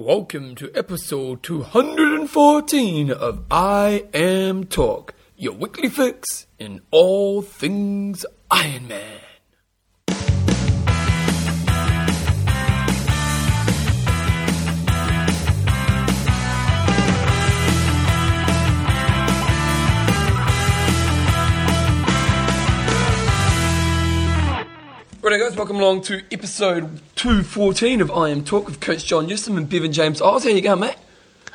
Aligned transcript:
Welcome 0.00 0.54
to 0.54 0.70
episode 0.76 1.42
214 1.42 3.10
of 3.10 3.48
IMTalk, 3.48 5.10
your 5.36 5.54
weekly 5.54 5.88
fix 5.88 6.46
in 6.56 6.82
all 6.92 7.42
things 7.42 8.24
Iron 8.48 8.86
Man. 8.86 9.27
Right, 25.28 25.38
guys, 25.38 25.56
welcome 25.56 25.76
along 25.76 26.00
to 26.04 26.22
episode 26.32 27.02
214 27.16 28.00
of 28.00 28.08
IMTalk 28.08 28.64
with 28.64 28.80
Coach 28.80 29.04
John 29.04 29.26
Newsom 29.26 29.58
and 29.58 29.68
Bevan 29.68 29.92
James 29.92 30.22
Oz. 30.22 30.44
How 30.44 30.48
you 30.48 30.62
going, 30.62 30.80
mate? 30.80 30.96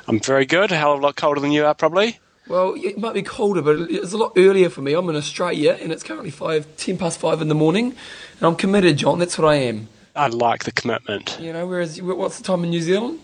I'm 0.07 0.19
very 0.19 0.45
good. 0.45 0.71
A 0.71 0.77
hell 0.77 0.93
of 0.93 0.99
a 0.99 1.01
lot 1.01 1.15
colder 1.15 1.39
than 1.41 1.51
you 1.51 1.65
are, 1.65 1.73
probably. 1.73 2.19
Well, 2.47 2.75
it 2.77 2.99
might 2.99 3.15
be 3.15 3.23
colder, 3.23 3.63
but 3.63 3.89
it's 3.89 4.13
a 4.13 4.17
lot 4.17 4.33
earlier 4.37 4.69
for 4.69 4.83
me. 4.83 4.93
I'm 4.93 5.09
in 5.09 5.15
Australia, 5.15 5.75
and 5.81 5.91
it's 5.91 6.03
currently 6.03 6.29
five, 6.29 6.67
ten 6.77 6.99
past 6.99 7.19
five 7.19 7.41
in 7.41 7.47
the 7.47 7.55
morning, 7.55 7.95
and 8.37 8.43
I'm 8.43 8.55
committed, 8.55 8.97
John. 8.97 9.17
That's 9.17 9.39
what 9.39 9.47
I 9.47 9.55
am. 9.55 9.87
I 10.15 10.27
like 10.27 10.65
the 10.65 10.71
commitment. 10.71 11.39
You 11.41 11.51
know, 11.51 11.65
whereas 11.65 11.99
what's 11.99 12.37
the 12.37 12.43
time 12.43 12.63
in 12.63 12.69
New 12.69 12.81
Zealand? 12.81 13.21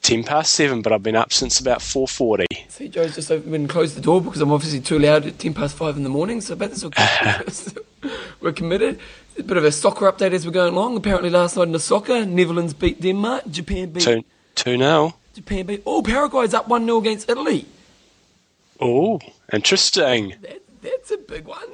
Ten 0.00 0.24
past 0.24 0.52
seven, 0.52 0.80
but 0.80 0.94
I've 0.94 1.02
been 1.02 1.16
up 1.16 1.34
since 1.34 1.60
about 1.60 1.82
four 1.82 2.08
forty. 2.08 2.46
See, 2.68 2.88
Joe's 2.88 3.14
just 3.14 3.30
opened 3.30 3.54
and 3.54 3.68
closed 3.68 3.94
the 3.94 4.00
door 4.00 4.22
because 4.22 4.40
I'm 4.40 4.52
obviously 4.52 4.80
too 4.80 4.98
loud 4.98 5.26
at 5.26 5.38
ten 5.38 5.52
past 5.52 5.76
five 5.76 5.98
in 5.98 6.02
the 6.02 6.08
morning. 6.08 6.40
So, 6.40 6.56
but 6.56 6.70
that's 6.70 6.82
okay. 6.82 7.42
we're 8.40 8.52
committed. 8.52 8.98
A 9.38 9.42
bit 9.42 9.56
of 9.56 9.64
a 9.64 9.72
soccer 9.72 10.10
update 10.10 10.32
as 10.32 10.44
we're 10.44 10.52
going 10.52 10.74
along. 10.74 10.96
Apparently, 10.96 11.30
last 11.30 11.56
night 11.56 11.64
in 11.64 11.72
the 11.72 11.80
soccer, 11.80 12.26
Netherlands 12.26 12.74
beat 12.74 13.00
Denmark, 13.00 13.44
Japan 13.50 13.90
beat 13.90 14.02
Two, 14.02 14.24
two 14.54 14.76
now. 14.76 15.14
Japan 15.34 15.66
beat. 15.66 15.82
Oh, 15.86 16.02
Paraguay's 16.02 16.52
up 16.52 16.68
one 16.68 16.84
0 16.84 16.98
against 16.98 17.30
Italy. 17.30 17.66
Oh, 18.80 19.20
interesting. 19.52 20.34
That, 20.42 20.62
that's 20.82 21.10
a 21.10 21.16
big 21.16 21.46
one. 21.46 21.68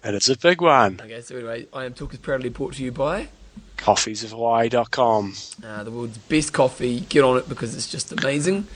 That 0.00 0.14
is 0.14 0.28
a 0.28 0.38
big 0.38 0.60
one. 0.60 1.00
Okay, 1.02 1.20
so 1.20 1.36
anyway, 1.36 1.64
IMTalk 1.66 2.12
is 2.12 2.18
proudly 2.18 2.48
brought 2.48 2.74
to 2.74 2.82
you 2.82 2.92
by 2.92 3.28
Coffeesofhawaii.com 3.76 5.34
uh, 5.64 5.84
the 5.84 5.90
world's 5.90 6.18
best 6.18 6.52
coffee. 6.52 7.00
Get 7.00 7.24
on 7.24 7.36
it 7.36 7.48
because 7.48 7.74
it's 7.76 7.90
just 7.90 8.12
amazing. 8.12 8.66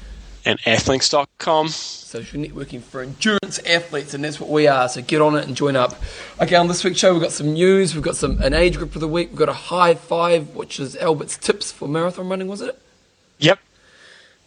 And 0.47 0.61
athlinks.com. 0.61 1.69
Social 1.69 2.41
networking 2.41 2.81
for 2.81 3.03
endurance 3.03 3.59
athletes, 3.67 4.15
and 4.15 4.23
that's 4.23 4.39
what 4.39 4.49
we 4.49 4.69
are. 4.69 4.89
So 4.89 5.03
get 5.03 5.21
on 5.21 5.35
it 5.35 5.45
and 5.45 5.57
join 5.57 5.75
up. 5.75 5.97
Okay, 6.41 6.55
on 6.55 6.69
this 6.69 6.85
week's 6.85 7.01
show, 7.01 7.13
we've 7.13 7.21
got 7.21 7.33
some 7.33 7.53
news. 7.53 7.95
We've 7.95 8.05
got 8.05 8.17
some 8.17 8.41
an 8.41 8.55
age 8.55 8.77
group 8.79 8.95
of 8.95 9.01
the 9.01 9.09
week. 9.09 9.31
We've 9.31 9.39
got 9.41 9.49
a 9.49 9.53
high 9.53 9.97
five, 9.97 10.55
which 10.55 10.79
is 10.79 10.97
Albert's 10.99 11.37
tips 11.37 11.73
for 11.73 11.89
marathon 11.89 12.29
running, 12.29 12.47
was 12.47 12.61
it? 12.61 12.81
Yep. 13.39 13.59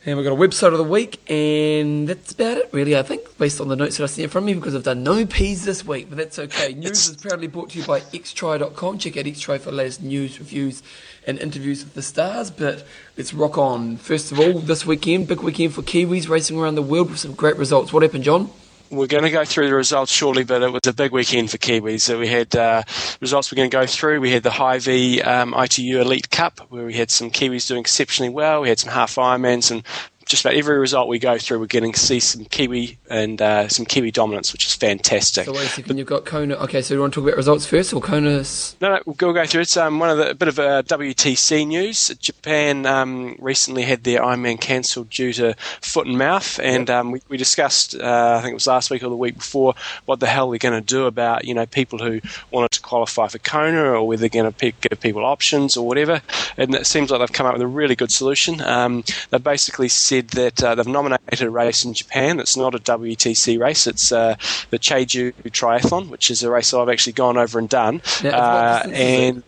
And 0.05 0.17
we've 0.17 0.25
got 0.25 0.31
a 0.31 0.37
website 0.37 0.71
of 0.71 0.77
the 0.77 0.85
week, 0.85 1.19
and 1.29 2.07
that's 2.07 2.31
about 2.31 2.55
it, 2.55 2.69
really, 2.71 2.97
I 2.97 3.03
think, 3.03 3.37
based 3.37 3.59
on 3.59 3.67
the 3.67 3.75
notes 3.75 3.97
that 3.97 4.05
I 4.05 4.07
see 4.07 4.23
in 4.23 4.29
front 4.29 4.43
of 4.43 4.47
me, 4.47 4.53
because 4.53 4.73
I've 4.73 4.83
done 4.83 5.03
no 5.03 5.25
P's 5.25 5.65
this 5.65 5.85
week, 5.85 6.07
but 6.07 6.17
that's 6.17 6.39
okay. 6.39 6.73
News 6.77 7.09
is 7.09 7.17
proudly 7.17 7.47
brought 7.47 7.71
to 7.71 7.79
you 7.79 7.85
by 7.85 7.99
xtri.com. 7.99 8.97
Check 8.99 9.17
out 9.17 9.25
xtri 9.25 9.59
for 9.59 9.71
the 9.71 9.75
latest 9.75 10.01
news, 10.01 10.39
reviews, 10.39 10.81
and 11.29 11.39
interviews 11.39 11.83
with 11.83 11.93
the 11.93 12.01
stars, 12.01 12.49
but 12.49 12.83
let's 13.15 13.33
rock 13.33 13.57
on. 13.57 13.97
First 13.97 14.31
of 14.31 14.39
all, 14.39 14.59
this 14.59 14.85
weekend, 14.85 15.27
big 15.27 15.41
weekend 15.41 15.73
for 15.73 15.83
Kiwis 15.83 16.27
racing 16.27 16.59
around 16.59 16.75
the 16.75 16.81
world 16.81 17.11
with 17.11 17.19
some 17.19 17.33
great 17.33 17.55
results. 17.55 17.93
What 17.93 18.01
happened, 18.01 18.23
John? 18.23 18.49
We're 18.89 19.05
going 19.05 19.23
to 19.23 19.29
go 19.29 19.45
through 19.45 19.69
the 19.69 19.75
results 19.75 20.11
shortly, 20.11 20.43
but 20.43 20.63
it 20.63 20.73
was 20.73 20.87
a 20.87 20.93
big 20.93 21.11
weekend 21.11 21.51
for 21.51 21.59
Kiwis. 21.59 22.01
So 22.01 22.17
we 22.17 22.27
had 22.27 22.55
uh, 22.55 22.81
results 23.21 23.51
we're 23.51 23.57
going 23.57 23.69
to 23.69 23.77
go 23.77 23.85
through. 23.85 24.19
We 24.19 24.31
had 24.31 24.41
the 24.41 24.49
Hy-Vee 24.49 25.21
um, 25.21 25.53
ITU 25.55 26.01
Elite 26.01 26.31
Cup, 26.31 26.59
where 26.69 26.85
we 26.85 26.95
had 26.95 27.11
some 27.11 27.29
Kiwis 27.29 27.67
doing 27.67 27.81
exceptionally 27.81 28.31
well. 28.31 28.61
We 28.61 28.69
had 28.69 28.79
some 28.79 28.91
half 28.91 29.15
Ironmans 29.15 29.69
and 29.69 29.83
just 30.29 30.45
about 30.45 30.53
every 30.53 30.77
result 30.77 31.07
we 31.07 31.17
go 31.17 31.39
through, 31.39 31.59
we're 31.59 31.65
getting 31.65 31.91
to 31.91 31.99
see 31.99 32.19
some 32.19 32.45
Kiwi 32.45 32.99
and 33.09 33.41
uh, 33.41 33.67
some 33.67 33.83
Kiwi 33.83 34.11
dominance, 34.11 34.53
which 34.53 34.63
is 34.63 34.75
fantastic. 34.75 35.45
So 35.45 35.53
wait 35.53 35.65
a 35.65 35.69
second, 35.69 35.97
you've 35.97 36.05
got 36.07 36.23
Kona. 36.23 36.53
Okay, 36.55 36.83
so 36.83 36.93
you 36.93 36.99
want 37.01 37.13
to 37.15 37.19
talk 37.19 37.27
about 37.27 37.35
results 37.37 37.65
first, 37.65 37.93
or 37.93 37.99
Kona's? 37.99 38.75
No, 38.79 38.89
no, 38.95 39.01
we'll 39.07 39.15
go, 39.15 39.33
go 39.33 39.43
through 39.45 39.61
it. 39.61 39.63
It's 39.63 39.75
um, 39.75 39.97
one 39.99 40.11
of 40.11 40.17
the 40.17 40.29
a 40.29 40.33
bit 40.35 40.47
of 40.47 40.59
a 40.59 40.83
WTC 40.83 41.65
news. 41.67 42.09
Japan 42.19 42.85
um, 42.85 43.37
recently 43.39 43.81
had 43.81 44.03
their 44.03 44.21
Ironman 44.21 44.61
cancelled 44.61 45.09
due 45.09 45.33
to 45.33 45.55
foot 45.81 46.05
and 46.05 46.17
mouth, 46.17 46.59
and 46.59 46.87
Yep. 46.89 46.97
um, 46.97 47.11
we, 47.11 47.21
we 47.27 47.37
discussed, 47.37 47.95
uh, 47.95 48.35
I 48.37 48.41
think 48.41 48.51
it 48.51 48.53
was 48.53 48.67
last 48.67 48.91
week 48.91 49.01
or 49.03 49.09
the 49.09 49.15
week 49.15 49.35
before, 49.35 49.73
what 50.05 50.19
the 50.19 50.27
hell 50.27 50.51
they're 50.51 50.59
going 50.59 50.79
to 50.79 50.85
do 50.85 51.07
about 51.07 51.45
you 51.45 51.55
know 51.55 51.65
people 51.65 51.97
who 51.97 52.21
wanted 52.51 52.71
to 52.71 52.81
qualify 52.81 53.27
for 53.27 53.39
Kona, 53.39 53.81
or 53.93 54.05
whether 54.07 54.19
they're 54.19 54.29
going 54.29 54.53
to 54.53 54.71
give 54.71 54.99
people 55.01 55.25
options 55.25 55.75
or 55.75 55.87
whatever. 55.87 56.21
And 56.55 56.75
it 56.75 56.85
seems 56.85 57.09
like 57.09 57.19
they've 57.19 57.31
come 57.33 57.47
up 57.47 57.53
with 57.53 57.63
a 57.63 57.67
really 57.67 57.95
good 57.95 58.11
solution. 58.11 58.61
Um, 58.61 59.03
they've 59.31 59.43
basically 59.43 59.89
said 59.89 60.18
that 60.21 60.63
uh, 60.63 60.75
they've 60.75 60.85
nominated 60.87 61.41
a 61.41 61.49
race 61.49 61.83
in 61.85 61.93
Japan 61.93 62.37
that's 62.37 62.55
not 62.57 62.75
a 62.75 62.79
WTC 62.79 63.59
race. 63.59 63.87
It's 63.87 64.11
uh, 64.11 64.35
the 64.69 64.77
Cheju 64.79 65.33
Triathlon, 65.45 66.09
which 66.09 66.29
is 66.29 66.43
a 66.43 66.49
race 66.51 66.71
that 66.71 66.79
I've 66.79 66.89
actually 66.89 67.13
gone 67.13 67.37
over 67.37 67.57
and 67.59 67.69
done. 67.69 68.01
What 68.21 68.33
Uh, 68.33 68.73
distance 68.83 68.93
is 68.97 68.99
it? 69.01 69.35
and 69.35 69.43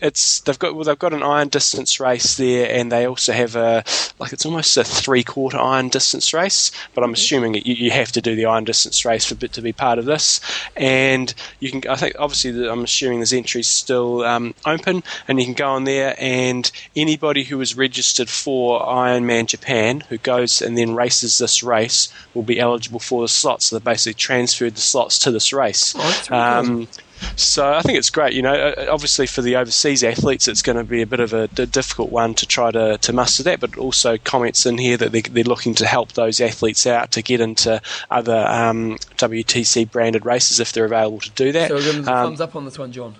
it's 0.00 0.40
they've 0.40 0.58
got 0.58 0.74
well, 0.74 0.84
they've 0.84 0.98
got 0.98 1.12
an 1.12 1.22
iron 1.22 1.48
distance 1.48 2.00
race 2.00 2.36
there, 2.36 2.70
and 2.70 2.90
they 2.90 3.06
also 3.06 3.32
have 3.32 3.56
a 3.56 3.84
like 4.18 4.32
it's 4.32 4.46
almost 4.46 4.76
a 4.76 4.84
three 4.84 5.22
quarter 5.22 5.58
iron 5.58 5.88
distance 5.88 6.32
race. 6.32 6.70
But 6.94 7.04
I'm 7.04 7.12
assuming 7.12 7.54
you, 7.54 7.74
you 7.74 7.90
have 7.90 8.12
to 8.12 8.20
do 8.20 8.34
the 8.34 8.46
iron 8.46 8.64
distance 8.64 9.04
race 9.04 9.24
for 9.26 9.34
bit 9.34 9.52
to 9.54 9.62
be 9.62 9.72
part 9.72 9.98
of 9.98 10.04
this. 10.04 10.40
And 10.76 11.32
you 11.60 11.70
can 11.70 11.90
I 11.90 11.96
think 11.96 12.16
obviously 12.18 12.52
the, 12.52 12.70
I'm 12.70 12.84
assuming 12.84 13.18
there's 13.20 13.32
entries 13.32 13.68
still 13.68 14.24
um, 14.24 14.54
open, 14.66 15.02
and 15.26 15.38
you 15.38 15.44
can 15.44 15.54
go 15.54 15.70
on 15.70 15.84
there, 15.84 16.14
and 16.18 16.70
anybody 16.96 17.44
who 17.44 17.60
is 17.60 17.76
registered 17.76 18.28
for 18.28 18.80
Ironman 18.80 19.46
Japan 19.46 20.00
who 20.08 20.18
goes 20.18 20.62
and 20.62 20.76
then 20.76 20.94
races 20.94 21.38
this 21.38 21.62
race 21.62 22.12
will 22.34 22.42
be 22.42 22.60
eligible 22.60 23.00
for 23.00 23.22
the 23.22 23.28
slots. 23.28 23.66
So 23.66 23.78
they 23.78 23.84
basically 23.84 24.14
transferred 24.14 24.74
the 24.74 24.80
slots 24.80 25.18
to 25.20 25.30
this 25.30 25.52
race. 25.52 25.94
Oh, 25.96 25.98
that's 25.98 26.30
really 26.30 26.86
cool. 26.86 27.04
So 27.36 27.72
I 27.72 27.82
think 27.82 27.98
it's 27.98 28.10
great. 28.10 28.32
You 28.32 28.42
know, 28.42 28.54
uh, 28.54 28.86
obviously 28.90 29.26
for 29.26 29.42
the 29.42 29.56
overseas 29.56 30.02
athletes, 30.04 30.48
it's 30.48 30.62
going 30.62 30.76
to 30.78 30.84
be 30.84 31.02
a 31.02 31.06
bit 31.06 31.20
of 31.20 31.32
a 31.32 31.48
difficult 31.48 32.10
one 32.10 32.34
to 32.34 32.46
try 32.46 32.70
to, 32.70 32.98
to 32.98 33.12
muster 33.12 33.42
that. 33.44 33.60
But 33.60 33.76
also 33.78 34.18
comments 34.18 34.66
in 34.66 34.78
here 34.78 34.96
that 34.96 35.12
they, 35.12 35.22
they're 35.22 35.44
looking 35.44 35.74
to 35.76 35.86
help 35.86 36.12
those 36.12 36.40
athletes 36.40 36.86
out 36.86 37.12
to 37.12 37.22
get 37.22 37.40
into 37.40 37.80
other 38.10 38.46
um, 38.48 38.96
WTC 39.16 39.90
branded 39.90 40.24
races 40.24 40.60
if 40.60 40.72
they're 40.72 40.84
available 40.84 41.20
to 41.20 41.30
do 41.30 41.52
that. 41.52 41.68
So 41.68 41.74
we're 41.76 41.82
giving 41.82 42.02
the 42.02 42.12
Um, 42.12 42.26
thumbs 42.26 42.40
up 42.40 42.56
on 42.56 42.64
this 42.64 42.78
one, 42.78 42.92
John. 42.92 43.14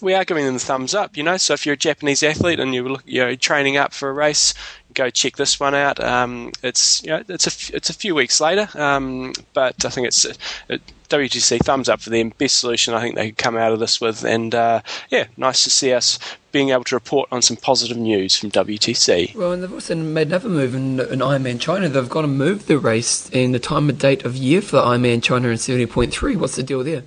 we 0.00 0.12
are 0.14 0.24
giving 0.24 0.44
them 0.44 0.54
the 0.54 0.60
thumbs 0.60 0.94
up. 0.94 1.16
You 1.16 1.22
know, 1.22 1.36
so 1.36 1.54
if 1.54 1.64
you're 1.64 1.74
a 1.74 1.78
Japanese 1.78 2.22
athlete 2.22 2.60
and 2.60 2.74
you're 2.74 2.98
you're 3.06 3.36
training 3.36 3.76
up 3.76 3.92
for 3.92 4.10
a 4.10 4.12
race, 4.12 4.52
go 4.94 5.10
check 5.10 5.36
this 5.36 5.60
one 5.60 5.74
out. 5.74 6.02
Um, 6.02 6.52
it's 6.62 7.02
you 7.02 7.10
know 7.10 7.22
it's 7.28 7.46
a 7.46 7.50
f- 7.50 7.70
it's 7.74 7.90
a 7.90 7.94
few 7.94 8.14
weeks 8.14 8.40
later, 8.40 8.68
um, 8.74 9.32
but 9.52 9.84
I 9.84 9.88
think 9.90 10.06
it's 10.06 10.24
uh, 10.24 10.78
WTC 11.08 11.60
thumbs 11.60 11.88
up 11.88 12.00
for 12.00 12.10
them. 12.10 12.32
Best 12.38 12.56
solution 12.58 12.94
I 12.94 13.00
think 13.00 13.14
they 13.14 13.26
could 13.26 13.38
come 13.38 13.56
out 13.56 13.72
of 13.72 13.80
this 13.80 14.00
with, 14.00 14.24
and 14.24 14.54
uh, 14.54 14.80
yeah, 15.10 15.26
nice 15.36 15.64
to 15.64 15.70
see 15.70 15.92
us 15.92 16.18
being 16.52 16.70
able 16.70 16.84
to 16.84 16.94
report 16.94 17.28
on 17.32 17.42
some 17.42 17.56
positive 17.56 17.96
news 17.96 18.36
from 18.36 18.50
WTC. 18.50 19.34
Well, 19.34 19.52
and 19.52 19.62
they've 19.62 19.72
also 19.72 19.96
made 19.96 20.28
another 20.28 20.48
move 20.48 20.74
in, 20.74 21.00
in 21.00 21.18
Ironman 21.18 21.60
China. 21.60 21.88
They've 21.88 22.08
got 22.08 22.22
to 22.22 22.28
move 22.28 22.66
the 22.66 22.78
race 22.78 23.28
and 23.32 23.52
the 23.52 23.58
time 23.58 23.88
and 23.88 23.98
date 23.98 24.24
of 24.24 24.36
year 24.36 24.62
for 24.62 24.76
the 24.76 24.82
Ironman 24.82 25.22
China 25.22 25.48
in 25.48 25.56
70.3. 25.56 26.36
What's 26.36 26.54
the 26.54 26.62
deal 26.62 26.84
there? 26.84 27.02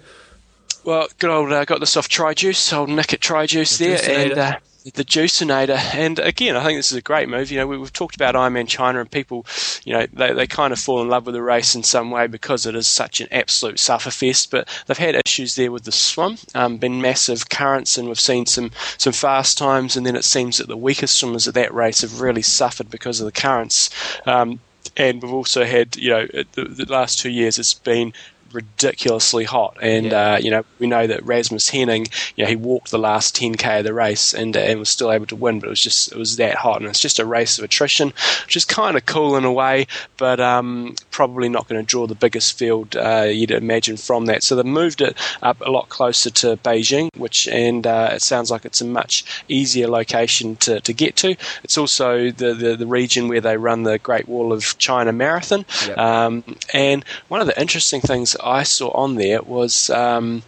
Well, 0.84 1.08
good 1.20 1.30
old 1.30 1.52
uh, 1.52 1.66
got 1.66 1.80
this 1.80 1.98
off 1.98 2.08
TriJuice, 2.08 2.78
old 2.78 2.90
Nick 2.90 3.14
at 3.14 3.20
TriJuice 3.20 3.78
The 3.78 3.86
there, 3.88 4.28
and 4.30 4.38
uh, 4.38 4.60
the 4.94 5.04
Juicinator. 5.06 5.78
And 5.94 6.20
again, 6.20 6.56
I 6.56 6.64
think 6.64 6.78
this 6.80 6.92
is 6.92 6.98
a 6.98 7.02
great 7.02 7.30
move. 7.30 7.52
You 7.52 7.60
know, 7.60 7.68
we, 7.68 7.78
we've 7.78 7.94
talked 7.94 8.16
about 8.16 8.36
Ironman 8.36 8.68
China, 8.68 9.00
and 9.00 9.10
people, 9.10 9.46
you 9.84 9.94
know, 9.94 10.06
they, 10.14 10.34
they 10.34 10.48
kind 10.48 10.74
of 10.74 10.80
fall 10.80 11.02
in 11.02 11.10
love 11.10 11.26
with 11.26 11.36
the 11.36 11.42
race 11.42 11.76
in 11.76 11.84
some 11.84 12.12
way 12.12 12.28
because 12.28 12.66
it 12.66 12.76
is 12.76 12.88
such 12.88 13.22
an 13.22 13.28
absolute 13.32 13.78
sufferfest. 13.78 14.50
But 14.50 14.68
they've 14.86 14.98
had 14.98 15.22
issues 15.26 15.56
there 15.56 15.72
with 15.72 15.84
the 15.84 15.92
swim, 15.92 16.38
um, 16.56 16.78
been 16.78 17.02
massive 17.02 17.50
currents, 17.50 17.98
and 17.98 18.08
we've 18.08 18.20
seen 18.20 18.46
some 18.46 18.72
some 18.98 19.14
fast 19.14 19.58
times. 19.58 19.96
And 19.98 20.06
then 20.06 20.16
it 20.16 20.26
seems 20.26 20.58
that 20.58 20.68
the 20.68 20.78
weakest 20.78 21.18
swimmers 21.18 21.48
at 21.48 21.54
that 21.56 21.74
race 21.74 22.02
have 22.02 22.22
really 22.22 22.42
suffered 22.42 22.90
because 22.90 23.20
of 23.20 23.26
the 23.26 23.32
currents. 23.32 23.90
Um, 24.26 24.60
and 24.96 25.22
we've 25.22 25.34
also 25.34 25.66
had, 25.66 25.96
you 25.98 26.10
know, 26.10 26.28
the, 26.54 26.64
the 26.64 26.86
last 26.92 27.20
two 27.20 27.30
years 27.30 27.60
it's 27.60 27.74
been 27.74 28.14
ridiculously 28.54 29.44
hot. 29.44 29.78
And, 29.82 30.08
Yeah. 30.08 30.34
uh, 30.34 30.38
you 30.38 30.52
know, 30.52 30.64
we 30.80 30.88
know 30.88 31.08
that 31.08 31.26
Rasmus 31.26 31.70
Henning, 31.70 32.08
you 32.36 32.44
know, 32.44 32.50
he 32.50 32.56
walked 32.56 32.92
the 32.92 32.98
last 33.00 33.36
10k 33.36 33.80
of 33.80 33.84
the 33.86 33.94
race 33.94 34.34
and, 34.34 34.56
uh, 34.56 34.60
and 34.60 34.80
was 34.80 34.90
still 34.90 35.12
able 35.12 35.26
to 35.28 35.36
win, 35.36 35.60
but 35.60 35.68
it 35.68 35.70
was 35.70 35.82
just, 35.82 36.12
it 36.12 36.18
was 36.18 36.38
that 36.38 36.56
hot. 36.56 36.82
And 36.82 36.90
it's 36.90 37.00
just 37.00 37.20
a 37.20 37.26
race 37.26 37.58
of 37.58 37.64
attrition, 37.64 38.14
which 38.46 38.56
is 38.56 38.66
kind 38.66 38.98
of 38.98 39.06
cool 39.06 39.36
in 39.36 39.46
a 39.46 39.52
way, 39.52 39.88
but 40.18 40.40
um, 40.40 40.96
probably 41.18 41.50
not 41.50 41.68
going 41.68 41.82
to 41.82 41.86
draw 41.86 42.06
the 42.06 42.14
biggest 42.14 42.58
field 42.60 42.96
uh, 42.96 43.24
you'd 43.28 43.50
imagine 43.50 43.98
from 43.98 44.28
that. 44.28 44.44
So 44.44 44.56
they've 44.56 44.64
moved 44.84 45.02
it 45.02 45.18
up 45.42 45.60
a 45.62 45.72
lot 45.72 45.90
closer 45.90 46.30
to 46.30 46.58
Beijing, 46.58 47.10
which 47.18 47.48
and 47.48 47.88
uh, 47.88 48.12
it 48.14 48.22
sounds 48.22 48.52
like 48.52 48.66
it's 48.66 48.82
a 48.82 48.86
much 48.86 49.26
easier 49.50 49.88
location 49.88 50.56
to, 50.58 50.80
to 50.82 50.94
get 50.94 51.16
to. 51.18 51.36
It's 51.64 51.76
also 51.78 52.30
the, 52.30 52.54
the, 52.54 52.76
the 52.76 52.86
region 52.86 53.28
where 53.30 53.42
they 53.42 53.58
run 53.58 53.82
the 53.82 53.98
Great 53.98 54.28
Wall 54.28 54.54
of 54.54 54.78
China 54.78 55.12
Marathon. 55.12 55.66
Yep. 55.88 55.98
Um, 55.98 56.44
and 56.72 57.04
one 57.30 57.42
of 57.42 57.48
the 57.48 57.60
interesting 57.60 58.02
things 58.02 58.36
I 58.44 58.62
saw 58.62 58.90
on 58.92 59.16
there 59.16 59.42
was 59.42 59.90
um, 59.90 60.44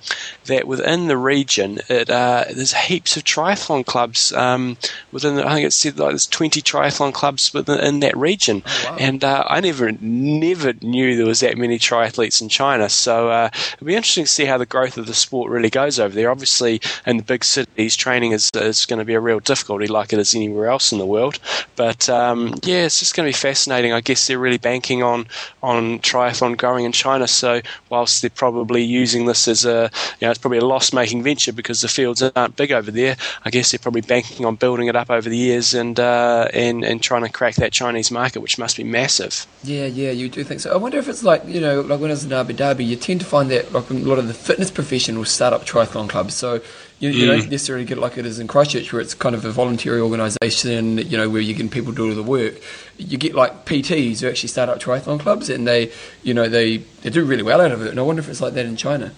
that 0.46 0.68
within 0.68 1.08
the 1.08 1.18
region, 1.18 1.80
it, 1.90 2.12
uh, 2.12 2.46
there's 2.54 2.74
heaps 2.74 3.18
of 3.18 3.24
triathlon 3.24 3.84
clubs 3.88 4.32
um, 4.34 4.78
within. 5.12 5.36
The, 5.36 5.48
I 5.48 5.56
think 5.56 5.66
it 5.66 5.72
said 5.74 5.98
like 5.98 6.12
there's 6.12 6.28
20 6.28 6.62
triathlon 6.62 7.12
clubs 7.12 7.54
within 7.56 7.80
in 7.80 8.00
that 8.02 8.16
region, 8.16 8.62
Oh, 8.66 8.92
wow. 8.92 8.98
and 9.00 9.24
uh, 9.24 9.46
I 9.48 9.62
never 9.62 9.92
never 10.00 10.59
knew 10.82 11.16
there 11.16 11.26
was 11.26 11.40
that 11.42 11.58
many 11.58 11.80
triathletes 11.80 12.42
in 12.42 12.50
China. 12.50 12.90
So 12.90 13.30
uh, 13.30 13.50
it'll 13.74 13.88
be 13.88 13.96
interesting 13.96 14.26
to 14.26 14.30
see 14.30 14.46
how 14.46 14.58
the 14.58 14.66
growth 14.66 14.98
of 14.98 15.08
the 15.08 15.14
sport 15.14 15.52
really 15.52 15.70
goes 15.70 16.00
over 16.00 16.14
there. 16.14 16.32
Obviously, 16.32 16.82
in 17.06 17.18
the 17.18 17.24
big 17.24 17.44
cities, 17.44 17.96
training 17.96 18.32
is, 18.32 18.50
is 18.56 18.86
going 18.86 19.00
to 19.00 19.06
be 19.06 19.14
a 19.14 19.20
real 19.20 19.40
difficulty, 19.40 19.88
like 19.88 20.14
it 20.14 20.20
is 20.20 20.36
anywhere 20.36 20.68
else 20.68 20.92
in 20.92 21.00
the 21.00 21.06
world. 21.06 21.40
But 21.76 22.10
um, 22.10 22.56
yeah, 22.64 22.86
it's 22.86 23.00
just 23.00 23.16
going 23.16 23.26
to 23.26 23.36
be 23.36 23.40
fascinating. 23.40 23.94
I 23.94 24.02
guess 24.02 24.28
they're 24.28 24.40
really 24.40 24.58
banking 24.58 25.04
on 25.04 25.28
on 25.62 26.00
triathlon 26.00 26.58
growing 26.58 26.86
in 26.86 26.92
China. 26.92 27.28
So 27.28 27.62
whilst 27.90 28.22
they're 28.22 28.30
probably 28.30 28.84
using 28.84 29.26
this 29.26 29.48
as 29.48 29.66
a 29.66 29.90
you 30.20 30.26
know 30.26 30.32
it's 30.32 30.40
probably 30.40 30.60
a 30.60 30.66
loss 30.66 30.94
making 30.94 31.24
venture 31.24 31.54
because 31.54 31.82
the 31.82 31.88
fields 31.88 32.22
aren't 32.22 32.56
big 32.56 32.72
over 32.72 32.92
there. 32.92 33.16
I 33.44 33.50
guess 33.50 33.72
they're 33.72 33.80
probably 33.80 34.02
banking 34.02 34.46
on 34.46 34.56
building 34.56 34.88
it 34.88 34.96
up 34.96 35.10
over 35.10 35.30
the 35.30 35.38
years 35.38 35.74
and 35.74 36.00
uh, 36.00 36.48
and 36.54 36.84
and 36.84 37.02
trying 37.02 37.24
to 37.24 37.30
crack 37.30 37.56
that 37.56 37.72
Chinese 37.72 38.12
market, 38.12 38.42
which 38.42 38.58
must 38.58 38.78
be 38.78 38.84
massive. 38.84 39.46
Yeah, 39.64 39.86
yeah, 39.86 40.12
you 40.12 40.30
do 40.30 40.44
think 40.50 40.60
so. 40.60 40.74
I 40.74 40.78
wonder 40.78 40.98
if 40.98 41.08
it's 41.08 41.24
like, 41.24 41.46
you 41.46 41.62
know, 41.62 41.82
like 41.82 42.00
when 42.00 42.10
I 42.10 42.14
was 42.14 42.26
in 42.26 42.34
Abu 42.34 42.54
Dhabi, 42.54 42.86
you 42.86 42.96
tend 42.96 43.22
to 43.22 43.26
find 43.26 43.50
that 43.52 43.72
like 43.72 43.90
a 43.90 43.94
lot 43.94 44.18
of 44.18 44.28
the 44.28 44.34
fitness 44.34 44.72
professionals 44.72 45.30
start 45.30 45.54
up 45.54 45.64
triathlon 45.64 46.10
clubs. 46.10 46.34
So 46.34 46.62
you, 47.00 47.10
you 47.10 47.28
don't 47.28 47.40
mm. 47.40 47.52
necessarily 47.52 47.86
get 47.86 48.00
like 48.00 48.18
it 48.18 48.26
is 48.26 48.40
in 48.40 48.48
Christchurch, 48.48 48.92
where 48.92 49.02
it's 49.02 49.14
kind 49.14 49.36
of 49.36 49.46
a 49.46 49.52
voluntary 49.52 50.02
organisation, 50.02 50.98
you 50.98 51.18
know, 51.18 51.30
where 51.30 51.40
you 51.40 51.54
get 51.54 51.70
people 51.72 51.94
do 51.94 52.10
all 52.10 52.16
the 52.16 52.24
work. 52.24 52.56
You 52.98 53.18
get 53.18 53.36
like 53.36 53.66
PTs 53.66 54.22
who 54.22 54.28
actually 54.28 54.50
start 54.50 54.70
up 54.70 54.80
triathlon 54.80 55.20
clubs, 55.20 55.50
and 55.50 55.68
they, 55.68 55.92
you 56.24 56.34
know, 56.34 56.50
they, 56.50 56.78
they 56.78 57.12
do 57.12 57.24
really 57.24 57.44
well 57.44 57.62
out 57.62 57.72
of 57.72 57.82
it. 57.84 57.92
And 57.92 58.00
I 58.00 58.02
wonder 58.02 58.20
if 58.20 58.28
it's 58.28 58.42
like 58.42 58.56
that 58.56 58.66
in 58.66 58.76
China. 58.76 59.14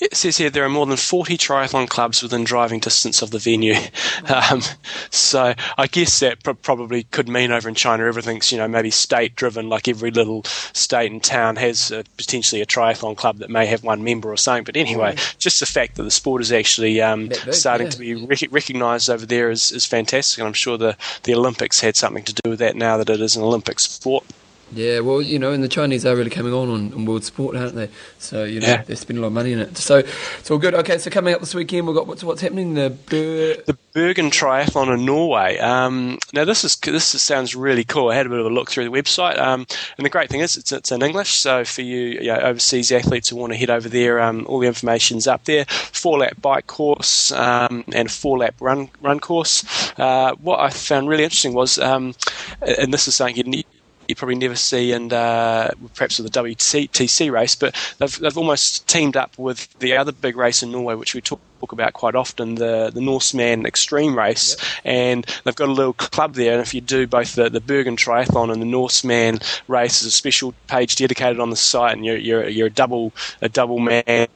It 0.00 0.14
says 0.14 0.36
here 0.36 0.50
there 0.50 0.64
are 0.64 0.68
more 0.68 0.86
than 0.86 0.96
40 0.96 1.36
triathlon 1.36 1.88
clubs 1.88 2.22
within 2.22 2.44
driving 2.44 2.80
distance 2.80 3.22
of 3.22 3.30
the 3.30 3.38
venue. 3.38 3.74
Um, 4.24 4.62
so 5.10 5.54
I 5.76 5.86
guess 5.86 6.20
that 6.20 6.42
pr- 6.42 6.52
probably 6.52 7.04
could 7.04 7.28
mean 7.28 7.52
over 7.52 7.68
in 7.68 7.74
China 7.74 8.04
everything's, 8.04 8.50
you 8.50 8.58
know, 8.58 8.66
maybe 8.66 8.90
state 8.90 9.36
driven, 9.36 9.68
like 9.68 9.86
every 9.86 10.10
little 10.10 10.44
state 10.44 11.12
and 11.12 11.22
town 11.22 11.56
has 11.56 11.92
uh, 11.92 12.02
potentially 12.16 12.62
a 12.62 12.66
triathlon 12.66 13.16
club 13.16 13.38
that 13.38 13.50
may 13.50 13.66
have 13.66 13.84
one 13.84 14.02
member 14.02 14.32
or 14.32 14.36
something. 14.36 14.64
But 14.64 14.76
anyway, 14.76 15.16
just 15.38 15.60
the 15.60 15.66
fact 15.66 15.96
that 15.96 16.04
the 16.04 16.10
sport 16.10 16.42
is 16.42 16.52
actually 16.52 17.00
um, 17.00 17.28
big, 17.28 17.52
starting 17.52 17.88
yeah. 17.88 17.90
to 17.90 17.98
be 17.98 18.14
rec- 18.14 18.52
recognised 18.52 19.10
over 19.10 19.26
there 19.26 19.50
is, 19.50 19.70
is 19.72 19.84
fantastic. 19.84 20.38
And 20.38 20.48
I'm 20.48 20.54
sure 20.54 20.78
the, 20.78 20.96
the 21.24 21.34
Olympics 21.34 21.80
had 21.80 21.96
something 21.96 22.24
to 22.24 22.34
do 22.34 22.50
with 22.50 22.60
that 22.60 22.76
now 22.76 22.96
that 22.96 23.10
it 23.10 23.20
is 23.20 23.36
an 23.36 23.42
Olympic 23.42 23.78
sport. 23.78 24.24
Yeah, 24.72 25.00
well, 25.00 25.20
you 25.22 25.38
know, 25.38 25.52
and 25.52 25.62
the 25.62 25.68
Chinese 25.68 26.04
are 26.04 26.16
really 26.16 26.30
coming 26.30 26.52
on 26.52 26.68
on, 26.68 26.92
on 26.94 27.04
world 27.04 27.22
sport, 27.24 27.54
aren't 27.56 27.74
they? 27.74 27.88
So 28.18 28.44
you 28.44 28.60
know, 28.60 28.66
Yeah. 28.66 28.82
they're 28.82 28.96
spending 28.96 29.18
a 29.18 29.22
lot 29.22 29.28
of 29.28 29.32
money 29.34 29.52
in 29.52 29.58
it. 29.60 29.76
So 29.76 29.98
it's 29.98 30.50
all 30.50 30.58
good. 30.58 30.74
Okay, 30.74 30.98
so 30.98 31.10
coming 31.10 31.34
up 31.34 31.40
this 31.40 31.54
weekend, 31.54 31.86
we've 31.86 31.94
got 31.94 32.06
what's 32.06 32.24
what's 32.24 32.40
happening. 32.40 32.74
The 32.74 32.90
Bur- 32.90 33.62
the 33.66 33.76
Bergen 33.92 34.30
Triathlon 34.30 34.92
in 34.92 35.04
Norway. 35.04 35.58
Um, 35.58 36.18
now 36.32 36.44
this 36.44 36.64
is 36.64 36.76
this 36.76 37.14
is, 37.14 37.22
sounds 37.22 37.54
really 37.54 37.84
cool. 37.84 38.08
I 38.08 38.16
had 38.16 38.26
a 38.26 38.28
bit 38.30 38.38
of 38.40 38.46
a 38.46 38.50
look 38.50 38.70
through 38.70 38.84
the 38.84 38.90
website, 38.90 39.38
um, 39.38 39.66
and 39.96 40.04
the 40.04 40.10
great 40.10 40.30
thing 40.30 40.40
is 40.40 40.56
it's, 40.56 40.72
it's 40.72 40.90
in 40.90 41.02
English. 41.02 41.34
So 41.34 41.64
for 41.64 41.82
you, 41.82 42.20
you 42.20 42.26
know, 42.32 42.38
overseas 42.38 42.90
athletes 42.90 43.28
who 43.28 43.36
want 43.36 43.52
to 43.52 43.58
head 43.58 43.70
over 43.70 43.88
there, 43.88 44.20
um, 44.20 44.44
all 44.48 44.58
the 44.58 44.66
information's 44.66 45.28
up 45.28 45.44
there. 45.44 45.66
Four 45.66 46.18
lap 46.18 46.40
bike 46.42 46.66
course 46.66 47.30
um, 47.32 47.84
and 47.92 48.10
four 48.10 48.38
lap 48.38 48.54
run 48.60 48.88
run 49.00 49.20
course. 49.20 49.62
Uh, 49.98 50.32
what 50.40 50.58
I 50.58 50.70
found 50.70 51.08
really 51.08 51.22
interesting 51.24 51.54
was, 51.54 51.78
um, 51.78 52.14
and 52.62 52.92
this 52.92 53.06
is 53.06 53.14
something 53.14 53.36
you 53.36 53.44
need 53.44 53.66
you 54.14 54.16
probably 54.16 54.36
never 54.36 54.54
see, 54.54 54.92
and 54.92 55.12
uh, 55.12 55.70
perhaps 55.94 56.18
with 56.18 56.32
the 56.32 56.40
WTC 56.40 57.32
race, 57.32 57.56
but 57.56 57.74
they've, 57.98 58.18
they've 58.20 58.38
almost 58.38 58.86
teamed 58.86 59.16
up 59.16 59.36
with 59.36 59.76
the 59.80 59.96
other 59.96 60.12
big 60.12 60.36
race 60.36 60.62
in 60.62 60.70
Norway, 60.70 60.94
which 60.94 61.14
we 61.14 61.20
talk, 61.20 61.40
about 61.72 61.94
quite 61.94 62.14
often, 62.14 62.56
the 62.56 62.90
the 62.92 63.00
Norseman 63.00 63.64
Extreme 63.64 64.18
race, 64.18 64.54
and 64.84 65.24
they've 65.44 65.56
got 65.56 65.70
a 65.70 65.72
little 65.72 65.94
club 65.94 66.34
there. 66.34 66.52
And 66.52 66.60
if 66.60 66.74
you 66.74 66.82
do 66.82 67.06
both 67.06 67.36
the, 67.36 67.48
the 67.48 67.58
Bergen 67.58 67.96
Triathlon 67.96 68.52
and 68.52 68.60
the 68.60 68.66
Norseman 68.66 69.38
race, 69.66 70.00
there's 70.00 70.08
a 70.08 70.10
special 70.10 70.52
page 70.66 70.96
dedicated 70.96 71.40
on 71.40 71.48
the 71.48 71.56
site, 71.56 71.96
and 71.96 72.04
you're 72.04 72.18
you're, 72.18 72.46
you're 72.50 72.66
a 72.66 72.70
double 72.70 73.14
a 73.40 73.48
double 73.48 73.78
man 73.78 74.28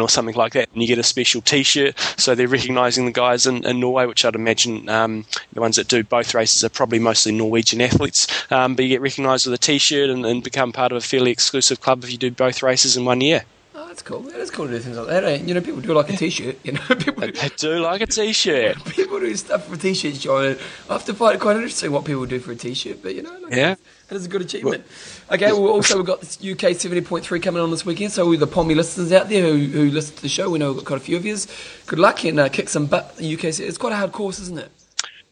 or 0.00 0.08
something 0.08 0.34
like 0.34 0.52
that, 0.54 0.68
and 0.72 0.82
you 0.82 0.88
get 0.88 0.98
a 0.98 1.02
special 1.02 1.40
T-shirt. 1.40 1.98
So 2.16 2.34
they're 2.34 2.48
recognising 2.48 3.06
the 3.06 3.12
guys 3.12 3.46
in, 3.46 3.64
in 3.64 3.80
Norway, 3.80 4.06
which 4.06 4.24
I'd 4.24 4.34
imagine 4.34 4.88
um, 4.88 5.24
the 5.52 5.60
ones 5.60 5.76
that 5.76 5.88
do 5.88 6.02
both 6.04 6.34
races 6.34 6.64
are 6.64 6.68
probably 6.68 6.98
mostly 6.98 7.32
Norwegian 7.32 7.80
athletes. 7.80 8.26
Um, 8.50 8.74
but 8.74 8.84
you 8.84 8.88
get 8.88 9.00
recognised 9.00 9.46
with 9.46 9.54
a 9.54 9.58
T-shirt 9.58 10.10
and, 10.10 10.24
and 10.26 10.42
become 10.42 10.72
part 10.72 10.92
of 10.92 10.98
a 10.98 11.00
fairly 11.00 11.30
exclusive 11.30 11.80
club 11.80 12.04
if 12.04 12.10
you 12.12 12.18
do 12.18 12.30
both 12.30 12.62
races 12.62 12.96
in 12.96 13.04
one 13.04 13.20
year. 13.20 13.44
oh, 13.74 13.86
that's 13.88 14.02
cool. 14.02 14.20
That 14.20 14.40
is 14.40 14.50
cool 14.50 14.66
to 14.66 14.72
do 14.72 14.78
things 14.78 14.96
like 14.96 15.06
that. 15.08 15.24
Eh? 15.24 15.36
You 15.44 15.54
know, 15.54 15.60
people 15.60 15.80
do 15.80 15.92
like 15.94 16.08
a 16.10 16.16
T-shirt. 16.16 16.58
You 16.64 16.72
know, 16.72 16.80
people 16.98 17.26
do, 17.26 17.32
I 17.40 17.48
do 17.56 17.78
like 17.80 18.00
a 18.00 18.06
T-shirt. 18.06 18.84
people 18.86 19.20
do 19.20 19.34
stuff 19.36 19.66
for 19.68 19.76
T-shirts, 19.76 20.18
John. 20.18 20.56
I 20.88 20.92
have 20.92 21.04
to 21.06 21.14
find 21.14 21.36
it 21.36 21.40
quite 21.40 21.56
interesting 21.56 21.92
what 21.92 22.04
people 22.04 22.26
do 22.26 22.40
for 22.40 22.52
a 22.52 22.56
T-shirt. 22.56 23.02
But 23.02 23.14
you 23.14 23.22
know, 23.22 23.36
like, 23.42 23.52
Yeah. 23.54 23.74
It 24.10 24.16
is 24.16 24.26
a 24.26 24.28
good 24.28 24.42
achievement. 24.42 24.84
Okay, 25.30 25.52
well, 25.52 25.68
also 25.68 25.96
we've 25.96 26.06
got 26.06 26.20
this 26.20 26.38
UK 26.44 26.74
seventy 26.76 27.00
point 27.00 27.24
three 27.24 27.40
coming 27.40 27.62
on 27.62 27.70
this 27.70 27.84
weekend. 27.86 28.12
So 28.12 28.28
with 28.28 28.40
the 28.40 28.46
Pommy 28.46 28.74
listeners 28.74 29.12
out 29.12 29.28
there 29.28 29.42
who, 29.42 29.58
who 29.66 29.90
listen 29.90 30.16
to 30.16 30.22
the 30.22 30.28
show, 30.28 30.50
we 30.50 30.58
know 30.58 30.68
we've 30.72 30.78
got 30.78 30.86
quite 30.86 31.00
a 31.00 31.04
few 31.04 31.16
of 31.16 31.24
yous. 31.24 31.46
Good 31.86 31.98
luck 31.98 32.24
and 32.24 32.38
uh, 32.38 32.48
kick 32.48 32.68
some 32.68 32.86
butt. 32.86 33.16
The 33.16 33.34
UK, 33.34 33.44
it's 33.44 33.78
quite 33.78 33.92
a 33.92 33.96
hard 33.96 34.12
course, 34.12 34.38
isn't 34.40 34.58
it? 34.58 34.70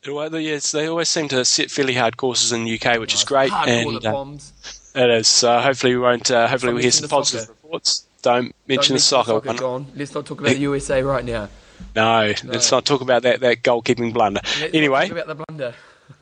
Well, 0.08 0.36
yes, 0.38 0.72
they 0.72 0.88
always 0.88 1.08
seem 1.08 1.28
to 1.28 1.44
set 1.44 1.70
fairly 1.70 1.94
hard 1.94 2.16
courses 2.16 2.50
in 2.50 2.64
the 2.64 2.80
UK, 2.80 2.98
which 2.98 3.14
is 3.14 3.22
great. 3.22 3.50
Hard 3.50 3.68
and 3.68 4.00
the 4.02 4.08
uh, 4.08 4.12
Poms. 4.12 4.52
it 4.96 5.10
is. 5.10 5.28
So 5.28 5.60
hopefully 5.60 5.94
we 5.94 6.00
won't. 6.00 6.28
Uh, 6.30 6.48
hopefully 6.48 6.70
Don't 6.70 6.74
we'll 6.74 6.82
hear 6.82 6.90
some 6.90 7.08
positive 7.08 7.42
soccer. 7.42 7.56
reports. 7.62 8.06
Don't 8.22 8.54
mention 8.66 8.94
Don't 8.94 8.96
the 8.96 9.00
soccer. 9.00 9.30
soccer, 9.32 9.54
John. 9.54 9.86
Let's 9.94 10.14
not 10.14 10.26
talk 10.26 10.40
about 10.40 10.54
the 10.54 10.60
USA 10.60 11.02
right 11.02 11.24
now. 11.24 11.48
No, 11.94 12.32
let's 12.44 12.70
not 12.70 12.84
talk 12.84 13.00
about 13.00 13.22
that 13.22 13.40
that 13.40 13.62
goalkeeping 13.62 14.12
blunder. 14.12 14.40
Let's 14.60 14.74
anyway, 14.74 15.08
talk 15.08 15.18
about 15.18 15.26
the 15.26 15.44
blunder. 15.44 15.74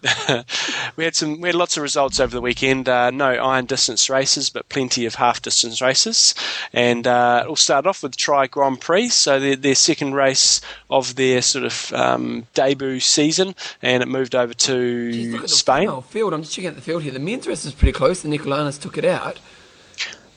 we 0.97 1.05
had 1.05 1.15
some 1.15 1.41
we 1.41 1.49
had 1.49 1.55
lots 1.55 1.77
of 1.77 1.83
results 1.83 2.21
over 2.21 2.35
the 2.35 2.41
weekend. 2.41 2.89
Uh, 2.89 3.11
no 3.11 3.31
iron 3.31 3.67
distance 3.67 4.09
races, 4.11 4.51
but 4.51 4.69
plenty 4.69 5.07
of 5.07 5.15
half 5.17 5.43
distance 5.43 5.81
races. 5.83 6.35
And 6.73 7.07
uh, 7.07 7.43
it 7.45 7.49
all 7.49 7.57
started 7.57 7.89
off 7.89 8.03
with 8.03 8.17
Tri 8.17 8.47
Grand 8.47 8.81
Prix, 8.81 9.09
so 9.11 9.39
their, 9.39 9.57
their 9.57 9.75
second 9.75 10.15
race 10.15 10.61
of 10.89 11.17
their 11.17 11.43
sort 11.43 11.65
of 11.65 11.93
um, 11.93 12.47
debut 12.55 13.01
season, 13.01 13.55
and 13.83 14.03
it 14.03 14.09
moved 14.09 14.35
over 14.35 14.55
to 14.55 15.11
Jeez, 15.11 15.35
at 15.35 15.43
the 15.43 15.49
Spain. 15.49 16.03
field. 16.03 16.33
I'm 16.33 16.43
just 16.43 16.55
checking 16.55 16.71
out 16.71 16.77
the 16.77 16.83
field 16.83 17.03
here. 17.03 17.13
The 17.13 17.19
men's 17.19 17.47
race 17.47 17.65
is 17.65 17.73
pretty 17.73 17.93
close. 17.93 18.23
Eneko 18.25 18.47
Llanos 18.47 18.81
took 18.81 18.99
it 18.99 19.05
out. 19.05 19.39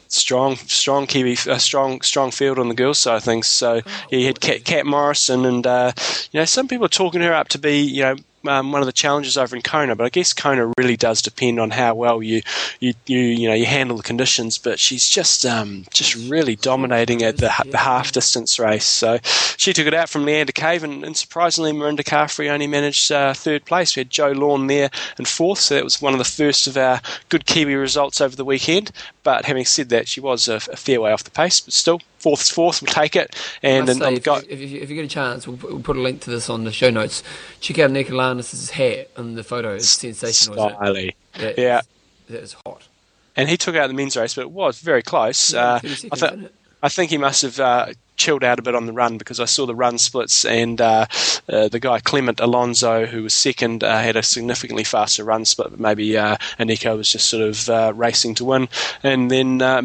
Strong, 0.07 0.57
strong 0.57 1.07
Kiwi, 1.07 1.35
uh, 1.50 1.57
strong, 1.57 2.01
strong 2.01 2.29
field 2.29 2.59
on 2.59 2.67
the 2.69 2.75
girls' 2.75 3.00
side 3.00 3.15
of 3.15 3.23
things. 3.23 3.47
So 3.47 3.81
yeah, 4.11 4.19
you 4.19 4.27
had 4.27 4.39
Kat, 4.39 4.63
Kat 4.63 4.85
Morrison, 4.85 5.44
and 5.44 5.65
uh, 5.65 5.91
you 6.31 6.39
know 6.39 6.45
some 6.45 6.67
people 6.67 6.85
are 6.85 6.89
talking 6.89 7.21
her 7.21 7.33
up 7.33 7.47
to 7.47 7.57
be 7.57 7.79
you 7.79 8.03
know 8.03 8.15
um, 8.48 8.72
one 8.72 8.81
of 8.81 8.86
the 8.86 8.92
challenges 8.92 9.38
over 9.38 9.56
in 9.56 9.62
Kona. 9.62 9.95
But 9.95 10.06
I 10.06 10.10
guess 10.10 10.34
Kona 10.34 10.72
really 10.78 10.98
does 10.98 11.22
depend 11.22 11.60
on 11.60 11.72
how 11.72 11.95
well 11.95 12.22
you 12.22 12.41
you 12.79 12.94
you, 13.06 13.20
you 13.20 13.48
know 13.48 13.56
you 13.56 13.65
handle 13.65 13.98
the 13.98 14.03
conditions. 14.03 14.58
But 14.58 14.79
she's 14.79 15.10
just 15.10 15.46
um, 15.46 15.86
just 15.94 16.15
really 16.29 16.56
dominating 16.56 17.24
at 17.24 17.38
the, 17.38 17.51
the 17.70 17.77
half 17.77 18.12
distance 18.12 18.60
race. 18.60 18.86
So 18.86 19.20
she 19.58 19.74
took 19.74 19.88
it 19.88 19.94
out 19.94 20.10
from 20.10 20.25
Leanda 20.25 20.53
Cave, 20.53 20.84
and, 20.84 21.03
and 21.03 21.15
surprisingly, 21.15 21.72
Mirinda 21.72 22.03
Carfrae 22.03 22.51
only 22.51 22.67
managed 22.67 23.12
uh, 23.12 23.34
third 23.34 23.65
place. 23.65 23.96
We 23.96 24.01
had 24.01 24.10
Jo 24.10 24.32
Lawn 24.32 24.67
there 24.67 24.89
in 25.17 25.25
fourth, 25.25 25.60
so 25.60 25.75
that 25.75 25.84
was 25.84 26.01
one 26.01 26.13
of 26.13 26.20
the 26.20 26.25
first 26.25 26.67
of 26.67 26.77
our 26.77 27.01
good 27.29 27.46
Kiwi 27.46 27.75
results 27.75 28.22
over 28.22 28.36
the 28.36 28.46
weekend. 28.46 28.91
But 29.24 29.46
having 29.46 29.65
said 29.65 29.89
that, 29.89 30.08
she 30.08 30.20
was 30.20 30.48
a, 30.48 30.56
a 30.56 30.77
fair 30.77 31.01
way 31.01 31.12
off 31.12 31.24
the 31.24 31.32
pace, 31.32 31.62
but 31.62 31.74
still 31.74 32.01
fourth's 32.24 32.50
fourth. 32.50 32.82
We'll 32.82 32.92
take 32.94 33.15
it. 33.15 33.36
And, 33.62 33.88
and 33.89 34.00
say, 34.00 34.13
if, 34.15 34.25
you, 34.25 34.34
if, 34.50 34.60
you, 34.60 34.82
if 34.82 34.89
you 34.89 34.96
get 34.96 35.06
a 35.06 35.08
chance, 35.10 35.48
we'll 35.48 35.58
put, 35.58 35.70
we'll 35.72 35.82
put 35.84 35.98
a 35.98 36.01
link 36.01 36.22
to 36.22 36.30
this 36.32 36.50
on 36.50 36.63
the 36.63 36.72
show 36.72 36.89
notes. 36.89 37.22
Check 37.60 37.77
out 37.80 37.92
Eneko 37.92 38.10
Llanos' 38.12 38.72
hair 38.72 39.06
in 39.18 39.36
the 39.36 39.44
photo. 39.44 39.75
It's 39.75 39.89
sensational. 39.89 40.70
It? 40.70 40.75
Styly. 40.75 41.13
That 41.39 41.58
Yeah. 41.58 41.80
is- 41.80 41.88
that 42.30 42.42
is 42.44 42.56
hot. 42.65 42.88
And 43.36 43.50
he 43.50 43.58
took 43.58 43.75
out 43.75 43.88
the 43.88 43.94
men's 43.94 44.15
race, 44.15 44.34
but 44.36 44.42
it 44.42 44.51
was 44.51 44.80
very 44.80 45.01
close. 45.03 45.53
Yeah, 45.53 45.60
uh, 45.74 45.80
30 45.80 45.88
I, 45.88 45.96
seconds, 45.96 46.20
thi- 46.22 46.25
isn't 46.27 46.44
it? 46.46 46.56
I 46.84 46.89
think 46.89 47.12
he 47.12 47.18
must 47.18 47.42
have 47.44 47.60
uh, 47.60 47.88
chilled 48.18 48.44
out 48.44 48.60
a 48.60 48.62
bit 48.62 48.75
on 48.75 48.86
the 48.86 48.94
run 48.94 49.18
because 49.18 49.39
I 49.39 49.46
saw 49.46 49.65
the 49.65 49.74
run 49.75 49.98
splits, 49.98 50.44
and 50.46 50.80
uh, 50.82 51.06
uh, 51.50 51.68
the 51.70 51.80
guy 51.80 52.00
Clemente 52.00 52.44
Alonso, 52.44 53.06
who 53.06 53.24
was 53.24 53.34
second, 53.34 53.84
uh, 53.84 54.00
had 54.01 54.15
a 54.18 54.24
significantly 54.24 54.84
faster 54.84 55.24
run 55.24 55.46
split, 55.46 55.72
but 55.72 55.80
maybe 55.80 56.18
uh, 56.18 56.36
Eneko 56.60 56.98
was 56.98 57.10
just 57.12 57.27
sort 57.30 57.42
of 57.44 57.70
uh, 57.70 57.92
racing 57.96 58.36
to 58.36 58.46
win. 58.46 58.68
And 59.01 59.32
then 59.32 59.62
uh, 59.62 59.82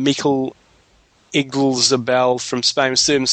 Mikkel 1.33 1.45
Iglesabel 1.45 2.39
from 2.41 2.63
Spain 2.63 2.97
third, 2.97 3.17
and 3.17 3.29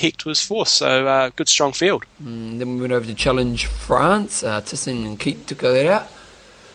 Hecht 0.00 0.24
was 0.24 0.40
fourth. 0.44 0.68
So 0.68 1.06
uh, 1.06 1.30
good, 1.36 1.48
strong 1.48 1.72
field. 1.72 2.04
And 2.18 2.60
then 2.60 2.74
we 2.76 2.80
went 2.82 2.92
over 2.92 3.06
to 3.06 3.14
Challenge 3.14 3.66
France. 3.66 4.42
Uh, 4.42 4.60
Tissink 4.60 5.04
and 5.06 5.18
Keat 5.18 5.46
took 5.46 5.58
that 5.58 5.86
out. 5.86 6.08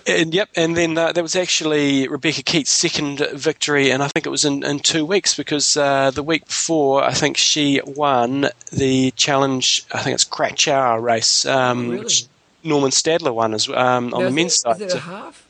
And 0.08 0.36
yep, 0.36 0.50
and 0.56 0.78
then 0.78 0.96
uh, 1.00 1.14
there 1.14 1.24
was 1.24 1.36
actually 1.36 2.08
Rebekah 2.08 2.44
Keats' 2.44 2.70
second 2.70 3.26
victory, 3.34 3.90
and 3.90 4.04
I 4.04 4.08
think 4.10 4.28
it 4.28 4.30
was 4.30 4.46
in, 4.46 4.64
in 4.64 4.78
two 4.80 5.04
weeks 5.04 5.36
because 5.36 5.76
uh, 5.78 6.12
the 6.12 6.22
week 6.22 6.46
before 6.46 7.04
I 7.04 7.12
think 7.12 7.38
she 7.38 7.82
won 7.84 8.50
the 8.72 9.10
challenge. 9.12 9.84
I 9.92 10.04
think 10.04 10.14
it's 10.14 10.26
Kraichgau 10.26 11.02
race, 11.02 11.46
um, 11.48 11.80
Oh, 11.80 11.82
really? 11.90 12.00
which 12.04 12.26
Normann 12.64 12.92
Stadler 12.92 13.34
won 13.34 13.56
as 13.56 13.68
um, 13.68 14.14
on 14.14 14.22
Now, 14.22 14.30
the 14.30 14.32
men's 14.36 14.62
that- 14.62 14.78
side. 14.78 14.82
Is 14.86 14.94
that 14.94 15.00
a 15.00 15.02
half? 15.02 15.45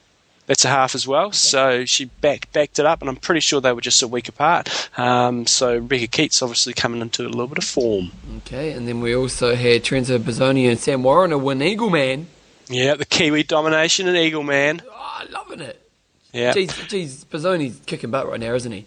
That's 0.48 0.64
a 0.64 0.70
half 0.70 0.94
as 0.94 1.08
well. 1.08 1.32
So 1.32 1.86
she 1.86 2.06
back, 2.06 2.52
backed 2.54 2.78
it 2.78 2.86
up, 2.86 3.02
and 3.02 3.10
I'm 3.10 3.16
pretty 3.16 3.40
sure 3.40 3.62
they 3.62 3.74
were 3.74 3.82
just 3.82 4.04
a 4.04 4.08
week 4.08 4.28
apart. 4.28 4.90
Um, 4.98 5.48
so 5.48 5.78
Rebekah 5.78 6.08
Keats 6.08 6.42
obviously 6.42 6.74
coming 6.74 7.02
into 7.02 7.24
a 7.24 7.30
little 7.30 7.48
bit 7.48 7.58
of 7.58 7.64
form. 7.64 8.12
Okay, 8.38 8.72
and 8.72 8.88
then 8.88 9.02
we 9.02 9.16
also 9.16 9.56
had 9.56 9.84
Terenzo 9.84 10.20
Bozzone 10.20 10.70
and 10.70 10.80
Sam 10.80 11.02
Warriner 11.02 11.38
win 11.38 11.62
Eagle 11.62 11.90
Man. 11.90 12.28
Yeah, 12.68 12.96
the 12.96 13.06
Kiwi 13.06 13.44
domination 13.44 14.08
and 14.08 14.18
Eagle 14.18 14.44
Man. 14.44 14.82
Oh, 14.90 15.24
loving 15.32 15.62
it. 15.62 15.82
Yeah, 16.32 16.52
Geez, 16.52 16.76
geez, 16.88 17.26
Bozzone's 17.26 17.80
kicking 17.86 18.12
butt 18.12 18.28
right 18.28 18.40
now, 18.40 18.54
isn't 18.54 18.72
he? 18.72 18.86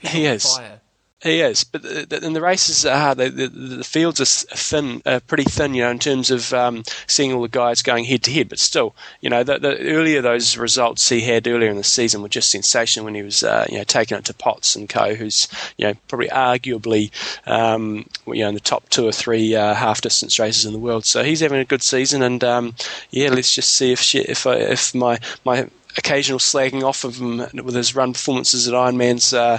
He's 0.00 0.10
He 0.10 0.26
is. 0.26 0.56
Fire. 0.56 0.80
He 1.20 1.40
is, 1.40 1.64
but 1.64 1.82
the, 1.82 2.06
the, 2.08 2.24
and 2.24 2.36
the 2.36 2.40
races 2.40 2.86
are. 2.86 3.12
The, 3.12 3.28
the, 3.28 3.48
the 3.48 3.82
fields 3.82 4.20
are 4.20 4.24
thin, 4.24 5.02
uh, 5.04 5.18
pretty 5.26 5.42
thin, 5.42 5.74
you 5.74 5.82
know, 5.82 5.90
in 5.90 5.98
terms 5.98 6.30
of 6.30 6.54
um, 6.54 6.84
seeing 7.08 7.32
all 7.32 7.42
the 7.42 7.48
guys 7.48 7.82
going 7.82 8.04
head 8.04 8.22
to 8.22 8.32
head. 8.32 8.48
But 8.48 8.60
still, 8.60 8.94
you 9.20 9.28
know, 9.28 9.42
the, 9.42 9.58
earlier 9.80 10.22
those 10.22 10.56
results 10.56 11.08
he 11.08 11.22
had 11.22 11.48
earlier 11.48 11.70
in 11.70 11.76
the 11.76 11.82
season 11.82 12.22
were 12.22 12.28
just 12.28 12.52
sensational 12.52 13.04
when 13.04 13.16
he 13.16 13.22
was, 13.22 13.42
uh, 13.42 13.66
you 13.68 13.78
know, 13.78 13.84
taking 13.84 14.16
it 14.16 14.26
to 14.26 14.34
Potts 14.34 14.76
and 14.76 14.88
Co, 14.88 15.14
who's, 15.16 15.48
you 15.76 15.88
know, 15.88 15.94
probably 16.06 16.28
arguably, 16.28 17.10
um, 17.48 18.08
you 18.28 18.42
know, 18.42 18.50
in 18.50 18.54
the 18.54 18.60
top 18.60 18.88
two 18.88 19.04
or 19.04 19.12
three 19.12 19.56
uh, 19.56 19.74
half 19.74 20.00
distance 20.00 20.38
races 20.38 20.66
in 20.66 20.72
the 20.72 20.78
world. 20.78 21.04
So 21.04 21.24
he's 21.24 21.40
having 21.40 21.58
a 21.58 21.64
good 21.64 21.82
season, 21.82 22.22
and 22.22 22.44
um, 22.44 22.76
yeah, 23.10 23.30
let's 23.30 23.52
just 23.52 23.74
see 23.74 23.90
if 23.90 24.00
she, 24.00 24.20
if 24.20 24.46
I, 24.46 24.54
if 24.54 24.94
my 24.94 25.18
my 25.44 25.68
occasional 25.96 26.38
slagging 26.38 26.84
off 26.84 27.02
of 27.02 27.16
him 27.16 27.38
with 27.64 27.74
his 27.74 27.96
run 27.96 28.12
performances 28.12 28.68
at 28.68 28.74
Ironman's. 28.74 29.34
Uh, 29.34 29.58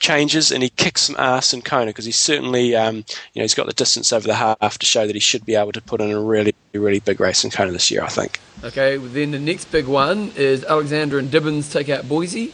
changes 0.00 0.50
and 0.50 0.62
he 0.62 0.70
kicks 0.70 1.02
some 1.02 1.16
ass 1.18 1.54
in 1.54 1.62
Kona 1.62 1.86
because 1.86 2.06
he's 2.06 2.18
certainly, 2.18 2.74
um, 2.74 2.96
you 2.96 3.36
know, 3.36 3.42
he's 3.42 3.54
got 3.54 3.66
the 3.66 3.72
distance 3.72 4.12
over 4.12 4.26
the 4.26 4.34
half 4.34 4.78
to 4.78 4.86
show 4.86 5.06
that 5.06 5.14
he 5.14 5.20
should 5.20 5.46
be 5.46 5.54
able 5.54 5.72
to 5.72 5.80
put 5.80 6.00
in 6.00 6.10
a 6.10 6.20
really, 6.20 6.54
really 6.72 7.00
big 7.00 7.20
race 7.20 7.44
in 7.44 7.50
Kona 7.50 7.70
this 7.70 7.90
year, 7.90 8.02
I 8.02 8.08
think. 8.08 8.40
Okay, 8.64 8.96
then 8.96 9.30
the 9.30 9.38
next 9.38 9.66
big 9.66 9.86
one 9.86 10.32
is 10.36 10.64
Alexander 10.64 11.18
and 11.18 11.30
Dibens 11.30 11.72
take 11.72 11.88
out 11.88 12.08
Boise. 12.08 12.52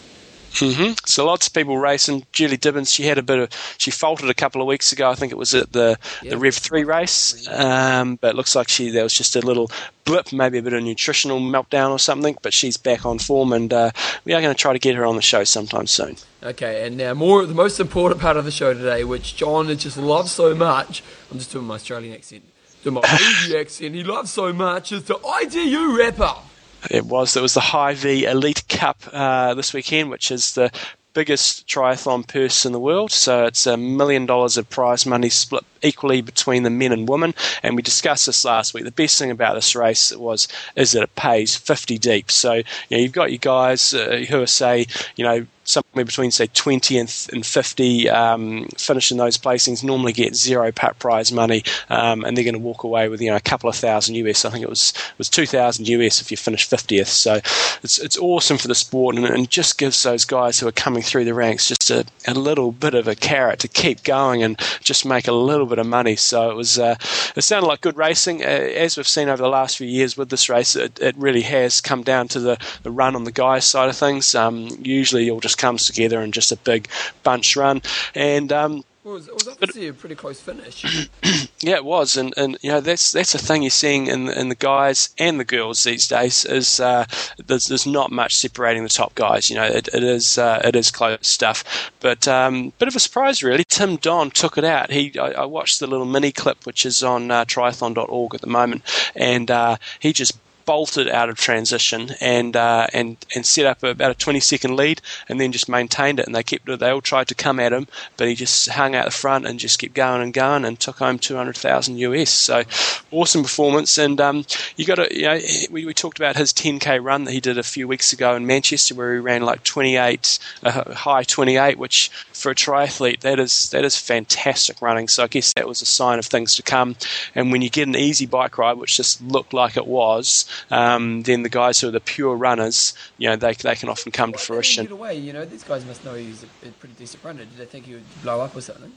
Hmm 0.55 0.93
So 1.05 1.26
lots 1.26 1.47
of 1.47 1.53
people 1.53 1.76
racing. 1.79 2.26
Julie 2.33 2.57
Dibens, 2.57 2.93
she 2.93 3.05
had 3.05 3.19
a 3.19 3.23
bit 3.23 3.38
of, 3.38 3.49
she 3.79 3.91
faltered 3.91 4.31
a 4.31 4.35
couple 4.35 4.61
of 4.62 4.67
weeks 4.67 4.93
ago. 4.93 5.11
I 5.11 5.15
think 5.15 5.33
it 5.33 5.37
was 5.38 5.55
at 5.55 5.73
the, 5.73 5.99
Yeah. 6.23 6.31
the 6.31 6.38
Rev 6.38 6.55
Three 6.55 6.85
race, 6.85 7.47
um, 7.49 8.17
but 8.17 8.29
it 8.31 8.37
looks 8.37 8.55
like 8.55 8.69
she 8.69 8.91
there 8.91 9.03
was 9.03 9.12
just 9.12 9.37
a 9.37 9.41
little 9.41 9.71
blip, 10.05 10.33
maybe 10.33 10.59
a 10.59 10.62
bit 10.62 10.73
of 10.73 10.83
nutritional 10.83 11.41
meltdown 11.41 11.91
or 11.91 11.99
something. 11.99 12.37
But 12.43 12.55
she's 12.55 12.76
back 12.76 13.05
on 13.05 13.19
form, 13.19 13.53
and 13.53 13.73
uh, 13.73 13.91
we 14.25 14.33
are 14.33 14.41
going 14.41 14.55
to 14.55 14.59
try 14.61 14.73
to 14.73 14.79
get 14.79 14.95
her 14.95 15.05
on 15.05 15.17
the 15.17 15.23
show 15.23 15.45
sometime 15.45 15.87
soon. 15.87 16.17
Okay, 16.43 16.87
and 16.87 16.97
now 16.97 17.12
more 17.12 17.45
the 17.45 17.55
most 17.55 17.81
important 17.81 18.21
part 18.21 18.37
of 18.37 18.45
the 18.45 18.50
show 18.50 18.73
today, 18.73 19.05
which 19.05 19.37
John 19.37 19.67
just 19.76 19.97
loves 19.99 20.33
so 20.33 20.55
much. 20.55 21.03
I'm 21.31 21.38
just 21.38 21.53
doing 21.53 21.67
my 21.67 21.75
Australian 21.75 22.15
accent. 22.15 22.45
Doing 22.83 22.95
my 22.95 23.00
Aussie 23.05 23.61
accent. 23.61 23.95
He 23.95 24.05
loves 24.05 24.31
so 24.33 24.53
much 24.53 24.93
is 24.93 25.05
the 25.05 25.19
ITU 25.43 25.99
wrap 25.99 26.21
up. 26.21 26.47
It 26.90 27.07
was. 27.07 27.37
It 27.37 27.43
was 27.43 27.55
the 27.55 27.61
Hy-Vee 27.61 28.25
Elite 28.25 28.66
Cup 28.69 29.02
uh, 29.12 29.55
this 29.55 29.73
weekend, 29.73 30.11
which 30.11 30.31
is 30.31 30.55
the 30.55 30.71
biggest 31.16 31.66
triathlon 31.66 32.28
purse 32.28 32.66
in 32.66 32.73
the 32.73 32.78
world. 32.78 33.11
So 33.11 33.47
it's 33.47 33.66
a 33.66 33.78
million 33.78 34.26
dollars 34.26 34.59
of 34.59 34.69
prize 34.69 35.07
money 35.07 35.31
split 35.31 35.64
equally 35.83 36.21
between 36.21 36.62
the 36.62 36.69
men 36.69 36.93
and 36.93 37.09
women. 37.09 37.35
And 37.62 37.75
we 37.75 37.81
discussed 37.81 38.26
this 38.26 38.45
last 38.45 38.75
week. 38.75 38.85
The 38.85 38.90
best 38.90 39.19
thing 39.19 39.31
about 39.31 39.55
this 39.55 39.75
race 39.75 40.14
was 40.14 40.47
is 40.76 40.93
that 40.93 41.02
it 41.02 41.16
pays 41.16 41.57
50 41.57 41.97
deep. 41.97 42.31
So 42.31 42.62
you 42.90 42.99
you've 42.99 43.12
got 43.12 43.31
your 43.31 43.38
guys 43.38 43.95
uh, 43.95 44.25
who 44.28 44.43
are 44.43 44.47
say 44.47 44.87
you 45.16 45.25
know 45.25 45.47
somewhere 45.67 46.05
between 46.05 46.31
say 46.31 46.47
20th 46.49 47.29
and, 47.33 47.45
th- 47.45 47.47
50 47.47 48.11
um, 48.11 48.69
finishing 48.79 49.17
those 49.19 49.39
placings 49.39 49.83
normally 49.83 50.13
get 50.13 50.35
zero 50.35 50.71
pat 50.73 50.99
prize 50.99 51.33
money 51.33 51.63
um, 51.91 52.25
and 52.25 52.37
they're 52.37 52.45
going 52.45 52.55
to 52.55 52.61
walk 52.61 52.85
away 52.85 53.09
with 53.09 53.21
you 53.21 53.31
know 53.31 53.37
a 53.37 53.41
couple 53.41 53.69
of 53.69 53.77
thousand 53.77 54.15
US 54.17 54.45
I 54.45 54.51
think 54.51 54.63
it 54.63 54.69
was 54.69 54.93
was 55.19 55.29
2000 55.29 55.89
US 55.89 56.21
if 56.21 56.31
you 56.31 56.37
finish 56.37 56.69
50th 56.69 57.07
so 57.07 57.41
it's 57.83 57.99
it's 57.99 58.19
awesome 58.19 58.59
for 58.59 58.69
the 58.69 58.75
sport 58.75 59.17
and, 59.17 59.25
and 59.27 59.51
just 59.51 59.79
gives 59.79 60.03
those 60.03 60.25
guys 60.25 60.59
who 60.59 60.69
are 60.69 60.73
coming 60.73 61.03
through 61.03 61.25
the 61.25 61.35
ranks 61.35 61.69
just 61.69 61.91
a, 61.91 62.05
a 62.27 62.35
little 62.35 62.73
bit 62.73 62.95
of 62.95 63.09
a 63.09 63.15
carrot 63.15 63.59
to 63.61 63.69
keep 63.69 64.03
going 64.03 64.43
and 64.43 64.59
just 64.83 65.05
make 65.05 65.29
a 65.29 65.33
little 65.33 65.67
bit 65.67 65.79
of 65.79 65.87
money. 65.87 66.17
So 66.17 66.51
it 66.51 66.55
was 66.55 66.79
uh, 66.79 66.97
it 67.35 67.43
sounded 67.43 67.67
like 67.67 67.81
good 67.81 67.97
racing. 67.97 68.43
Uh, 68.43 68.47
as 68.47 68.97
we've 68.97 69.09
seen 69.09 69.29
over 69.29 69.43
the 69.43 69.49
last 69.49 69.79
few 69.79 69.87
years 69.87 70.17
with 70.17 70.29
this 70.31 70.49
race 70.49 70.77
it, 70.77 70.99
it 71.01 71.17
really 71.17 71.43
has 71.43 71.81
come 71.81 72.03
down 72.03 72.29
to 72.29 72.41
the, 72.41 72.59
the 72.83 72.91
run 72.91 73.17
on 73.17 73.25
the 73.25 73.33
guys 73.33 73.65
side 73.65 73.89
of 73.89 73.97
things. 73.97 74.35
Um, 74.35 74.69
usually 74.83 75.29
it 75.29 75.31
all 75.31 75.41
just 75.57 75.61
comes 75.61 75.87
together 75.87 76.21
in 76.21 76.33
just 76.33 76.53
a 76.53 76.57
big 76.57 76.89
bunch 77.23 77.57
run 77.57 77.81
and 78.15 78.53
um, 78.53 78.85
Well, 79.05 79.15
it 79.15 79.19
was, 79.19 79.29
it 79.29 79.35
was 79.35 79.49
obviously 79.49 79.89
a 79.89 79.93
pretty 79.93 80.15
close 80.15 80.41
finish. 80.41 81.09
yeah, 81.61 81.77
it 81.77 81.85
was, 81.85 82.17
and, 82.17 82.35
and 82.37 82.59
you 82.61 82.71
know 82.71 82.81
that's 82.81 83.13
that's 83.13 83.35
a 83.35 83.39
thing 83.39 83.63
you're 83.63 83.71
seeing 83.71 84.09
in 84.09 84.29
in 84.29 84.49
the 84.49 84.57
guys 84.57 85.11
and 85.19 85.39
the 85.39 85.45
girls 85.45 85.85
these 85.85 86.09
days 86.09 86.45
is 86.45 86.81
uh, 86.81 87.05
there's 87.47 87.67
there's 87.69 87.87
not 87.87 88.11
much 88.11 88.35
separating 88.35 88.83
the 88.83 88.89
top 88.89 89.15
guys. 89.15 89.49
You 89.49 89.57
know, 89.57 89.65
it, 89.65 89.89
it 89.95 90.03
is 90.03 90.39
uh, 90.39 90.61
it 90.65 90.75
is 90.75 90.91
close 90.91 91.19
stuff, 91.27 91.91
but 92.01 92.27
um, 92.27 92.73
bit 92.79 92.89
of 92.89 92.97
a 92.97 93.01
surprise 93.01 93.43
really. 93.43 93.65
Tim 93.65 93.97
Don 93.97 94.31
took 94.31 94.59
it 94.59 94.65
out. 94.65 94.91
He 94.91 95.17
I, 95.19 95.43
I 95.43 95.45
watched 95.45 95.79
the 95.79 95.87
little 95.87 96.07
mini 96.07 96.33
clip 96.33 96.67
which 96.67 96.85
is 96.85 97.03
on 97.03 97.31
uh, 97.31 97.45
triathlon.org 97.45 98.35
at 98.35 98.41
the 98.41 98.47
moment, 98.49 98.83
and 99.15 99.51
uh, 99.51 99.77
he 100.01 100.13
just 100.13 100.37
bolted 100.67 101.09
out 101.09 101.29
of 101.29 101.37
transition 101.37 102.11
and 102.21 102.57
uh, 102.57 102.87
and 102.93 103.17
and 103.35 103.47
set 103.47 103.65
up 103.65 103.83
about 103.83 104.11
a 104.11 104.15
20 104.15 104.41
second 104.41 104.77
lead 104.77 105.01
and 105.29 105.41
then 105.41 105.53
just 105.53 105.69
maintained 105.69 106.21
it. 106.21 106.27
And 106.27 106.35
they 106.35 106.43
kept 106.43 106.69
it 106.69 106.81
they 106.81 106.91
all 106.91 107.01
tried 107.01 107.29
to 107.29 107.35
come 107.35 107.61
at 107.61 107.73
him 107.73 107.87
but 108.17 108.29
he 108.29 108.35
just 108.35 108.69
hung 108.69 108.95
out 108.95 109.05
the 109.07 109.11
front 109.11 109.47
and 109.47 109.59
just 109.59 109.79
kept 109.79 109.95
going 109.95 110.21
and 110.21 110.35
going 110.35 110.65
and 110.65 110.79
took 110.79 110.99
home 110.99 111.19
200,000 111.19 111.97
US 111.99 112.31
so 112.31 112.65
awesome 113.13 113.43
performance. 113.43 113.97
And 113.97 114.21
um, 114.21 114.45
you 114.77 114.85
got 114.85 114.97
to 114.97 115.17
you 115.17 115.23
know 115.23 115.41
we, 115.71 115.87
we 115.87 115.95
talked 115.95 116.19
about 116.19 116.37
his 116.37 116.53
10k 116.53 117.03
run 117.03 117.25
that 117.25 117.33
he 117.33 117.41
did 117.41 117.59
a 117.59 117.63
few 117.63 117.87
weeks 117.89 118.13
ago 118.13 118.35
in 118.35 118.47
Manchester 118.47 118.95
where 118.95 119.15
he 119.15 119.21
ran 119.21 119.43
like 119.43 119.63
28 119.63 120.39
a 120.65 120.95
high 120.95 121.23
28 121.23 121.79
which 121.79 122.09
for 122.33 122.51
a 122.51 122.55
triathlete 122.55 123.21
that 123.21 123.39
is 123.39 123.71
that 123.71 123.85
is 123.85 123.97
fantastic 123.97 124.83
running. 124.83 125.07
So 125.07 125.23
I 125.23 125.29
guess 125.29 125.53
that 125.55 125.69
was 125.69 125.81
a 125.81 125.87
sign 125.87 126.19
of 126.19 126.27
things 126.27 126.57
to 126.57 126.63
come. 126.63 126.97
And 127.37 127.53
when 127.53 127.63
you 127.63 127.71
get 127.71 127.87
an 127.87 127.95
easy 127.97 128.27
bike 128.27 128.59
ride 128.59 128.79
which 128.79 128.97
just 128.97 129.23
looked 129.23 129.55
like 129.55 129.77
it 129.77 129.87
was 129.87 130.45
um, 130.71 131.23
then 131.23 131.43
the 131.43 131.49
guys 131.49 131.81
who 131.81 131.89
are 131.89 131.93
the 131.93 132.01
pure 132.01 132.35
runners, 132.35 132.95
you 133.19 133.29
know, 133.29 133.37
they, 133.37 133.53
they 133.55 133.75
can 133.75 133.89
often 133.89 134.13
come 134.13 134.33
to 134.33 134.37
Why 134.37 134.39
did 134.39 134.41
he 134.41 134.47
fruition. 134.47 134.93
Away, 134.93 135.15
you 135.17 135.33
know. 135.33 135.45
These 135.45 135.65
guys 135.65 135.85
must 135.85 136.05
know 136.05 136.15
he's 136.15 136.43
a, 136.43 136.69
pretty 136.79 136.95
decent 136.95 137.25
runner. 137.25 137.41
Did 137.41 137.57
they 137.57 137.67
think 137.67 137.87
he 137.87 137.95
would 137.95 138.23
blow 138.23 138.41
up 138.41 138.57
or 138.57 138.61
something? 138.61 138.93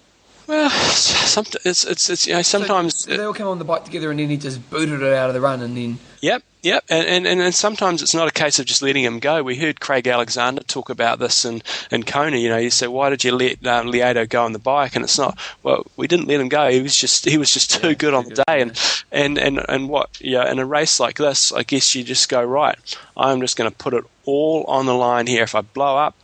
Well, 0.48 0.70
some, 0.72 1.46
it's, 1.64 1.86
it's, 1.86 2.10
it's, 2.10 2.26
you 2.26 2.34
know, 2.34 2.42
sometimes. 2.42 2.96
so, 2.96 3.12
so 3.12 3.18
they 3.18 3.24
all 3.24 3.34
come 3.34 3.48
on 3.48 3.60
the 3.60 3.66
bike 3.66 3.86
together, 3.86 4.10
and 4.10 4.20
then 4.20 4.30
he 4.30 4.38
just 4.38 4.68
booted 4.72 5.04
it 5.04 5.14
out 5.14 5.30
of 5.30 5.36
the 5.36 5.42
run, 5.42 5.62
and 5.62 5.78
then 5.78 6.00
Yep, 6.22 6.44
yep, 6.62 6.84
and, 6.90 7.08
and, 7.08 7.28
and, 7.28 7.42
and 7.42 7.56
sometimes 7.56 8.02
it's 8.02 8.14
not 8.14 8.28
a 8.28 8.32
case 8.32 8.60
of 8.60 8.66
just 8.66 8.82
letting 8.82 9.04
him 9.04 9.20
go. 9.20 9.44
We 9.44 9.56
heard 9.56 9.80
Craig 9.80 10.08
Alexander 10.08 10.62
talk 10.64 10.90
about 10.90 11.20
this 11.20 11.46
in, 11.46 11.62
in 11.92 12.04
Kona. 12.04 12.38
You 12.38 12.50
know, 12.50 12.58
you 12.58 12.70
say, 12.70 12.88
why 12.88 13.10
did 13.10 13.24
you 13.24 13.32
let 13.32 13.66
um, 13.66 13.88
Lieto 13.88 14.28
go 14.28 14.44
on 14.44 14.54
the 14.54 14.60
bike? 14.60 14.96
And 14.96 15.04
it's 15.04 15.18
not. 15.18 15.38
Well, 15.64 15.86
we 15.98 16.08
didn't 16.08 16.28
let 16.28 16.40
him 16.40 16.50
go. 16.50 16.70
He 16.70 16.82
was 16.82 16.96
just 16.96 17.26
he 17.26 17.38
was 17.38 17.54
just 17.54 17.82
too 17.82 17.90
Yeah, 17.90 17.94
good 17.94 18.14
on 18.14 18.26
the 18.26 18.44
day. 18.48 18.62
And, 18.62 18.80
and 19.12 19.38
and 19.38 19.66
and 19.68 19.90
what? 19.90 20.20
Yeah, 20.22 20.50
in 20.52 20.60
a 20.60 20.66
race 20.66 21.00
like 21.00 21.18
this, 21.18 21.52
I 21.52 21.64
guess 21.64 21.96
you 21.96 22.04
just 22.04 22.30
go 22.30 22.44
right. 22.44 22.78
I'm 23.16 23.42
just 23.42 23.58
going 23.58 23.70
to 23.70 23.76
put 23.76 23.94
it 23.94 24.04
all 24.26 24.64
on 24.68 24.86
the 24.86 24.96
line 24.96 25.28
here. 25.28 25.44
If 25.44 25.56
I 25.56 25.62
blow 25.62 25.98
up, 25.98 26.16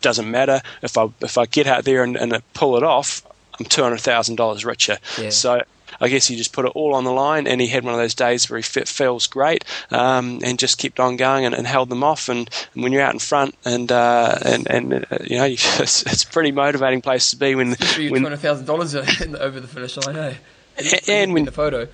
doesn't 0.00 0.30
matter. 0.30 0.62
If 0.82 0.98
I 0.98 1.08
if 1.20 1.38
I 1.38 1.46
get 1.46 1.66
out 1.66 1.84
there 1.84 2.02
and, 2.02 2.16
and 2.16 2.40
pull 2.54 2.76
it 2.76 2.82
off, 2.82 3.22
I'm 3.58 3.66
two 3.66 3.82
hundred 3.82 4.00
thousand 4.00 4.36
dollars 4.36 4.64
richer. 4.64 4.98
Yeah. 5.18 5.30
So 5.30 5.62
I 6.00 6.08
guess 6.08 6.26
he 6.26 6.36
just 6.36 6.52
put 6.52 6.64
it 6.64 6.72
all 6.74 6.94
on 6.94 7.04
the 7.04 7.12
line, 7.12 7.46
and 7.46 7.60
he 7.60 7.66
had 7.68 7.84
one 7.84 7.94
of 7.94 8.00
those 8.00 8.14
days 8.14 8.48
where 8.50 8.58
he 8.58 8.62
fit, 8.62 8.88
feels 8.88 9.26
great, 9.26 9.64
um, 9.90 10.40
and 10.44 10.58
just 10.58 10.78
kept 10.78 10.98
on 11.00 11.16
going 11.16 11.44
and, 11.44 11.54
and 11.54 11.66
held 11.66 11.88
them 11.88 12.02
off. 12.04 12.28
And, 12.28 12.48
and 12.74 12.82
when 12.82 12.92
you're 12.92 13.02
out 13.02 13.12
in 13.14 13.18
front, 13.20 13.54
and 13.64 13.90
uh, 13.92 14.38
and 14.44 14.66
and 14.70 14.94
uh, 14.94 15.18
you 15.24 15.36
know, 15.38 15.44
it's, 15.46 16.02
it's 16.02 16.24
a 16.24 16.28
pretty 16.28 16.52
motivating 16.52 17.02
place 17.02 17.30
to 17.30 17.36
be 17.36 17.54
when 17.54 17.74
two 17.76 18.10
when 18.10 18.22
hundred 18.22 18.38
thousand 18.40 18.66
dollars 18.66 18.94
over 18.94 19.60
the 19.60 19.68
finish 19.68 19.96
line. 19.98 20.16
Eh? 20.16 20.34
And- 20.78 21.00
and 21.08 21.32
when- 21.34 21.44
the 21.44 21.52
photo, 21.52 21.86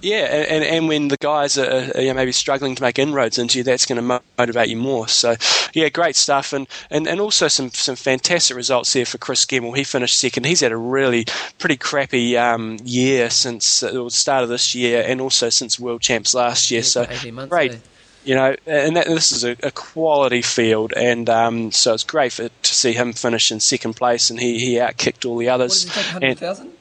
Yeah, 0.00 0.24
and, 0.24 0.64
and 0.64 0.88
when 0.88 1.08
the 1.08 1.16
guys 1.16 1.56
are, 1.56 1.92
you 1.98 2.08
know, 2.08 2.14
maybe 2.14 2.32
struggling 2.32 2.74
to 2.74 2.82
make 2.82 2.98
inroads 2.98 3.38
into 3.38 3.58
you, 3.58 3.64
that's 3.64 3.86
going 3.86 4.06
to 4.06 4.22
motivate 4.36 4.68
you 4.68 4.76
more. 4.76 5.08
So, 5.08 5.36
yeah, 5.72 5.88
great 5.88 6.16
stuff, 6.16 6.52
and, 6.52 6.66
and, 6.90 7.06
and 7.06 7.20
also 7.20 7.48
some, 7.48 7.70
some 7.70 7.96
fantastic 7.96 8.56
results 8.56 8.92
there 8.92 9.06
for 9.06 9.18
Chris 9.18 9.46
Gemmell. 9.46 9.76
He 9.76 9.84
finished 9.84 10.18
second. 10.18 10.44
He's 10.44 10.60
had 10.60 10.72
a 10.72 10.76
really 10.76 11.26
pretty 11.58 11.76
crappy 11.76 12.36
um, 12.36 12.78
year 12.84 13.30
since 13.30 13.82
uh, 13.82 13.92
the 13.92 14.10
start 14.10 14.42
of 14.42 14.48
this 14.50 14.74
year, 14.74 15.02
and 15.06 15.20
also 15.20 15.48
since 15.48 15.78
World 15.78 16.02
Champs 16.02 16.34
last 16.34 16.70
year. 16.70 16.80
Yeah, 16.80 16.84
so, 16.84 17.30
months, 17.32 17.50
great. 17.50 17.72
eh? 17.72 17.78
You 18.24 18.34
know, 18.34 18.56
and 18.66 18.96
that, 18.96 19.06
this 19.06 19.32
is 19.32 19.44
a, 19.44 19.56
a 19.62 19.70
quality 19.70 20.42
field, 20.42 20.92
and 20.96 21.28
um, 21.30 21.72
so 21.72 21.92
it's 21.94 22.04
great 22.04 22.32
for, 22.32 22.48
to 22.48 22.74
see 22.74 22.92
him 22.92 23.12
finish 23.12 23.52
in 23.52 23.60
second 23.60 23.94
place, 23.94 24.30
and 24.30 24.40
he, 24.40 24.58
he 24.58 24.74
outkicked 24.76 25.26
all 25.26 25.36
the 25.36 25.46
what 25.46 25.54
others. 25.54 25.84
did 25.84 25.92
he 25.92 26.00
take? 26.00 26.10
Hundred 26.10 26.38
thousand. 26.38 26.73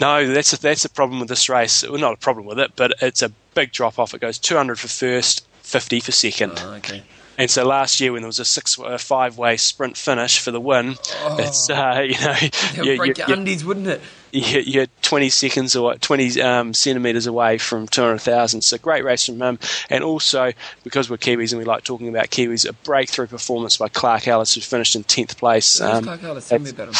No, 0.00 0.26
that's 0.32 0.52
a, 0.52 0.60
that's 0.60 0.84
a 0.84 0.90
problem 0.90 1.20
with 1.20 1.28
this 1.28 1.48
race. 1.48 1.82
Well, 1.88 1.98
not 2.00 2.14
a 2.14 2.18
problem 2.18 2.46
with 2.46 2.58
it, 2.58 2.72
but 2.76 2.94
it's 3.02 3.22
a 3.22 3.30
big 3.54 3.72
drop 3.72 3.98
off. 3.98 4.14
It 4.14 4.20
goes 4.20 4.38
200 4.38 4.78
for 4.78 4.88
first, 4.88 5.46
50 5.62 6.00
for 6.00 6.12
second. 6.12 6.52
Oh, 6.56 6.74
okay. 6.74 7.02
And 7.38 7.50
so 7.50 7.66
last 7.66 7.98
year, 7.98 8.12
when 8.12 8.20
there 8.22 8.26
was 8.28 8.38
a 8.38 8.44
six, 8.44 8.78
a 8.78 8.98
five-way 8.98 9.56
sprint 9.56 9.96
finish 9.96 10.38
for 10.38 10.50
the 10.50 10.60
win, 10.60 10.96
Oh. 11.22 11.36
it's 11.38 11.70
uh, 11.70 12.00
you 12.06 12.14
know 12.20 12.36
you, 12.84 12.96
break 12.98 13.16
you, 13.18 13.24
your 13.24 13.28
you, 13.28 13.34
undies, 13.34 13.64
wouldn't 13.64 13.86
it? 13.86 14.00
you- 14.32 14.60
you're 14.60 14.86
20 15.02 15.28
seconds 15.30 15.74
or 15.76 15.94
20 15.94 16.40
um, 16.42 16.74
centimeters 16.74 17.26
away 17.26 17.56
from 17.58 17.86
200,000. 17.88 18.60
So 18.62 18.76
great 18.78 19.02
race 19.04 19.26
from 19.26 19.40
him, 19.42 19.58
and 19.90 20.04
also 20.04 20.52
because 20.84 21.08
we're 21.10 21.16
Kiwis 21.16 21.52
and 21.52 21.58
we 21.58 21.64
like 21.64 21.84
talking 21.84 22.08
about 22.08 22.26
Kiwis, 22.30 22.68
a 22.68 22.72
breakthrough 22.74 23.26
performance 23.26 23.78
by 23.78 23.88
Clark 23.88 24.28
Ellis, 24.28 24.54
who 24.54 24.60
finished 24.60 24.94
in 24.94 25.02
10th 25.04 25.36
place. 25.38 25.80
Um, 25.80 26.04
Clark 26.04 26.22
Ellis? 26.22 26.48
Tell 26.48 26.58
me 26.58 26.70
about 26.70 26.88
him. 26.88 26.94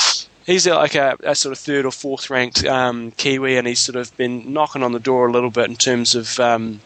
He's 0.46 0.66
uh, 0.66 0.76
like 0.76 0.94
a, 0.94 1.16
a 1.22 1.34
sort 1.34 1.52
of 1.52 1.58
third 1.58 1.84
or 1.84 1.92
fourth 1.92 2.30
ranked 2.30 2.64
um, 2.64 3.11
Kiwi, 3.12 3.56
and 3.56 3.66
he's 3.66 3.80
sort 3.80 3.96
of 3.96 4.16
been 4.16 4.52
knocking 4.52 4.82
on 4.82 4.92
the 4.92 5.00
door 5.00 5.26
a 5.28 5.32
little 5.32 5.50
bit 5.50 5.68
in 5.68 5.76
terms 5.76 6.14
of. 6.14 6.38
Um, 6.40 6.80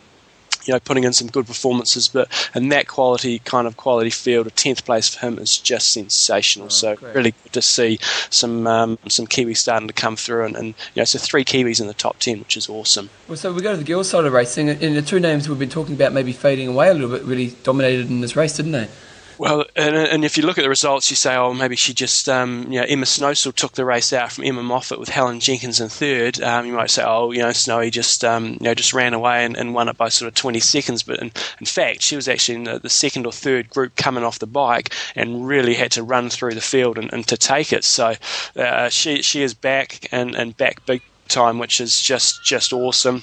you 0.64 0.72
know, 0.74 0.80
putting 0.80 1.04
in 1.04 1.12
some 1.12 1.28
good 1.28 1.46
performances, 1.46 2.08
but 2.08 2.28
in 2.52 2.70
that 2.70 2.88
quality 2.88 3.38
kind 3.38 3.68
of 3.68 3.76
quality 3.76 4.10
field, 4.10 4.48
a 4.48 4.50
tenth 4.50 4.84
place 4.84 5.08
for 5.08 5.24
him 5.24 5.38
is 5.38 5.56
just 5.58 5.92
sensational. 5.92 6.70
so 6.70 6.90
Oh, 6.90 6.96
great. 6.96 7.14
really 7.14 7.30
good 7.44 7.52
to 7.52 7.62
see 7.62 8.00
some 8.30 8.66
um, 8.66 8.98
some 9.08 9.28
Kiwis 9.28 9.58
starting 9.58 9.86
to 9.86 9.94
come 9.94 10.16
through, 10.16 10.44
and, 10.44 10.56
and 10.56 10.66
you 10.66 10.74
know, 10.96 11.04
so 11.04 11.20
three 11.20 11.44
Kiwis 11.44 11.80
in 11.80 11.86
the 11.86 11.94
top 11.94 12.18
ten, 12.18 12.40
which 12.40 12.56
is 12.56 12.68
awesome. 12.68 13.10
Well, 13.28 13.36
so 13.36 13.52
we 13.52 13.62
go 13.62 13.70
to 13.70 13.76
the 13.76 13.84
girls' 13.84 14.10
side 14.10 14.24
of 14.24 14.32
racing, 14.32 14.68
and 14.68 14.96
the 14.96 15.02
two 15.02 15.20
names 15.20 15.48
we've 15.48 15.56
been 15.56 15.68
talking 15.68 15.94
about 15.94 16.12
maybe 16.12 16.32
fading 16.32 16.66
away 16.66 16.88
a 16.88 16.94
little 16.94 17.10
bit 17.10 17.22
really 17.22 17.54
dominated 17.62 18.10
in 18.10 18.20
this 18.20 18.34
race, 18.34 18.56
didn't 18.56 18.72
they? 18.72 18.88
Well, 19.38 19.66
and, 19.76 19.94
and 19.94 20.24
if 20.24 20.38
you 20.38 20.44
look 20.44 20.56
at 20.56 20.62
the 20.62 20.68
results, 20.68 21.10
you 21.10 21.16
say, 21.16 21.36
oh, 21.36 21.52
maybe 21.52 21.76
she 21.76 21.92
just, 21.92 22.26
um, 22.28 22.66
you 22.70 22.80
know, 22.80 22.86
Emma 22.86 23.04
Snowsill 23.04 23.54
took 23.54 23.72
the 23.72 23.84
race 23.84 24.12
out 24.12 24.32
from 24.32 24.44
Emma 24.44 24.62
Moffatt 24.62 24.98
with 24.98 25.10
Helen 25.10 25.40
Jenkins 25.40 25.78
in 25.78 25.90
third. 25.90 26.40
Um, 26.40 26.64
you 26.64 26.72
might 26.72 26.90
say, 26.90 27.04
oh, 27.06 27.32
you 27.32 27.42
know, 27.42 27.52
Snowy 27.52 27.90
just, 27.90 28.24
um, 28.24 28.52
you 28.54 28.58
know, 28.60 28.74
just 28.74 28.94
ran 28.94 29.12
away 29.12 29.44
and, 29.44 29.54
and 29.56 29.74
won 29.74 29.88
it 29.88 29.98
by 29.98 30.08
sort 30.08 30.28
of 30.28 30.34
20 30.34 30.58
seconds. 30.60 31.02
But 31.02 31.18
in, 31.18 31.32
in 31.60 31.66
fact, 31.66 32.00
she 32.00 32.16
was 32.16 32.28
actually 32.28 32.54
in 32.56 32.64
the, 32.64 32.78
the 32.78 32.88
second 32.88 33.26
or 33.26 33.32
third 33.32 33.68
group 33.68 33.94
coming 33.96 34.24
off 34.24 34.38
the 34.38 34.46
bike 34.46 34.94
and 35.14 35.46
really 35.46 35.74
had 35.74 35.92
to 35.92 36.02
run 36.02 36.30
through 36.30 36.54
the 36.54 36.60
field 36.62 36.96
and, 36.96 37.12
and 37.12 37.26
to 37.28 37.36
take 37.36 37.74
it. 37.74 37.84
So 37.84 38.14
uh, 38.56 38.88
she 38.88 39.20
she 39.22 39.42
is 39.42 39.52
back 39.52 40.08
and, 40.12 40.34
and 40.34 40.56
back 40.56 40.86
big 40.86 41.02
time, 41.28 41.58
which 41.58 41.80
is 41.80 42.00
just 42.00 42.42
just 42.42 42.72
awesome. 42.72 43.22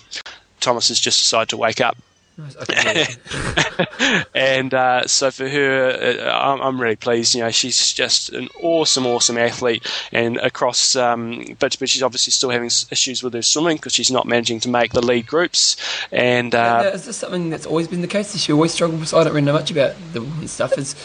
Thomas 0.60 0.89
has 0.89 1.00
just 1.00 1.20
decided 1.20 1.50
to 1.50 1.58
wake 1.58 1.82
up. 1.82 1.98
and 4.34 4.74
uh, 4.74 5.06
so 5.06 5.30
for 5.30 5.48
her, 5.48 6.20
uh, 6.20 6.32
I'm, 6.32 6.62
I'm 6.62 6.82
really 6.82 6.96
pleased. 6.96 7.36
You 7.36 7.42
know, 7.42 7.52
she's 7.52 7.94
just 7.94 8.30
an 8.30 8.50
awesome, 8.60 9.06
awesome 9.06 9.38
athlete, 9.38 9.88
and 10.12 10.38
across, 10.38 10.96
um, 10.96 11.56
but 11.60 11.78
but 11.80 11.90
she's 11.90 12.02
obviously 12.02 12.32
still 12.32 12.50
having 12.50 12.72
issues 12.90 13.22
with 13.22 13.34
her 13.34 13.44
swimming 13.44 13.78
because 13.78 13.94
she's 13.94 14.10
not 14.10 14.25
managing 14.25 14.60
to 14.62 14.70
make 14.70 14.94
the 14.94 15.02
lead 15.02 15.28
groups. 15.28 15.78
And 16.12 16.54
Now, 16.54 16.80
uh, 16.80 16.84
is 16.84 17.06
this 17.06 17.18
something 17.18 17.52
that's 17.52 17.68
always 17.68 17.88
been 17.88 18.02
the 18.02 18.08
case? 18.08 18.32
Does 18.32 18.42
she 18.42 18.52
always 18.52 18.74
struggle 18.74 18.98
with? 18.98 19.13
I 19.13 19.24
don't 19.24 19.34
really 19.34 19.46
know 19.46 19.54
much 19.54 19.70
about 19.70 19.96
the 20.13 20.22
women's 20.22 20.52
stuff. 20.52 20.75
Is 20.78 20.96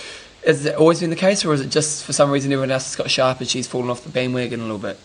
has 0.47 0.64
it 0.64 0.76
always 0.76 1.00
been 1.00 1.11
the 1.11 1.16
case, 1.16 1.44
or 1.44 1.52
is 1.52 1.61
it 1.61 1.68
just 1.68 2.04
for 2.04 2.14
some 2.14 2.30
reason 2.30 2.50
everyone 2.52 2.70
else 2.70 2.85
has 2.87 2.97
got 2.97 3.11
sharp 3.11 3.40
and 3.40 3.49
she's 3.49 3.66
fallen 3.66 3.90
off 3.90 4.02
the 4.02 4.08
bandwagon 4.08 4.61
a 4.61 4.62
little 4.62 4.78
bit? 4.78 4.99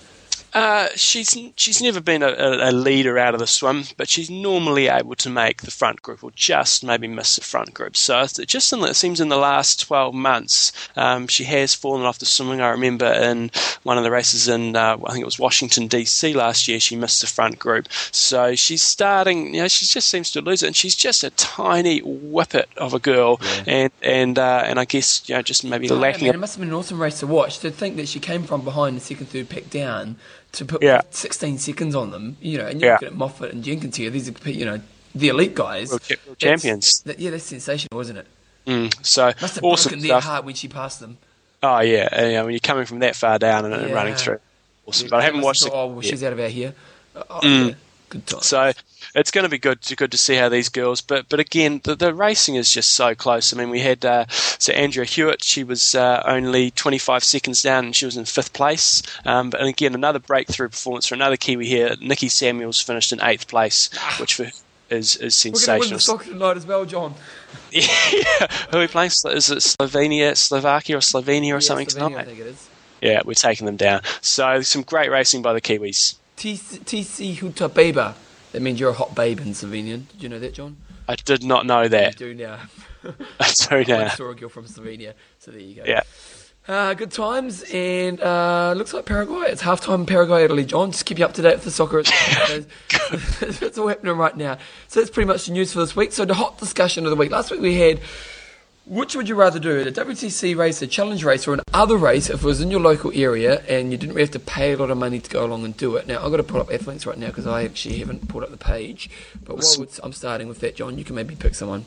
Uh, 0.53 0.89
she's 0.95 1.35
she's 1.55 1.81
never 1.81 1.99
been 1.99 2.21
a, 2.21 2.27
a, 2.27 2.69
a 2.69 2.71
leader 2.71 3.17
out 3.17 3.33
of 3.33 3.39
the 3.39 3.47
swim, 3.47 3.85
but 3.97 4.07
she's 4.07 4.29
normally 4.29 4.87
able 4.87 5.15
to 5.15 5.29
make 5.29 5.63
the 5.63 5.71
front 5.71 6.01
group 6.03 6.23
or 6.23 6.31
just 6.35 6.83
maybe 6.83 7.07
miss 7.07 7.35
the 7.35 7.41
front 7.41 7.73
group. 7.73 7.97
So 7.97 8.21
it's 8.21 8.37
just 8.45 8.71
in 8.71 8.81
the, 8.81 8.89
it 8.89 8.95
seems 8.95 9.19
in 9.19 9.29
the 9.29 9.37
last 9.37 9.81
12 9.81 10.13
months, 10.13 10.71
um, 10.95 11.27
she 11.27 11.45
has 11.45 11.73
fallen 11.73 12.05
off 12.05 12.19
the 12.19 12.27
swimming. 12.27 12.61
I 12.61 12.69
remember 12.69 13.07
in 13.07 13.49
one 13.81 13.97
of 13.97 14.03
the 14.03 14.11
races 14.11 14.47
in 14.47 14.75
uh, 14.75 14.97
I 15.03 15.11
think 15.11 15.23
it 15.23 15.25
was 15.25 15.39
Washington 15.39 15.89
DC 15.89 16.35
last 16.35 16.67
year, 16.67 16.79
she 16.79 16.95
missed 16.95 17.21
the 17.21 17.27
front 17.27 17.57
group. 17.57 17.91
So 18.11 18.55
she's 18.55 18.83
starting, 18.83 19.55
you 19.55 19.61
know, 19.61 19.67
she 19.67 19.87
just 19.87 20.09
seems 20.09 20.31
to 20.31 20.41
lose 20.41 20.61
it, 20.61 20.67
and 20.67 20.75
she's 20.75 20.95
just 20.95 21.23
a 21.23 21.31
tiny 21.31 21.99
whippet 22.01 22.69
of 22.77 22.93
a 22.93 22.99
girl, 22.99 23.39
and 23.65 23.91
and 24.03 24.37
uh, 24.37 24.63
and 24.65 24.79
I 24.79 24.85
guess 24.85 25.27
you 25.27 25.35
know 25.35 25.41
just 25.41 25.63
maybe 25.63 25.87
yeah, 25.87 25.93
lacking. 25.93 26.27
man, 26.27 26.35
a 26.35 26.37
it 26.37 26.41
must 26.41 26.55
have 26.55 26.59
been 26.59 26.69
an 26.69 26.75
awesome 26.75 27.01
race 27.01 27.19
to 27.19 27.27
watch. 27.27 27.59
To 27.59 27.71
think 27.71 27.95
that 27.95 28.07
she 28.07 28.19
came 28.19 28.43
from 28.43 28.63
behind 28.63 28.97
the 28.97 29.01
second, 29.01 29.27
third 29.27 29.49
pack 29.49 29.69
down 29.69 30.17
to 30.53 30.65
put 30.65 30.81
Yeah. 30.81 31.01
16 31.11 31.57
seconds 31.59 31.93
on 31.95 32.11
them, 32.11 32.37
you 32.41 32.57
know, 32.57 32.65
and 32.67 32.79
you're 32.81 32.89
Yeah. 32.91 32.93
looking 33.01 33.07
at 33.09 33.13
Moffatt 33.15 33.51
and 33.51 33.63
Jenkins 33.63 33.95
here. 33.97 34.09
These 34.09 34.29
are, 34.29 34.49
you 34.49 34.65
know, 34.65 34.79
the 35.13 35.27
elite 35.27 35.53
guys. 35.55 35.89
World 35.89 36.01
cha- 36.03 36.15
world 36.25 36.39
champions. 36.39 37.01
that- 37.05 37.19
yeah, 37.19 37.29
that's 37.31 37.43
sensational, 37.43 37.99
isn't 38.01 38.17
it? 38.17 38.27
Mm, 38.65 39.05
so 39.05 39.25
Must 39.41 39.55
have 39.55 39.63
awesome 39.63 39.89
broken 39.91 40.07
their 40.07 40.21
stuff. 40.21 40.23
heart 40.23 40.45
when 40.45 40.55
she 40.55 40.67
passed 40.67 40.99
them. 41.01 41.17
Oh 41.61 41.79
yeah, 41.81 42.07
and, 42.11 42.27
you 42.31 42.33
know, 42.37 42.43
when 42.45 42.53
you're 42.53 42.59
coming 42.59 42.85
from 42.85 42.99
that 42.99 43.15
far 43.15 43.37
down 43.39 43.65
and, 43.65 43.73
and 43.73 43.93
running 43.93 44.15
through, 44.15 44.39
awesome. 44.85 45.09
But 45.09 45.19
I 45.21 45.23
haven't 45.23 45.41
watched 45.41 45.65
it. 45.65 45.71
Oh, 45.73 45.87
well, 45.87 46.01
she's 46.01 46.23
out 46.23 46.33
of 46.33 46.39
our 46.39 46.47
here. 46.49 46.73
Oh, 47.15 47.39
Mm. 47.41 47.75
Good 48.13 48.27
time. 48.27 48.41
So 48.41 48.71
it's 49.15 49.31
going 49.31 49.43
to 49.43 49.49
be 49.49 49.57
good 49.57 49.81
to 49.81 49.95
good 49.95 50.11
to 50.11 50.17
see 50.17 50.35
how 50.35 50.47
these 50.47 50.69
girls. 50.69 51.01
But 51.01 51.27
but 51.29 51.39
again, 51.39 51.81
the, 51.83 51.95
the 51.95 52.13
racing 52.13 52.55
is 52.55 52.71
just 52.71 52.93
so 52.93 53.15
close. 53.15 53.51
I 53.51 53.57
mean, 53.57 53.71
we 53.71 53.79
had 53.79 54.05
uh, 54.05 54.25
so 54.29 54.71
Andrea 54.71 55.05
Hewitt. 55.05 55.43
She 55.43 55.63
was 55.63 55.95
uh, 55.95 56.21
only 56.25 56.69
25 56.69 57.23
seconds 57.23 57.63
down, 57.63 57.85
and 57.85 57.95
she 57.95 58.05
was 58.05 58.15
in 58.15 58.25
fifth 58.25 58.53
place. 58.53 59.01
Um, 59.25 59.49
but 59.49 59.59
and 59.59 59.69
again, 59.69 59.95
another 59.95 60.19
breakthrough 60.19 60.69
performance 60.69 61.07
for 61.07 61.15
another 61.15 61.37
Kiwi 61.37 61.65
here. 61.65 61.95
Nikki 61.99 62.29
Samuels 62.29 62.79
finished 62.79 63.11
in 63.11 63.21
eighth 63.21 63.47
place, 63.47 63.89
which 64.19 64.35
for 64.35 64.51
is 64.91 65.15
is 65.17 65.43
We're 65.43 65.51
going 65.51 65.63
to 65.65 65.71
win 65.71 65.79
the 65.79 65.99
sensational. 65.99 65.99
soccer 65.99 66.25
tonight 66.25 66.57
as 66.57 66.67
well, 66.67 66.85
John. 66.85 67.15
yeah, 67.71 67.87
who 68.69 68.77
are 68.77 68.81
we 68.81 68.87
playing? 68.87 69.07
Is 69.07 69.49
it 69.49 69.57
Slovenia, 69.57 70.37
Slovakia, 70.37 70.97
or 70.97 70.99
Slovenia 70.99 71.51
or 71.51 71.55
Yeah, 71.55 71.59
something 71.59 71.87
Slovenia, 71.87 72.17
I 72.19 72.23
think 72.25 72.39
it 72.39 72.47
is. 72.47 72.69
Yeah, 73.01 73.21
we're 73.25 73.33
taking 73.33 73.65
them 73.65 73.75
down. 73.75 74.01
So 74.21 74.61
some 74.61 74.83
great 74.83 75.09
racing 75.09 75.41
by 75.41 75.53
the 75.53 75.61
Kiwis. 75.61 76.15
TC 76.37 77.35
Huta 77.35 77.69
Beba. 77.69 78.15
That 78.51 78.61
means 78.61 78.79
you're 78.79 78.91
a 78.91 78.93
hot 78.93 79.15
babe 79.15 79.39
in 79.39 79.47
Slovenian. 79.47 80.07
Did 80.09 80.23
you 80.23 80.29
know 80.29 80.39
that, 80.39 80.53
John? 80.53 80.77
I 81.07 81.15
did 81.15 81.43
not 81.43 81.65
know 81.65 81.87
that. 81.87 82.19
You 82.19 82.33
do 82.33 82.43
now. 82.43 82.59
I 83.39 83.51
do 83.83 83.93
I 83.93 83.97
now. 84.03 84.07
saw 84.09 84.29
a 84.29 84.35
girl 84.35 84.49
from 84.49 84.65
Slovenia, 84.65 85.13
so 85.39 85.51
there 85.51 85.59
you 85.59 85.75
go. 85.75 85.83
Yeah. 85.85 86.01
Uh, 86.65 86.93
good 86.93 87.11
times, 87.11 87.63
and 87.73 88.21
uh, 88.21 88.73
looks 88.77 88.93
like 88.93 89.05
Paraguay. 89.05 89.47
It's 89.49 89.61
half 89.61 89.81
time 89.81 90.05
Paraguay, 90.05 90.45
Italy, 90.45 90.63
John. 90.63 90.91
Just 90.91 91.05
keep 91.05 91.19
you 91.19 91.25
up 91.25 91.33
to 91.33 91.41
date 91.41 91.55
with 91.55 91.65
the 91.65 91.71
soccer. 91.71 91.99
It's, 91.99 92.11
it's 93.41 93.77
all 93.77 93.89
happening 93.89 94.15
right 94.15 94.37
now. 94.37 94.57
So 94.87 95.01
that's 95.01 95.11
pretty 95.11 95.27
much 95.27 95.45
the 95.47 95.51
news 95.51 95.73
for 95.73 95.79
this 95.79 95.93
week. 95.93 96.13
So 96.13 96.23
the 96.23 96.35
hot 96.35 96.59
discussion 96.59 97.03
of 97.05 97.09
the 97.09 97.17
week. 97.17 97.31
Last 97.31 97.51
week 97.51 97.59
we 97.59 97.75
had 97.75 97.99
which 98.85 99.15
would 99.15 99.29
you 99.29 99.35
rather 99.35 99.59
do, 99.59 99.79
a 99.79 99.85
WTC 99.85 100.57
race, 100.57 100.81
a 100.81 100.87
challenge 100.87 101.23
race, 101.23 101.47
or 101.47 101.53
an 101.53 101.61
other 101.73 101.95
race 101.95 102.29
if 102.29 102.43
it 102.43 102.45
was 102.45 102.59
in 102.59 102.69
your 102.69 102.81
local 102.81 103.11
area 103.13 103.61
and 103.69 103.91
you 103.91 103.97
didn't 103.97 104.13
really 104.13 104.25
have 104.25 104.31
to 104.31 104.39
pay 104.39 104.73
a 104.73 104.77
lot 104.77 104.89
of 104.89 104.97
money 104.97 105.19
to 105.19 105.29
go 105.29 105.45
along 105.45 105.63
and 105.63 105.77
do 105.77 105.95
it? 105.95 106.05
Now, 106.05 106.23
I've 106.23 106.31
got 106.31 106.37
to 106.37 106.43
pull 106.43 106.59
up 106.59 106.67
Athlinks 106.67 107.05
right 107.05 107.17
now 107.17 107.27
because 107.27 107.47
I 107.47 107.63
actually 107.63 107.99
haven't 107.99 108.27
pulled 108.27 108.43
up 108.43 108.51
the 108.51 108.57
page. 108.57 109.09
But 109.43 109.57
while 109.57 109.87
I'm 110.03 110.13
starting 110.13 110.47
with 110.47 110.59
that, 110.59 110.75
John, 110.75 110.97
you 110.97 111.05
can 111.05 111.15
maybe 111.15 111.35
pick 111.35 111.55
someone. 111.55 111.85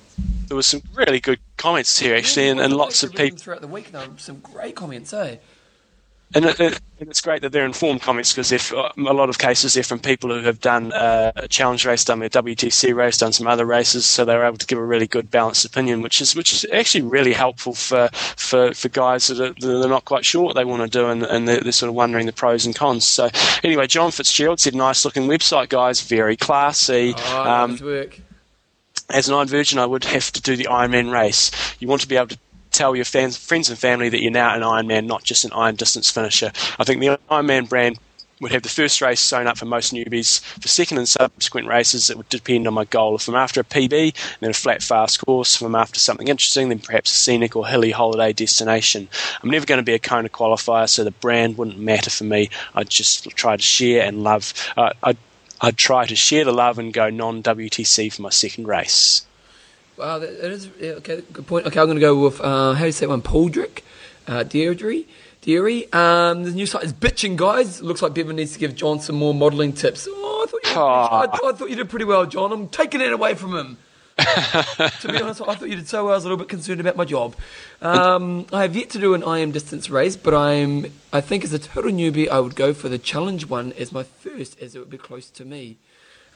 There 0.49 0.57
was 0.57 0.67
some 0.67 0.83
really 0.95 1.21
good 1.21 1.41
comments 1.57 1.99
here 1.99 2.15
actually, 2.15 2.49
and, 2.49 2.61
and 2.61 2.73
lots 2.75 3.03
of 3.03 3.13
people. 3.13 3.37
Throughout 3.39 3.61
the 3.61 3.69
week, 3.69 3.93
now, 3.93 4.05
some 4.17 4.39
great 4.39 4.75
comments, 4.75 5.13
eh? 5.13 5.37
And, 6.35 6.45
it, 6.45 6.59
it, 6.59 6.81
and 6.99 7.09
it's 7.09 7.21
great 7.21 7.41
that 7.43 7.53
they're 7.53 7.65
informed 7.65 8.03
comments 8.03 8.33
because 8.33 8.51
if 8.51 8.73
uh, 8.73 8.91
a 8.97 9.13
lot 9.13 9.29
of 9.29 9.39
cases 9.39 9.75
they're 9.75 9.85
from 9.85 10.01
people 10.01 10.29
who 10.29 10.43
have 10.45 10.61
done 10.61 10.93
uh, 10.93 11.31
a 11.37 11.47
challenge 11.47 11.87
race, 11.87 12.05
done 12.05 12.19
their 12.19 12.29
WTC 12.29 12.95
race, 12.95 13.17
done 13.19 13.33
some 13.33 13.47
other 13.47 13.65
races, 13.65 14.05
so 14.07 14.25
they're 14.25 14.45
able 14.45 14.57
to 14.59 14.67
give 14.67 14.77
a 14.79 14.85
really 14.85 15.07
good 15.07 15.31
balanced 15.31 15.65
opinion, 15.65 16.03
which 16.03 16.21
is 16.21 16.35
which 16.35 16.53
is 16.53 16.67
actually 16.73 17.03
really 17.03 17.33
helpful 17.33 17.75
for 17.75 18.09
for, 18.13 18.75
for 18.75 18.89
guys 18.89 19.29
that 19.29 19.41
are, 19.41 19.55
that 19.55 19.85
are 19.87 19.89
not 19.89 20.05
quite 20.05 20.25
sure 20.25 20.43
what 20.43 20.57
they 20.57 20.65
want 20.65 20.83
to 20.83 20.89
do 20.99 21.07
and, 21.09 21.23
and 21.23 21.47
they're, 21.47 21.61
they're 21.61 21.73
sort 21.73 21.89
of 21.89 21.95
wondering 21.95 22.27
the 22.27 22.33
pros 22.33 22.67
and 22.67 22.75
cons. 22.75 23.05
So 23.07 23.31
anyway, 23.63 23.87
John 23.87 24.11
Fitzgerald 24.11 24.59
said, 24.59 24.75
"Nice 24.75 25.05
looking 25.05 25.29
website, 25.29 25.69
guys, 25.69 26.01
very 26.01 26.37
classy." 26.37 27.15
Oh, 27.17 27.51
Um, 27.51 27.79
work. 27.79 28.21
as 29.11 29.29
an 29.29 29.37
Iron 29.37 29.47
Virgin, 29.47 29.79
I 29.79 29.87
would 29.87 30.05
have 30.05 30.33
to 30.33 30.43
do 30.43 30.57
the 30.57 30.65
Ironman 30.65 31.13
race. 31.13 31.53
You 31.79 31.87
want 31.87 32.03
to 32.03 32.09
be 32.09 32.17
able 32.17 32.27
to 32.29 32.39
tell 32.77 32.95
your 32.95 33.05
fans, 33.05 33.37
friends 33.37 33.71
and 33.71 33.79
family 33.79 34.09
that 34.09 34.21
you're 34.21 34.31
now 34.31 34.55
an 34.55 34.63
Ironman, 34.63 35.07
not 35.07 35.25
just 35.25 35.45
an 35.45 35.53
Iron 35.53 35.77
distance 35.77 36.11
finisher. 36.11 36.53
I 36.79 36.85
think 36.85 37.01
the 37.01 37.19
Ironman 37.31 37.69
brand 37.69 37.99
would 38.41 38.53
have 38.53 38.63
the 38.63 38.69
first 38.69 39.01
race 39.01 39.21
sewn 39.21 39.47
up 39.47 39.57
for 39.57 39.65
most 39.65 39.95
newbies. 39.95 40.41
For 40.61 40.69
second 40.69 40.99
and 40.99 41.09
subsequent 41.09 41.69
races, 41.69 42.11
it 42.11 42.19
would 42.19 42.29
depend 42.29 42.67
on 42.67 42.75
my 42.75 42.85
goal. 42.85 43.17
If 43.17 43.29
I'm 43.29 43.35
after 43.35 43.61
a 43.61 43.65
PB, 43.65 44.15
then 44.41 44.51
a 44.51 44.53
flat, 44.53 44.83
fast 44.83 45.25
course. 45.25 45.57
If 45.57 45.63
I'm 45.63 45.75
after 45.75 45.99
something 45.99 46.29
interesting, 46.29 46.69
then 46.69 46.79
perhaps 46.79 47.13
a 47.13 47.15
scenic 47.15 47.57
or 47.57 47.67
hilly 47.67 47.93
holiday 47.93 48.35
destination. 48.35 49.09
I'm 49.43 49.51
never 49.51 49.65
going 49.65 49.79
to 49.79 49.85
be 49.85 49.95
a 49.95 49.99
Kona 49.99 50.29
qualifier, 50.29 50.89
so 50.89 51.03
the 51.03 51.11
brand 51.13 51.57
wouldn't 51.57 51.79
matter 51.79 52.11
for 52.11 52.25
me. 52.25 52.51
I'd 52.75 52.91
just 52.91 53.25
try 53.31 53.57
to 53.57 53.63
share 53.63 54.05
and 54.05 54.23
love. 54.23 54.53
Uh, 54.77 54.93
I'd, 55.03 55.19
I'd 55.63 55.79
try 55.79 56.05
to 56.05 56.17
share 56.17 56.45
the 56.45 56.53
love 56.53 56.79
and 56.79 56.93
go 56.93 57.09
non 57.09 57.43
WTC 57.43 58.13
for 58.13 58.21
my 58.23 58.31
second 58.31 58.69
race. 58.69 59.27
Wow, 59.97 60.19
that, 60.19 60.41
that 60.41 60.51
is 60.51 60.69
yeah, 60.79 60.91
okay. 60.93 61.23
Good 61.33 61.47
point. 61.47 61.67
Okay, 61.67 61.81
I'm 61.81 61.87
going 61.87 61.97
to 61.97 62.01
go 62.01 62.21
with 62.23 62.41
uh, 62.41 62.75
how 62.75 62.81
do 62.81 62.87
you 62.87 62.93
say 62.93 63.07
that 63.07 63.11
one? 63.11 63.23
Pauldrick, 63.23 63.81
uh, 64.27 64.43
Deirdre, 64.43 65.05
Deary. 65.41 65.91
Um, 65.93 66.45
the 66.45 66.51
new 66.51 66.67
site 66.67 66.85
is 66.85 66.93
bitching, 66.93 67.37
guys. 67.37 67.81
Looks 67.81 68.03
like 68.03 68.13
Bevan 68.13 68.37
needs 68.37 68.53
to 68.53 68.59
give 68.59 68.75
John 68.75 69.01
some 69.01 69.17
more 69.17 69.33
modelling 69.33 69.73
tips. 69.73 70.07
Oh, 70.11 70.45
I 70.47 70.51
thought 70.51 70.61
you, 70.65 70.69
did, 70.69 70.79
I, 70.79 71.49
I 71.49 71.53
thought 71.53 71.71
you 71.71 71.77
did 71.77 71.89
pretty 71.89 72.05
well, 72.05 72.27
John. 72.27 72.53
I'm 72.53 72.69
taking 72.69 73.01
it 73.01 73.13
away 73.13 73.35
from 73.35 73.57
him. 73.57 73.79
to 74.17 75.09
be 75.09 75.21
honest, 75.21 75.43
I 75.43 75.55
thought 75.55 75.69
you 75.69 75.77
did 75.77 75.89
so 75.89 76.05
well. 76.05 76.13
I 76.13 76.17
was 76.17 76.25
a 76.25 76.29
little 76.29 76.39
bit 76.39 76.49
concerned 76.49 76.81
about 76.81 76.97
my 76.97 77.05
job. 77.05 77.35
Um, 77.83 78.47
I 78.51 78.63
have 78.63 78.75
yet 78.75 78.89
to 78.91 78.99
do 78.99 79.13
an 79.13 79.23
IM 79.23 79.53
distance 79.53 79.91
race, 79.91 80.17
but 80.17 80.35
I'm. 80.35 80.93
I 81.13 81.21
think 81.21 81.45
as 81.45 81.53
a 81.53 81.59
total 81.59 81.91
newbie, 81.91 82.29
I 82.29 82.41
would 82.41 82.57
go 82.57 82.73
for 82.73 82.89
the 82.89 82.99
challenge 82.99 83.47
one 83.47 83.73
as 83.75 83.93
my 83.93 84.03
first, 84.03 84.59
as 84.61 84.75
it 84.75 84.79
would 84.79 84.91
be 84.91 84.99
close 84.99 85.29
to 85.31 85.45
me. 85.45 85.77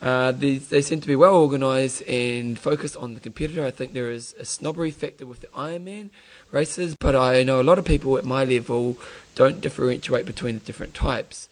Uh, 0.03 0.33
they, 0.33 0.57
they 0.57 0.81
seem 0.81 1.01
to 1.01 1.07
be 1.07 1.17
well 1.17 1.37
organised 1.37 2.03
and 2.09 2.59
focused 2.59 2.97
on 2.97 3.15
the 3.15 3.21
competitor. 3.21 3.65
I 3.65 3.71
think 3.71 3.93
there 3.93 4.11
is 4.11 4.35
a 4.39 4.45
snobbery 4.45 4.91
factor 4.91 5.27
with 5.27 5.41
the 5.41 5.49
Ironman 5.49 6.09
races, 6.51 6.97
but 6.97 7.15
I 7.15 7.43
know 7.43 7.61
a 7.61 7.65
lot 7.65 7.79
of 7.79 7.85
people 7.85 8.17
at 8.17 8.25
my 8.25 8.45
level 8.45 8.97
don't 9.35 9.61
differentiate 9.61 10.25
between 10.25 10.59
the 10.59 10.65
different 10.65 10.95
types. 10.95 11.49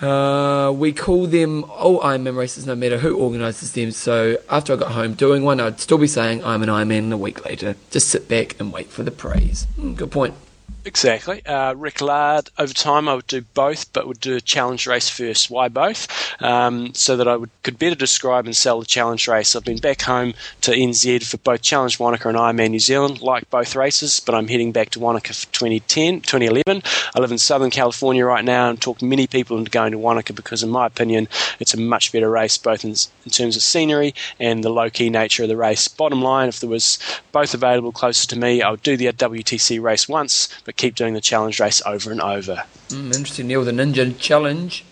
Uh, 0.00 0.72
we 0.74 0.92
call 0.92 1.26
them 1.26 1.64
all 1.64 2.00
Ironman 2.00 2.36
races 2.36 2.66
no 2.66 2.76
matter 2.76 2.98
who 2.98 3.16
organises 3.16 3.72
them. 3.72 3.90
So 3.90 4.38
after 4.48 4.72
I 4.72 4.76
got 4.76 4.92
home 4.92 5.14
doing 5.14 5.42
one, 5.42 5.60
I'd 5.60 5.80
still 5.80 5.98
be 5.98 6.06
saying 6.06 6.44
I'm 6.44 6.62
an 6.62 6.68
Ironman 6.68 7.12
a 7.12 7.16
week 7.16 7.44
later. 7.44 7.76
Just 7.90 8.08
sit 8.08 8.28
back 8.28 8.58
and 8.60 8.72
wait 8.72 8.88
for 8.90 9.02
the 9.02 9.10
praise. 9.10 9.66
Mm, 9.78 9.96
good 9.96 10.10
point. 10.10 10.34
Exactly. 10.88 11.44
Uh, 11.44 11.74
Rick 11.74 12.00
Lard, 12.00 12.48
over 12.56 12.72
time 12.72 13.10
I 13.10 13.14
would 13.14 13.26
do 13.26 13.42
both, 13.42 13.92
but 13.92 14.08
would 14.08 14.20
do 14.20 14.36
a 14.36 14.40
challenge 14.40 14.86
race 14.86 15.06
first. 15.06 15.50
Why 15.50 15.68
both? 15.68 16.08
Um, 16.42 16.94
so 16.94 17.14
that 17.18 17.28
I 17.28 17.36
would, 17.36 17.50
could 17.62 17.78
better 17.78 17.94
describe 17.94 18.46
and 18.46 18.56
sell 18.56 18.80
the 18.80 18.86
challenge 18.86 19.28
race. 19.28 19.54
I've 19.54 19.66
been 19.66 19.76
back 19.76 20.00
home 20.00 20.32
to 20.62 20.70
NZ 20.70 21.26
for 21.26 21.36
both 21.36 21.60
Challenge 21.60 22.00
Wanaka 22.00 22.30
and 22.30 22.38
Ironman 22.38 22.70
New 22.70 22.78
Zealand, 22.78 23.20
like 23.20 23.50
both 23.50 23.76
races, 23.76 24.18
but 24.18 24.34
I'm 24.34 24.48
heading 24.48 24.72
back 24.72 24.88
to 24.90 24.98
Wanaka 24.98 25.34
for 25.34 25.44
2010, 25.52 26.22
2011. 26.22 26.82
I 27.14 27.20
live 27.20 27.32
in 27.32 27.38
Southern 27.38 27.70
California 27.70 28.24
right 28.24 28.44
now 28.44 28.70
and 28.70 28.80
talk 28.80 29.02
many 29.02 29.26
people 29.26 29.58
into 29.58 29.70
going 29.70 29.92
to 29.92 29.98
Wanaka 29.98 30.32
because, 30.32 30.62
in 30.62 30.70
my 30.70 30.86
opinion, 30.86 31.28
it's 31.60 31.74
a 31.74 31.78
much 31.78 32.12
better 32.12 32.30
race, 32.30 32.56
both 32.56 32.82
in, 32.82 32.94
in 33.26 33.30
terms 33.30 33.56
of 33.56 33.62
scenery 33.62 34.14
and 34.40 34.64
the 34.64 34.70
low 34.70 34.88
key 34.88 35.10
nature 35.10 35.42
of 35.42 35.50
the 35.50 35.56
race. 35.58 35.86
Bottom 35.86 36.22
line, 36.22 36.48
if 36.48 36.60
there 36.60 36.70
was 36.70 36.98
both 37.30 37.52
available 37.52 37.92
closer 37.92 38.26
to 38.28 38.38
me, 38.38 38.62
I 38.62 38.70
would 38.70 38.82
do 38.82 38.96
the 38.96 39.12
WTC 39.12 39.82
race 39.82 40.08
once, 40.08 40.48
but 40.64 40.77
keep 40.78 40.94
doing 40.94 41.12
the 41.12 41.20
challenge 41.20 41.60
race 41.60 41.82
over 41.84 42.10
and 42.10 42.22
over. 42.22 42.64
Mm, 42.88 43.14
interesting, 43.14 43.48
Neil. 43.48 43.64
The 43.64 43.72
Ninja 43.72 44.18
Challenge. 44.18 44.84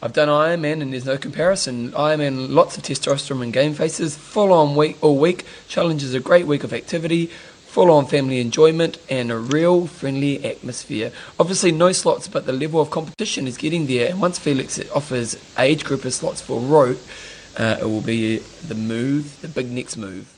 I've 0.00 0.12
done 0.12 0.28
Ironman 0.28 0.80
and 0.80 0.92
there's 0.92 1.04
no 1.04 1.18
comparison. 1.18 1.92
Ironman, 1.92 2.50
lots 2.50 2.76
of 2.76 2.82
testosterone 2.82 3.42
and 3.42 3.52
game 3.52 3.74
faces, 3.74 4.16
full 4.16 4.52
on 4.52 4.74
week 4.74 4.96
all 5.00 5.16
week. 5.18 5.44
Challenge 5.68 6.02
is 6.02 6.14
a 6.14 6.18
great 6.20 6.46
week 6.46 6.64
of 6.64 6.72
activity, 6.72 7.26
full 7.26 7.88
on 7.88 8.06
family 8.06 8.40
enjoyment, 8.40 8.98
and 9.08 9.30
a 9.30 9.38
real 9.38 9.86
friendly 9.86 10.44
atmosphere. 10.44 11.12
Obviously, 11.38 11.70
no 11.70 11.92
slots, 11.92 12.26
but 12.26 12.46
the 12.46 12.52
level 12.52 12.80
of 12.80 12.90
competition 12.90 13.46
is 13.46 13.56
getting 13.56 13.86
there. 13.86 14.10
And 14.10 14.20
once 14.20 14.40
Felix 14.40 14.80
offers 14.90 15.36
age 15.56 15.84
group 15.84 16.04
of 16.04 16.12
slots 16.12 16.40
for 16.40 16.58
Roth, 16.58 17.60
uh, 17.60 17.76
it 17.80 17.84
will 17.84 18.00
be 18.00 18.38
the 18.38 18.74
move, 18.74 19.40
the 19.40 19.48
big 19.48 19.70
next 19.70 19.96
move. 19.96 20.36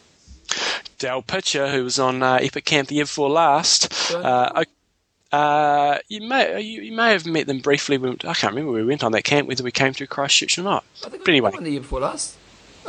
Dale 0.98 1.22
Pitcher, 1.22 1.68
who 1.68 1.84
was 1.84 1.98
on 1.98 2.22
uh, 2.22 2.38
Epic 2.40 2.66
Camp 2.66 2.88
the 2.88 2.96
year 2.96 3.04
before 3.04 3.30
last. 3.30 4.12
Uh, 4.12 4.64
uh, 5.34 5.98
you 6.08 6.20
may 6.28 6.60
you, 6.60 6.82
you, 6.82 6.92
may 6.92 7.10
have 7.10 7.26
met 7.26 7.46
them 7.46 7.58
briefly. 7.58 7.98
When, 7.98 8.12
I 8.24 8.34
can't 8.34 8.54
remember 8.54 8.72
we 8.72 8.84
went 8.84 9.02
on 9.02 9.12
that 9.12 9.24
camp 9.24 9.48
whether 9.48 9.64
we 9.64 9.72
came 9.72 9.92
through 9.92 10.06
Christchurch 10.06 10.58
or 10.58 10.62
not. 10.62 10.84
I 11.04 11.08
think 11.08 11.24
but 11.24 11.30
anyway, 11.30 11.50
the 11.58 11.70
year 11.70 11.80
before 11.80 12.00
last. 12.00 12.36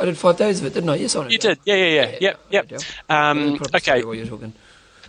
I 0.00 0.04
did 0.04 0.18
five 0.18 0.36
days 0.36 0.60
of 0.60 0.66
it, 0.66 0.74
didn't 0.74 0.90
I? 0.90 0.96
Yes, 0.96 1.16
I 1.16 1.22
did. 1.22 1.32
You 1.32 1.38
did. 1.38 1.58
Yeah, 1.64 1.74
yeah, 1.74 1.86
yeah. 1.86 2.16
yeah 2.20 2.32
yep, 2.50 2.70
yep. 2.70 2.80
Um, 3.08 3.58
okay. 3.74 4.02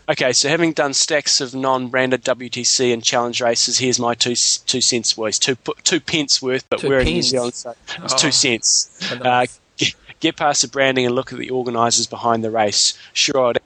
Okay, 0.09 0.31
so 0.31 0.47
having 0.47 0.71
done 0.71 0.93
stacks 0.93 1.41
of 1.41 1.53
non-branded 1.53 2.23
WTC 2.23 2.93
and 2.93 3.03
challenge 3.03 3.41
races, 3.41 3.77
here's 3.77 3.99
my 3.99 4.13
two 4.13 4.35
two 4.35 4.79
cents 4.79 5.17
worth, 5.17 5.39
two 5.39 5.57
two 5.83 5.99
pence 5.99 6.41
worth, 6.41 6.67
but 6.69 6.79
two 6.79 6.89
we're 6.89 6.99
pence. 6.99 7.09
in 7.09 7.15
New 7.15 7.21
Zealand, 7.21 7.53
so 7.53 7.75
it's 8.03 8.13
oh. 8.13 8.17
two 8.17 8.31
cents. 8.31 9.11
Uh, 9.11 9.45
get, 9.75 9.95
get 10.21 10.35
past 10.37 10.61
the 10.61 10.69
branding 10.69 11.05
and 11.05 11.13
look 11.13 11.33
at 11.33 11.39
the 11.39 11.49
organisers 11.49 12.07
behind 12.07 12.41
the 12.41 12.49
race. 12.49 12.97
Sure, 13.11 13.47
I'd 13.47 13.59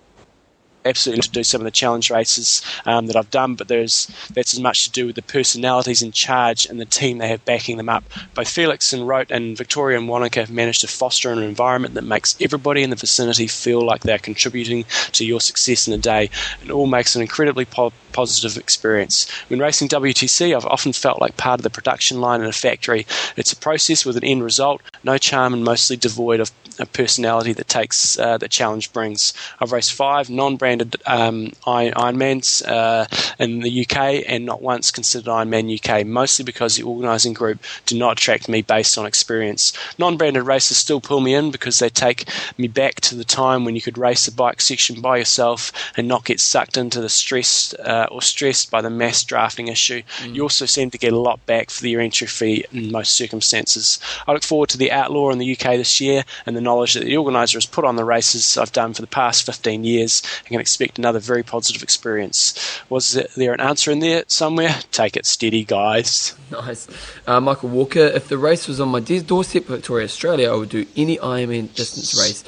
absolutely 0.86 1.22
to 1.22 1.30
do 1.30 1.44
some 1.44 1.62
of 1.62 1.66
the 1.66 1.72
challenge 1.72 2.10
races 2.10 2.62
um, 2.86 3.08
that 3.08 3.16
I've 3.16 3.30
done, 3.30 3.56
but 3.56 3.68
there's 3.68 4.08
that's 4.34 4.54
as 4.54 4.60
much 4.60 4.86
to 4.86 4.92
do 4.92 5.08
with 5.08 5.16
the 5.16 5.22
personalities 5.22 6.02
in 6.02 6.12
charge 6.12 6.66
and 6.66 6.80
the 6.80 6.86
team 6.86 7.18
they 7.18 7.28
have 7.28 7.46
backing 7.46 7.78
them 7.78 7.90
up. 7.90 8.04
Both 8.34 8.50
Felix 8.50 8.94
and 8.94 9.08
Roth 9.08 9.32
and 9.32 9.58
Victoria 9.58 9.98
and 9.98 10.08
Wanaka 10.08 10.42
have 10.42 10.52
managed 10.52 10.82
to 10.82 10.88
foster 10.88 11.32
an 11.32 11.40
environment 11.40 11.94
that 11.96 12.04
makes 12.04 12.36
everybody 12.42 12.84
in 12.84 12.90
the 12.90 12.96
vicinity 12.96 13.48
feel 13.48 13.86
like 13.86 14.02
they're 14.02 14.18
contributing 14.18 14.86
to 15.14 15.26
your 15.26 15.42
success 15.42 15.88
in 15.88 15.94
a 15.94 15.98
day, 15.98 16.30
and 16.62 16.72
all 16.72 16.88
makes 16.88 17.16
an 17.16 17.22
incredibly 17.22 17.66
po- 17.66 17.94
positive 18.12 18.58
experience. 18.58 19.30
When 19.48 19.60
racing 19.60 19.90
WTC, 19.90 20.56
I've 20.56 20.66
often 20.66 20.94
felt 20.94 21.22
like 21.22 21.38
part 21.38 21.60
of 21.60 21.64
the 21.64 21.70
production 21.70 22.22
line 22.22 22.42
in 22.42 22.48
a 22.48 22.52
factory. 22.52 23.06
It's 23.38 23.54
a 23.54 23.58
process 23.58 24.06
with 24.06 24.18
an 24.18 24.24
end 24.24 24.44
result, 24.44 24.82
no 25.04 25.18
charm, 25.18 25.54
and 25.54 25.64
mostly 25.64 25.98
devoid 25.98 26.40
of 26.40 26.52
a 26.80 26.86
personality 26.86 27.54
that 27.54 27.68
takes 27.68 28.18
uh, 28.18 28.38
that 28.38 28.50
challenge 28.50 28.94
brings. 28.94 29.34
I've 29.60 29.72
raced 29.72 29.94
five 29.94 30.30
non-branded 30.30 30.96
um, 31.06 31.52
Ironmans 31.66 32.68
uh, 32.68 33.06
in 33.40 33.60
the 33.60 33.86
UK 33.86 34.24
and 34.28 34.46
not 34.46 34.62
once 34.62 34.92
considered 34.92 35.30
Ironman 35.30 35.78
UK, 35.78 36.06
mostly 36.06 36.44
because 36.46 36.76
the 36.76 36.84
organising 36.84 37.34
group 37.34 37.60
do 37.86 37.98
not 37.98 38.14
attract 38.14 38.50
me 38.50 38.62
based 38.62 38.98
on 38.98 39.06
experience. 39.06 39.74
Non-branded 39.98 40.44
races 40.44 40.78
still 40.78 41.02
pull 41.02 41.20
me 41.20 41.34
in 41.34 41.52
because 41.52 41.80
they 41.80 41.90
take 41.90 42.28
me 42.58 42.68
back 42.68 42.96
to 43.02 43.16
the 43.16 43.24
time 43.24 43.66
when 43.66 43.76
you 43.76 43.82
could 43.82 43.98
race 43.98 44.26
the 44.26 44.32
bike 44.32 44.62
section 44.62 45.02
by 45.02 45.18
yourself 45.18 45.72
and 45.98 46.08
not 46.08 46.26
get 46.26 46.40
sucked 46.40 46.78
into 46.78 47.02
the 47.02 47.10
stress 47.10 47.74
uh, 47.76 48.08
or 48.12 48.22
stressed 48.22 48.72
by 48.72 48.82
the 48.82 48.90
mass 48.90 49.24
drafting 49.24 49.68
issue. 49.68 50.02
Mm. 50.20 50.36
You 50.36 50.44
also 50.44 50.66
seem 50.66 50.90
to 50.92 50.98
get 50.98 51.14
a 51.14 51.20
lot 51.20 51.46
back 51.46 51.70
for 51.70 51.88
your 51.88 52.02
entry 52.02 52.28
fee 52.28 52.66
in 52.72 52.92
most 52.92 53.14
circumstances. 53.14 54.00
I 54.28 54.34
look 54.34 54.44
forward 54.44 54.70
to 54.70 54.78
the 54.78 54.92
Outlaw 54.92 55.32
in 55.32 55.38
the 55.38 55.52
UK 55.52 55.78
this 55.78 56.00
year 56.00 56.24
and 56.46 56.56
the 56.56 56.61
knowledge 56.62 56.94
that 56.94 57.04
the 57.04 57.18
organiser 57.18 57.58
has 57.58 57.66
put 57.66 57.86
on 57.86 57.96
the 57.96 58.04
races 58.04 58.58
I've 58.58 58.72
done 58.72 58.94
for 58.94 59.02
the 59.02 59.08
past 59.08 59.46
15 59.46 59.84
years 59.84 60.22
and 60.40 60.50
can 60.50 60.62
expect 60.62 60.98
another 60.98 61.20
very 61.20 61.44
positive 61.44 61.84
experience. 61.84 62.82
Was 62.90 63.14
there 63.36 63.54
an 63.54 63.60
answer 63.60 63.92
in 63.92 64.00
there 64.00 64.24
somewhere? 64.28 64.80
Take 64.92 65.18
it 65.18 65.26
steady, 65.26 65.64
guys. 65.64 66.36
Nice. 66.52 66.90
Uh, 67.26 67.40
Michael 67.40 67.70
Walker, 67.70 68.00
if 68.00 68.28
the 68.28 68.38
race 68.38 68.68
was 68.68 68.82
on 68.82 68.90
my 68.90 69.00
doorstep, 69.00 69.66
Victoria, 69.66 70.04
Australia, 70.04 70.52
I 70.52 70.56
would 70.56 70.68
do 70.68 70.86
any 70.98 71.18
Ironman 71.18 71.74
distance 71.74 72.14
race. 72.20 72.44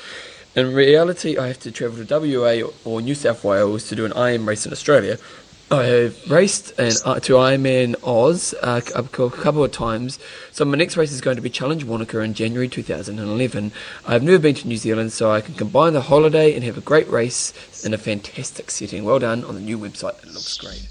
In 0.56 0.74
reality, 0.74 1.38
I 1.38 1.48
have 1.48 1.60
to 1.62 1.72
travel 1.72 2.06
to 2.06 2.20
WA 2.20 2.70
or 2.84 3.02
New 3.02 3.16
South 3.16 3.44
Wales 3.44 3.88
to 3.88 3.96
do 3.96 4.06
an 4.06 4.12
Ironman 4.12 4.48
race 4.48 4.66
in 4.66 4.72
Australia. 4.72 5.18
I 5.72 5.84
have 5.86 6.30
raced 6.30 6.74
and 6.78 6.96
uh, 7.04 7.20
to 7.22 7.34
Ironman 7.34 7.96
Oz 8.04 8.54
uh, 8.62 8.82
a 8.96 9.04
couple 9.04 9.64
of 9.64 9.72
times. 9.72 10.20
So 10.52 10.66
my 10.66 10.78
next 10.78 10.98
race 10.98 11.12
is 11.12 11.22
going 11.22 11.36
to 11.36 11.42
be 11.42 11.50
Challenge 11.50 11.84
Wanaka 11.84 12.20
in 12.20 12.34
January 12.34 12.68
2011. 12.68 13.72
I've 14.06 14.24
never 14.24 14.38
been 14.40 14.56
to 14.56 14.68
New 14.68 14.78
Zealand, 14.78 15.14
so 15.14 15.32
I 15.32 15.42
can 15.42 15.56
combine 15.56 15.94
the 15.94 16.02
holiday 16.02 16.54
and 16.54 16.64
have 16.64 16.78
a 16.78 16.82
great 16.82 17.10
race 17.10 17.54
in 17.84 17.94
a 17.94 17.98
fantastic 17.98 18.70
setting. 18.70 19.04
Well 19.04 19.20
done 19.20 19.44
on 19.44 19.56
the 19.56 19.62
new 19.62 19.80
website. 19.80 20.22
It 20.24 20.32
looks 20.32 20.58
great. 20.58 20.88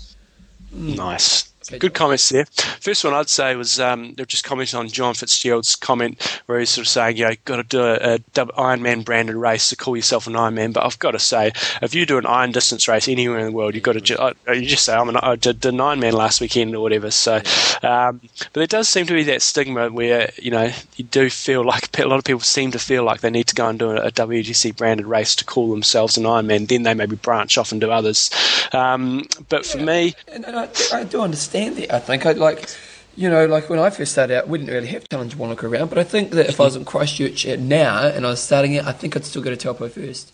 Mm. 0.74 1.51
Good 1.70 1.94
comments 1.94 2.28
there. 2.28 2.44
First 2.80 3.04
one 3.04 3.14
I'd 3.14 3.28
say 3.28 3.54
was 3.54 3.78
um, 3.78 4.14
they're 4.14 4.26
just 4.26 4.44
commenting 4.44 4.78
on 4.78 4.88
John 4.88 5.14
Fitzgerald's 5.14 5.76
comment 5.76 6.20
where 6.46 6.58
he's 6.58 6.70
sort 6.70 6.86
of 6.86 6.90
saying, 6.90 7.16
you 7.16 7.24
know, 7.24 7.34
got 7.44 7.56
to 7.56 7.62
do 7.62 7.80
a, 7.80 8.14
a 8.14 8.18
Ironman 8.18 9.04
branded 9.04 9.36
race 9.36 9.68
to 9.68 9.76
call 9.76 9.96
yourself 9.96 10.26
an 10.26 10.32
Ironman. 10.34 10.72
But 10.72 10.84
I've 10.84 10.98
got 10.98 11.12
to 11.12 11.18
say, 11.18 11.52
if 11.80 11.94
you 11.94 12.04
do 12.06 12.18
an 12.18 12.26
iron 12.26 12.52
distance 12.52 12.88
race 12.88 13.08
anywhere 13.08 13.38
in 13.38 13.46
the 13.46 13.52
world, 13.52 13.74
you've 13.74 13.84
got 13.84 13.92
to 13.92 14.00
ju- 14.00 14.16
uh, 14.16 14.32
you 14.48 14.66
just 14.66 14.84
say, 14.84 14.94
I'm 14.94 15.08
an, 15.08 15.16
I 15.16 15.36
did 15.36 15.64
an 15.64 15.76
Ironman 15.76 16.12
last 16.12 16.40
weekend 16.40 16.74
or 16.74 16.80
whatever. 16.80 17.10
So, 17.10 17.36
um, 17.82 18.20
but 18.36 18.54
there 18.54 18.66
does 18.66 18.88
seem 18.88 19.06
to 19.06 19.14
be 19.14 19.22
that 19.24 19.42
stigma 19.42 19.90
where, 19.90 20.30
you 20.36 20.50
know, 20.50 20.72
you 20.96 21.04
do 21.04 21.30
feel 21.30 21.64
like 21.64 21.98
a 21.98 22.06
lot 22.06 22.18
of 22.18 22.24
people 22.24 22.40
seem 22.40 22.72
to 22.72 22.78
feel 22.78 23.04
like 23.04 23.20
they 23.20 23.30
need 23.30 23.46
to 23.48 23.54
go 23.54 23.68
and 23.68 23.78
do 23.78 23.90
a, 23.90 24.06
a 24.06 24.10
WTC 24.10 24.76
branded 24.76 25.06
race 25.06 25.36
to 25.36 25.44
call 25.44 25.70
themselves 25.70 26.16
an 26.16 26.24
Ironman. 26.24 26.66
Then 26.66 26.82
they 26.82 26.94
maybe 26.94 27.16
branch 27.16 27.56
off 27.56 27.70
and 27.70 27.80
do 27.80 27.90
others. 27.90 28.30
Um, 28.72 29.26
but 29.48 29.64
for 29.64 29.78
yeah, 29.78 29.84
me. 29.84 30.14
And, 30.28 30.44
and 30.44 30.56
I, 30.56 30.68
I 30.92 31.04
do 31.04 31.20
understand 31.20 31.51
I 31.54 31.98
think 31.98 32.26
I'd 32.26 32.38
like, 32.38 32.68
you 33.16 33.28
know, 33.28 33.46
like 33.46 33.68
when 33.68 33.78
I 33.78 33.90
first 33.90 34.12
started 34.12 34.38
out, 34.38 34.48
we 34.48 34.58
didn't 34.58 34.72
really 34.72 34.88
have 34.88 35.08
Challenge 35.08 35.36
Wanaka 35.36 35.66
around. 35.66 35.88
But 35.88 35.98
I 35.98 36.04
think 36.04 36.30
that 36.30 36.48
if 36.48 36.60
I 36.60 36.64
was 36.64 36.76
in 36.76 36.84
Christchurch 36.84 37.46
now 37.58 38.06
and 38.06 38.26
I 38.26 38.30
was 38.30 38.42
starting 38.42 38.72
it, 38.74 38.84
I 38.84 38.92
think 38.92 39.16
I'd 39.16 39.24
still 39.24 39.42
go 39.42 39.50
to 39.50 39.56
Taupo 39.56 39.88
first. 39.88 40.32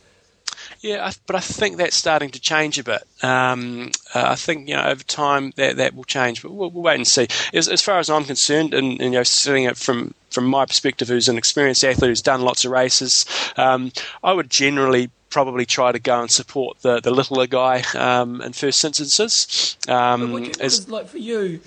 Yeah, 0.81 1.11
but 1.26 1.35
I 1.35 1.40
think 1.40 1.76
that's 1.76 1.96
starting 1.96 2.31
to 2.31 2.40
change 2.40 2.78
a 2.78 2.85
bit. 2.85 3.02
Um, 3.22 3.90
uh, 4.14 4.26
I 4.28 4.35
think 4.37 4.68
you 4.68 4.76
know 4.76 4.85
over 4.85 5.02
time 5.02 5.52
that 5.57 5.76
that 5.76 5.94
will 5.94 6.04
change, 6.04 6.42
but 6.42 6.52
we'll, 6.52 6.70
we'll 6.70 6.85
wait 6.85 6.94
and 6.94 7.07
see. 7.07 7.26
As, 7.52 7.68
as, 7.68 7.83
far 7.83 7.98
as 7.98 8.09
I'm 8.09 8.24
concerned, 8.24 8.74
and, 8.74 8.92
and, 8.92 9.12
you 9.12 9.18
know, 9.18 9.22
seeing 9.24 9.64
it 9.64 9.76
from 9.76 10.14
from 10.31 10.46
my 10.46 10.66
perspective, 10.66 11.09
who's 11.09 11.28
an 11.28 11.38
experienced 11.38 11.85
athlete 11.85 12.11
who's 12.11 12.22
done 12.22 12.42
lots 12.42 12.64
of 12.64 12.70
races, 12.70 13.26
um, 13.57 13.90
I 14.22 14.33
would 14.33 14.50
generally 14.50 15.11
probably 15.30 15.66
try 15.66 15.92
to 15.92 15.98
go 15.98 16.20
and 16.20 16.30
support 16.30 16.80
the 16.80 17.00
the 17.00 17.10
littler 17.10 17.46
guy 17.46 17.82
um, 17.94 18.40
in 18.40 18.52
first 18.52 18.84
instances. 18.84 19.76
Um, 19.88 20.32
what, 20.32 20.42
what 20.42 20.60
is, 20.60 20.88
like 20.88 21.08
for 21.08 21.18
you? 21.18 21.60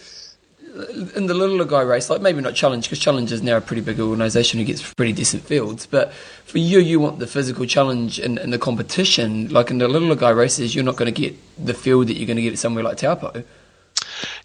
in 1.15 1.27
the 1.27 1.33
littler 1.33 1.65
guy 1.65 1.81
race, 1.81 2.09
like 2.09 2.21
maybe 2.21 2.39
not 2.39 2.55
challenge 2.55 2.85
because 2.85 2.99
challenge 2.99 3.31
is 3.31 3.41
now 3.41 3.57
a 3.57 3.61
pretty 3.61 3.81
big 3.81 3.99
organisation 3.99 4.59
who 4.59 4.65
gets 4.65 4.93
pretty 4.93 5.11
decent 5.11 5.43
fields. 5.43 5.85
But 5.85 6.13
for 6.45 6.59
you, 6.59 6.79
you 6.79 6.99
want 6.99 7.19
the 7.19 7.27
physical 7.27 7.65
challenge 7.65 8.19
in 8.19 8.35
the 8.49 8.57
competition. 8.57 9.49
Like 9.49 9.69
in 9.69 9.79
the 9.79 9.87
littler 9.87 10.15
guy 10.15 10.29
races, 10.29 10.73
you're 10.73 10.85
not 10.85 10.95
going 10.95 11.13
to 11.13 11.21
get 11.21 11.35
the 11.63 11.73
field 11.73 12.07
that 12.07 12.15
you're 12.15 12.27
going 12.27 12.37
to 12.37 12.43
get 12.43 12.57
somewhere 12.57 12.83
like 12.83 12.97
Taupo. 12.97 13.43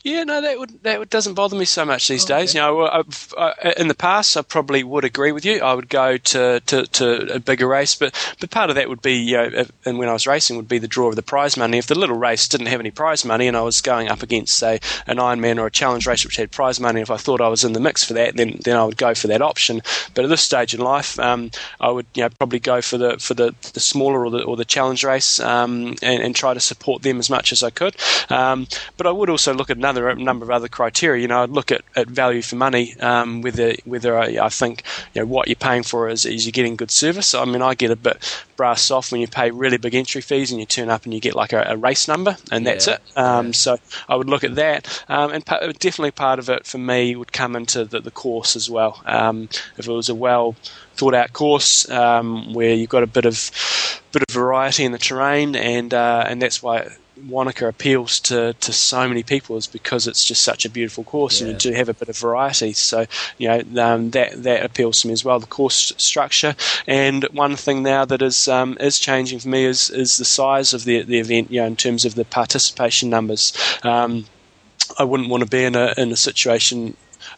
Yeah, 0.06 0.22
no, 0.22 0.40
that 0.40 0.56
would 0.60 0.84
that 0.84 1.10
doesn't 1.10 1.34
bother 1.34 1.56
me 1.56 1.64
so 1.64 1.84
much 1.84 2.06
these 2.06 2.24
Oh, 2.26 2.28
days. 2.28 2.50
okay. 2.50 2.58
You 2.60 2.64
know, 2.64 2.86
I've, 2.86 3.34
I, 3.36 3.74
in 3.76 3.88
the 3.88 3.94
past, 3.94 4.36
I 4.36 4.42
probably 4.42 4.84
would 4.84 5.04
agree 5.04 5.32
with 5.32 5.44
you. 5.44 5.60
I 5.60 5.74
would 5.74 5.88
go 5.88 6.16
to, 6.16 6.60
to, 6.60 6.86
to 6.86 7.34
a 7.34 7.40
bigger 7.40 7.66
race, 7.66 7.96
but 7.96 8.14
but 8.38 8.52
part 8.52 8.70
of 8.70 8.76
that 8.76 8.88
would 8.88 9.02
be, 9.02 9.14
you 9.14 9.36
know, 9.36 9.50
if, 9.52 9.72
and 9.84 9.98
when 9.98 10.08
I 10.08 10.12
was 10.12 10.24
racing, 10.24 10.56
would 10.58 10.68
be 10.68 10.78
the 10.78 10.86
draw 10.86 11.08
of 11.08 11.16
the 11.16 11.22
prize 11.24 11.56
money. 11.56 11.78
If 11.78 11.88
the 11.88 11.98
little 11.98 12.16
race 12.16 12.46
didn't 12.46 12.68
have 12.68 12.78
any 12.78 12.92
prize 12.92 13.24
money, 13.24 13.48
and 13.48 13.56
I 13.56 13.62
was 13.62 13.80
going 13.80 14.08
up 14.08 14.22
against, 14.22 14.56
say, 14.56 14.78
an 15.08 15.16
Ironman 15.16 15.58
or 15.58 15.66
a 15.66 15.72
challenge 15.72 16.06
race 16.06 16.24
which 16.24 16.36
had 16.36 16.52
prize 16.52 16.78
money, 16.78 17.00
if 17.00 17.10
I 17.10 17.16
thought 17.16 17.40
I 17.40 17.48
was 17.48 17.64
in 17.64 17.72
the 17.72 17.80
mix 17.80 18.04
for 18.04 18.14
that, 18.14 18.36
then 18.36 18.60
then 18.62 18.76
I 18.76 18.84
would 18.84 18.96
go 18.96 19.12
for 19.12 19.26
that 19.26 19.42
option. 19.42 19.82
But 20.14 20.22
at 20.24 20.28
this 20.28 20.42
stage 20.42 20.72
in 20.72 20.78
life, 20.80 21.18
um, 21.18 21.50
I 21.80 21.90
would, 21.90 22.06
you 22.14 22.22
know, 22.22 22.28
probably 22.28 22.60
go 22.60 22.80
for 22.80 22.96
the 22.96 23.18
for 23.18 23.34
the, 23.34 23.56
the 23.72 23.80
smaller 23.80 24.24
or 24.24 24.30
the 24.30 24.44
or 24.44 24.56
the 24.56 24.64
challenge 24.64 25.02
race, 25.02 25.40
um, 25.40 25.96
and, 26.00 26.22
and 26.22 26.36
try 26.36 26.54
to 26.54 26.60
support 26.60 27.02
them 27.02 27.18
as 27.18 27.28
much 27.28 27.50
as 27.50 27.64
I 27.64 27.70
could. 27.70 27.96
Um, 28.30 28.68
but 28.96 29.08
I 29.08 29.10
would 29.10 29.28
also 29.30 29.52
look 29.52 29.68
at 29.68 29.76
another 29.76 29.95
number 30.14 30.44
of 30.44 30.50
other 30.50 30.68
criteria. 30.68 31.22
You 31.22 31.28
know, 31.28 31.42
I'd 31.42 31.50
look 31.50 31.72
at, 31.72 31.82
at 31.94 32.08
value 32.08 32.42
for 32.42 32.56
money, 32.56 32.94
um, 33.00 33.42
whether 33.42 33.74
whether 33.84 34.18
I, 34.18 34.38
I 34.40 34.48
think 34.48 34.82
you 35.14 35.20
know 35.20 35.26
what 35.26 35.48
you're 35.48 35.56
paying 35.56 35.82
for 35.82 36.08
is, 36.08 36.24
is 36.24 36.46
you're 36.46 36.52
getting 36.52 36.76
good 36.76 36.90
service. 36.90 37.34
I 37.34 37.44
mean, 37.44 37.62
I 37.62 37.74
get 37.74 37.90
a 37.90 37.96
bit 37.96 38.44
brass 38.56 38.90
off 38.90 39.12
when 39.12 39.20
you 39.20 39.28
pay 39.28 39.50
really 39.50 39.76
big 39.76 39.94
entry 39.94 40.20
fees 40.22 40.50
and 40.50 40.58
you 40.60 40.66
turn 40.66 40.88
up 40.88 41.04
and 41.04 41.12
you 41.12 41.20
get 41.20 41.34
like 41.34 41.52
a, 41.52 41.64
a 41.68 41.76
race 41.76 42.08
number 42.08 42.36
and 42.50 42.66
that's 42.66 42.86
Yeah, 42.86 42.94
it. 42.94 43.18
Um, 43.18 43.46
yeah. 43.46 43.52
So 43.52 43.78
I 44.08 44.16
would 44.16 44.28
look 44.28 44.44
at 44.44 44.54
that, 44.54 45.04
um, 45.08 45.32
and 45.32 45.44
pa- 45.44 45.60
definitely 45.78 46.12
part 46.12 46.38
of 46.38 46.48
it 46.48 46.66
for 46.66 46.78
me 46.78 47.14
would 47.16 47.32
come 47.32 47.54
into 47.56 47.84
the, 47.84 48.00
the 48.00 48.10
course 48.10 48.56
as 48.56 48.70
well. 48.70 49.02
Um, 49.06 49.48
if 49.76 49.86
it 49.86 49.92
was 49.92 50.08
a 50.08 50.14
well 50.14 50.54
thought 50.94 51.14
out 51.14 51.32
course 51.34 51.88
um, 51.90 52.54
where 52.54 52.72
you've 52.72 52.88
got 52.88 53.02
a 53.02 53.06
bit 53.06 53.26
of 53.26 53.50
bit 54.12 54.22
of 54.28 54.34
variety 54.34 54.84
in 54.84 54.92
the 54.92 54.98
terrain, 54.98 55.54
and 55.54 55.92
uh, 55.92 56.24
and 56.26 56.40
that's 56.40 56.62
why 56.62 56.88
Wanaka 57.28 57.68
appeals 57.68 58.20
to, 58.20 58.54
to 58.54 58.72
so 58.72 59.08
many 59.08 59.22
people 59.22 59.56
is 59.56 59.66
because 59.66 60.06
it's 60.06 60.24
just 60.24 60.42
such 60.42 60.64
a 60.64 60.70
beautiful 60.70 61.04
course, 61.04 61.40
and 61.40 61.50
you 61.50 61.56
do 61.56 61.72
have 61.72 61.88
a 61.88 61.94
bit 61.94 62.08
of 62.08 62.16
variety. 62.18 62.72
So 62.72 63.06
you 63.38 63.48
know 63.48 63.82
um, 63.82 64.10
that 64.10 64.42
that 64.42 64.64
appeals 64.64 65.00
to 65.00 65.08
me 65.08 65.12
as 65.12 65.24
well. 65.24 65.40
The 65.40 65.46
course 65.46 65.92
structure, 65.96 66.54
and 66.86 67.24
one 67.32 67.56
thing 67.56 67.82
now 67.82 68.04
that 68.04 68.22
is 68.22 68.48
um, 68.48 68.76
is 68.80 68.98
changing 68.98 69.38
for 69.40 69.48
me 69.48 69.64
is 69.64 69.90
is 69.90 70.18
the 70.18 70.24
size 70.24 70.74
of 70.74 70.84
the 70.84 71.02
the 71.02 71.18
event. 71.18 71.50
You 71.50 71.60
know, 71.60 71.66
in 71.66 71.76
terms 71.76 72.04
of 72.04 72.14
the 72.14 72.24
participation 72.24 73.10
numbers. 73.10 73.52
Um, 73.82 74.26
I 74.98 75.04
wouldn't 75.04 75.28
want 75.28 75.42
to 75.42 75.48
be 75.48 75.64
in 75.64 75.74
a 75.74 75.92
in 75.96 76.12
a 76.12 76.16
situation 76.16 76.96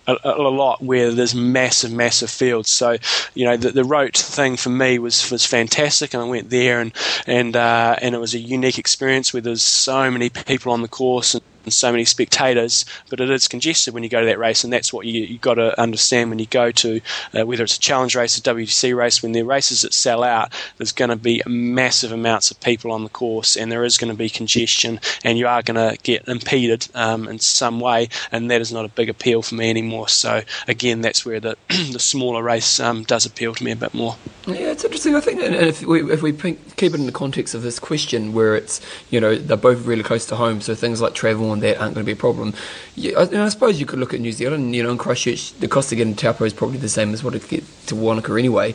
a, 0.09 0.19
a 0.25 0.49
lot 0.51 0.83
where 0.83 1.13
there's 1.13 1.35
massive, 1.35 1.93
massive 1.93 2.31
fields. 2.31 2.73
So, 2.73 2.97
you 3.35 3.45
know, 3.45 3.57
the, 3.57 3.71
the 3.71 3.85
Roth 3.85 4.17
thing 4.17 4.57
for 4.57 4.71
me 4.71 4.99
was 4.99 5.31
was 5.31 5.45
fantastic, 5.45 6.15
and 6.15 6.23
I 6.23 6.27
went 6.27 6.51
there, 6.51 6.81
and 6.81 6.93
and 7.27 7.55
uh, 7.55 7.97
and 8.01 8.15
it 8.15 8.19
was 8.19 8.35
a 8.35 8.39
unique 8.39 8.79
experience 8.79 9.33
where 9.33 9.43
there's 9.43 9.63
so 9.63 10.11
many 10.11 10.31
people 10.31 10.73
on 10.73 10.83
the 10.83 10.89
course 10.89 11.35
and. 11.35 11.45
And 11.69 11.73
So 11.73 11.93
many 11.93 12.05
spectators, 12.07 12.87
but 13.11 13.21
it 13.21 13.31
is 13.31 13.47
congested 13.47 13.95
when 13.95 14.03
you 14.03 14.09
go 14.09 14.21
to 14.21 14.27
that 14.27 14.39
race, 14.39 14.65
and 14.65 14.73
that's 14.73 14.93
what 14.93 15.07
you 15.07 15.23
you 15.23 15.39
got 15.39 15.55
to 15.55 15.79
understand 15.81 16.31
when 16.31 16.39
you 16.39 16.47
go 16.47 16.71
to 16.73 17.01
uh, 17.39 17.45
whether 17.45 17.63
it's 17.63 17.77
a 17.77 17.81
challenge 17.81 18.17
race, 18.17 18.39
a 18.39 18.41
WTC 18.41 18.97
race. 18.97 19.23
When 19.23 19.33
there 19.33 19.43
are 19.43 19.47
races 19.47 19.83
that 19.83 19.93
sell 19.93 20.25
out, 20.25 20.53
there's 20.79 20.93
going 20.93 21.11
to 21.11 21.17
be 21.17 21.43
massive 21.47 22.11
amounts 22.11 22.51
of 22.51 22.61
people 22.61 22.91
on 22.91 23.05
the 23.05 23.11
course, 23.11 23.57
and 23.57 23.71
there 23.71 23.85
is 23.85 23.99
going 23.99 24.11
to 24.11 24.17
be 24.17 24.31
congestion, 24.31 24.99
and 25.25 25.37
you 25.37 25.47
are 25.47 25.63
going 25.63 25.77
to 25.77 25.99
get 26.03 26.27
impeded 26.27 26.89
um, 26.95 27.29
in 27.29 27.39
some 27.39 27.81
way, 27.81 28.09
and 28.33 28.51
that 28.51 28.61
is 28.61 28.73
not 28.73 28.85
a 28.85 28.89
big 28.89 29.09
appeal 29.09 29.43
for 29.43 29.55
me 29.55 29.69
anymore. 29.69 30.09
So 30.09 30.43
again, 30.67 31.03
that's 31.03 31.27
where 31.27 31.41
the 31.41 31.57
the 31.69 31.99
smaller 31.99 32.43
race 32.43 32.81
um, 32.81 33.05
does 33.05 33.27
appeal 33.27 33.55
to 33.55 33.65
me 33.65 33.73
a 33.73 33.77
bit 33.77 33.95
more. 33.95 34.17
Yeah, 34.47 34.73
it's 34.73 34.85
interesting. 34.85 35.15
I 35.15 35.21
think, 35.21 35.43
and 35.43 35.55
if 35.55 35.85
we 35.85 36.11
if 36.11 36.23
we 36.23 36.33
keep 36.33 36.95
it 36.95 36.95
in 36.95 37.07
the 37.07 37.13
context 37.13 37.55
of 37.55 37.63
this 37.63 37.79
question, 37.79 38.33
where 38.33 38.57
it's 38.57 38.81
you 39.11 39.21
know 39.21 39.37
they're 39.37 39.57
both 39.57 39.85
really 39.85 40.03
close 40.03 40.25
to 40.27 40.37
home, 40.37 40.61
so 40.61 40.75
things 40.75 41.03
like 41.03 41.15
travel 41.15 41.53
and 41.53 41.58
that 41.61 41.81
aren't 41.81 41.95
going 41.95 42.05
to 42.05 42.07
be 42.07 42.13
a 42.13 42.17
problem. 42.17 42.55
Yeah, 42.95 43.19
I, 43.19 43.23
and 43.25 43.39
I 43.39 43.49
suppose 43.49 43.79
you 43.81 43.87
could 43.87 43.99
look 43.99 44.15
at 44.15 44.21
New 44.21 44.33
Zealand. 44.33 44.75
You 44.75 44.83
know, 44.83 44.91
in 44.91 44.99
Christchurch, 44.99 45.53
the 45.55 45.69
cost 45.69 45.93
of 45.93 45.99
getting 45.99 46.15
to 46.15 46.21
Taupo 46.21 46.45
is 46.45 46.53
probably 46.53 46.79
the 46.79 46.89
same 46.89 47.13
as 47.13 47.23
what 47.23 47.35
it 47.35 47.47
get 47.49 47.65
to 47.87 47.97
Wanaka 47.97 48.33
anyway. 48.35 48.75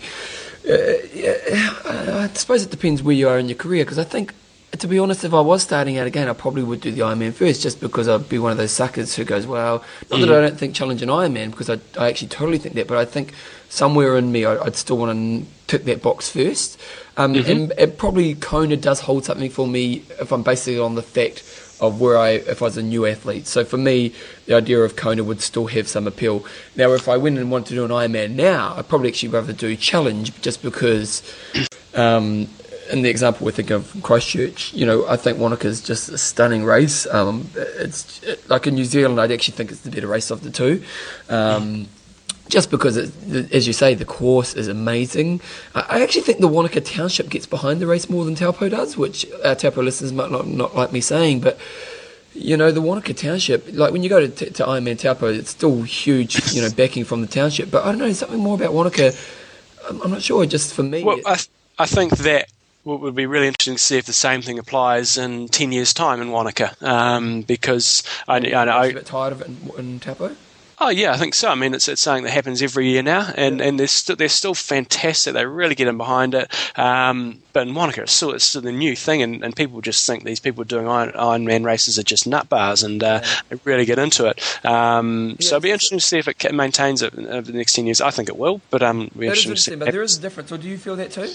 Uh, 0.68 0.94
yeah, 1.14 1.38
I 1.86 2.24
I 2.24 2.28
suppose 2.34 2.64
it 2.64 2.72
depends 2.72 3.04
where 3.04 3.16
you 3.16 3.28
are 3.28 3.38
in 3.38 3.50
your 3.50 3.58
career, 3.58 3.84
because 3.86 4.00
I 4.00 4.04
think. 4.06 4.34
To 4.80 4.88
be 4.88 4.98
honest, 4.98 5.24
if 5.24 5.36
I 5.36 5.40
was 5.40 5.62
starting 5.62 6.00
out 6.00 6.08
again, 6.08 6.28
I 6.28 6.34
probably 6.34 6.64
would 6.64 6.82
do 6.82 6.92
the 6.92 7.02
Ironman 7.02 7.32
first, 7.32 7.62
just 7.62 7.80
because 7.80 8.08
I'd 8.08 8.28
be 8.28 8.40
one 8.40 8.52
of 8.52 8.58
those 8.58 8.72
suckers 8.72 9.16
who 9.16 9.24
goes, 9.24 9.46
"Well, 9.46 9.84
not 10.10 10.20
that 10.20 10.32
I 10.32 10.42
don't 10.42 10.58
think 10.58 10.74
challenge 10.74 11.04
an 11.04 11.10
Ironman, 11.10 11.52
because 11.52 11.70
I, 11.70 11.78
I 11.96 12.10
actually 12.10 12.30
totally 12.30 12.58
think 12.58 12.74
that, 12.74 12.88
but 12.88 12.98
I 12.98 13.06
think 13.06 13.36
somewhere 13.70 14.18
in 14.18 14.32
me, 14.32 14.46
I, 14.46 14.58
I'd 14.58 14.76
still 14.76 14.98
want 14.98 15.12
to 15.16 15.46
tick 15.68 15.86
that 15.86 16.02
box 16.02 16.28
first. 16.28 16.80
Um, 17.18 17.36
And 17.36 17.72
it 17.78 18.00
probably 18.00 18.34
Kona 18.34 18.76
does 18.76 19.02
hold 19.02 19.26
something 19.26 19.52
for 19.52 19.68
me 19.68 20.02
if 20.20 20.32
I'm 20.32 20.42
basing 20.42 20.78
it 20.78 20.80
on 20.80 20.96
the 20.96 21.04
fact 21.04 21.44
of 21.84 22.00
where 22.00 22.18
I, 22.18 22.30
if 22.30 22.62
I 22.62 22.66
was 22.66 22.78
a 22.78 22.84
new 22.84 23.06
athlete. 23.06 23.46
So 23.46 23.66
for 23.66 23.78
me, 23.78 24.14
the 24.46 24.56
idea 24.56 24.80
of 24.80 24.96
Kona 24.96 25.24
would 25.24 25.42
still 25.42 25.68
have 25.68 25.88
some 25.88 26.08
appeal. 26.08 26.46
Now, 26.76 26.94
if 26.94 27.08
I 27.08 27.18
went 27.18 27.38
and 27.38 27.52
wanted 27.52 27.68
to 27.68 27.74
do 27.76 27.86
an 27.86 27.92
Ironman 27.92 28.32
now, 28.32 28.76
I'd 28.78 28.88
probably 28.88 29.10
actually 29.10 29.30
rather 29.30 29.54
do 29.54 29.76
challenge, 29.76 30.42
just 30.42 30.64
because. 30.64 31.22
Um, 31.94 32.48
in 32.92 33.02
the 33.02 33.10
example 33.10 33.46
we're 33.46 33.52
thinking 33.52 33.76
of 33.76 33.96
Christchurch, 34.04 34.74
you 34.74 34.86
know, 34.86 35.08
I 35.08 35.16
think 35.16 35.40
Wanaka 35.40 35.68
is 35.68 35.82
just 35.82 36.10
a 36.10 36.18
stunning 36.18 36.66
race. 36.66 37.08
Um, 37.08 37.50
it's 37.56 38.22
it, 38.24 38.50
like 38.50 38.68
in 38.68 38.76
New 38.76 38.84
Zealand, 38.84 39.22
I'd 39.22 39.32
actually 39.32 39.56
think 39.56 39.72
it's 39.72 39.82
the 39.82 39.90
better 39.90 40.08
race 40.08 40.30
of 40.32 40.44
the 40.44 40.52
two. 40.52 40.84
Um, 41.30 41.88
just 42.54 42.70
because, 42.70 42.98
it, 42.98 43.52
as 43.52 43.66
you 43.66 43.74
say, 43.74 43.96
the 43.96 44.06
course 44.06 44.54
is 44.54 44.68
amazing. 44.68 45.42
I, 45.74 46.04
actually 46.04 46.22
think 46.22 46.40
the 46.40 46.48
Wanaka 46.48 46.82
Township 46.82 47.30
gets 47.30 47.48
behind 47.48 47.80
the 47.80 47.88
race 47.88 48.12
more 48.12 48.26
than 48.26 48.36
Taupo 48.36 48.70
does, 48.70 48.96
which 48.96 49.26
our 49.44 49.56
Taupo 49.56 49.82
listeners 49.82 50.14
might 50.14 50.30
not, 50.30 50.46
not 50.46 50.76
like 50.76 50.92
me 50.94 51.02
saying, 51.02 51.40
but 51.40 51.58
you 52.36 52.56
know, 52.56 52.72
the 52.72 52.80
Wanaka 52.80 53.16
Township, 53.16 53.74
like 53.74 53.92
when 53.92 54.04
you 54.04 54.10
go 54.10 54.20
to, 54.20 54.28
to, 54.28 54.52
to 54.52 54.64
Ironman 54.66 55.00
Taupo, 55.00 55.34
it's 55.34 55.50
still 55.50 55.82
huge, 55.82 56.54
you 56.54 56.62
know, 56.62 56.70
backing 56.70 57.06
from 57.06 57.22
the 57.22 57.28
township. 57.28 57.72
But 57.72 57.86
I 57.86 57.92
don't 57.92 57.98
know, 57.98 58.14
something 58.14 58.40
more 58.40 58.54
about 58.54 58.72
Wanaka, 58.72 59.14
I'm, 59.90 60.00
I'm 60.04 60.12
not 60.12 60.22
sure, 60.22 60.46
just 60.46 60.76
for 60.76 60.84
me. 60.84 61.04
Well, 61.04 61.22
I, 61.26 61.36
th- 61.36 61.50
I 61.80 61.88
think 61.88 62.18
that 62.18 62.52
what 62.84 63.00
would 63.00 63.16
be 63.16 63.26
really 63.26 63.48
interesting 63.48 63.78
to 63.78 63.82
see 63.82 63.98
if 63.98 64.06
the 64.06 64.14
same 64.14 64.44
thing 64.44 64.60
applies 64.60 65.18
in 65.18 65.48
10 65.48 65.72
years' 65.72 65.92
time 65.92 66.22
in 66.22 66.30
Wanaka. 66.30 66.76
Um, 66.82 67.42
because 67.42 68.04
I, 68.28 68.36
I 68.36 68.38
I'm 68.38 68.68
know. 68.68 68.82
a 68.82 68.94
bit 68.94 69.08
tired 69.08 69.34
of 69.34 69.42
it 69.42 69.48
in, 69.48 69.72
in 69.80 70.00
Taupo. 70.00 70.36
Oh 70.80 70.90
yeah, 70.90 71.14
I 71.14 71.18
think 71.18 71.34
so. 71.34 71.50
I 71.50 71.56
mean, 71.56 71.74
it's, 71.74 71.88
it's 71.88 72.02
something 72.02 72.24
that 72.24 72.32
happens 72.32 72.62
every 72.62 72.90
year 72.90 73.04
now, 73.04 73.32
and, 73.36 73.62
and 73.62 73.80
they're 73.80 73.88
still 73.88 74.16
they're 74.16 74.28
still 74.30 74.54
fantastic. 74.54 75.34
They 75.34 75.46
really 75.46 75.76
get 75.76 75.88
in 75.88 75.98
behind 75.98 76.34
it. 76.34 76.52
Um, 76.78 77.40
but 77.54 77.68
in 77.68 77.76
Wanaka, 77.76 78.04
it's 78.04 78.12
still 78.14 78.32
it's 78.32 78.44
still 78.46 78.62
the 78.62 78.72
new 78.72 78.96
thing, 78.96 79.22
and, 79.22 79.44
and 79.44 79.56
people 79.56 79.82
just 79.82 80.06
think 80.06 80.24
these 80.24 80.40
people 80.40 80.64
doing 80.64 80.88
Iron, 80.88 81.12
Ironman 81.12 81.64
races 81.66 82.00
are 82.00 82.04
just 82.04 82.28
nut 82.28 82.50
bars, 82.50 82.84
and 82.84 83.04
uh, 83.04 83.22
they 83.50 83.58
really 83.64 83.86
get 83.86 84.00
into 84.00 84.26
it. 84.26 84.66
Um, 84.66 85.38
so 85.40 85.56
it'll 85.58 85.64
be 85.64 85.72
interesting 85.72 86.00
to 86.00 86.06
see 86.06 86.18
if 86.18 86.28
it 86.28 86.54
maintains 86.54 87.02
it 87.02 87.18
over 87.18 87.52
the 87.52 87.58
next 87.58 87.74
ten 87.74 87.86
years. 87.86 88.02
I 88.02 88.10
think 88.10 88.30
it 88.30 88.38
will, 88.38 88.62
but 88.70 88.82
um, 88.82 89.10
That 89.16 89.24
is 89.26 89.46
interesting 89.46 89.80
but 89.80 89.92
there 89.92 90.04
is 90.04 90.18
a 90.18 90.22
difference. 90.22 90.52
Or 90.52 90.58
do 90.58 90.68
you 90.68 90.78
feel 90.78 90.96
that 90.96 91.12
too? 91.12 91.30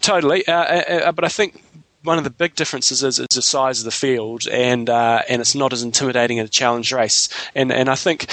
Totally, 0.00 0.46
uh, 0.46 0.52
uh, 0.52 1.00
uh, 1.06 1.12
but 1.12 1.24
I 1.24 1.28
think 1.28 1.62
one 2.06 2.18
of 2.18 2.24
the 2.24 2.30
big 2.30 2.54
differences 2.54 3.02
is, 3.02 3.18
is 3.18 3.26
the 3.34 3.42
size 3.42 3.80
of 3.80 3.84
the 3.84 3.90
field, 3.90 4.46
and 4.46 4.88
uh, 4.88 5.22
and 5.28 5.40
it's 5.40 5.54
not 5.54 5.72
as 5.72 5.82
intimidating 5.82 6.38
in 6.38 6.46
a 6.46 6.48
challenge 6.48 6.92
race. 6.92 7.28
And 7.54 7.72
and 7.72 7.88
I 7.88 7.96
think 7.96 8.26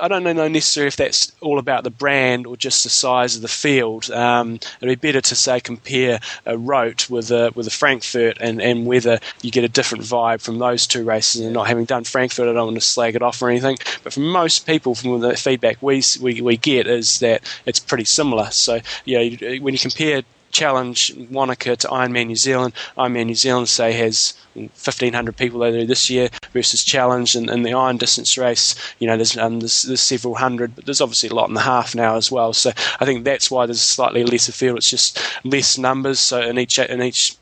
I 0.00 0.08
don't 0.08 0.24
know 0.24 0.48
necessarily 0.48 0.88
if 0.88 0.96
that's 0.96 1.32
all 1.40 1.58
about 1.58 1.84
the 1.84 1.90
brand 1.90 2.46
or 2.46 2.56
just 2.56 2.84
the 2.84 2.90
size 2.90 3.36
of 3.36 3.42
the 3.42 3.48
field. 3.48 4.10
Um, 4.10 4.58
it'd 4.80 5.00
be 5.00 5.08
better 5.08 5.20
to 5.20 5.34
say 5.34 5.60
compare 5.60 6.20
a 6.46 6.56
Roth 6.56 7.10
with 7.10 7.30
a 7.30 7.52
with 7.54 7.66
a 7.66 7.70
Frankfurt, 7.70 8.38
and, 8.40 8.60
and 8.60 8.86
whether 8.86 9.20
you 9.42 9.50
get 9.50 9.64
a 9.64 9.68
different 9.68 10.04
vibe 10.04 10.40
from 10.40 10.58
those 10.58 10.86
two 10.86 11.04
races. 11.04 11.42
And 11.42 11.52
not 11.52 11.68
having 11.68 11.84
done 11.84 12.04
Frankfurt, 12.04 12.48
I 12.48 12.52
don't 12.52 12.66
want 12.66 12.76
to 12.76 12.80
slag 12.80 13.14
it 13.14 13.22
off 13.22 13.40
or 13.42 13.50
anything. 13.50 13.78
But 14.02 14.12
for 14.12 14.20
most 14.20 14.66
people, 14.66 14.94
from 14.94 15.20
the 15.20 15.36
feedback 15.36 15.80
we 15.82 16.02
we, 16.20 16.40
we 16.40 16.56
get, 16.56 16.86
is 16.86 17.20
that 17.20 17.42
it's 17.66 17.78
pretty 17.78 18.04
similar. 18.04 18.50
So 18.50 18.80
know, 19.18 19.58
when 19.60 19.74
you 19.74 19.78
compare 19.78 20.22
challenge 20.50 21.14
Wanaka 21.30 21.76
to 21.76 21.88
Ironman 21.88 22.26
New 22.28 22.36
Zealand. 22.36 22.74
Ironman 22.96 23.26
New 23.26 23.34
Zealand, 23.34 23.68
say, 23.68 23.92
has 23.92 24.34
1,500 24.54 25.36
people 25.36 25.60
they 25.60 25.70
do 25.70 25.86
this 25.86 26.10
year 26.10 26.28
versus 26.52 26.82
challenge 26.82 27.34
and, 27.34 27.48
and 27.48 27.64
the 27.64 27.72
iron 27.72 27.96
distance 27.96 28.36
race. 28.36 28.74
You 28.98 29.06
know, 29.06 29.16
there's, 29.16 29.36
um, 29.36 29.60
there's, 29.60 29.82
there's 29.82 30.00
several 30.00 30.34
hundred, 30.36 30.74
but 30.74 30.84
there's 30.84 31.00
obviously 31.00 31.28
a 31.28 31.34
lot 31.34 31.48
in 31.48 31.54
the 31.54 31.60
half 31.60 31.94
now 31.94 32.16
as 32.16 32.30
well. 32.30 32.52
So 32.52 32.70
I 33.00 33.04
think 33.04 33.24
that's 33.24 33.50
why 33.50 33.66
there's 33.66 33.80
slightly 33.80 34.24
lesser 34.24 34.52
field. 34.52 34.78
It's 34.78 34.90
just 34.90 35.20
less 35.44 35.78
numbers. 35.78 36.18
So 36.18 36.40
in 36.40 36.58
each 36.58 36.78
in 36.78 37.02
each 37.02 37.36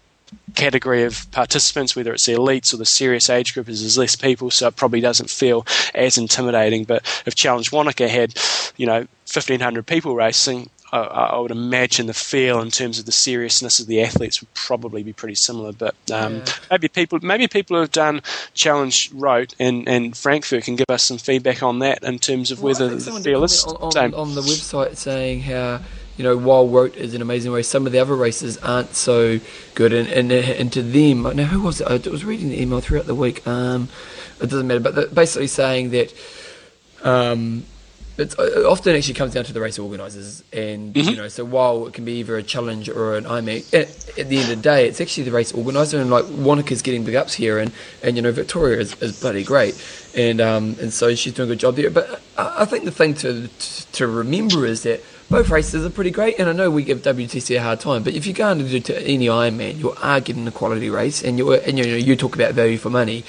category 0.54 1.04
of 1.04 1.30
participants, 1.30 1.94
whether 1.96 2.12
it's 2.12 2.26
the 2.26 2.32
elites 2.32 2.74
or 2.74 2.76
the 2.76 2.86
serious 2.86 3.30
age 3.30 3.54
groupers, 3.54 3.80
there's 3.80 3.98
less 3.98 4.16
people, 4.16 4.50
so 4.50 4.68
it 4.68 4.76
probably 4.76 5.00
doesn't 5.00 5.30
feel 5.30 5.66
as 5.94 6.18
intimidating. 6.18 6.84
But 6.84 7.02
if 7.26 7.34
Challenge 7.34 7.70
Wanaka 7.72 8.08
had, 8.08 8.34
you 8.76 8.86
know, 8.86 8.98
1,500 9.32 9.86
people 9.86 10.14
racing, 10.14 10.70
I, 10.92 10.98
I 10.98 11.38
would 11.38 11.50
imagine 11.50 12.06
the 12.06 12.14
feel 12.14 12.60
in 12.60 12.70
terms 12.70 12.98
of 12.98 13.06
the 13.06 13.12
seriousness 13.12 13.78
of 13.80 13.86
the 13.86 14.02
athletes 14.02 14.40
would 14.40 14.52
probably 14.54 15.02
be 15.02 15.12
pretty 15.12 15.34
similar. 15.34 15.72
But 15.72 15.94
um, 16.10 16.36
Yeah. 16.36 16.52
maybe 16.70 16.88
people, 16.88 17.18
maybe 17.22 17.46
people 17.48 17.76
who 17.76 17.82
have 17.82 17.92
done 17.92 18.22
Challenge 18.54 19.10
Roth 19.12 19.54
and, 19.58 19.88
and 19.88 20.16
Frankfurt 20.16 20.64
can 20.64 20.76
give 20.76 20.86
us 20.88 21.02
some 21.02 21.18
feedback 21.18 21.62
on 21.62 21.80
that 21.80 22.02
in 22.02 22.18
terms 22.18 22.50
of 22.50 22.62
Well, 22.62 22.72
whether 22.72 22.94
the 22.94 23.10
feel 23.20 23.44
is 23.44 23.64
on, 23.64 23.90
the 23.90 24.00
on, 24.00 24.14
on 24.14 24.34
the 24.34 24.42
website 24.42 24.96
saying 24.96 25.42
how 25.42 25.80
you 26.16 26.24
know, 26.24 26.36
while 26.36 26.66
Roth 26.66 26.96
is 26.96 27.14
an 27.14 27.22
amazing 27.22 27.52
race, 27.52 27.68
some 27.68 27.86
of 27.86 27.92
the 27.92 28.00
other 28.00 28.16
races 28.16 28.58
aren't 28.58 28.94
so 28.96 29.38
good. 29.76 29.92
And 29.92 30.08
and, 30.08 30.32
and 30.32 30.72
to 30.72 30.82
them, 30.82 31.22
now 31.22 31.44
who 31.44 31.62
was 31.62 31.80
it? 31.80 31.86
I 31.86 32.10
was 32.10 32.24
reading 32.24 32.48
the 32.48 32.60
email 32.60 32.80
throughout 32.80 33.06
the 33.06 33.14
week. 33.14 33.46
Um, 33.46 33.88
it 34.40 34.50
doesn't 34.50 34.66
matter, 34.66 34.80
but 34.80 35.14
basically 35.14 35.46
saying 35.46 35.90
that. 35.90 36.12
Um, 37.04 37.64
it 38.18 38.66
often 38.66 38.96
actually 38.96 39.14
comes 39.14 39.34
down 39.34 39.44
to 39.44 39.52
the 39.52 39.60
race 39.60 39.78
organisers, 39.78 40.42
and 40.52 40.92
mm-hmm. 40.92 41.08
you 41.08 41.16
know, 41.16 41.28
so 41.28 41.44
while 41.44 41.86
it 41.86 41.94
can 41.94 42.04
be 42.04 42.14
either 42.14 42.36
a 42.36 42.42
challenge 42.42 42.88
or 42.88 43.16
an 43.16 43.24
IMAC, 43.24 43.72
at, 43.72 44.18
at, 44.18 44.28
the 44.28 44.38
end 44.38 44.50
of 44.50 44.56
the 44.56 44.62
day, 44.62 44.88
it's 44.88 45.00
actually 45.00 45.22
the 45.22 45.30
race 45.30 45.52
organiser, 45.52 46.00
and 46.00 46.10
like 46.10 46.24
Wanaka's 46.24 46.82
getting 46.82 47.04
big 47.04 47.14
ups 47.14 47.34
here, 47.34 47.58
and, 47.58 47.72
and 48.02 48.16
you 48.16 48.22
know, 48.22 48.32
Victoria 48.32 48.78
is, 48.80 49.00
is 49.00 49.20
bloody 49.20 49.44
great, 49.44 49.80
and 50.16 50.40
um, 50.40 50.76
and 50.80 50.92
so 50.92 51.14
she's 51.14 51.32
doing 51.32 51.48
a 51.48 51.52
good 51.52 51.60
job 51.60 51.76
there. 51.76 51.90
But 51.90 52.20
I, 52.36 52.62
I 52.62 52.64
think 52.64 52.84
the 52.84 52.90
thing 52.90 53.14
to, 53.14 53.46
to 53.46 53.92
to 53.92 54.06
remember 54.08 54.66
is 54.66 54.82
that 54.82 55.00
both 55.30 55.50
races 55.50 55.84
are 55.84 55.90
pretty 55.90 56.10
great, 56.10 56.38
and 56.38 56.48
I 56.48 56.52
know 56.52 56.70
we 56.70 56.82
give 56.82 57.02
WTC 57.02 57.56
a 57.56 57.62
hard 57.62 57.80
time, 57.80 58.02
but 58.02 58.14
if 58.14 58.26
you're 58.26 58.34
going 58.34 58.58
to 58.58 58.80
do 58.80 58.94
any 58.94 59.26
Ironman, 59.26 59.78
you 59.78 59.92
are 59.92 60.20
getting 60.20 60.46
a 60.48 60.50
quality 60.50 60.88
race, 60.88 61.22
and 61.22 61.36
you 61.36 61.52
and 61.52 61.78
you 61.78 61.84
know 61.84 61.96
you 61.96 62.16
talk 62.16 62.34
about 62.34 62.54
value 62.54 62.78
for 62.78 62.88
money. 62.88 63.24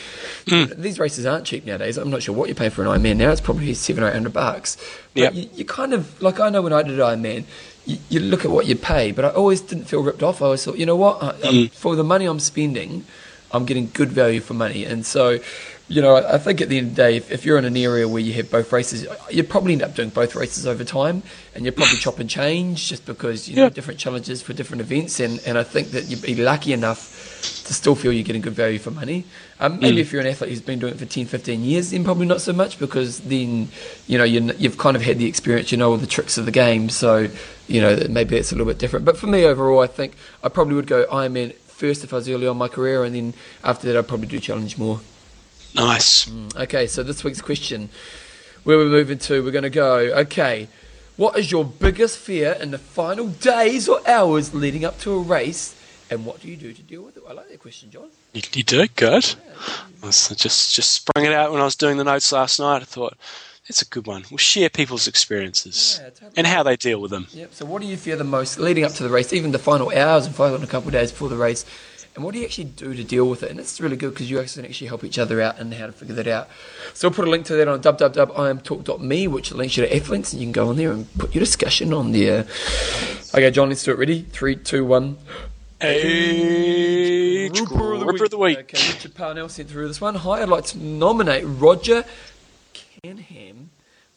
Mm. 0.45 0.77
These 0.77 0.97
races 0.97 1.25
aren't 1.25 1.45
cheap 1.45 1.65
nowadays. 1.65 1.97
I'm 1.97 2.09
not 2.09 2.23
sure 2.23 2.33
what 2.33 2.47
you're 2.47 2.55
paying 2.55 2.71
for 2.71 2.83
an 2.83 2.87
Ironman 2.87 3.17
now. 3.17 3.31
It's 3.31 3.41
probably 3.41 3.73
seven 3.73 4.03
or 4.03 4.07
eight 4.07 4.13
hundred 4.13 4.33
bucks. 4.33 4.77
Yeah, 5.13 5.31
you, 5.31 5.49
you, 5.53 5.65
kind 5.65 5.93
of 5.93 6.21
like 6.21 6.39
I 6.39 6.49
know 6.49 6.61
when 6.61 6.71
I 6.71 6.83
did 6.83 6.99
Ironman. 6.99 7.43
You, 7.85 7.97
you, 8.09 8.19
look 8.19 8.45
at 8.45 8.51
what 8.51 8.65
you 8.65 8.75
pay, 8.75 9.11
but 9.11 9.25
I 9.25 9.29
always 9.29 9.61
didn't 9.61 9.85
feel 9.85 10.03
ripped 10.03 10.23
off. 10.23 10.41
I 10.41 10.45
always 10.45 10.63
thought, 10.63 10.77
you 10.77 10.85
know 10.85 10.95
what, 10.95 11.23
I, 11.23 11.31
mm. 11.33 11.71
for 11.71 11.95
the 11.95 12.03
money 12.03 12.25
I'm 12.25 12.39
spending, 12.39 13.03
I'm 13.51 13.65
getting 13.65 13.89
good 13.93 14.09
value 14.09 14.41
for 14.41 14.53
money, 14.53 14.85
and 14.85 15.05
so 15.05 15.39
you 15.89 16.03
know, 16.03 16.15
I 16.15 16.37
think 16.37 16.61
at 16.61 16.69
the 16.69 16.77
end 16.77 16.89
of 16.89 16.95
the 16.95 17.01
day, 17.01 17.15
if, 17.17 17.31
if, 17.31 17.45
you're 17.45 17.57
in 17.57 17.65
an 17.65 17.75
area 17.75 18.07
where 18.07 18.21
you 18.21 18.31
have 18.33 18.51
both 18.51 18.71
races, 18.71 19.07
you'd 19.31 19.49
probably 19.49 19.73
end 19.73 19.81
up 19.81 19.95
doing 19.95 20.09
both 20.09 20.35
races 20.35 20.67
over 20.67 20.83
time, 20.83 21.23
and 21.55 21.65
you'd 21.65 21.75
probably 21.75 21.97
chop 21.97 22.19
and 22.19 22.29
change 22.29 22.87
just 22.87 23.07
because 23.07 23.49
you 23.49 23.55
know 23.55 23.69
different 23.69 23.99
challenges 23.99 24.43
for 24.43 24.53
different 24.53 24.81
events. 24.81 25.19
And, 25.19 25.41
and 25.47 25.57
I 25.57 25.63
think 25.63 25.89
that 25.89 26.05
you'd 26.05 26.21
be 26.21 26.35
lucky 26.35 26.73
enough 26.73 27.63
to 27.65 27.73
still 27.73 27.95
feel 27.95 28.13
you're 28.13 28.23
getting 28.23 28.43
good 28.43 28.53
value 28.53 28.77
for 28.77 28.91
money. 28.91 29.25
Um, 29.59 29.79
maybe 29.79 29.97
mm. 29.97 30.01
if 30.01 30.11
you're 30.11 30.21
an 30.21 30.27
athlete 30.27 30.51
who's 30.51 30.61
been 30.61 30.77
doing 30.77 30.93
it 30.93 30.99
for 30.99 31.05
10, 31.05 31.25
15 31.25 31.63
years, 31.63 31.89
then 31.89 32.03
probably 32.03 32.27
not 32.27 32.41
so 32.41 32.53
much 32.53 32.77
because 32.77 33.21
then 33.21 33.69
you 34.07 34.19
know 34.19 34.23
you 34.23 34.41
have 34.47 34.77
kind 34.77 34.95
of 34.95 35.01
had 35.01 35.17
the 35.17 35.25
experience, 35.25 35.71
you 35.71 35.77
know 35.79 35.89
all 35.89 35.97
the 35.97 36.07
tricks 36.07 36.37
of 36.37 36.45
the 36.45 36.51
game. 36.51 36.89
So 36.89 37.29
you 37.67 37.81
know 37.81 38.05
maybe 38.07 38.37
it's 38.37 38.51
a 38.51 38.55
little 38.55 38.71
bit 38.71 38.77
different. 38.77 39.05
But 39.05 39.17
for 39.17 39.25
me 39.25 39.43
overall, 39.43 39.79
I 39.79 39.87
think 39.87 40.13
I 40.43 40.49
probably 40.49 40.75
would 40.75 40.87
go 40.87 41.07
Ironman 41.07 41.55
first 41.55 42.03
if 42.03 42.13
I 42.13 42.17
was 42.17 42.29
early 42.29 42.45
on 42.45 42.57
my 42.57 42.67
career, 42.67 43.03
and 43.03 43.15
then 43.15 43.33
after 43.63 43.87
that 43.87 43.97
I'd 43.97 44.07
probably 44.07 44.27
do 44.27 44.39
challenge 44.39 44.77
more. 44.77 44.99
Nice. 45.75 46.25
Mm, 46.25 46.55
okay, 46.63 46.87
so 46.87 47.03
this 47.03 47.23
week's 47.23 47.41
question, 47.41 47.89
where 48.63 48.77
we're 48.77 48.85
moving 48.85 49.17
to, 49.19 49.43
we're 49.43 49.51
going 49.51 49.63
to 49.63 49.69
go. 49.69 49.97
Okay, 49.97 50.67
what 51.15 51.37
is 51.37 51.51
your 51.51 51.65
biggest 51.65 52.17
fear 52.17 52.53
in 52.53 52.71
the 52.71 52.77
final 52.77 53.27
days 53.27 53.89
or 53.89 53.99
hours 54.07 54.53
leading 54.53 54.85
up 54.85 54.99
to 55.01 55.11
a 55.11 55.19
race, 55.19 55.75
and 56.09 56.25
what 56.25 56.41
do 56.41 56.47
you 56.47 56.55
do 56.55 56.73
to 56.73 56.81
deal 56.81 57.03
with 57.03 57.17
it? 57.17 57.23
I 57.29 57.33
like 57.33 57.49
that 57.49 57.59
question, 57.59 57.91
John. 57.91 58.09
You, 58.33 58.41
you 58.53 58.63
did 58.63 58.95
good. 58.95 59.25
Yeah. 59.25 59.63
I 60.03 60.07
just 60.07 60.73
just 60.73 60.91
sprung 60.91 61.25
it 61.25 61.33
out 61.33 61.51
when 61.51 61.61
I 61.61 61.65
was 61.65 61.75
doing 61.75 61.97
the 61.97 62.03
notes 62.03 62.31
last 62.31 62.59
night. 62.59 62.81
I 62.81 62.85
thought 62.85 63.17
it's 63.67 63.81
a 63.81 63.85
good 63.85 64.07
one. 64.07 64.25
We'll 64.31 64.37
share 64.37 64.69
people's 64.69 65.07
experiences 65.07 65.99
yeah, 66.01 66.09
totally. 66.09 66.31
and 66.37 66.47
how 66.47 66.63
they 66.63 66.75
deal 66.75 66.99
with 66.99 67.11
them. 67.11 67.27
Yep. 67.31 67.53
So, 67.53 67.65
what 67.65 67.81
do 67.81 67.87
you 67.87 67.97
fear 67.97 68.15
the 68.15 68.23
most 68.23 68.59
leading 68.59 68.83
up 68.83 68.93
to 68.93 69.03
the 69.03 69.09
race, 69.09 69.31
even 69.31 69.51
the 69.51 69.59
final 69.59 69.91
hours 69.91 70.25
and 70.25 70.35
final 70.35 70.61
a 70.61 70.67
couple 70.67 70.87
of 70.87 70.93
days 70.93 71.11
before 71.11 71.29
the 71.29 71.37
race? 71.37 71.65
And 72.19 72.25
what 72.25 72.33
do 72.33 72.39
you 72.39 72.45
actually 72.45 72.65
do 72.65 72.93
to 72.93 73.01
deal 73.01 73.29
with 73.29 73.43
it? 73.43 73.49
And 73.49 73.61
it's 73.61 73.79
really 73.79 73.95
good 73.95 74.09
because 74.09 74.29
you 74.29 74.39
guys 74.39 74.53
can 74.53 74.65
actually 74.65 74.87
help 74.87 75.05
each 75.05 75.17
other 75.17 75.39
out 75.39 75.57
and 75.57 75.73
how 75.73 75.85
to 75.85 75.93
figure 75.93 76.15
that 76.15 76.27
out. 76.27 76.49
So 76.93 77.07
I'll 77.07 77.13
put 77.13 77.25
a 77.25 77.31
link 77.31 77.45
to 77.45 77.55
that 77.55 77.65
on 77.69 77.81
www.imtalk.me, 77.81 79.27
which 79.29 79.53
links 79.53 79.77
you 79.77 79.85
to 79.85 79.89
Athlinks, 79.89 80.33
and 80.33 80.41
you 80.41 80.47
can 80.47 80.51
go 80.51 80.67
on 80.67 80.75
there 80.75 80.91
and 80.91 81.07
put 81.17 81.33
your 81.33 81.39
discussion 81.39 81.93
on 81.93 82.11
there. 82.11 82.45
Okay, 83.33 83.49
John, 83.51 83.69
let's 83.69 83.85
do 83.85 83.91
it. 83.91 83.97
Ready? 83.97 84.23
Three, 84.23 84.57
two, 84.57 84.83
one. 84.83 85.17
Age 85.79 87.53
Grouper 87.63 87.93
of 87.93 88.01
the 88.01 88.05
Week. 88.05 88.21
Of 88.21 88.31
the 88.31 88.37
week. 88.37 88.57
Okay, 88.59 88.91
Richard 88.91 89.15
Parnell 89.15 89.47
sent 89.47 89.69
through 89.69 89.87
this 89.87 90.01
one. 90.01 90.15
Hi, 90.15 90.41
I'd 90.41 90.49
like 90.49 90.65
to 90.65 90.77
nominate 90.77 91.45
Roger 91.45 92.03
Canham 92.73 93.58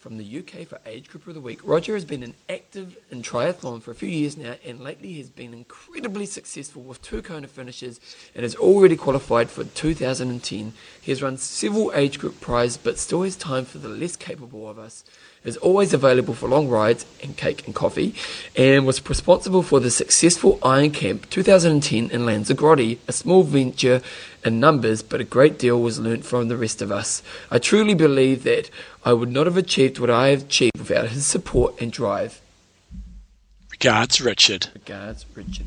from 0.03 0.19
the 0.19 0.39
UK 0.39 0.67
for 0.67 0.81
Age 0.85 1.09
Group 1.09 1.29
of 1.29 1.35
the 1.35 1.41
Week. 1.41 1.61
Roger 1.63 1.95
has 1.95 2.05
been 2.05 2.25
an 2.25 2.35
active 2.49 2.97
in 3.13 3.23
triathlon 3.23 3.81
for 3.81 3.93
a 3.93 3.95
few 3.95 4.09
years 4.09 4.37
now 4.37 4.57
and 4.67 4.81
lately 4.81 5.13
has 5.15 5.31
been 5.31 5.55
incredibly 5.55 6.27
successful 6.27 6.83
with 6.83 7.01
two 7.03 7.23
Kona 7.23 7.47
finishes 7.47 8.01
and 8.35 8.43
has 8.43 8.57
already 8.57 8.97
qualified 8.97 9.49
for 9.49 9.63
2010. 9.63 10.73
He 11.01 11.13
has 11.13 11.23
run 11.23 11.37
several 11.37 11.93
age 11.95 12.19
group 12.19 12.41
prizes 12.41 12.79
but 12.79 12.99
still 12.99 13.23
has 13.23 13.37
time 13.37 13.65
for 13.65 13.79
the 13.79 13.89
less 13.89 14.17
capable 14.17 14.69
of 14.69 14.77
us 14.77 15.05
is 15.45 15.57
always 15.59 15.93
available 15.93 16.35
for 16.35 16.49
long 16.49 16.69
rides 16.69 17.05
and 17.23 17.37
cake 17.37 17.67
and 17.67 17.75
coffee, 17.75 18.15
and 18.57 18.87
was 18.87 19.07
responsible 19.09 19.63
for 19.63 19.81
the 19.81 19.91
successful 19.91 20.59
Iron 20.63 20.91
Camp 20.91 21.29
2010 21.31 22.11
in 22.11 22.27
Lanzarote, 22.27 22.99
a 23.09 23.13
small 23.13 23.43
venture 23.43 24.01
in 24.45 24.61
numbers, 24.61 25.03
but 25.03 25.21
a 25.21 25.25
great 25.25 25.59
deal 25.59 25.81
was 25.81 25.99
learnt 25.99 26.25
from 26.25 26.49
the 26.49 26.57
rest 26.57 26.83
of 26.83 26.93
us. 26.93 27.23
I 27.51 27.59
truly 27.59 27.95
believe 27.95 28.45
that 28.45 28.71
I 29.05 29.13
would 29.13 29.31
not 29.31 29.47
have 29.47 29.57
achieved 29.57 29.99
what 29.99 30.11
I 30.11 30.29
have 30.29 30.43
achieved 30.43 30.79
without 30.79 31.09
his 31.09 31.27
support 31.27 31.81
and 31.81 31.93
drive. 31.93 32.41
Regards, 33.71 34.21
Richard. 34.21 34.69
Regards, 34.75 35.27
Richard. 35.35 35.67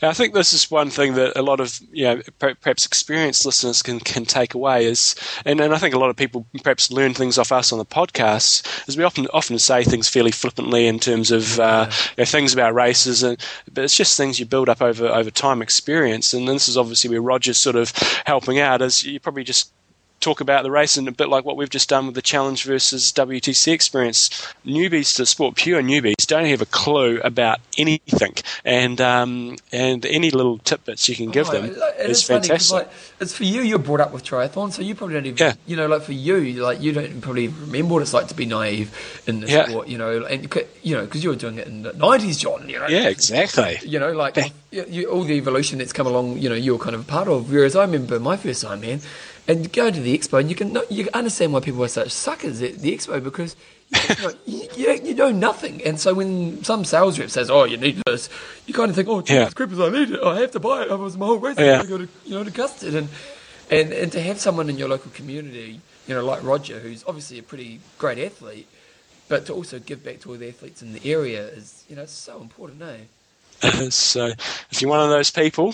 And 0.00 0.10
I 0.10 0.12
think 0.12 0.34
this 0.34 0.52
is 0.52 0.70
one 0.70 0.90
thing 0.90 1.14
that 1.14 1.36
a 1.36 1.42
lot 1.42 1.60
of 1.60 1.80
you 1.92 2.04
know 2.04 2.22
perhaps 2.38 2.86
experienced 2.86 3.44
listeners 3.44 3.82
can, 3.82 4.00
can 4.00 4.24
take 4.24 4.54
away 4.54 4.84
is, 4.84 5.14
and, 5.44 5.60
and 5.60 5.74
I 5.74 5.78
think 5.78 5.94
a 5.94 5.98
lot 5.98 6.10
of 6.10 6.16
people 6.16 6.46
perhaps 6.62 6.90
learn 6.90 7.14
things 7.14 7.38
off 7.38 7.52
us 7.52 7.72
on 7.72 7.78
the 7.78 7.84
podcast, 7.84 8.88
is 8.88 8.96
we 8.96 9.04
often 9.04 9.26
often 9.32 9.58
say 9.58 9.84
things 9.84 10.08
fairly 10.08 10.30
flippantly 10.30 10.86
in 10.86 10.98
terms 10.98 11.30
of 11.30 11.58
uh, 11.58 11.90
you 12.16 12.22
know, 12.22 12.24
things 12.24 12.52
about 12.52 12.74
races, 12.74 13.22
and 13.22 13.38
but 13.72 13.84
it's 13.84 13.96
just 13.96 14.16
things 14.16 14.38
you 14.38 14.46
build 14.46 14.68
up 14.68 14.82
over 14.82 15.06
over 15.06 15.30
time 15.30 15.62
experience, 15.62 16.32
and 16.32 16.48
this 16.48 16.68
is 16.68 16.76
obviously 16.76 17.10
where 17.10 17.22
Roger's 17.22 17.58
sort 17.58 17.76
of 17.76 17.92
helping 18.26 18.58
out, 18.58 18.82
is 18.82 19.02
you 19.02 19.20
probably 19.20 19.44
just 19.44 19.72
talk 20.20 20.40
about 20.40 20.62
the 20.62 20.70
race 20.70 20.96
and 20.96 21.06
a 21.08 21.12
bit 21.12 21.28
like 21.28 21.44
what 21.44 21.56
we've 21.56 21.70
just 21.70 21.88
done 21.88 22.06
with 22.06 22.14
the 22.14 22.22
challenge 22.22 22.64
versus 22.64 23.12
WTC 23.12 23.72
experience. 23.72 24.28
Newbies 24.66 25.14
to 25.16 25.26
sport, 25.26 25.56
pure 25.56 25.82
newbies, 25.82 26.26
don't 26.26 26.46
have 26.46 26.60
a 26.60 26.66
clue 26.66 27.20
about 27.20 27.60
anything, 27.76 28.34
and 28.64 29.00
um, 29.00 29.56
and 29.72 30.04
any 30.06 30.30
little 30.30 30.58
tidbits 30.58 31.08
you 31.08 31.16
can 31.16 31.30
give 31.30 31.48
oh, 31.48 31.52
them 31.52 31.64
it 31.66 32.10
is, 32.10 32.22
fantastic. 32.22 32.70
Funny, 32.70 32.84
like, 32.84 32.92
it's 33.20 33.34
for 33.34 33.44
you. 33.44 33.62
You're 33.62 33.78
brought 33.78 34.00
up 34.00 34.12
with 34.12 34.24
triathlon, 34.24 34.72
so 34.72 34.82
you 34.82 34.94
probably 34.94 35.14
don't 35.14 35.26
even, 35.26 35.38
yeah. 35.38 35.54
you 35.66 35.76
know, 35.76 35.86
like 35.86 36.02
for 36.02 36.12
you, 36.12 36.62
like 36.62 36.80
you 36.80 36.92
don't 36.92 37.20
probably 37.20 37.48
remember 37.48 37.94
what 37.94 38.02
it's 38.02 38.14
like 38.14 38.28
to 38.28 38.34
be 38.34 38.46
naive 38.46 39.22
in 39.26 39.40
the 39.40 39.48
yeah. 39.48 39.66
sport, 39.66 39.88
you 39.88 39.98
know, 39.98 40.24
and 40.24 40.52
you 40.82 40.96
know 40.96 41.04
because 41.04 41.22
you 41.22 41.30
were 41.30 41.36
doing 41.36 41.58
it 41.58 41.66
in 41.66 41.82
the 41.82 41.92
nineties, 41.92 42.38
John. 42.38 42.68
You 42.68 42.80
know, 42.80 42.88
yeah, 42.88 43.08
exactly. 43.08 43.78
You 43.82 43.98
know, 43.98 44.12
like 44.12 44.36
you, 44.70 44.84
you, 44.88 45.10
all 45.10 45.24
the 45.24 45.34
evolution 45.34 45.78
that's 45.78 45.92
come 45.92 46.06
along, 46.06 46.38
you 46.38 46.48
know, 46.48 46.54
you're 46.54 46.78
kind 46.78 46.94
of 46.94 47.02
a 47.02 47.10
part 47.10 47.28
of. 47.28 47.50
Whereas 47.50 47.76
I 47.76 47.82
remember 47.82 48.18
my 48.20 48.36
first 48.36 48.62
time, 48.62 48.80
man 48.80 49.00
and 49.48 49.72
go 49.72 49.90
to 49.90 49.98
the 49.98 50.16
expo, 50.16 50.38
and 50.38 50.50
you 50.50 50.54
can 50.54 50.76
you 50.90 51.08
understand 51.14 51.52
why 51.52 51.60
people 51.60 51.82
are 51.82 51.88
such 51.88 52.10
suckers 52.10 52.60
at 52.60 52.76
the 52.76 52.94
expo 52.94 53.22
because 53.24 53.56
you, 53.90 54.14
know, 54.22 54.32
you, 54.46 55.00
you, 55.02 55.14
know 55.14 55.32
nothing. 55.32 55.82
And 55.82 55.98
so 55.98 56.12
when 56.12 56.62
some 56.62 56.84
sales 56.84 57.18
rep 57.18 57.30
says, 57.30 57.50
"Oh, 57.50 57.64
you 57.64 57.78
need 57.78 58.02
this," 58.06 58.28
you 58.66 58.74
kind 58.74 58.90
of 58.90 58.96
think, 58.96 59.08
"Oh, 59.08 59.22
Jesus 59.22 59.54
yeah. 59.58 59.84
I 59.84 59.90
need 59.90 60.10
it. 60.10 60.22
I 60.22 60.40
have 60.40 60.50
to 60.52 60.60
buy 60.60 60.82
it. 60.82 60.90
Otherwise, 60.90 61.16
my 61.16 61.26
whole 61.26 61.38
race 61.38 61.58
yeah. 61.58 61.80
to 61.80 61.88
go 61.88 61.98
to 61.98 62.08
you 62.26 62.34
know 62.34 62.44
to 62.44 62.50
custard." 62.50 62.94
And 62.94 63.08
and 63.70 63.92
and 63.92 64.12
to 64.12 64.20
have 64.20 64.38
someone 64.38 64.68
in 64.68 64.76
your 64.76 64.88
local 64.88 65.10
community, 65.12 65.80
you 66.06 66.14
know, 66.14 66.24
like 66.24 66.42
Roger, 66.42 66.78
who's 66.78 67.02
obviously 67.06 67.38
a 67.38 67.42
pretty 67.42 67.80
great 67.96 68.18
athlete, 68.18 68.68
but 69.28 69.46
to 69.46 69.54
also 69.54 69.78
give 69.78 70.04
back 70.04 70.20
to 70.20 70.30
all 70.30 70.36
the 70.36 70.48
athletes 70.48 70.82
in 70.82 70.92
the 70.92 71.10
area 71.10 71.48
is 71.48 71.84
you 71.88 71.96
know 71.96 72.04
so 72.04 72.42
important, 72.42 72.82
eh? 72.82 73.88
so 73.88 74.26
if 74.70 74.82
you're 74.82 74.90
one 74.90 75.00
of 75.00 75.08
those 75.08 75.30
people 75.30 75.72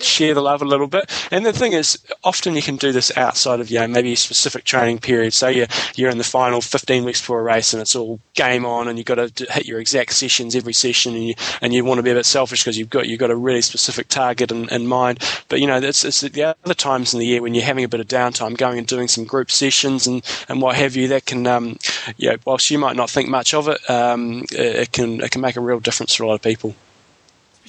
share 0.00 0.34
the 0.34 0.42
love 0.42 0.62
a 0.62 0.66
little 0.66 0.86
bit. 0.86 1.10
And 1.30 1.44
the 1.44 1.52
thing 1.52 1.72
is, 1.72 1.98
often 2.24 2.54
you 2.54 2.62
can 2.62 2.76
do 2.76 2.92
this 2.92 3.16
outside 3.16 3.60
of 3.60 3.70
you 3.70 3.78
know 3.78 3.86
maybe 3.86 4.12
a 4.12 4.16
specific 4.16 4.64
training 4.64 4.98
period. 4.98 5.32
So 5.32 5.48
you're 5.48 5.66
you're 5.94 6.10
in 6.10 6.18
the 6.18 6.24
final 6.24 6.60
15 6.60 7.04
weeks 7.04 7.20
before 7.20 7.40
a 7.40 7.42
race, 7.42 7.72
and 7.72 7.80
it's 7.80 7.94
all 7.94 8.20
game 8.34 8.64
on, 8.64 8.88
and 8.88 8.98
you've 8.98 9.06
got 9.06 9.16
to 9.36 9.52
hit 9.52 9.66
your 9.66 9.80
exact 9.80 10.12
sessions 10.14 10.56
every 10.56 10.72
session, 10.72 11.14
and 11.14 11.24
you 11.24 11.34
and 11.60 11.74
you 11.74 11.84
want 11.84 11.98
to 11.98 12.02
be 12.02 12.10
a 12.10 12.14
bit 12.14 12.26
selfish 12.26 12.62
because 12.62 12.78
you've 12.78 12.90
got 12.90 13.06
you've 13.08 13.20
got 13.20 13.30
a 13.30 13.36
really 13.36 13.62
specific 13.62 14.08
target 14.08 14.50
in, 14.50 14.68
in 14.70 14.86
mind. 14.86 15.22
But 15.48 15.60
you 15.60 15.66
know, 15.66 15.76
it's, 15.76 16.04
it's 16.04 16.20
the 16.20 16.56
other 16.64 16.74
times 16.74 17.12
in 17.12 17.20
the 17.20 17.26
year 17.26 17.42
when 17.42 17.54
you're 17.54 17.64
having 17.64 17.84
a 17.84 17.88
bit 17.88 18.00
of 18.00 18.08
downtime, 18.08 18.56
going 18.56 18.78
and 18.78 18.86
doing 18.86 19.08
some 19.08 19.24
group 19.24 19.50
sessions 19.50 20.06
and, 20.06 20.24
and 20.48 20.62
what 20.62 20.76
have 20.76 20.96
you. 20.96 21.08
That 21.08 21.26
can, 21.26 21.46
um, 21.46 21.78
yeah, 22.16 22.36
whilst 22.44 22.70
you 22.70 22.78
might 22.78 22.96
not 22.96 23.10
think 23.10 23.28
much 23.28 23.54
of 23.54 23.68
it, 23.68 23.78
um, 23.90 24.44
it 24.52 24.92
can 24.92 25.20
it 25.20 25.30
can 25.30 25.40
make 25.40 25.56
a 25.56 25.60
real 25.60 25.80
difference 25.80 26.14
for 26.14 26.24
a 26.24 26.28
lot 26.28 26.34
of 26.34 26.42
people 26.42 26.74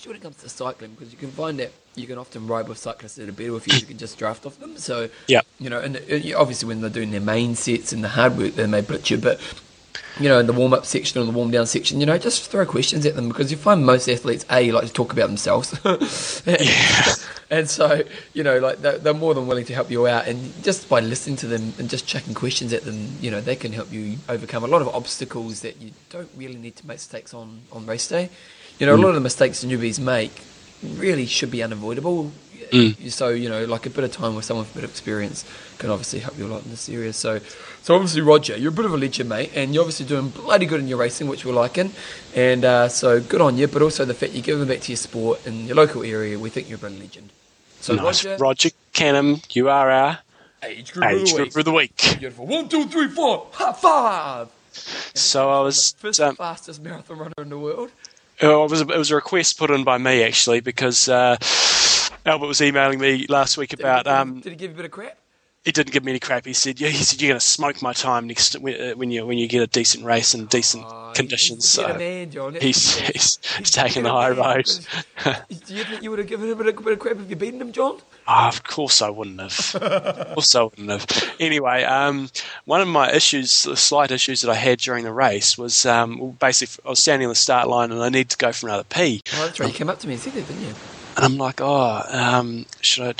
especially 0.04 0.20
when 0.20 0.22
it 0.22 0.24
comes 0.24 0.44
to 0.44 0.50
cycling, 0.50 0.92
because 0.92 1.12
you 1.14 1.18
can 1.18 1.32
find 1.32 1.60
that 1.60 1.72
you 1.96 2.08
can 2.08 2.18
often 2.18 2.46
ride 2.48 2.68
with 2.68 2.78
cyclists 2.78 3.16
that 3.16 3.30
are 3.30 3.32
better 3.32 3.54
with 3.54 3.68
you. 3.68 3.80
You 3.80 3.86
can 3.86 3.98
just 3.98 4.18
draft 4.18 4.46
off 4.46 4.60
them. 4.60 4.78
So 4.78 5.10
yeah, 5.28 5.42
you 5.60 5.70
know, 5.70 5.80
and 5.80 5.96
uh, 5.98 6.38
obviously 6.38 6.68
when 6.68 6.82
they're 6.82 6.90
doing 6.90 7.12
their 7.12 7.22
main 7.22 7.56
sets 7.56 7.94
and 7.94 8.04
the 8.04 8.10
hard 8.10 8.38
work, 8.38 8.56
they 8.56 8.68
may 8.68 8.82
blitz 8.82 9.10
you, 9.10 9.18
but 9.18 9.40
you 10.20 10.28
know, 10.28 10.40
in 10.40 10.46
the 10.46 10.54
warm 10.54 10.74
up 10.74 10.86
section 10.86 11.22
or 11.22 11.26
the 11.26 11.32
warm 11.32 11.52
down 11.52 11.66
section, 11.66 12.00
you 12.00 12.06
know, 12.06 12.18
just 12.18 12.50
throw 12.52 12.66
questions 12.66 13.06
at 13.06 13.16
them 13.16 13.30
because 13.30 13.50
you 13.50 13.58
find 13.58 13.86
most 13.86 14.10
athletes, 14.10 14.46
A, 14.52 14.72
like 14.72 14.86
to 14.86 14.94
talk 14.94 15.14
about 15.14 15.28
themselves. 15.28 15.74
and, 16.46 16.60
Yeah. 16.60 17.14
and 17.50 17.70
so, 17.70 18.04
you 18.34 18.44
know, 18.44 18.60
like 18.60 18.80
they're, 18.82 18.98
they're 19.00 19.14
more 19.14 19.34
than 19.34 19.48
willing 19.48 19.66
to 19.66 19.74
help 19.74 19.90
you 19.90 20.06
out. 20.06 20.28
And 20.28 20.54
just 20.64 20.88
by 20.88 21.00
listening 21.00 21.38
to 21.38 21.48
them 21.48 21.74
and 21.80 21.90
just 21.90 22.06
chucking 22.06 22.34
questions 22.36 22.74
at 22.74 22.84
them, 22.84 23.16
you 23.22 23.32
know, 23.32 23.42
they 23.42 23.56
can 23.56 23.72
help 23.72 23.92
you 23.92 24.18
overcome 24.30 24.64
a 24.64 24.68
lot 24.68 24.82
of 24.84 24.90
obstacles 24.90 25.62
that 25.62 25.82
you 25.82 25.92
don't 26.10 26.30
really 26.36 26.58
need 26.58 26.76
to 26.76 26.86
make 26.86 26.96
mistakes 26.96 27.34
on, 27.34 27.62
on 27.72 27.88
race 27.88 28.08
day. 28.08 28.30
You 28.80 28.86
know, 28.88 28.96
a 28.96 28.98
lot 28.98 29.10
of 29.10 29.16
the 29.16 29.22
mistakes 29.22 29.64
newbies 29.64 30.00
make 30.00 30.32
really 30.84 31.26
should 31.26 31.52
be 31.52 31.64
unavoidable. 31.64 32.32
So, 33.10 33.30
you 33.30 33.50
know, 33.50 33.66
like 33.66 33.86
a 33.86 33.92
bit 33.92 34.04
of 34.04 34.12
time 34.12 34.34
with 34.34 34.46
someone 34.46 34.66
with 34.66 34.72
a 34.72 34.76
bit 34.76 34.84
of 34.84 34.90
experience 34.90 35.46
can 35.78 35.92
obviously 35.92 36.20
help 36.20 36.40
you 36.40 36.48
a 36.48 36.50
lot 36.50 36.64
in 36.64 36.72
this 36.72 36.90
area. 36.90 37.14
So, 37.14 37.38
so 37.84 37.94
obviously, 37.94 38.22
Roger, 38.22 38.58
you're 38.58 38.72
a 38.72 38.76
bit 38.76 38.86
of 38.86 38.94
a 38.94 38.98
legend, 38.98 39.30
mate, 39.30 39.52
and 39.54 39.76
you're 39.76 39.84
obviously 39.84 40.08
doing 40.08 40.30
bloody 40.30 40.66
good 40.66 40.80
in 40.80 40.88
your 40.88 40.98
racing, 40.98 41.28
which 41.28 41.46
we're 41.46 41.54
liking. 41.54 41.92
And 42.36 42.66
uh, 42.66 42.90
so, 42.90 43.22
good 43.22 43.42
on 43.42 43.58
you, 43.58 43.68
but 43.68 43.84
also 43.84 44.06
the 44.06 44.16
fact 44.16 44.34
you're 44.34 44.42
giving 44.42 44.68
back 44.68 44.80
to 44.82 44.92
your 44.92 44.98
sport 44.98 45.46
in 45.46 45.68
your 45.68 45.76
local 45.76 46.02
area, 46.02 46.40
we 46.40 46.50
think 46.50 46.68
you're 46.68 46.80
a 46.82 46.88
a 46.88 46.90
legend. 46.90 47.30
So, 47.80 47.94
Nice. 47.94 48.26
Roger, 48.26 48.38
Roger 48.38 48.70
Canham, 48.92 49.56
you 49.56 49.70
are 49.70 49.92
our 49.92 50.20
age 50.64 50.94
group 50.94 51.06
age 51.06 51.32
the 51.32 51.38
group 51.38 51.48
week. 51.50 51.58
of 51.58 51.66
the 51.66 51.72
week. 51.72 51.98
Beautiful. 52.18 52.48
One, 52.48 52.70
two, 52.70 52.86
three, 52.86 53.08
four. 53.08 53.50
High 53.52 53.74
five. 53.74 54.50
So 55.14 55.52
I 55.52 55.60
was, 55.60 55.94
the 55.94 56.00
first 56.00 56.20
um, 56.22 56.36
fastest 56.36 56.82
marathon 56.82 57.20
runner 57.20 57.34
in 57.38 57.50
the 57.50 57.60
world. 57.60 57.92
Oh, 58.42 58.66
it 58.66 58.72
was 58.72 58.82
a, 58.82 58.88
it 58.88 58.98
was 58.98 59.12
a 59.12 59.16
request 59.16 59.58
put 59.58 59.72
in 59.72 59.84
by 59.84 59.98
me 59.98 60.24
actually 60.24 60.60
because 60.60 61.08
uh, 61.08 61.38
Albert 62.26 62.48
was 62.48 62.62
emailing 62.62 63.00
me 63.00 63.26
last 63.30 63.58
week 63.58 63.70
Did 63.70 63.80
he 63.80 63.84
about. 63.84 64.06
give 64.06 64.14
Um, 64.14 64.40
did 64.42 64.50
he 64.52 64.56
give 64.56 64.72
you 64.72 64.76
a 64.76 64.78
bit 64.78 64.86
of 64.86 64.92
crap? 64.92 65.18
He 65.64 65.72
didn't 65.72 65.92
give 65.94 66.04
me 66.04 66.12
any 66.12 66.20
crap. 66.20 66.46
He 66.46 66.54
said, 66.54 66.80
"Yeah, 66.80 66.90
he 66.90 67.04
said 67.04 67.22
you're 67.22 67.30
going 67.30 67.40
to 67.40 67.46
smoke 67.46 67.82
my 67.82 67.94
time 67.94 68.28
next 68.28 68.60
when 68.60 68.76
uh, 68.80 68.96
you 68.98 69.26
when 69.26 69.38
you 69.38 69.48
get 69.48 69.62
a 69.62 69.68
decent 69.68 70.04
race 70.04 70.34
and 70.34 70.50
decent 70.50 70.84
Oh, 70.86 71.12
conditions." 71.16 71.74
He's 71.74 71.84
a 71.84 71.88
better 71.88 71.94
So 71.94 72.00
man, 72.00 72.32
John. 72.32 72.56
He's, 72.56 72.96
he's 72.98 73.40
he's 73.58 73.72
taking 73.72 74.04
the 74.04 74.12
high 74.12 74.32
road. 74.32 74.66
Do 75.24 75.74
you 75.74 75.84
think 75.86 76.04
you 76.04 76.10
would 76.10 76.20
have 76.20 76.28
given 76.28 76.50
him 76.50 76.60
a 76.60 76.64
bit 76.64 76.76
of, 76.78 77.00
crap 77.00 77.18
if 77.18 77.30
you 77.30 77.36
beaten 77.36 77.62
him, 77.62 77.72
John? 77.72 78.00
Ah, 78.28 78.50
of 78.50 78.64
course 78.64 79.02
I 79.02 79.10
wouldn't 79.10 79.40
have. 79.40 79.76
of 79.82 80.34
course 80.34 80.54
I 80.56 80.64
wouldn't 80.64 80.90
have. 80.90 81.36
Anyway, 81.40 81.84
um, 81.84 82.30
one 82.66 82.82
of 82.82 82.88
my 82.88 83.12
issues, 83.12 83.64
the 83.64 83.78
slight 83.78 84.12
issues 84.12 84.42
that 84.42 84.52
I 84.52 84.56
had 84.56 84.80
during 84.80 85.04
the 85.06 85.14
race 85.14 85.58
was 85.58 85.86
um, 85.86 86.32
basically 86.40 86.84
I 86.86 86.90
was 86.90 87.00
standing 87.00 87.26
on 87.28 87.32
the 87.32 87.36
start 87.36 87.68
line 87.70 87.92
and 87.92 88.02
I 88.02 88.10
needed 88.10 88.32
to 88.32 88.38
go 88.38 88.52
for 88.52 88.68
another 88.68 88.84
pee. 88.84 89.22
Oh, 89.34 89.46
that's 89.46 89.60
right. 89.60 89.68
You 89.70 89.76
came 89.76 89.90
up 89.90 90.00
to 90.00 90.08
me 90.08 90.14
and 90.14 90.22
said 90.22 90.34
that, 90.34 90.48
didn't 90.48 90.62
you? 90.64 90.74
And 91.16 91.26
I'm 91.26 91.38
like, 91.38 91.62
oh, 91.62 92.04
um, 92.10 92.66
should 92.82 93.04
I? 93.04 93.14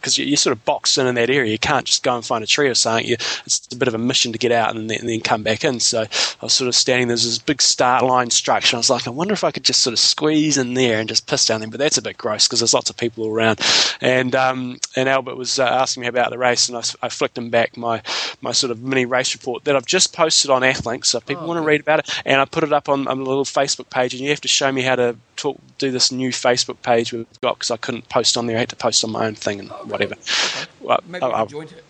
Because 0.00 0.16
you, 0.16 0.24
you're 0.24 0.36
sort 0.36 0.56
of 0.56 0.64
boxed 0.64 0.96
in 0.98 1.06
in 1.06 1.14
that 1.16 1.30
area. 1.30 1.50
You 1.50 1.58
can't 1.58 1.84
just 1.84 2.02
go 2.02 2.14
and 2.14 2.24
find 2.24 2.42
a 2.42 2.46
tree 2.46 2.68
or 2.68 2.74
something. 2.74 3.06
You, 3.06 3.16
it's 3.44 3.68
a 3.72 3.76
bit 3.76 3.88
of 3.88 3.94
a 3.94 3.98
mission 3.98 4.32
to 4.32 4.38
get 4.38 4.52
out 4.52 4.74
and 4.74 4.88
then, 4.88 5.00
and 5.00 5.08
then 5.08 5.20
come 5.20 5.42
back 5.42 5.64
in. 5.64 5.80
So 5.80 6.02
I 6.02 6.06
was 6.40 6.52
sort 6.52 6.68
of 6.68 6.74
standing. 6.74 7.08
There's 7.08 7.24
this 7.24 7.38
big 7.38 7.60
start 7.60 8.04
line 8.04 8.30
structure. 8.30 8.76
I 8.76 8.78
was 8.78 8.90
like, 8.90 9.06
I 9.06 9.10
wonder 9.10 9.34
if 9.34 9.44
I 9.44 9.50
could 9.50 9.64
just 9.64 9.82
sort 9.82 9.92
of 9.92 9.98
squeeze 9.98 10.56
in 10.56 10.74
there 10.74 10.98
and 10.98 11.08
just 11.08 11.26
piss 11.26 11.46
down 11.46 11.60
there. 11.60 11.68
But 11.70 11.80
that's 11.80 11.98
a 11.98 12.02
bit 12.02 12.16
gross 12.16 12.46
because 12.46 12.60
there's 12.60 12.74
lots 12.74 12.90
of 12.90 12.96
people 12.96 13.26
around. 13.26 13.60
And 14.00 14.34
um, 14.34 14.78
and 14.96 15.08
Albert 15.08 15.36
was 15.36 15.58
uh, 15.58 15.64
asking 15.64 16.02
me 16.02 16.06
about 16.06 16.30
the 16.30 16.38
race, 16.38 16.68
and 16.68 16.96
I 17.02 17.08
flicked 17.08 17.36
him 17.36 17.50
back 17.50 17.76
my 17.76 18.02
my 18.40 18.52
sort 18.52 18.70
of 18.70 18.82
mini 18.82 19.04
race 19.04 19.34
report 19.34 19.64
that 19.64 19.76
I've 19.76 19.86
just 19.86 20.12
posted 20.14 20.50
on 20.50 20.62
Athlink. 20.62 21.04
So 21.04 21.18
if 21.18 21.26
people 21.26 21.42
Oh, 21.42 21.46
want 21.48 21.58
to 21.58 21.62
read 21.62 21.80
about 21.80 21.98
it, 22.00 22.22
and 22.24 22.40
I 22.40 22.44
put 22.44 22.62
it 22.62 22.72
up 22.72 22.88
on, 22.88 23.08
on 23.08 23.18
a 23.18 23.24
little 23.24 23.44
Facebook 23.44 23.90
page, 23.90 24.14
and 24.14 24.22
you 24.22 24.28
have 24.30 24.40
to 24.42 24.48
show 24.48 24.70
me 24.70 24.82
how 24.82 24.94
to 24.96 25.16
talk, 25.36 25.58
do 25.78 25.90
this 25.90 26.12
new 26.12 26.30
Facebook 26.30 26.80
page 26.82 27.12
we've 27.12 27.26
got 27.40 27.54
because 27.58 27.70
I 27.70 27.76
couldn't 27.76 28.08
post 28.08 28.36
on 28.36 28.46
there. 28.46 28.56
I 28.56 28.60
had 28.60 28.68
to 28.70 28.76
post 28.76 29.02
on 29.04 29.10
my 29.12 29.26
own 29.26 29.34
thing 29.34 29.60
and 29.60 29.70
Oh, 29.72 29.84
whatever. 29.86 30.14
Okay. 30.14 30.64
Well, 30.80 31.00
Maybe 31.06 31.24
I- 31.24 31.42
I- 31.42 31.46
joined 31.46 31.72
it. 31.72 31.84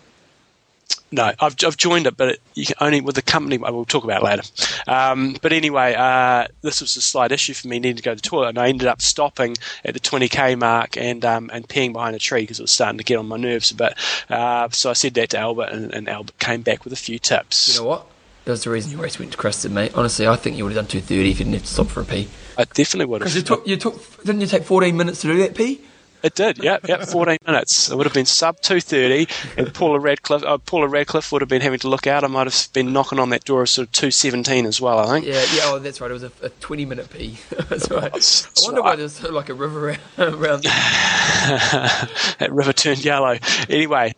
no, 1.11 1.31
I've, 1.39 1.55
I've 1.65 1.77
joined 1.77 2.07
it, 2.07 2.17
but 2.17 2.29
it, 2.29 2.41
you 2.55 2.65
can 2.65 2.75
only 2.81 2.99
with 3.01 3.15
the 3.15 3.21
company. 3.21 3.57
We'll 3.57 3.85
talk 3.85 4.03
about 4.03 4.23
later. 4.23 4.41
Um, 4.87 5.35
but 5.41 5.53
anyway, 5.53 5.93
uh, 5.95 6.47
this 6.61 6.81
was 6.81 6.95
a 6.95 7.01
slight 7.01 7.31
issue 7.31 7.53
for 7.53 7.67
me 7.67 7.77
needing 7.79 7.97
to 7.97 8.03
go 8.03 8.11
to 8.11 8.15
the 8.15 8.21
toilet, 8.27 8.49
and 8.49 8.57
I 8.59 8.67
ended 8.69 8.87
up 8.87 9.01
stopping 9.01 9.55
at 9.85 9.93
the 9.93 9.99
20k 9.99 10.57
mark 10.57 10.97
and 10.97 11.23
um, 11.23 11.49
and 11.53 11.67
peeing 11.67 11.93
behind 11.93 12.15
a 12.15 12.19
tree 12.19 12.41
because 12.41 12.59
it 12.59 12.63
was 12.63 12.71
starting 12.71 12.97
to 12.97 13.03
get 13.03 13.17
on 13.17 13.27
my 13.27 13.37
nerves. 13.37 13.71
But 13.71 13.97
uh, 14.29 14.69
so 14.71 14.89
I 14.89 14.93
said 14.93 15.13
that 15.15 15.29
to 15.31 15.37
Albert, 15.39 15.69
and, 15.71 15.93
and 15.93 16.09
Albert 16.09 16.39
came 16.39 16.61
back 16.63 16.83
with 16.83 16.93
a 16.93 16.97
few 16.97 17.19
tips. 17.19 17.75
You 17.75 17.81
know 17.83 17.89
what? 17.89 18.07
That 18.45 18.51
was 18.51 18.63
the 18.65 18.69
reason 18.71 18.91
your 18.91 19.01
race 19.01 19.17
went 19.19 19.31
to 19.31 19.37
Crested, 19.37 19.71
mate. 19.71 19.93
Honestly, 19.95 20.27
I 20.27 20.35
think 20.35 20.57
you 20.57 20.65
would 20.65 20.73
have 20.73 20.83
done 20.85 20.89
230 20.89 21.31
if 21.31 21.39
you 21.39 21.45
didn't 21.45 21.53
have 21.53 21.63
to 21.63 21.67
stop 21.73 21.87
for 21.87 22.01
a 22.01 22.05
pee. 22.05 22.27
I 22.57 22.65
definitely 22.65 23.05
would 23.05 23.19
Because 23.19 23.35
have. 23.35 23.43
you 23.43 23.47
took, 23.47 23.67
you 23.67 23.77
took, 23.77 24.23
didn't 24.23 24.41
you 24.41 24.47
take 24.47 24.63
14 24.63 24.95
minutes 24.97 25.21
to 25.21 25.27
do 25.27 25.37
that 25.37 25.55
pee? 25.55 25.81
It 26.23 26.35
did, 26.35 26.63
yeah, 26.63 26.77
yeah, 26.87 27.03
14 27.03 27.37
minutes. 27.45 27.89
It 27.89 27.97
would 27.97 28.05
have 28.05 28.13
been 28.13 28.25
sub 28.25 28.61
230, 28.61 29.27
and 29.57 29.73
Paula 29.73 29.99
Radcliffe, 29.99 30.43
uh, 30.43 30.57
Paula 30.57 30.87
Radcliffe 30.87 31.31
would 31.33 31.41
have 31.41 31.49
been 31.49 31.61
having 31.61 31.79
to 31.79 31.89
look 31.89 32.07
out. 32.07 32.23
I 32.23 32.27
might 32.27 32.47
have 32.47 32.67
been 32.71 32.93
knocking 32.93 33.19
on 33.19 33.29
that 33.31 33.43
door 33.43 33.61
of 33.63 33.69
sort 33.69 33.87
of 33.87 33.91
217 33.93 34.65
as 34.65 34.79
well, 34.79 34.99
I 34.99 35.05
think. 35.07 35.25
Yeah, 35.25 35.43
yeah. 35.53 35.61
Oh, 35.65 35.79
that's 35.79 35.99
right. 35.99 36.09
It 36.09 36.13
was 36.13 36.23
a, 36.23 36.31
a 36.41 36.49
20 36.49 36.85
minute 36.85 37.09
pee. 37.09 37.37
that's 37.69 37.89
right. 37.91 38.03
That's- 38.03 38.47
I 38.61 38.67
wonder 38.67 38.81
why 38.83 38.95
there's 38.95 39.21
like 39.23 39.49
a 39.49 39.53
river 39.53 39.89
around. 39.89 39.99
around 40.17 40.63
that 40.63 42.49
river 42.51 42.73
turned 42.73 43.03
yellow. 43.03 43.37
Anyway, 43.69 44.13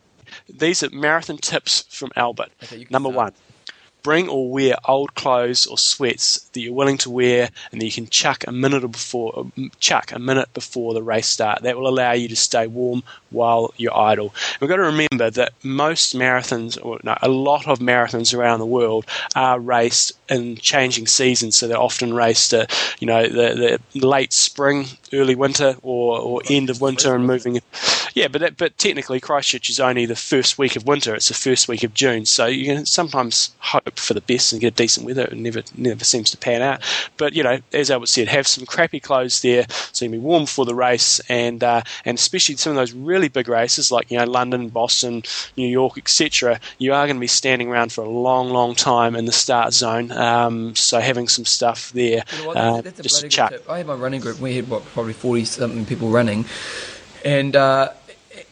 these 0.50 0.84
are 0.84 0.90
marathon 0.92 1.38
tips 1.38 1.86
from 1.90 2.12
Albert. 2.16 2.50
Okay, 2.64 2.86
Number 2.90 3.10
start. 3.12 3.16
one. 3.16 3.34
Bring 4.06 4.30
or 4.30 4.52
wear 4.52 4.76
old 4.86 5.16
clothes 5.16 5.66
or 5.66 5.80
sweats 5.80 6.42
that 6.54 6.62
you're 6.62 6.80
willing 6.82 7.00
to 7.00 7.10
wear, 7.10 7.50
and 7.72 7.82
that 7.82 7.86
you 7.86 7.92
can 7.92 8.08
chuck 8.08 8.44
a 8.48 8.52
minute 8.52 8.88
before 8.92 9.48
uh, 9.58 9.62
chuck 9.80 10.12
a 10.12 10.20
minute 10.20 10.54
before 10.54 10.94
the 10.94 11.02
race 11.02 11.28
start. 11.28 11.64
That 11.64 11.76
will 11.76 11.88
allow 11.88 12.12
you 12.12 12.28
to 12.28 12.36
stay 12.36 12.68
warm 12.68 13.02
while 13.32 13.74
you're 13.78 13.98
idle. 13.98 14.32
We've 14.60 14.70
got 14.70 14.76
to 14.76 14.84
remember 14.84 15.32
that 15.32 15.54
most 15.64 16.16
marathons, 16.16 16.78
or 16.86 17.00
no, 17.04 17.18
a 17.20 17.30
lot 17.30 17.68
of 17.68 17.80
marathons 17.80 18.38
around 18.38 18.60
the 18.60 18.68
world, 18.68 19.06
are 19.36 19.60
raced 19.60 20.14
in 20.30 20.58
changing 20.58 21.08
seasons. 21.08 21.58
So 21.58 21.68
they're 21.68 21.78
often 21.90 22.14
raced, 22.14 22.54
uh, 22.54 22.68
you 23.00 23.08
know, 23.08 23.24
the, 23.28 23.80
the 23.94 24.08
late 24.08 24.34
spring, 24.34 24.86
early 25.16 25.36
winter, 25.36 25.76
or, 25.82 26.20
or 26.20 26.42
end 26.50 26.70
of 26.70 26.82
winter, 26.82 27.16
and 27.16 27.26
moving. 27.26 27.60
Yeah, 28.14 28.28
but 28.30 28.42
that, 28.42 28.58
but 28.58 28.78
technically 28.78 29.20
Christchurch 29.20 29.70
is 29.70 29.80
only 29.80 30.06
the 30.06 30.16
first 30.16 30.58
week 30.58 30.76
of 30.76 30.88
winter. 30.88 31.14
It's 31.16 31.28
the 31.28 31.34
first 31.34 31.68
week 31.68 31.84
of 31.84 31.94
June, 31.94 32.26
so 32.26 32.46
you 32.46 32.66
can 32.66 32.86
sometimes 32.86 33.54
hope 33.60 34.00
for 34.00 34.14
the 34.14 34.22
best 34.22 34.52
and 34.54 34.62
get 34.62 34.76
decent 34.76 35.06
weather. 35.06 35.24
It 35.24 35.34
never 35.38 35.64
never 35.76 36.04
seems 36.06 36.30
to 36.32 36.38
pan 36.38 36.62
out. 36.62 36.82
But 37.18 37.34
you 37.34 37.44
know, 37.44 37.60
as 37.74 37.92
Albert 37.92 38.08
said, 38.08 38.28
have 38.30 38.48
some 38.48 38.66
crappy 38.66 39.00
clothes 39.02 39.42
there 39.42 39.66
so 39.70 40.06
you 40.06 40.12
can 40.12 40.20
be 40.20 40.24
warm 40.26 40.46
for 40.46 40.66
the 40.66 40.76
race, 40.76 41.20
and 41.30 41.62
uh, 41.64 41.82
and 42.06 42.18
especially 42.18 42.56
some 42.56 42.72
of 42.72 42.78
those 42.78 42.94
really 42.94 43.28
big 43.28 43.48
races 43.50 43.92
like 43.92 44.10
you 44.10 44.18
know 44.18 44.26
London, 44.26 44.70
Boston, 44.70 45.24
New 45.58 45.68
York, 45.68 45.98
etc. 45.98 46.60
You 46.78 46.94
are 46.94 47.06
going 47.08 47.18
to 47.18 47.22
be 47.22 47.28
standing 47.28 47.68
around 47.70 47.92
for 47.92 48.04
a 48.04 48.10
long, 48.10 48.50
long 48.50 48.76
time 48.76 49.16
in 49.16 49.26
the 49.26 49.32
start 49.34 49.74
zone. 49.74 50.12
Um, 50.14 50.76
so 50.76 51.00
having 51.00 51.28
some 51.28 51.46
stuff 51.46 51.92
there, 51.92 52.24
You 52.32 52.40
know 52.42 52.48
what? 52.48 52.58
uh, 52.58 52.82
That's, 52.82 52.98
that's 52.98 53.00
a 53.00 53.04
just 53.28 53.30
chuck. 53.30 53.54
I 53.70 53.78
had 53.80 53.88
my 53.88 53.94
running 53.94 54.22
group. 54.22 54.40
We 54.40 54.56
had 54.56 54.70
what 54.70 54.84
probably 55.06 55.14
forty 55.14 55.46
something 55.46 55.86
people 55.86 56.10
running, 56.10 56.46
and 57.24 57.56
uh, 57.56 57.90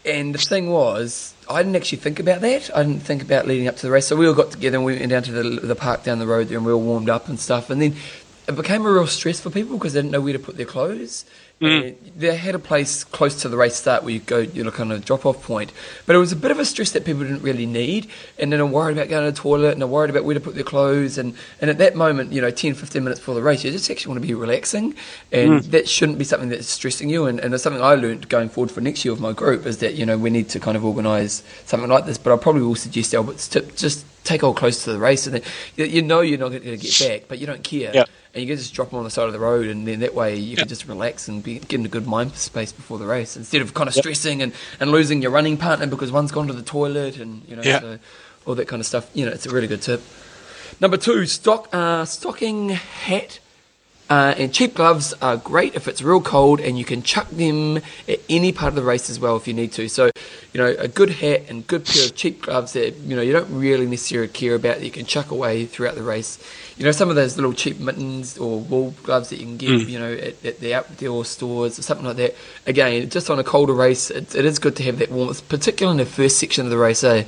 and 0.06 0.36
the 0.36 0.38
thing 0.38 0.70
was, 0.70 1.34
I 1.50 1.64
didn't 1.64 1.76
actually 1.76 1.98
think 1.98 2.20
about 2.20 2.42
that. 2.42 2.70
I 2.76 2.84
didn't 2.84 3.02
think 3.02 3.24
about 3.24 3.48
leading 3.48 3.68
up 3.68 3.78
to 3.78 3.88
the 3.88 3.92
race. 3.92 4.06
So 4.06 4.16
we 4.16 4.28
all 4.28 4.34
got 4.34 4.52
together 4.52 4.78
and 4.78 4.86
we 4.86 4.98
went 4.98 5.10
down 5.10 5.24
to 5.24 5.32
the 5.32 5.44
the 5.62 5.76
park 5.76 6.04
down 6.04 6.20
the 6.20 6.28
road 6.28 6.50
there, 6.50 6.58
and 6.58 6.66
we 6.66 6.72
all 6.72 6.82
warmed 6.82 7.10
up 7.10 7.28
and 7.28 7.40
stuff. 7.40 7.70
And 7.70 7.82
then 7.82 7.96
it 8.48 8.56
became 8.56 8.86
a 8.86 8.92
real 8.92 9.08
stress 9.08 9.40
for 9.40 9.50
people 9.50 9.78
because 9.78 9.94
they 9.94 10.02
didn't 10.02 10.12
know 10.12 10.22
where 10.22 10.34
to 10.34 10.40
put 10.40 10.58
their 10.58 10.66
clothes. 10.66 11.26
Mm. 11.62 11.88
And 11.88 12.12
they 12.18 12.36
had 12.36 12.56
a 12.56 12.60
place 12.60 13.04
close 13.04 13.42
to 13.42 13.50
the 13.50 13.56
race 13.56 13.76
start 13.76 14.04
where 14.04 14.14
you 14.14 14.20
go, 14.20 14.40
you 14.40 14.64
know, 14.64 14.72
kind 14.72 14.92
of 14.92 15.02
a 15.02 15.02
drop 15.02 15.26
off 15.26 15.42
point. 15.44 15.72
But 16.06 16.16
it 16.16 16.20
was 16.20 16.32
a 16.32 16.36
bit 16.36 16.52
of 16.52 16.60
a 16.60 16.66
stress 16.66 16.92
that 16.92 17.06
people 17.06 17.22
didn't 17.24 17.42
really 17.42 17.66
need. 17.66 18.10
And 18.38 18.52
then 18.52 18.60
I'm 18.60 18.72
worried 18.72 18.98
about 18.98 19.10
going 19.10 19.26
to 19.26 19.32
the 19.32 19.38
toilet 19.38 19.74
and 19.74 19.82
I'm 19.82 19.90
worried 19.90 20.10
about 20.10 20.26
where 20.26 20.34
to 20.34 20.42
put 20.42 20.56
their 20.56 20.64
clothes. 20.64 21.18
And, 21.18 21.36
and 21.62 21.70
at 21.70 21.78
that 21.78 21.96
moment, 21.96 22.34
you 22.34 22.42
know, 22.42 22.52
10, 22.52 22.74
15 22.74 23.04
minutes 23.04 23.20
before 23.20 23.36
the 23.36 23.42
race, 23.42 23.64
you 23.64 23.72
just 23.72 23.90
actually 23.90 24.10
want 24.10 24.22
to 24.22 24.28
be 24.28 24.34
relaxing. 24.34 24.96
And 25.32 25.62
mm. 25.62 25.72
that 25.72 25.88
shouldn't 25.88 26.18
be 26.18 26.26
something 26.26 26.50
that's 26.50 26.68
stressing 26.68 27.10
you. 27.10 27.28
And, 27.28 27.40
and 27.40 27.54
it's 27.54 27.64
something 27.64 27.82
I 27.82 27.96
learned 27.96 28.28
going 28.28 28.50
forward 28.50 28.72
for 28.72 28.82
next 28.82 29.06
year 29.06 29.14
with 29.14 29.22
my 29.22 29.32
group 29.32 29.66
is 29.66 29.78
that, 29.78 29.94
you 29.94 30.06
know, 30.06 30.18
we 30.18 30.30
need 30.30 30.50
to 30.50 30.60
kind 30.60 30.76
of 30.76 30.84
organise 30.84 31.44
something 31.66 31.90
like 31.90 32.06
this. 32.06 32.18
But 32.18 32.34
I 32.34 32.38
probably 32.38 32.64
will 32.64 32.76
suggest 32.76 33.14
Albert's 33.14 33.48
tip, 33.48 33.76
just 33.78 34.06
take 34.26 34.44
all 34.44 34.54
close 34.54 34.84
to 34.84 34.92
the 34.92 35.00
race. 35.00 35.28
And 35.28 35.36
then 35.36 35.44
you, 35.76 36.02
know 36.02 36.22
you're 36.22 36.40
not 36.40 36.50
going 36.50 36.64
to 36.64 36.78
get 36.78 37.00
back, 37.00 37.28
but 37.28 37.40
you 37.40 37.48
don't 37.48 37.64
care 37.64 37.92
Yep. 37.94 38.10
And 38.34 38.42
you 38.42 38.48
can 38.48 38.58
just 38.58 38.74
drop 38.74 38.90
them 38.90 38.98
on 39.00 39.04
the 39.06 39.12
side 39.12 39.28
of 39.28 39.34
the 39.34 39.40
road, 39.40 39.68
and 39.68 39.88
then 39.88 40.00
that 40.00 40.14
way 40.16 40.36
you 40.36 40.52
Yep. 40.52 40.58
can 40.60 40.68
just 40.68 40.88
relax 40.88 41.28
and 41.28 41.44
be, 41.44 41.60
get 41.60 41.74
in 41.80 41.86
a 41.86 41.90
good 41.90 42.08
mind 42.08 42.34
space 42.36 42.72
before 42.72 42.98
the 42.98 43.06
race 43.06 43.38
instead 43.38 43.62
of 43.62 43.74
kind 43.74 43.88
of 43.88 43.94
stressing 43.94 44.42
and, 44.42 44.54
and 44.80 44.92
losing 44.92 45.22
your 45.22 45.32
running 45.32 45.58
partner 45.58 45.86
because 45.88 46.12
one's 46.12 46.32
gone 46.32 46.48
to 46.48 46.54
the 46.54 46.64
toilet 46.64 47.18
and 47.20 47.44
you 47.48 47.56
know 47.56 47.62
Yeah. 47.64 47.80
so 47.80 48.00
all 48.46 48.56
that 48.56 48.68
kind 48.68 48.80
of 48.80 48.86
stuff. 48.86 49.10
You 49.14 49.26
know, 49.26 49.32
it's 49.32 49.46
a 49.46 49.52
really 49.52 49.68
good 49.68 49.82
tip. 49.82 50.02
Number 50.82 50.98
two, 50.98 51.26
stock 51.28 51.70
uh, 51.74 52.06
stocking 52.06 52.70
hat. 52.70 53.40
Uh, 54.10 54.36
and 54.38 54.54
cheap 54.54 54.76
gloves 54.76 55.14
are 55.22 55.38
great 55.38 55.76
if 55.76 55.88
it's 55.88 56.02
real 56.02 56.20
cold, 56.22 56.60
and 56.60 56.78
you 56.78 56.84
can 56.84 57.02
chuck 57.02 57.28
them 57.30 57.78
at 58.08 58.20
any 58.30 58.52
part 58.52 58.68
of 58.68 58.76
the 58.76 58.84
race 58.84 59.10
as 59.10 59.18
well 59.20 59.38
if 59.38 59.48
you 59.48 59.54
need 59.54 59.72
to. 59.72 59.88
So, 59.88 60.12
you 60.52 60.60
know, 60.60 60.76
a 60.78 60.90
good 60.90 61.10
hat 61.10 61.44
and 61.48 61.66
good 61.66 61.86
pair 61.86 62.04
of 62.06 62.14
cheap 62.14 62.42
gloves 62.44 62.74
that 62.74 62.96
you 62.98 63.16
know 63.16 63.22
you 63.22 63.32
don't 63.32 63.50
really 63.58 63.86
necessarily 63.88 64.28
care 64.28 64.56
about 64.56 64.80
that 64.80 64.84
you 64.86 64.92
can 64.92 65.06
chuck 65.06 65.32
away 65.32 65.66
throughout 65.66 65.96
the 65.96 66.04
race. 66.04 66.38
You 66.78 66.86
know, 66.86 66.92
some 66.92 67.10
of 67.10 67.16
those 67.16 67.36
little 67.36 67.54
cheap 67.54 67.80
mittens 67.80 68.38
or 68.38 68.60
wool 68.60 68.94
gloves 69.04 69.30
that 69.30 69.38
you 69.38 69.46
can 69.46 69.58
get, 69.58 69.70
you 69.88 70.00
know, 70.00 70.12
at, 70.14 70.44
at 70.46 70.60
the 70.60 70.74
outdoor 70.74 71.24
stores 71.26 71.78
or 71.78 71.82
something 71.82 72.06
like 72.06 72.18
that. 72.18 72.36
Again, 72.66 73.10
just 73.10 73.30
on 73.30 73.40
a 73.40 73.44
colder 73.44 73.74
race, 73.74 74.10
it, 74.10 74.36
it 74.36 74.46
is 74.46 74.60
good 74.60 74.76
to 74.78 74.84
have 74.84 74.98
that 75.00 75.12
warmth, 75.12 75.48
particularly 75.50 76.00
in 76.00 76.06
the 76.06 76.12
first 76.12 76.40
section 76.40 76.66
of 76.66 76.72
the 76.72 76.78
race. 76.78 77.04
Eh? 77.04 77.26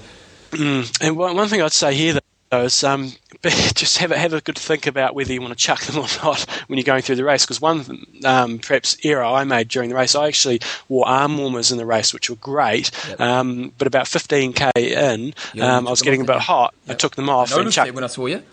And 0.54 1.18
one, 1.18 1.36
one 1.36 1.48
thing 1.48 1.62
I'd 1.62 1.72
say 1.72 1.94
here 1.94 2.14
that 2.14 2.24
those, 2.52 2.84
um, 2.84 3.12
just 3.44 3.98
have 3.98 4.12
a, 4.12 4.18
have 4.18 4.34
a 4.34 4.42
good 4.42 4.58
think 4.58 4.88
about 4.88 5.16
whether 5.16 5.34
you 5.34 5.42
want 5.42 5.52
to 5.52 5.58
chuck 5.58 5.82
them 5.82 5.98
or 6.04 6.08
not 6.24 6.42
when 6.68 6.78
you're 6.78 6.84
going 6.84 7.02
through 7.02 7.16
the 7.16 7.24
race. 7.24 7.46
Because 7.46 7.62
one 7.62 8.06
um, 8.24 8.60
perhaps 8.60 8.98
error 9.04 9.24
I 9.24 9.44
made 9.44 9.68
during 9.68 9.90
the 9.90 9.96
race, 9.96 10.16
I 10.16 10.28
actually 10.28 10.62
wore 10.88 11.08
arm 11.08 11.38
warmers 11.38 11.72
in 11.72 11.78
the 11.78 11.86
race, 11.86 12.14
which 12.14 12.30
were 12.30 12.36
great. 12.38 12.92
Yep. 13.10 13.20
Um, 13.20 13.74
but 13.78 13.88
about 13.88 14.06
15k 14.06 14.72
in, 14.76 15.34
um, 15.62 15.88
I 15.88 15.92
was 15.92 16.02
getting 16.02 16.22
a 16.22 16.26
bit 16.26 16.38
hot. 16.38 16.74
Yep. 16.86 16.96
I 16.96 16.98
took 16.98 17.16
them 17.16 17.30
off 17.30 17.54
I 17.54 17.62
and 17.62 17.72
chucked. 17.72 17.94
when 17.94 18.04
I 18.04 18.08
saw 18.08 18.26
you. 18.28 18.44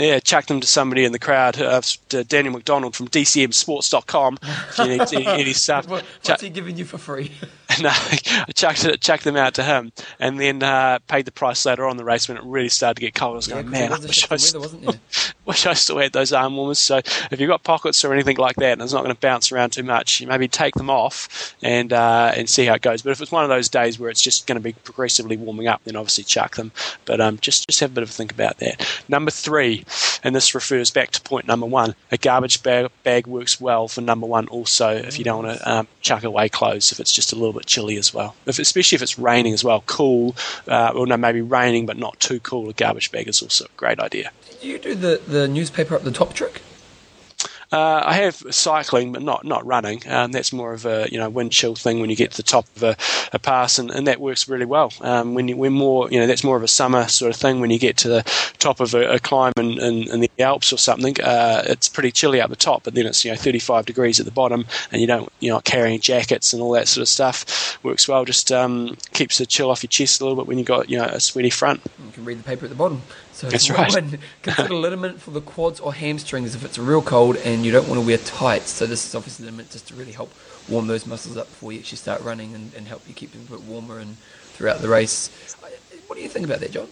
Yeah, 0.00 0.18
chuck 0.18 0.46
them 0.46 0.60
to 0.60 0.66
somebody 0.66 1.04
in 1.04 1.12
the 1.12 1.18
crowd. 1.18 1.60
Uh, 1.60 1.82
Daniel 2.26 2.54
McDonald 2.54 2.96
from 2.96 3.08
DCMSports.com. 3.08 4.38
If 4.42 4.78
you 4.78 5.18
need 5.18 5.28
any, 5.28 5.52
stuff. 5.52 5.86
What, 5.86 6.04
what's 6.24 6.42
he 6.42 6.48
giving 6.48 6.78
you 6.78 6.86
for 6.86 6.96
free? 6.96 7.32
no, 7.80 7.90
I 7.90 8.52
chucked, 8.54 8.84
it, 8.84 9.00
chucked 9.00 9.24
them 9.24 9.36
out 9.36 9.54
to 9.54 9.62
him 9.62 9.92
and 10.18 10.40
then 10.40 10.62
uh, 10.62 10.98
paid 11.06 11.24
the 11.24 11.32
price 11.32 11.64
later 11.64 11.86
on 11.86 11.96
the 11.96 12.04
race 12.04 12.28
when 12.28 12.36
it 12.36 12.44
really 12.44 12.68
started 12.68 12.94
to 12.96 13.00
get 13.00 13.14
cold. 13.14 13.34
I 13.34 13.36
was 13.36 13.48
yeah, 13.48 13.54
going, 13.54 13.70
man, 13.70 13.92
I 13.92 13.98
wish 13.98 14.30
I, 14.30 14.58
weather, 14.58 14.98
wish 15.44 15.66
I 15.66 15.74
still 15.74 15.98
had 15.98 16.12
those 16.12 16.32
arm 16.32 16.56
warmers. 16.56 16.78
So 16.78 16.98
if 16.98 17.38
you've 17.38 17.48
got 17.48 17.62
pockets 17.62 18.04
or 18.04 18.12
anything 18.12 18.38
like 18.38 18.56
that 18.56 18.72
and 18.72 18.82
it's 18.82 18.92
not 18.92 19.04
going 19.04 19.14
to 19.14 19.20
bounce 19.20 19.52
around 19.52 19.70
too 19.70 19.82
much, 19.82 20.20
you 20.20 20.26
maybe 20.26 20.48
take 20.48 20.74
them 20.74 20.90
off 20.90 21.54
and, 21.62 21.92
uh, 21.92 22.32
and 22.34 22.48
see 22.48 22.66
how 22.66 22.74
it 22.74 22.82
goes. 22.82 23.02
But 23.02 23.10
if 23.10 23.20
it's 23.20 23.32
one 23.32 23.44
of 23.44 23.50
those 23.50 23.68
days 23.68 23.98
where 23.98 24.10
it's 24.10 24.22
just 24.22 24.46
going 24.46 24.56
to 24.56 24.62
be 24.62 24.72
progressively 24.72 25.36
warming 25.36 25.68
up, 25.68 25.82
then 25.84 25.96
obviously 25.96 26.24
chuck 26.24 26.56
them. 26.56 26.72
But 27.04 27.20
um, 27.20 27.38
just, 27.38 27.68
just 27.68 27.80
have 27.80 27.92
a 27.92 27.94
bit 27.94 28.02
of 28.02 28.10
a 28.10 28.12
think 28.12 28.32
about 28.32 28.58
that. 28.58 29.04
Number 29.08 29.30
three, 29.30 29.84
and 30.24 30.34
this 30.34 30.54
refers 30.54 30.90
back 30.90 31.10
to 31.12 31.20
point 31.20 31.46
number 31.46 31.66
one, 31.66 31.94
a 32.10 32.16
garbage 32.16 32.62
bag, 32.62 32.90
bag 33.04 33.26
works 33.26 33.60
well 33.60 33.86
for 33.88 34.00
number 34.00 34.26
one 34.26 34.48
also 34.48 34.90
if 34.90 35.18
you 35.18 35.24
don't 35.24 35.44
want 35.44 35.58
to 35.58 35.70
um, 35.70 35.88
chuck 36.00 36.24
away 36.24 36.48
clothes 36.48 36.92
if 36.92 37.00
it's 37.00 37.12
just 37.12 37.32
a 37.32 37.36
little 37.36 37.52
bit 37.52 37.59
chilly 37.66 37.96
as 37.96 38.12
well. 38.12 38.34
If, 38.46 38.58
especially 38.58 38.96
if 38.96 39.02
it's 39.02 39.18
raining 39.18 39.52
as 39.52 39.64
well, 39.64 39.82
cool, 39.86 40.36
uh, 40.68 40.92
no, 40.94 41.16
maybe 41.16 41.42
raining 41.42 41.86
but 41.86 41.96
not 41.96 42.18
too 42.20 42.40
cool. 42.40 42.68
A 42.68 42.72
garbage 42.72 43.12
bag 43.12 43.28
is 43.28 43.42
also 43.42 43.64
a 43.64 43.68
great 43.76 43.98
idea. 44.00 44.30
Do 44.60 44.68
you 44.68 44.78
do 44.78 44.94
the, 44.94 45.20
the 45.26 45.48
newspaper 45.48 45.94
up 45.94 46.02
the 46.02 46.10
top 46.10 46.34
trick? 46.34 46.62
Uh, 47.72 48.02
I 48.04 48.14
have 48.14 48.42
cycling, 48.50 49.12
but 49.12 49.22
not 49.22 49.44
not 49.44 49.64
running. 49.64 50.02
Um, 50.08 50.32
that's 50.32 50.52
more 50.52 50.72
of 50.72 50.86
a 50.86 51.08
you 51.10 51.18
know 51.18 51.30
wind 51.30 51.52
chill 51.52 51.76
thing 51.76 52.00
when 52.00 52.10
you 52.10 52.16
get 52.16 52.32
to 52.32 52.36
the 52.36 52.42
top 52.42 52.66
of 52.74 52.82
a, 52.82 52.96
a 53.32 53.38
pass, 53.38 53.78
and, 53.78 53.92
and, 53.92 54.08
that 54.08 54.20
works 54.20 54.48
really 54.48 54.64
well. 54.64 54.92
Um, 55.00 55.34
when 55.34 55.46
you, 55.46 55.56
when 55.56 55.72
more 55.72 56.10
you 56.10 56.18
know 56.18 56.26
that's 56.26 56.42
more 56.42 56.56
of 56.56 56.64
a 56.64 56.68
summer 56.68 57.06
sort 57.06 57.32
of 57.32 57.40
thing. 57.40 57.60
When 57.60 57.70
you 57.70 57.78
get 57.78 57.96
to 57.98 58.08
the 58.08 58.22
top 58.58 58.80
of 58.80 58.92
a, 58.94 59.12
a 59.12 59.18
climb 59.20 59.52
in, 59.56 59.78
in, 59.78 60.10
in, 60.10 60.20
the 60.20 60.30
Alps 60.40 60.72
or 60.72 60.78
something, 60.78 61.20
uh, 61.22 61.62
it's 61.66 61.88
pretty 61.88 62.10
chilly 62.10 62.40
up 62.40 62.50
the 62.50 62.56
top, 62.56 62.82
but 62.82 62.94
then 62.94 63.06
it's 63.06 63.24
you 63.24 63.30
know 63.30 63.36
35 63.36 63.86
degrees 63.86 64.18
at 64.18 64.26
the 64.26 64.32
bottom, 64.32 64.66
and 64.90 65.00
you 65.00 65.06
don't 65.06 65.32
you're 65.38 65.54
not 65.54 65.64
carrying 65.64 66.00
jackets 66.00 66.52
and 66.52 66.60
all 66.60 66.72
that 66.72 66.88
sort 66.88 67.02
of 67.02 67.08
stuff. 67.08 67.78
Works 67.84 68.08
well. 68.08 68.24
Just 68.24 68.50
um, 68.50 68.96
keeps 69.12 69.38
the 69.38 69.46
chill 69.46 69.70
off 69.70 69.84
your 69.84 69.88
chest 69.88 70.20
a 70.20 70.24
little 70.24 70.42
bit 70.42 70.48
when 70.48 70.58
you've 70.58 70.66
got 70.66 70.90
you 70.90 70.98
know 70.98 71.04
a 71.04 71.20
sweaty 71.20 71.50
front. 71.50 71.82
You 72.04 72.12
can 72.12 72.24
read 72.24 72.40
the 72.40 72.44
paper 72.44 72.64
at 72.64 72.70
the 72.70 72.76
bottom. 72.76 73.02
So 73.40 73.48
That's 73.48 73.70
right. 73.70 73.90
consider 74.42 74.74
liniment 74.74 75.18
for 75.18 75.30
the 75.30 75.40
quads 75.40 75.80
or 75.80 75.94
hamstrings 75.94 76.54
if 76.54 76.62
it's 76.62 76.76
real 76.76 77.00
cold 77.00 77.36
and 77.38 77.64
you 77.64 77.72
don't 77.72 77.88
want 77.88 77.98
to 77.98 78.06
wear 78.06 78.18
tights. 78.18 78.68
So 78.68 78.84
this 78.84 79.06
is 79.06 79.14
obviously 79.14 79.46
liniment 79.46 79.70
just 79.70 79.88
to 79.88 79.94
really 79.94 80.12
help 80.12 80.30
warm 80.68 80.88
those 80.88 81.06
muscles 81.06 81.38
up 81.38 81.46
before 81.46 81.72
you 81.72 81.78
actually 81.78 81.96
start 81.96 82.20
running 82.20 82.54
and, 82.54 82.74
and 82.74 82.86
help 82.86 83.00
you 83.08 83.14
keep 83.14 83.32
them 83.32 83.40
a 83.48 83.52
bit 83.52 83.62
warmer 83.62 83.98
and 83.98 84.18
throughout 84.52 84.82
the 84.82 84.88
race. 84.88 85.30
What 86.06 86.16
do 86.16 86.22
you 86.22 86.28
think 86.28 86.44
about 86.44 86.60
that, 86.60 86.70
John? 86.70 86.88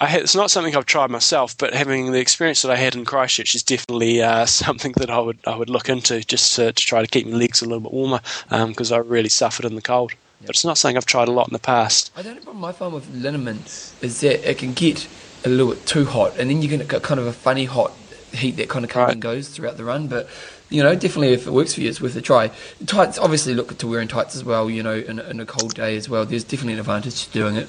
Had, 0.00 0.22
it's 0.22 0.34
not 0.34 0.50
something 0.50 0.74
I've 0.74 0.86
tried 0.86 1.10
myself, 1.10 1.58
but 1.58 1.74
having 1.74 2.12
the 2.12 2.18
experience 2.18 2.62
that 2.62 2.70
I 2.70 2.76
had 2.76 2.94
in 2.94 3.04
Christchurch 3.04 3.54
is 3.54 3.62
definitely 3.62 4.22
uh, 4.22 4.46
something 4.46 4.92
that 4.96 5.10
I 5.10 5.18
would 5.18 5.38
I 5.46 5.54
would 5.54 5.68
look 5.68 5.90
into 5.90 6.24
just 6.24 6.56
to, 6.56 6.72
to 6.72 6.86
try 6.86 7.02
to 7.02 7.06
keep 7.06 7.26
my 7.26 7.36
legs 7.36 7.60
a 7.60 7.66
little 7.66 7.80
bit 7.80 7.92
warmer 7.92 8.20
because 8.48 8.90
um, 8.90 8.96
I 8.96 9.00
really 9.00 9.28
suffered 9.28 9.66
in 9.66 9.74
the 9.74 9.82
cold. 9.82 10.12
Yep. 10.12 10.46
But 10.46 10.56
it's 10.56 10.64
not 10.64 10.78
something 10.78 10.96
I've 10.96 11.04
tried 11.04 11.28
a 11.28 11.32
lot 11.32 11.46
in 11.48 11.52
the 11.52 11.58
past. 11.58 12.10
I 12.16 12.22
don't 12.22 12.42
know. 12.46 12.54
My 12.54 12.72
find 12.72 12.94
with 12.94 13.14
liniment 13.14 13.92
is 14.00 14.20
that 14.20 14.48
it 14.48 14.56
can 14.56 14.72
get 14.72 15.06
a 15.44 15.48
little 15.48 15.72
bit 15.74 15.86
too 15.86 16.04
hot, 16.04 16.38
and 16.38 16.50
then 16.50 16.62
you 16.62 16.68
get 16.68 16.88
kind 17.02 17.20
of 17.20 17.26
a 17.26 17.32
funny 17.32 17.64
hot 17.64 17.92
heat 18.32 18.52
that 18.52 18.68
kind 18.68 18.84
of 18.84 18.90
comes 18.90 19.06
right. 19.06 19.12
and 19.12 19.22
goes 19.22 19.48
throughout 19.48 19.76
the 19.76 19.84
run. 19.84 20.08
But 20.08 20.28
you 20.70 20.82
know, 20.82 20.94
definitely 20.94 21.32
if 21.32 21.46
it 21.46 21.52
works 21.52 21.74
for 21.74 21.80
you, 21.80 21.88
it's 21.88 22.00
worth 22.00 22.16
a 22.16 22.20
try. 22.20 22.50
Tights, 22.86 23.18
obviously, 23.18 23.54
look 23.54 23.76
to 23.78 23.86
wearing 23.86 24.08
tights 24.08 24.34
as 24.34 24.44
well. 24.44 24.68
You 24.68 24.82
know, 24.82 24.94
in, 24.94 25.18
in 25.18 25.40
a 25.40 25.46
cold 25.46 25.74
day 25.74 25.96
as 25.96 26.08
well. 26.08 26.24
There's 26.24 26.44
definitely 26.44 26.74
an 26.74 26.80
advantage 26.80 27.26
to 27.26 27.32
doing 27.32 27.56
it. 27.56 27.68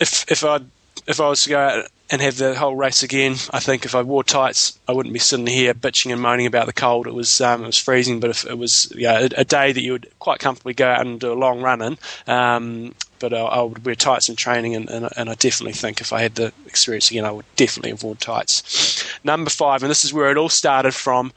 If 0.00 0.30
if 0.30 0.44
I 0.44 0.60
if 1.06 1.20
I 1.20 1.28
was 1.28 1.42
to 1.44 1.50
go 1.50 1.58
out 1.58 1.86
and 2.10 2.22
have 2.22 2.36
the 2.36 2.54
whole 2.54 2.76
race 2.76 3.02
again, 3.02 3.32
I 3.50 3.58
think 3.58 3.84
if 3.84 3.94
I 3.94 4.02
wore 4.02 4.22
tights, 4.22 4.78
I 4.86 4.92
wouldn't 4.92 5.12
be 5.12 5.18
sitting 5.18 5.46
here 5.46 5.74
bitching 5.74 6.12
and 6.12 6.20
moaning 6.20 6.46
about 6.46 6.66
the 6.66 6.72
cold. 6.72 7.06
It 7.06 7.14
was 7.14 7.40
um, 7.40 7.64
it 7.64 7.66
was 7.66 7.78
freezing, 7.78 8.20
but 8.20 8.30
if 8.30 8.46
it 8.46 8.56
was 8.56 8.92
yeah, 8.94 9.20
a, 9.20 9.40
a, 9.40 9.44
day 9.44 9.72
that 9.72 9.80
you 9.80 9.92
would 9.92 10.08
quite 10.18 10.38
comfortably 10.38 10.74
go 10.74 10.86
out 10.86 11.04
and 11.04 11.18
do 11.18 11.32
a 11.32 11.34
long 11.34 11.62
run 11.62 11.82
in, 11.82 11.98
um, 12.26 12.94
but 13.18 13.32
I, 13.32 13.38
I, 13.38 13.62
would 13.62 13.84
wear 13.84 13.94
tights 13.94 14.28
in 14.28 14.36
training, 14.36 14.74
and, 14.74 14.88
and, 14.88 15.08
and, 15.16 15.30
I 15.30 15.34
definitely 15.34 15.72
think 15.72 16.00
if 16.00 16.12
I 16.12 16.20
had 16.20 16.34
the 16.34 16.52
experience 16.66 17.10
again, 17.10 17.24
I 17.24 17.30
would 17.30 17.44
definitely 17.56 17.92
worn 17.94 18.16
tights. 18.16 19.04
Number 19.24 19.50
five, 19.50 19.82
and 19.82 19.90
this 19.90 20.04
is 20.04 20.12
where 20.12 20.30
it 20.30 20.36
all 20.36 20.48
started 20.48 20.94
from 20.94 21.32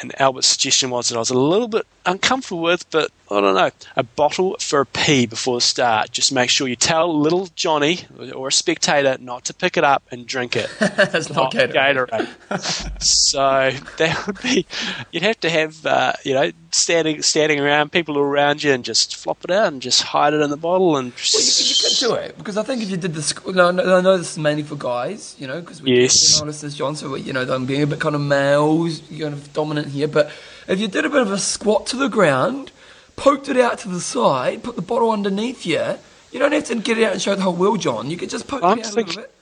and 0.00 0.20
Albert's 0.20 0.48
suggestion 0.48 0.90
was 0.90 1.08
that 1.08 1.16
I 1.16 1.20
was 1.20 1.30
a 1.30 1.38
little 1.38 1.68
bit 1.68 1.86
uncomfortable 2.06 2.62
with, 2.62 2.88
but 2.90 3.10
I 3.30 3.40
don't 3.40 3.54
know. 3.54 3.70
A 3.96 4.02
bottle 4.02 4.56
for 4.60 4.80
a 4.80 4.86
pee 4.86 5.26
before 5.26 5.56
the 5.56 5.62
start. 5.62 6.10
Just 6.10 6.30
make 6.32 6.50
sure 6.50 6.68
you 6.68 6.76
tell 6.76 7.18
little 7.18 7.48
Johnny 7.56 8.00
or 8.34 8.48
a 8.48 8.52
spectator 8.52 9.16
not 9.18 9.46
to 9.46 9.54
pick 9.54 9.78
it 9.78 9.84
up 9.84 10.02
and 10.10 10.26
drink 10.26 10.56
it. 10.56 10.70
it's 10.80 11.30
not, 11.30 11.54
not 11.54 11.70
Gatorade. 11.70 12.28
Gatorade. 12.50 13.02
so 13.02 13.70
that 13.96 14.26
would 14.26 14.42
be. 14.42 14.66
You'd 15.10 15.22
have 15.22 15.40
to 15.40 15.50
have 15.50 15.86
uh, 15.86 16.12
you 16.22 16.34
know 16.34 16.52
standing 16.70 17.22
standing 17.22 17.60
around 17.60 17.92
people 17.92 18.18
around 18.18 18.62
you 18.62 18.72
and 18.72 18.84
just 18.84 19.16
flop 19.16 19.42
it 19.44 19.50
out 19.50 19.72
and 19.72 19.80
just 19.80 20.02
hide 20.02 20.34
it 20.34 20.42
in 20.42 20.50
the 20.50 20.56
bottle 20.58 20.96
and. 20.98 21.12
Well, 21.12 21.42
you, 21.42 21.64
you 21.64 21.74
could 21.80 21.98
do 21.98 22.14
it 22.14 22.36
because 22.36 22.58
I 22.58 22.62
think 22.62 22.82
if 22.82 22.90
you 22.90 22.98
did 22.98 23.14
the 23.14 23.24
this, 23.24 23.46
no, 23.46 23.70
no, 23.70 23.98
I 23.98 24.00
know 24.02 24.18
this 24.18 24.32
is 24.32 24.38
mainly 24.38 24.64
for 24.64 24.76
guys, 24.76 25.34
you 25.38 25.46
know, 25.46 25.60
because 25.60 25.80
we 25.80 25.98
yes. 25.98 26.42
listeners, 26.42 26.74
John. 26.74 26.94
So 26.94 27.14
you 27.14 27.32
know, 27.32 27.42
I'm 27.42 27.64
being 27.64 27.82
a 27.82 27.86
bit 27.86 28.00
kind 28.00 28.14
of 28.14 28.20
males, 28.20 29.00
kind 29.08 29.32
of 29.32 29.52
dominant 29.54 29.88
here, 29.88 30.08
but 30.08 30.30
if 30.68 30.78
you 30.78 30.88
did 30.88 31.04
a 31.04 31.10
bit 31.10 31.22
of 31.22 31.30
a 31.30 31.38
squat 31.38 31.86
to 31.88 31.96
the 31.96 32.08
ground, 32.08 32.70
poked 33.16 33.48
it 33.48 33.56
out 33.56 33.78
to 33.80 33.88
the 33.88 34.00
side, 34.00 34.62
put 34.62 34.76
the 34.76 34.82
bottle 34.82 35.10
underneath 35.10 35.66
you, 35.66 35.98
you 36.32 36.40
don't 36.40 36.52
have 36.52 36.64
to 36.64 36.74
get 36.74 36.98
it 36.98 37.04
out 37.04 37.12
and 37.12 37.22
show 37.22 37.34
the 37.34 37.42
whole 37.42 37.54
world, 37.54 37.80
John. 37.80 38.10
You 38.10 38.16
could 38.16 38.28
just 38.28 38.48
poke 38.48 38.62
I'm 38.64 38.78
it 38.78 38.86
out 38.86 38.92
think, 38.92 39.06
a 39.06 39.10
little 39.10 39.22
bit. 39.22 39.34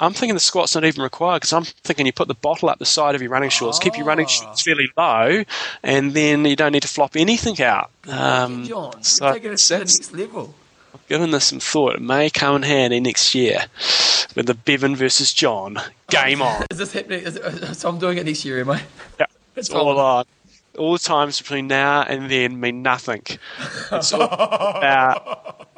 I'm 0.00 0.14
thinking 0.14 0.32
the 0.32 0.40
squat's 0.40 0.74
not 0.74 0.86
even 0.86 1.02
required 1.02 1.40
because 1.40 1.52
I'm 1.52 1.64
thinking 1.64 2.06
you 2.06 2.12
put 2.14 2.28
the 2.28 2.34
bottle 2.34 2.70
up 2.70 2.78
the 2.78 2.86
side 2.86 3.14
of 3.14 3.20
your 3.20 3.30
running 3.30 3.50
shorts, 3.50 3.78
keep 3.78 3.98
your 3.98 4.06
running 4.06 4.24
ah. 4.24 4.28
shorts 4.28 4.62
fairly 4.62 4.88
low, 4.96 5.44
and 5.82 6.14
then 6.14 6.46
you 6.46 6.56
don't 6.56 6.72
need 6.72 6.82
to 6.82 6.88
flop 6.88 7.14
anything 7.16 7.60
out. 7.60 7.90
Um, 8.08 8.64
John, 8.64 9.02
so 9.02 9.34
take 9.34 9.44
it 9.44 9.58
to 9.58 9.68
the 9.68 9.78
next 9.78 10.12
level. 10.14 10.54
I've 10.94 11.06
given 11.06 11.30
this 11.30 11.44
some 11.44 11.60
thought. 11.60 11.96
It 11.96 12.00
may 12.00 12.30
come 12.30 12.56
in 12.56 12.62
handy 12.62 13.00
next 13.00 13.34
year 13.34 13.66
with 14.34 14.46
the 14.46 14.54
Bevan 14.54 14.96
versus 14.96 15.34
John 15.34 15.78
game 16.08 16.40
on. 16.42 16.64
Is 16.70 16.78
this 16.78 16.94
happening? 16.94 17.20
Is 17.20 17.36
it, 17.36 17.74
so 17.74 17.90
I'm 17.90 17.98
doing 17.98 18.16
it 18.16 18.24
next 18.24 18.46
year, 18.46 18.60
am 18.60 18.70
I? 18.70 18.82
Yeah, 19.18 19.26
it's 19.56 19.68
all 19.68 19.98
on 19.98 20.24
all 20.78 20.92
the 20.92 20.98
times 20.98 21.40
between 21.40 21.66
now 21.66 22.02
and 22.02 22.30
then 22.30 22.60
mean 22.60 22.82
nothing. 22.82 23.22
It's 23.92 24.12
all 24.12 24.22
about 24.22 25.68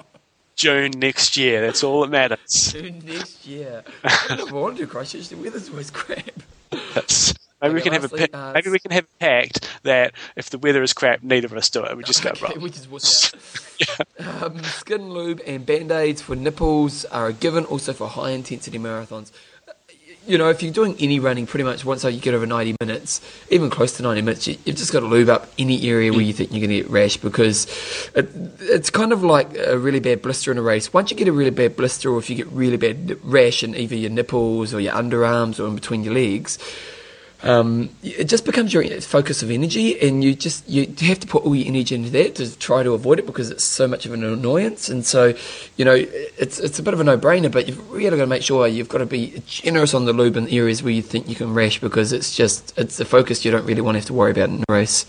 June 0.56 0.92
next 0.96 1.36
year. 1.36 1.60
That's 1.60 1.82
all 1.82 2.02
that 2.02 2.10
matters. 2.10 2.72
June 2.72 3.02
next 3.04 3.46
year. 3.46 3.82
I 4.04 4.36
don't 4.36 4.52
want 4.52 4.76
to 4.78 4.86
Christchurch. 4.86 5.28
The 5.28 5.36
weather's 5.36 5.68
always 5.70 5.90
crap. 5.90 6.42
That's, 6.94 7.34
maybe 7.60 7.70
okay, 7.70 7.74
we 7.74 7.80
can 7.82 7.92
have 7.92 8.12
a 8.12 8.36
uh, 8.36 8.52
maybe 8.54 8.70
we 8.70 8.78
can 8.78 8.90
have 8.92 9.04
a 9.04 9.18
pact 9.18 9.68
that 9.82 10.14
if 10.36 10.50
the 10.50 10.58
weather 10.58 10.82
is 10.82 10.92
crap, 10.92 11.22
neither 11.22 11.46
of 11.46 11.54
us 11.54 11.68
do 11.70 11.84
it. 11.84 11.96
We 11.96 12.04
just 12.04 12.24
okay, 12.26 12.38
go 12.38 12.46
right. 12.46 12.60
We 12.60 12.70
just 12.70 12.90
watch 12.90 13.34
out. 13.90 14.06
yeah. 14.20 14.44
um, 14.44 14.62
skin 14.62 15.10
lube 15.10 15.40
and 15.46 15.66
band 15.66 15.90
aids 15.90 16.22
for 16.22 16.36
nipples 16.36 17.04
are 17.06 17.28
a 17.28 17.32
given. 17.32 17.64
Also 17.64 17.92
for 17.92 18.08
high 18.08 18.30
intensity 18.30 18.78
marathons 18.78 19.32
you 20.26 20.38
know, 20.38 20.48
if 20.50 20.62
you're 20.62 20.72
doing 20.72 20.96
any 21.00 21.18
running, 21.18 21.46
pretty 21.46 21.64
much 21.64 21.84
once 21.84 22.04
you 22.04 22.20
get 22.20 22.34
over 22.34 22.46
90 22.46 22.76
minutes, 22.80 23.20
even 23.50 23.70
close 23.70 23.96
to 23.96 24.02
90 24.02 24.22
minutes, 24.22 24.46
you, 24.46 24.56
have 24.66 24.76
just 24.76 24.92
got 24.92 25.00
to 25.00 25.06
lube 25.06 25.28
up 25.28 25.48
any 25.58 25.88
area 25.88 26.12
where 26.12 26.20
you 26.20 26.32
think 26.32 26.52
you're 26.52 26.60
going 26.60 26.70
to 26.70 26.82
get 26.82 26.90
rash 26.90 27.16
because 27.16 27.66
it, 28.14 28.28
it's 28.60 28.90
kind 28.90 29.12
of 29.12 29.24
like 29.24 29.56
a 29.56 29.76
really 29.76 30.00
bad 30.00 30.22
blister 30.22 30.52
in 30.52 30.58
a 30.58 30.62
race. 30.62 30.92
Once 30.92 31.10
you 31.10 31.16
get 31.16 31.28
a 31.28 31.32
really 31.32 31.50
bad 31.50 31.76
blister 31.76 32.10
or 32.10 32.18
if 32.18 32.30
you 32.30 32.36
get 32.36 32.46
really 32.48 32.76
bad 32.76 33.18
rash 33.24 33.62
in 33.64 33.74
either 33.74 33.96
your 33.96 34.10
nipples 34.10 34.72
or 34.72 34.80
your 34.80 34.92
underarms 34.94 35.58
or 35.58 35.66
in 35.66 35.74
between 35.74 36.04
your 36.04 36.14
legs, 36.14 36.58
um, 37.42 37.90
it 38.02 38.24
just 38.24 38.44
becomes 38.44 38.72
your 38.72 38.84
focus 39.00 39.42
of 39.42 39.50
energy, 39.50 40.00
and 40.00 40.22
you 40.22 40.34
just 40.34 40.68
you 40.68 40.86
have 41.00 41.20
to 41.20 41.26
put 41.26 41.44
all 41.44 41.54
your 41.54 41.66
energy 41.66 41.94
into 41.94 42.10
that 42.10 42.36
to 42.36 42.56
try 42.58 42.82
to 42.82 42.92
avoid 42.92 43.18
it 43.18 43.26
because 43.26 43.50
it's 43.50 43.64
so 43.64 43.88
much 43.88 44.06
of 44.06 44.12
an 44.12 44.22
annoyance. 44.22 44.88
And 44.88 45.04
so, 45.04 45.34
you 45.76 45.84
know, 45.84 45.94
it's 45.94 46.60
it's 46.60 46.78
a 46.78 46.82
bit 46.82 46.94
of 46.94 47.00
a 47.00 47.04
no 47.04 47.18
brainer, 47.18 47.50
but 47.50 47.66
you've 47.66 47.90
really 47.90 48.16
got 48.16 48.24
to 48.24 48.26
make 48.26 48.42
sure 48.42 48.66
you've 48.68 48.88
got 48.88 48.98
to 48.98 49.06
be 49.06 49.42
generous 49.46 49.92
on 49.92 50.04
the 50.04 50.12
lube 50.12 50.36
in 50.36 50.48
areas 50.48 50.82
where 50.82 50.92
you 50.92 51.02
think 51.02 51.28
you 51.28 51.34
can 51.34 51.52
rash 51.52 51.80
because 51.80 52.12
it's 52.12 52.36
just 52.36 52.78
it's 52.78 53.00
a 53.00 53.04
focus 53.04 53.44
you 53.44 53.50
don't 53.50 53.66
really 53.66 53.80
want 53.80 53.96
to 53.96 53.98
have 54.00 54.06
to 54.06 54.14
worry 54.14 54.30
about 54.30 54.48
in 54.48 54.62
a 54.68 54.72
race. 54.72 55.04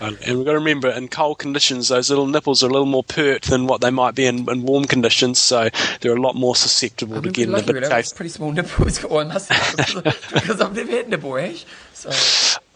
And 0.00 0.18
we've 0.36 0.44
got 0.44 0.52
to 0.52 0.58
remember, 0.58 0.88
in 0.90 1.08
cold 1.08 1.38
conditions, 1.38 1.88
those 1.88 2.10
little 2.10 2.26
nipples 2.26 2.62
are 2.62 2.66
a 2.68 2.70
little 2.70 2.86
more 2.86 3.04
pert 3.04 3.42
than 3.42 3.66
what 3.66 3.80
they 3.80 3.90
might 3.90 4.14
be 4.14 4.26
in, 4.26 4.48
in 4.48 4.62
warm 4.62 4.84
conditions, 4.84 5.38
so 5.38 5.68
they're 6.00 6.16
a 6.16 6.20
lot 6.20 6.36
more 6.36 6.54
susceptible 6.56 7.14
I 7.14 7.20
mean, 7.20 7.24
to 7.24 7.30
getting 7.30 7.54
a 7.54 7.62
bit 7.62 7.74
really, 7.74 7.88
taste. 7.88 8.16
Pretty 8.16 8.30
small 8.30 8.52
nipples, 8.52 9.04
I 9.10 9.24
must 9.24 9.50
have, 9.50 10.04
because 10.32 10.60
I've 10.60 10.74
never 10.74 10.90
had 10.90 11.08
nipple 11.08 11.32
rash. 11.32 11.64
So 11.94 12.10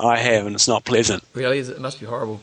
I 0.01 0.19
have, 0.19 0.47
and 0.47 0.55
it's 0.55 0.69
not 0.69 0.85
pleasant. 0.85 1.23
Really, 1.35 1.59
it 1.59 1.81
must 1.81 2.01
be 2.01 2.07
horrible. 2.07 2.41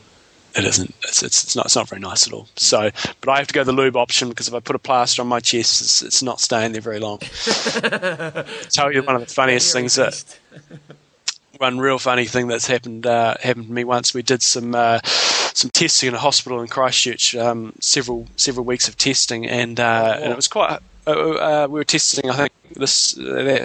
it 0.56 0.64
isn't. 0.64 0.94
It's, 1.02 1.22
it's, 1.22 1.44
it's 1.44 1.54
not. 1.56 1.66
It's 1.66 1.76
not 1.76 1.88
very 1.88 2.00
nice 2.00 2.26
at 2.26 2.32
all. 2.32 2.48
So, 2.56 2.90
but 3.20 3.30
I 3.30 3.38
have 3.38 3.46
to 3.48 3.54
go 3.54 3.62
the 3.64 3.72
lube 3.72 3.96
option 3.96 4.30
because 4.30 4.48
if 4.48 4.54
I 4.54 4.60
put 4.60 4.76
a 4.76 4.80
plaster 4.80 5.22
on 5.22 5.28
my 5.28 5.40
chest, 5.40 5.80
it's, 5.82 6.02
it's 6.02 6.22
not 6.22 6.40
staying 6.40 6.72
there 6.72 6.80
very 6.80 6.98
long. 7.00 7.18
Tell 8.70 8.92
you 8.92 9.02
one 9.02 9.16
of 9.16 9.20
the 9.26 9.32
funniest 9.32 9.72
things 9.72 9.94
that 9.96 10.38
one 11.60 11.78
real 11.78 11.98
funny 11.98 12.24
thing 12.24 12.48
that's 12.48 12.66
happened 12.66 13.06
uh, 13.06 13.34
happened 13.42 13.66
to 13.66 13.72
me 13.72 13.84
once. 13.84 14.14
We 14.14 14.22
did 14.22 14.42
some 14.42 14.74
uh, 14.74 15.00
some 15.04 15.70
testing 15.70 16.08
in 16.08 16.14
a 16.14 16.18
hospital 16.18 16.60
in 16.62 16.68
Christchurch, 16.68 17.36
um, 17.36 17.74
several 17.80 18.26
several 18.36 18.64
weeks 18.64 18.88
of 18.88 18.96
testing, 18.96 19.46
and 19.46 19.78
uh, 19.78 20.18
and 20.20 20.32
it 20.32 20.36
was 20.36 20.48
quite. 20.48 20.80
Uh, 21.06 21.10
uh, 21.10 21.66
we 21.68 21.80
were 21.80 21.84
testing, 21.84 22.30
I 22.30 22.36
think, 22.36 22.52
this 22.74 23.18
uh, 23.18 23.64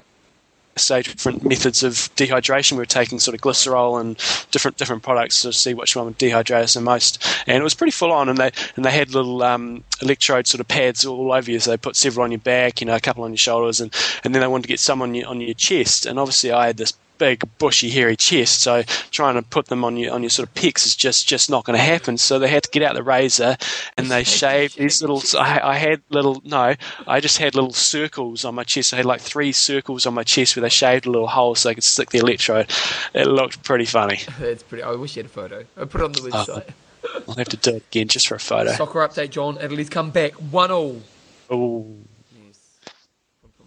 stage 0.78 1.10
different 1.10 1.46
methods 1.46 1.84
of 1.84 1.94
dehydration. 2.18 2.74
We 2.74 2.80
were 2.80 2.86
taking 2.86 3.20
sort 3.20 3.36
of 3.36 3.42
glycerol 3.42 4.02
and 4.02 4.18
different 4.52 4.76
different 4.76 5.04
products 5.04 5.42
to 5.44 5.54
see 5.54 5.74
which 5.74 5.96
one 5.96 6.06
would 6.06 6.20
dehydrate 6.20 6.64
us 6.64 6.74
the 6.74 6.82
most. 6.82 7.26
And 7.48 7.58
it 7.58 7.64
was 7.64 7.76
pretty 7.76 7.92
full 7.92 8.12
on. 8.12 8.28
And 8.28 8.38
they 8.38 8.52
and 8.76 8.84
they 8.84 8.92
had 8.92 9.14
little 9.14 9.42
um, 9.42 9.86
electrode 10.02 10.48
sort 10.48 10.60
of 10.60 10.68
pads 10.68 11.06
all 11.06 11.32
over 11.32 11.50
you. 11.50 11.62
So 11.62 11.72
they 11.72 11.78
put 11.78 11.96
several 11.96 12.26
on 12.26 12.32
your 12.32 12.40
back, 12.40 12.82
you 12.82 12.88
know, 12.88 12.96
a 12.96 13.00
couple 13.00 13.24
on 13.24 13.32
your 13.32 13.38
shoulders, 13.38 13.80
and, 13.80 13.94
and 14.26 14.36
then 14.36 14.42
they 14.42 14.48
wanted 14.48 14.64
to 14.64 14.70
get 14.70 14.82
some 14.82 15.02
on 15.02 15.16
your 15.16 15.30
on 15.30 15.40
your 15.40 15.54
chest. 15.54 16.06
And 16.06 16.20
obviously, 16.20 16.52
I 16.52 16.68
had 16.68 16.76
this 16.78 16.94
big, 17.18 17.44
bushy, 17.58 17.90
hairy 17.90 18.16
chest. 18.16 18.62
So 18.62 18.84
trying 19.12 19.36
to 19.36 19.42
put 19.42 19.68
them 19.68 19.84
on 19.84 19.98
your 19.98 20.14
on 20.14 20.24
your 20.24 20.30
sort 20.30 20.50
of 20.50 20.56
pecs 20.56 20.86
is 20.86 20.96
just 20.96 21.28
just 21.28 21.50
not 21.50 21.66
going 21.66 21.78
to 21.78 21.84
happen. 21.84 22.18
So 22.18 22.40
they 22.40 22.48
had 22.48 22.64
to 22.64 22.70
get 22.70 22.84
out 22.84 22.96
the 22.96 23.04
razor 23.04 23.58
and 23.98 24.10
they 24.12 24.24
shaved 24.42 24.78
these 24.78 25.02
little. 25.02 25.22
I, 25.40 25.60
I, 25.62 25.78
had 25.78 26.02
little 26.10 26.42
no, 26.44 26.76
I 27.08 27.20
just 27.20 27.38
had 27.38 27.56
little 27.56 27.74
circles 27.74 28.46
on 28.46 28.56
my 28.56 28.64
chest. 28.64 28.94
I 28.94 28.98
had 28.98 29.06
like 29.06 29.22
three 29.22 29.52
circles 29.52 30.06
on 30.06 30.14
my 30.14 30.24
chest 30.24 30.56
where 30.56 30.62
they 30.62 30.70
shaved 30.70 31.06
a 31.06 31.12
little 31.12 31.28
hole 31.28 31.56
so 31.56 31.70
they 31.70 31.76
could 31.76 31.84
stick 31.84 32.10
the 32.10 32.20
electrode. 32.20 32.70
It 33.14 33.28
looked 33.28 33.64
pretty 33.64 33.86
funny. 33.86 34.22
That's 34.40 34.64
pretty. 34.64 34.84
I 34.84 34.92
wish 34.92 35.16
you 35.16 35.24
had 35.24 35.32
a 35.32 35.34
photo. 35.34 35.66
I 35.78 35.86
put 35.86 36.02
it 36.02 36.06
on 36.06 36.12
the 36.12 36.22
website. 36.22 36.70
Uh, 36.70 37.22
I'll 37.28 37.36
have 37.36 37.50
to 37.50 37.58
do 37.58 37.76
it 37.76 37.84
again 37.88 38.08
just 38.08 38.28
for 38.28 38.36
a 38.36 38.40
photo. 38.40 38.72
Soccer 38.74 39.00
update, 39.00 39.30
John. 39.30 39.58
Italy's 39.62 39.90
come 39.90 40.10
back 40.10 40.34
one 40.34 40.72
all. 40.72 41.02
Oh. 41.50 41.96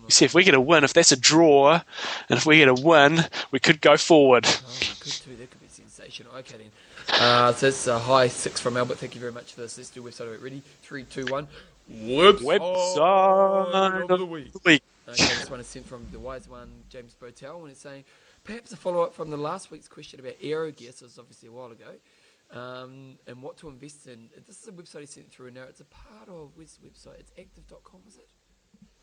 You 0.08 0.12
see, 0.12 0.24
if 0.24 0.32
we 0.32 0.42
get 0.42 0.54
a 0.54 0.60
win, 0.60 0.84
if 0.84 0.94
that's 0.94 1.12
a 1.12 1.16
draw, 1.16 1.82
and 2.30 2.38
if 2.38 2.46
we 2.46 2.56
get 2.56 2.68
a 2.68 2.74
win, 2.74 3.26
we 3.50 3.60
could 3.60 3.82
go 3.82 3.98
forward. 3.98 4.46
Oh, 4.46 4.78
too. 4.80 5.36
That 5.36 5.50
could 5.50 5.60
be 5.60 5.68
sensational. 5.68 6.34
Okay, 6.36 6.56
then. 6.56 6.70
Uh, 7.20 7.52
so 7.52 7.66
it's 7.68 7.86
a 7.86 7.98
high 7.98 8.28
six 8.28 8.58
from 8.58 8.78
Albert. 8.78 8.96
Thank 8.96 9.14
you 9.14 9.20
very 9.20 9.32
much 9.32 9.52
for 9.52 9.60
this. 9.60 9.76
Let's 9.76 9.90
do 9.90 10.02
website 10.02 10.28
of 10.28 10.32
it. 10.32 10.40
Ready? 10.40 10.62
Three, 10.82 11.04
two, 11.04 11.26
one. 11.26 11.46
Website, 11.92 12.58
website 12.60 14.10
of 14.10 14.18
the 14.18 14.24
week. 14.24 14.50
Okay, 14.56 14.80
this 15.06 15.50
one 15.50 15.60
is 15.60 15.66
sent 15.66 15.86
from 15.86 16.06
the 16.10 16.18
wise 16.18 16.48
one, 16.48 16.70
James 16.88 17.14
Botel, 17.20 17.60
and 17.62 17.70
it's 17.70 17.80
saying 17.80 18.04
perhaps 18.44 18.72
a 18.72 18.76
follow 18.76 19.02
up 19.02 19.14
from 19.14 19.28
the 19.30 19.36
last 19.36 19.70
week's 19.70 19.88
question 19.88 20.20
about 20.20 20.34
aero 20.42 20.70
gear. 20.70 20.92
So 20.94 21.04
it's 21.04 21.18
obviously 21.18 21.50
a 21.50 21.52
while 21.52 21.70
ago. 21.70 21.96
Um, 22.50 23.18
and 23.26 23.42
what 23.42 23.58
to 23.58 23.68
invest 23.68 24.06
in. 24.06 24.30
This 24.46 24.62
is 24.62 24.68
a 24.68 24.72
website 24.72 25.00
he 25.00 25.06
sent 25.06 25.30
through 25.30 25.50
now. 25.50 25.64
It's 25.68 25.80
a 25.80 25.84
part 25.84 26.28
of 26.28 26.56
which 26.56 26.70
website? 26.82 27.20
It's 27.20 27.32
active.com, 27.38 28.00
is 28.08 28.16
it? 28.16 28.28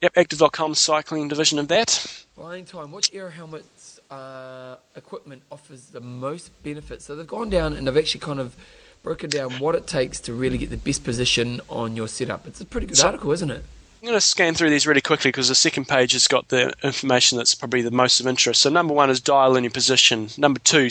Yep, 0.02 0.14
Active.com 0.18 0.76
cycling 0.76 1.28
division 1.28 1.58
of 1.58 1.68
that. 1.70 1.90
Flying 2.36 2.66
time. 2.66 2.92
Which 2.92 3.14
Aero 3.14 3.30
helmets 3.30 4.00
uh, 4.12 4.76
equipment 4.96 5.44
offers 5.52 5.88
the 5.88 6.02
most 6.02 6.52
benefit? 6.64 7.02
So 7.02 7.16
they've 7.16 7.26
gone 7.26 7.50
down 7.50 7.74
and 7.74 7.88
they've 7.88 7.98
actually 7.98 8.20
kind 8.20 8.40
of 8.40 8.56
broken 9.04 9.30
down 9.30 9.54
what 9.54 9.76
it 9.76 9.88
takes 9.88 10.20
to 10.20 10.34
really 10.34 10.58
get 10.58 10.70
the 10.70 10.78
best 10.78 11.04
position 11.04 11.62
on 11.70 11.96
your 11.96 12.08
setup. 12.08 12.46
It's 12.46 12.60
a 12.60 12.66
pretty 12.66 12.88
good 12.88 12.98
so, 12.98 13.08
article, 13.08 13.32
isn't 13.32 13.52
it? 13.52 13.64
I'm 14.02 14.08
going 14.08 14.18
to 14.18 14.22
scan 14.22 14.54
through 14.54 14.70
these 14.70 14.86
really 14.86 15.02
quickly 15.02 15.30
because 15.30 15.48
the 15.48 15.56
second 15.56 15.88
page 15.88 16.12
has 16.14 16.28
got 16.28 16.50
the 16.50 16.74
information 16.84 17.38
that's 17.38 17.56
probably 17.56 17.82
the 17.82 17.92
most 17.92 18.20
of 18.20 18.28
interest. 18.28 18.62
So 18.62 18.70
number 18.70 18.94
one 18.94 19.10
is 19.10 19.20
dial 19.22 19.56
in 19.56 19.64
your 19.64 19.72
position. 19.72 20.28
Number 20.38 20.60
two, 20.60 20.90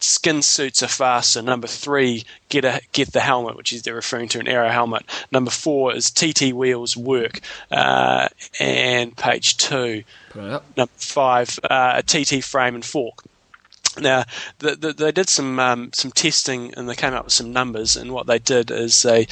skin 0.00 0.42
suits 0.42 0.82
are 0.82 0.88
faster. 0.88 1.42
Number 1.42 1.66
three, 1.66 2.24
get 2.48 2.64
a 2.64 2.80
get 2.92 3.12
the 3.12 3.20
helmet, 3.20 3.56
which 3.56 3.72
is 3.72 3.82
they're 3.82 3.94
referring 3.94 4.28
to 4.28 4.40
an 4.40 4.48
aero 4.48 4.68
helmet. 4.68 5.04
Number 5.32 5.50
four 5.50 5.94
is 5.94 6.10
TT 6.10 6.52
wheels 6.52 6.96
work, 6.96 7.40
uh, 7.70 8.28
and 8.60 9.16
page 9.16 9.56
two. 9.56 10.04
Number 10.76 10.92
five, 10.96 11.58
uh, 11.64 11.94
a 11.96 12.02
TT 12.02 12.44
frame 12.44 12.74
and 12.74 12.84
fork. 12.84 13.24
Now, 14.00 14.24
the, 14.58 14.76
the, 14.76 14.92
they 14.92 15.12
did 15.12 15.28
some 15.28 15.58
um, 15.58 15.90
some 15.92 16.10
testing 16.10 16.74
and 16.74 16.88
they 16.88 16.94
came 16.94 17.14
up 17.14 17.24
with 17.24 17.32
some 17.32 17.52
numbers. 17.52 17.96
And 17.96 18.12
what 18.12 18.26
they 18.26 18.38
did 18.38 18.70
is 18.70 19.02
they 19.02 19.26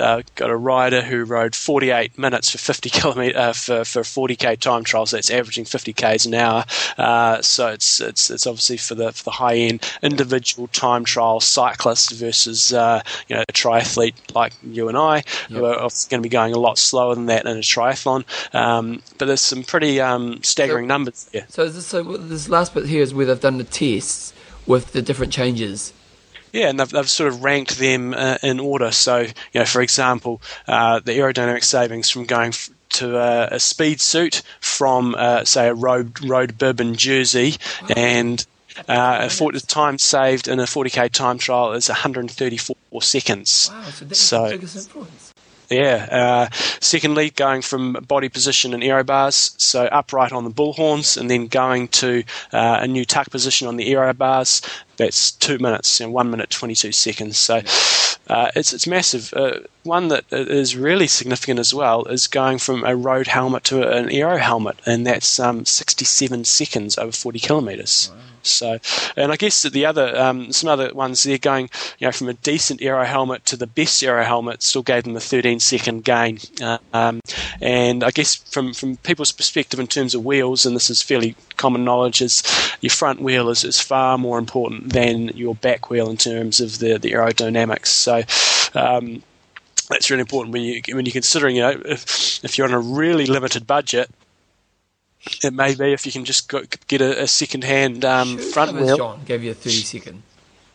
uh, 0.00 0.22
got 0.34 0.50
a 0.50 0.56
rider 0.56 1.02
who 1.02 1.24
rode 1.24 1.54
48 1.54 2.18
minutes 2.18 2.50
for 2.50 2.58
50 2.58 2.90
kilometer 2.90 3.38
uh, 3.38 3.52
for 3.52 3.84
for 3.84 4.02
40k 4.02 4.58
time 4.58 4.84
trial. 4.84 5.06
So 5.06 5.16
it's 5.16 5.30
averaging 5.30 5.64
50 5.64 5.92
k's 5.92 6.26
an 6.26 6.34
hour. 6.34 6.64
Uh, 6.98 7.40
so 7.42 7.68
it's 7.68 8.00
it's 8.00 8.30
it's 8.30 8.46
obviously 8.46 8.76
for 8.76 8.94
the 8.94 9.12
for 9.12 9.24
the 9.24 9.30
high 9.30 9.56
end 9.56 9.86
individual 10.02 10.68
time 10.68 11.04
trial 11.04 11.40
cyclist 11.40 12.12
versus 12.12 12.72
uh, 12.72 13.02
you 13.28 13.36
know 13.36 13.42
a 13.48 13.52
triathlete 13.52 14.14
like 14.34 14.52
you 14.62 14.88
and 14.88 14.96
I, 14.96 15.16
yep. 15.16 15.24
who 15.48 15.64
are 15.64 15.76
going 15.76 15.90
to 16.10 16.20
be 16.20 16.28
going 16.28 16.54
a 16.54 16.58
lot 16.58 16.78
slower 16.78 17.14
than 17.14 17.26
that 17.26 17.46
in 17.46 17.56
a 17.56 17.60
triathlon. 17.60 18.24
Um, 18.54 19.02
but 19.18 19.26
there's 19.26 19.40
some 19.40 19.62
pretty 19.62 20.00
um, 20.00 20.42
staggering 20.42 20.84
so, 20.84 20.88
numbers. 20.88 21.30
So 21.48 21.68
this, 21.68 21.86
so 21.86 22.02
this 22.16 22.48
last 22.48 22.74
bit 22.74 22.86
here 22.86 23.02
is 23.02 23.14
where 23.14 23.26
they've 23.26 23.40
done 23.40 23.58
the 23.58 23.64
test 23.64 24.09
with 24.66 24.92
the 24.92 25.02
different 25.02 25.32
changes. 25.32 25.92
Yeah, 26.52 26.68
and 26.68 26.80
they've, 26.80 26.88
they've 26.88 27.08
sort 27.08 27.32
of 27.32 27.44
ranked 27.44 27.78
them 27.78 28.14
uh, 28.14 28.38
in 28.42 28.58
order. 28.60 28.90
So, 28.90 29.20
you 29.20 29.32
know, 29.54 29.64
for 29.64 29.82
example, 29.82 30.42
uh, 30.66 31.00
the 31.00 31.12
aerodynamic 31.12 31.64
savings 31.64 32.10
from 32.10 32.24
going 32.24 32.48
f- 32.48 32.70
to 32.90 33.18
a, 33.18 33.48
a, 33.52 33.60
speed 33.60 34.00
suit 34.00 34.42
from, 34.60 35.14
uh, 35.16 35.44
say, 35.44 35.68
a 35.68 35.74
road 35.74 36.24
road 36.24 36.58
bib 36.58 36.80
in 36.80 36.96
Jersey, 36.96 37.54
wow. 37.82 37.88
and 37.96 38.46
uh, 38.88 39.28
for, 39.28 39.52
time 39.52 39.98
saved 39.98 40.48
in 40.48 40.58
a 40.58 40.64
40k 40.64 41.10
time 41.10 41.38
trial 41.38 41.72
is 41.72 41.88
134 41.88 43.02
seconds. 43.02 43.70
Wow, 43.72 43.82
so 43.84 44.04
that's 44.04 44.20
so, 44.20 44.44
the 44.44 44.50
biggest 44.56 44.76
influence. 44.76 45.29
Yeah. 45.70 46.08
Uh, 46.10 46.54
secondly, 46.80 47.30
going 47.30 47.62
from 47.62 47.92
body 48.08 48.28
position 48.28 48.74
and 48.74 48.82
aero 48.82 49.04
bars, 49.04 49.54
so 49.56 49.84
upright 49.84 50.32
on 50.32 50.42
the 50.42 50.50
bullhorns, 50.50 51.16
and 51.16 51.30
then 51.30 51.46
going 51.46 51.86
to 51.88 52.24
uh, 52.52 52.78
a 52.82 52.88
new 52.88 53.04
tuck 53.04 53.30
position 53.30 53.68
on 53.68 53.76
the 53.76 53.92
aero 53.92 54.12
bars. 54.12 54.62
That's 54.96 55.30
two 55.30 55.58
minutes 55.58 56.00
and 56.00 56.12
one 56.12 56.28
minute 56.30 56.50
twenty 56.50 56.74
two 56.74 56.90
seconds. 56.90 57.38
So 57.38 57.62
uh, 58.26 58.50
it's 58.56 58.72
it's 58.72 58.88
massive. 58.88 59.32
One 59.82 60.08
that 60.08 60.24
is 60.30 60.76
really 60.76 61.06
significant 61.06 61.58
as 61.58 61.72
well 61.72 62.04
is 62.04 62.26
going 62.26 62.58
from 62.58 62.84
a 62.84 62.94
road 62.94 63.28
helmet 63.28 63.64
to 63.64 63.88
an 63.90 64.10
aero 64.10 64.36
helmet, 64.36 64.78
and 64.84 65.06
that's 65.06 65.40
um, 65.40 65.64
sixty 65.64 66.04
seven 66.04 66.44
seconds 66.44 66.98
over 66.98 67.12
forty 67.12 67.38
kilometres. 67.38 68.10
Wow. 68.12 68.20
So, 68.42 68.78
and 69.16 69.32
I 69.32 69.36
guess 69.36 69.62
that 69.62 69.72
the 69.72 69.86
other 69.86 70.18
um, 70.18 70.52
some 70.52 70.68
other 70.68 70.92
ones 70.94 71.22
they're 71.22 71.38
going, 71.38 71.70
you 71.98 72.06
know, 72.06 72.12
from 72.12 72.28
a 72.28 72.34
decent 72.34 72.82
aero 72.82 73.04
helmet 73.04 73.44
to 73.46 73.56
the 73.56 73.66
best 73.66 74.02
aero 74.02 74.24
helmet 74.24 74.62
still 74.62 74.82
gave 74.82 75.04
them 75.04 75.16
a 75.16 75.20
13 75.20 75.60
second 75.60 76.04
gain. 76.04 76.38
Uh, 76.60 76.78
um, 76.92 77.20
and 77.60 78.02
I 78.02 78.10
guess 78.10 78.36
from 78.36 78.72
from 78.72 78.96
people's 78.98 79.32
perspective 79.32 79.80
in 79.80 79.86
terms 79.86 80.14
of 80.14 80.24
wheels, 80.24 80.64
and 80.66 80.74
this 80.74 80.90
is 80.90 81.02
fairly 81.02 81.36
common 81.56 81.84
knowledge, 81.84 82.22
is 82.22 82.42
your 82.80 82.90
front 82.90 83.20
wheel 83.20 83.50
is, 83.50 83.64
is 83.64 83.80
far 83.80 84.16
more 84.18 84.38
important 84.38 84.92
than 84.92 85.28
your 85.28 85.54
back 85.54 85.90
wheel 85.90 86.10
in 86.10 86.16
terms 86.16 86.60
of 86.60 86.78
the 86.78 86.98
the 86.98 87.12
aerodynamics. 87.12 87.86
So. 87.86 88.22
Um, 88.72 89.22
that's 89.90 90.10
really 90.10 90.20
important 90.20 90.52
when 90.52 90.62
you 90.62 90.80
when 90.94 91.04
you're 91.06 91.12
considering 91.12 91.56
you 91.56 91.62
know 91.62 91.82
if, 91.84 92.44
if 92.44 92.56
you're 92.56 92.66
on 92.66 92.74
a 92.74 92.80
really 92.80 93.26
limited 93.26 93.66
budget 93.66 94.10
it 95.42 95.52
may 95.52 95.74
be 95.74 95.92
if 95.92 96.06
you 96.06 96.12
can 96.12 96.24
just 96.24 96.48
go, 96.48 96.62
get 96.88 97.02
a, 97.02 97.24
a 97.24 97.26
second-hand 97.26 98.04
um, 98.06 98.38
front 98.38 98.72
wheel. 98.74 98.96
John 98.96 99.20
gave 99.24 99.44
you 99.44 99.50
a 99.50 99.54
thirty 99.54 99.76
second. 99.76 100.22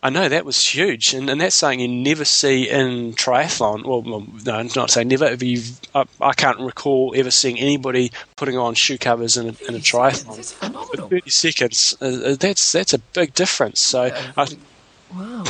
I 0.03 0.11
know 0.11 0.29
that 0.29 0.45
was 0.45 0.63
huge, 0.63 1.15
and, 1.15 1.31
and 1.31 1.41
that's 1.41 1.55
something 1.55 1.79
you 1.79 1.87
never 1.87 2.25
see 2.25 2.69
in 2.69 3.13
triathlon. 3.13 3.85
Well, 3.85 4.03
well 4.03 4.27
no, 4.45 4.69
not 4.75 4.91
say 4.91 5.03
never. 5.03 5.25
If 5.25 5.41
you, 5.41 5.63
I, 5.95 6.05
I, 6.21 6.33
can't 6.33 6.59
recall 6.59 7.15
ever 7.15 7.31
seeing 7.31 7.57
anybody 7.57 8.11
putting 8.35 8.55
on 8.55 8.75
shoe 8.75 8.99
covers 8.99 9.35
in 9.35 9.47
a, 9.47 9.55
in 9.67 9.73
a 9.73 9.79
triathlon. 9.79 10.35
That's 10.35 10.53
phenomenal. 10.53 11.09
Thirty 11.09 11.31
seconds. 11.31 11.97
Uh, 11.99 12.05
uh, 12.05 12.35
that's 12.35 12.71
that's 12.71 12.93
a 12.93 12.99
big 12.99 13.33
difference. 13.33 13.79
So, 13.79 14.05
yeah, 14.05 14.31
I, 14.37 14.47
wow. 15.11 15.43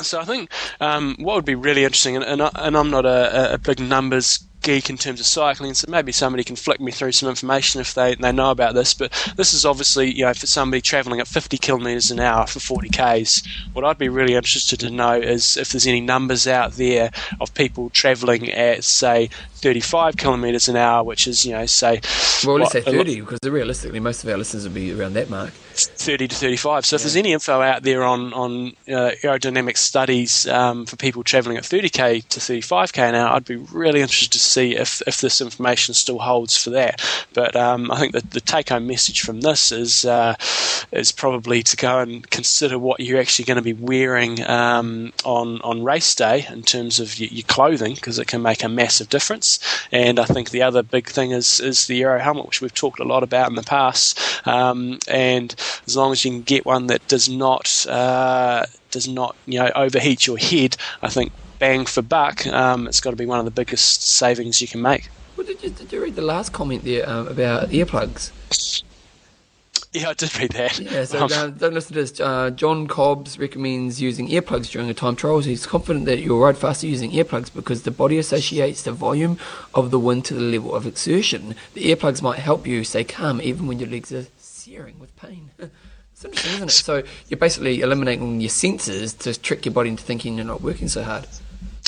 So 0.00 0.20
I 0.20 0.24
think 0.24 0.50
um, 0.80 1.16
what 1.18 1.36
would 1.36 1.44
be 1.44 1.54
really 1.54 1.84
interesting, 1.84 2.16
and, 2.16 2.24
and, 2.24 2.42
I, 2.42 2.80
am 2.80 2.90
not 2.90 3.04
a, 3.04 3.54
a 3.54 3.58
big 3.58 3.78
numbers 3.80 4.44
geek 4.62 4.88
in 4.88 4.96
terms 4.96 5.20
of 5.20 5.26
cycling, 5.26 5.74
so 5.74 5.90
maybe 5.90 6.12
somebody 6.12 6.44
can 6.44 6.56
flick 6.56 6.80
me 6.80 6.92
through 6.92 7.12
some 7.12 7.28
information 7.28 7.80
if 7.80 7.94
they, 7.94 8.14
they 8.14 8.32
know 8.32 8.50
about 8.50 8.74
this. 8.74 8.94
But 8.94 9.12
this 9.36 9.52
is 9.52 9.66
obviously, 9.66 10.12
you 10.12 10.24
know, 10.24 10.34
for 10.34 10.46
somebody 10.46 10.80
travelling 10.80 11.20
at 11.20 11.28
50 11.28 11.58
kilometres 11.58 12.10
an 12.10 12.20
hour 12.20 12.46
for 12.46 12.60
40 12.60 12.88
Ks, 12.88 13.42
what 13.72 13.84
I'd 13.84 13.98
be 13.98 14.08
really 14.08 14.34
interested 14.34 14.80
to 14.80 14.90
know 14.90 15.14
is 15.14 15.56
if 15.56 15.72
there's 15.72 15.86
any 15.86 16.00
numbers 16.00 16.46
out 16.46 16.72
there 16.72 17.10
of 17.40 17.52
people 17.54 17.90
travelling 17.90 18.50
at, 18.50 18.84
say, 18.84 19.28
35 19.56 20.16
kilometres 20.16 20.68
an 20.68 20.76
hour, 20.76 21.04
which 21.04 21.26
is, 21.26 21.44
you 21.44 21.52
know, 21.52 21.66
say. 21.66 22.00
Well, 22.44 22.56
let's 22.56 22.72
say 22.72 22.80
30, 22.80 23.20
because 23.20 23.38
realistically, 23.44 24.00
most 24.00 24.24
of 24.24 24.30
our 24.30 24.36
listeners 24.36 24.64
would 24.64 24.74
be 24.74 24.92
around 24.92 25.14
that 25.14 25.28
mark. 25.28 25.52
30 25.86 26.28
to 26.28 26.36
35. 26.36 26.86
So 26.86 26.96
if 26.96 27.02
there's 27.02 27.16
any 27.16 27.32
info 27.32 27.60
out 27.60 27.82
there 27.82 28.02
on 28.02 28.32
on 28.32 28.68
uh, 28.88 29.12
aerodynamic 29.22 29.76
studies 29.76 30.46
um, 30.46 30.86
for 30.86 30.96
people 30.96 31.22
travelling 31.22 31.56
at 31.56 31.64
30k 31.64 32.26
to 32.28 32.40
35k 32.40 32.98
an 33.08 33.14
hour, 33.14 33.34
I'd 33.34 33.44
be 33.44 33.56
really 33.56 34.00
interested 34.00 34.32
to 34.32 34.38
see 34.38 34.76
if, 34.76 35.02
if 35.06 35.20
this 35.20 35.40
information 35.40 35.94
still 35.94 36.18
holds 36.18 36.56
for 36.56 36.70
that. 36.70 37.02
But 37.34 37.56
um, 37.56 37.90
I 37.90 37.98
think 37.98 38.12
that 38.12 38.30
the 38.30 38.40
take 38.40 38.68
home 38.70 38.86
message 38.86 39.20
from 39.22 39.40
this 39.40 39.72
is 39.72 40.04
uh, 40.04 40.34
is 40.90 41.12
probably 41.12 41.62
to 41.62 41.76
go 41.76 41.98
and 42.00 42.28
consider 42.30 42.78
what 42.78 43.00
you're 43.00 43.20
actually 43.20 43.44
going 43.44 43.56
to 43.56 43.62
be 43.62 43.72
wearing 43.72 44.42
um, 44.48 45.12
on 45.24 45.60
on 45.62 45.82
race 45.82 46.14
day 46.14 46.46
in 46.50 46.62
terms 46.62 47.00
of 47.00 47.18
your, 47.18 47.30
your 47.30 47.44
clothing 47.44 47.94
because 47.94 48.18
it 48.18 48.28
can 48.28 48.42
make 48.42 48.62
a 48.62 48.68
massive 48.68 49.08
difference. 49.08 49.58
And 49.90 50.18
I 50.18 50.24
think 50.24 50.50
the 50.50 50.62
other 50.62 50.82
big 50.82 51.08
thing 51.08 51.32
is 51.32 51.60
is 51.60 51.86
the 51.86 52.02
aero 52.02 52.18
helmet, 52.18 52.46
which 52.46 52.60
we've 52.60 52.74
talked 52.74 53.00
a 53.00 53.04
lot 53.04 53.22
about 53.22 53.48
in 53.48 53.56
the 53.56 53.62
past. 53.62 54.18
Um, 54.46 54.98
and 55.08 55.54
as 55.86 55.96
long 55.96 56.12
as 56.12 56.24
you 56.24 56.30
can 56.30 56.42
get 56.42 56.64
one 56.64 56.86
that 56.88 57.06
does 57.08 57.28
not 57.28 57.86
uh, 57.86 58.64
does 58.90 59.08
not 59.08 59.36
you 59.46 59.58
know 59.58 59.70
overheat 59.74 60.26
your 60.26 60.38
head, 60.38 60.76
I 61.02 61.08
think 61.08 61.32
bang 61.58 61.86
for 61.86 62.02
buck, 62.02 62.46
um, 62.48 62.88
it's 62.88 63.00
got 63.00 63.10
to 63.10 63.16
be 63.16 63.26
one 63.26 63.38
of 63.38 63.44
the 63.44 63.50
biggest 63.50 64.02
savings 64.02 64.60
you 64.60 64.68
can 64.68 64.82
make. 64.82 65.08
Well, 65.36 65.46
did, 65.46 65.62
you, 65.62 65.70
did 65.70 65.92
you 65.92 66.02
read 66.02 66.16
the 66.16 66.22
last 66.22 66.52
comment 66.52 66.84
there 66.84 67.08
um, 67.08 67.28
about 67.28 67.68
earplugs? 67.70 68.32
Yeah, 69.92 70.08
I 70.08 70.14
did 70.14 70.38
read 70.38 70.52
that. 70.52 70.78
Yeah, 70.78 71.04
so 71.04 71.26
uh, 71.30 71.48
don't 71.48 71.74
listen 71.74 71.94
to 71.94 72.00
this. 72.00 72.18
Uh, 72.18 72.50
John 72.50 72.86
Cobbs 72.86 73.38
recommends 73.38 74.00
using 74.00 74.28
earplugs 74.28 74.70
during 74.70 74.88
a 74.88 74.94
time 74.94 75.16
trial. 75.16 75.40
He's 75.40 75.66
confident 75.66 76.06
that 76.06 76.20
you'll 76.20 76.40
ride 76.40 76.56
faster 76.56 76.86
using 76.86 77.12
earplugs 77.12 77.52
because 77.52 77.82
the 77.82 77.90
body 77.90 78.18
associates 78.18 78.82
the 78.82 78.92
volume 78.92 79.38
of 79.74 79.90
the 79.90 79.98
wind 79.98 80.24
to 80.26 80.34
the 80.34 80.40
level 80.40 80.74
of 80.74 80.86
exertion. 80.86 81.54
The 81.74 81.94
earplugs 81.94 82.22
might 82.22 82.38
help 82.38 82.66
you 82.66 82.84
stay 82.84 83.04
calm 83.04 83.42
even 83.42 83.66
when 83.66 83.78
your 83.78 83.88
legs 83.88 84.12
are 84.12 84.26
searing 84.72 84.98
with 84.98 85.14
pain. 85.16 85.50
it's 85.58 86.24
interesting, 86.24 86.54
isn't 86.54 86.68
it? 86.68 86.72
So 86.72 87.02
you're 87.28 87.38
basically 87.38 87.82
eliminating 87.82 88.40
your 88.40 88.50
senses 88.50 89.12
to 89.14 89.38
trick 89.38 89.66
your 89.66 89.74
body 89.74 89.90
into 89.90 90.02
thinking 90.02 90.36
you're 90.36 90.46
not 90.46 90.62
working 90.62 90.88
so 90.88 91.02
hard. 91.02 91.26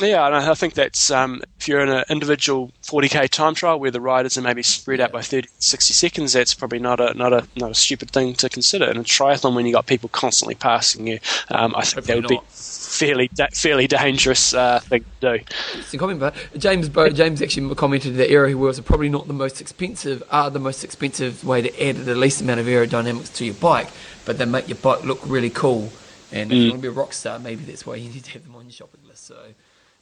Yeah, 0.00 0.26
and 0.26 0.34
I 0.34 0.54
think 0.54 0.74
that's 0.74 1.10
um, 1.12 1.40
if 1.60 1.68
you're 1.68 1.80
in 1.80 1.88
an 1.88 2.04
individual 2.08 2.72
40k 2.82 3.28
time 3.28 3.54
trial 3.54 3.78
where 3.78 3.92
the 3.92 4.00
riders 4.00 4.36
are 4.36 4.42
maybe 4.42 4.62
spread 4.64 4.98
out 4.98 5.12
by 5.12 5.22
30, 5.22 5.48
60 5.58 5.94
seconds, 5.94 6.32
that's 6.32 6.52
probably 6.52 6.80
not 6.80 6.98
a 6.98 7.14
not 7.14 7.32
a 7.32 7.46
not 7.56 7.70
a 7.70 7.74
stupid 7.74 8.10
thing 8.10 8.34
to 8.34 8.48
consider. 8.48 8.86
In 8.86 8.96
a 8.96 9.04
triathlon, 9.04 9.54
when 9.54 9.66
you 9.66 9.72
got 9.72 9.86
people 9.86 10.08
constantly 10.08 10.56
passing 10.56 11.06
you, 11.06 11.20
um, 11.50 11.76
I 11.76 11.82
think 11.82 12.06
that 12.06 12.16
would 12.16 12.26
be 12.26 12.40
fairly 12.48 13.28
da- 13.28 13.48
fairly 13.52 13.86
dangerous 13.86 14.52
uh, 14.52 14.80
thing 14.80 15.04
to 15.20 15.38
do. 15.38 15.44
Interesting 15.74 16.00
comment, 16.00 16.18
but 16.18 16.34
James 16.56 16.88
Bo- 16.88 17.10
James 17.10 17.40
actually 17.40 17.72
commented 17.76 18.16
that 18.16 18.30
aero 18.30 18.52
wheels 18.56 18.80
are 18.80 18.82
probably 18.82 19.08
not 19.08 19.28
the 19.28 19.32
most 19.32 19.60
expensive 19.60 20.24
are 20.32 20.50
the 20.50 20.58
most 20.58 20.82
expensive 20.82 21.44
way 21.44 21.62
to 21.62 21.88
add 21.88 21.96
the 21.96 22.16
least 22.16 22.40
amount 22.40 22.58
of 22.58 22.66
aerodynamics 22.66 23.32
to 23.36 23.44
your 23.44 23.54
bike, 23.54 23.90
but 24.24 24.38
they 24.38 24.44
make 24.44 24.68
your 24.68 24.78
bike 24.78 25.04
look 25.04 25.20
really 25.24 25.50
cool. 25.50 25.92
And 26.32 26.50
if 26.50 26.58
mm. 26.58 26.62
you 26.62 26.70
want 26.70 26.82
to 26.82 26.82
be 26.82 26.88
a 26.88 26.98
rock 26.98 27.12
star, 27.12 27.38
maybe 27.38 27.62
that's 27.62 27.86
why 27.86 27.94
you 27.94 28.10
need 28.10 28.24
to 28.24 28.32
have 28.32 28.42
them 28.42 28.56
on 28.56 28.64
your 28.64 28.72
shopping 28.72 29.02
list. 29.06 29.26
So 29.26 29.36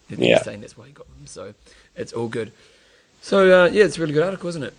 yeah. 0.09 0.43
saying 0.43 0.61
that's 0.61 0.77
why 0.77 0.87
he 0.87 0.93
got 0.93 1.07
them. 1.07 1.27
So 1.27 1.55
it's 1.97 2.13
all 2.13 2.29
good. 2.29 2.53
So 3.21 3.65
uh, 3.65 3.69
yeah, 3.69 3.85
it's 3.85 3.99
a 3.99 4.01
really 4.01 4.13
good 4.13 4.25
article, 4.25 4.49
isn't 4.49 4.63
it? 4.63 4.75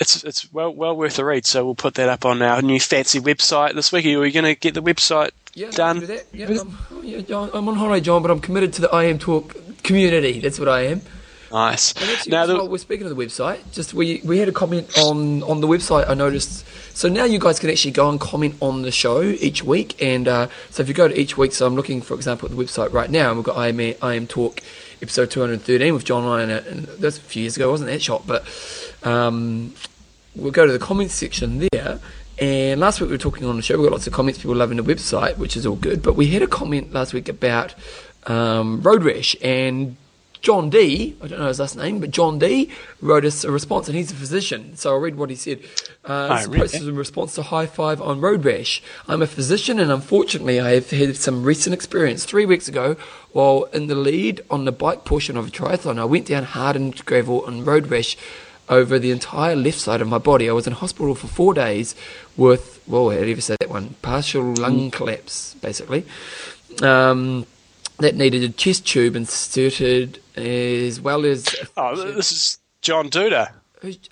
It's 0.00 0.22
it's 0.22 0.52
well 0.52 0.72
well 0.72 0.96
worth 0.96 1.18
a 1.18 1.24
read. 1.24 1.46
So 1.46 1.64
we'll 1.64 1.74
put 1.74 1.94
that 1.94 2.08
up 2.08 2.24
on 2.24 2.40
our 2.42 2.62
new 2.62 2.80
fancy 2.80 3.20
website 3.20 3.74
this 3.74 3.90
week. 3.90 4.06
Are 4.06 4.20
we 4.20 4.30
going 4.30 4.44
to 4.44 4.54
get 4.54 4.74
the 4.74 4.82
website 4.82 5.30
yeah, 5.54 5.70
done? 5.70 6.00
Do 6.00 6.20
yeah, 6.32 6.46
I'm, 6.48 7.04
yeah, 7.04 7.48
I'm 7.52 7.68
on 7.68 7.74
holiday, 7.74 8.04
John, 8.04 8.22
but 8.22 8.30
I'm 8.30 8.40
committed 8.40 8.72
to 8.74 8.82
the 8.82 8.88
IMTalk 8.88 9.82
community. 9.82 10.40
That's 10.40 10.58
what 10.58 10.68
I 10.68 10.82
am. 10.82 11.02
Nice. 11.52 11.94
Now, 12.26 12.46
the, 12.46 12.64
we're 12.64 12.78
speaking 12.78 13.06
of 13.06 13.16
the 13.16 13.24
website. 13.24 13.60
Just 13.72 13.94
we 13.94 14.20
we 14.24 14.38
had 14.38 14.48
a 14.48 14.52
comment 14.52 14.98
on 14.98 15.42
on 15.44 15.60
the 15.60 15.66
website. 15.66 16.08
I 16.08 16.14
noticed. 16.14 16.66
So 16.94 17.08
now 17.08 17.24
you 17.24 17.38
guys 17.38 17.58
can 17.60 17.70
actually 17.70 17.92
go 17.92 18.10
and 18.10 18.20
comment 18.20 18.56
on 18.60 18.82
the 18.82 18.90
show 18.90 19.22
each 19.22 19.62
week. 19.62 20.02
And 20.02 20.26
uh, 20.26 20.48
so 20.70 20.82
if 20.82 20.88
you 20.88 20.94
go 20.94 21.06
to 21.06 21.18
each 21.18 21.38
week, 21.38 21.52
so 21.52 21.64
I'm 21.64 21.76
looking, 21.76 22.02
for 22.02 22.14
example, 22.14 22.48
at 22.50 22.56
the 22.56 22.62
website 22.62 22.92
right 22.92 23.08
now, 23.08 23.28
and 23.28 23.36
we've 23.38 23.44
got 23.44 23.56
I 23.56 23.68
am 23.68 23.78
IMTalk 23.78 24.60
episode 25.00 25.30
213 25.30 25.94
with 25.94 26.04
John 26.04 26.24
Ryan, 26.24 26.50
and 26.50 26.86
that's 26.86 27.18
a 27.18 27.20
few 27.20 27.42
years 27.42 27.56
ago, 27.56 27.70
wasn't 27.70 27.90
that 27.90 28.02
shot? 28.02 28.26
But 28.26 28.44
um, 29.04 29.74
we'll 30.34 30.50
go 30.50 30.66
to 30.66 30.72
the 30.72 30.78
comments 30.78 31.14
section 31.14 31.68
there. 31.70 32.00
And 32.40 32.80
last 32.80 33.00
week 33.00 33.10
we 33.10 33.14
were 33.14 33.18
talking 33.18 33.46
on 33.46 33.56
the 33.56 33.62
show. 33.62 33.76
We 33.76 33.84
got 33.84 33.92
lots 33.92 34.06
of 34.06 34.12
comments, 34.12 34.38
people 34.40 34.54
loving 34.54 34.76
the 34.76 34.82
website, 34.82 35.38
which 35.38 35.56
is 35.56 35.66
all 35.66 35.76
good. 35.76 36.02
But 36.02 36.14
we 36.14 36.28
had 36.28 36.42
a 36.42 36.46
comment 36.46 36.92
last 36.92 37.12
week 37.12 37.28
about 37.28 37.74
um, 38.26 38.80
road 38.82 39.02
rash, 39.02 39.36
and 39.42 39.96
John 40.40 40.70
D, 40.70 41.16
I 41.22 41.26
don't 41.26 41.40
know 41.40 41.48
his 41.48 41.60
last 41.60 41.76
name, 41.76 41.98
but 42.00 42.10
John 42.10 42.38
D 42.38 42.70
wrote 43.00 43.24
us 43.24 43.44
a 43.44 43.50
response, 43.50 43.88
and 43.88 43.96
he's 43.96 44.12
a 44.12 44.14
physician. 44.14 44.76
So 44.76 44.90
I'll 44.90 45.00
read 45.00 45.16
what 45.16 45.30
he 45.30 45.36
said. 45.36 45.60
Uh, 46.04 46.46
this 46.46 46.74
in 46.74 46.96
response 46.96 47.34
to 47.34 47.42
High 47.42 47.66
Five 47.66 48.00
on 48.00 48.20
Road 48.20 48.44
Rash. 48.44 48.82
I'm 49.06 49.22
a 49.22 49.26
physician, 49.26 49.78
and 49.78 49.90
unfortunately, 49.90 50.60
I 50.60 50.70
have 50.70 50.90
had 50.90 51.16
some 51.16 51.42
recent 51.42 51.74
experience. 51.74 52.24
Three 52.24 52.46
weeks 52.46 52.68
ago, 52.68 52.96
while 53.32 53.64
in 53.72 53.88
the 53.88 53.94
lead 53.94 54.40
on 54.50 54.64
the 54.64 54.72
bike 54.72 55.04
portion 55.04 55.36
of 55.36 55.48
a 55.48 55.50
triathlon, 55.50 55.98
I 55.98 56.04
went 56.04 56.26
down 56.26 56.44
hardened 56.44 57.04
gravel 57.04 57.44
on 57.44 57.64
Road 57.64 57.88
Rash 57.88 58.16
over 58.68 58.98
the 58.98 59.10
entire 59.10 59.56
left 59.56 59.78
side 59.78 60.00
of 60.00 60.08
my 60.08 60.18
body. 60.18 60.48
I 60.48 60.52
was 60.52 60.66
in 60.66 60.74
hospital 60.74 61.14
for 61.14 61.26
four 61.26 61.54
days 61.54 61.94
with, 62.36 62.82
well, 62.86 63.10
how 63.10 63.18
do 63.18 63.26
you 63.26 63.32
ever 63.32 63.40
say 63.40 63.56
that 63.60 63.70
one? 63.70 63.94
Partial 64.02 64.54
lung 64.54 64.90
collapse, 64.90 65.54
basically. 65.54 66.04
Um, 66.82 67.46
that 67.98 68.14
needed 68.14 68.42
a 68.42 68.48
chest 68.50 68.86
tube 68.86 69.16
inserted 69.16 70.20
as 70.36 71.00
well 71.00 71.24
as. 71.24 71.54
Oh, 71.76 71.96
this 71.96 72.32
is 72.32 72.58
John 72.80 73.10
Duda. 73.10 73.52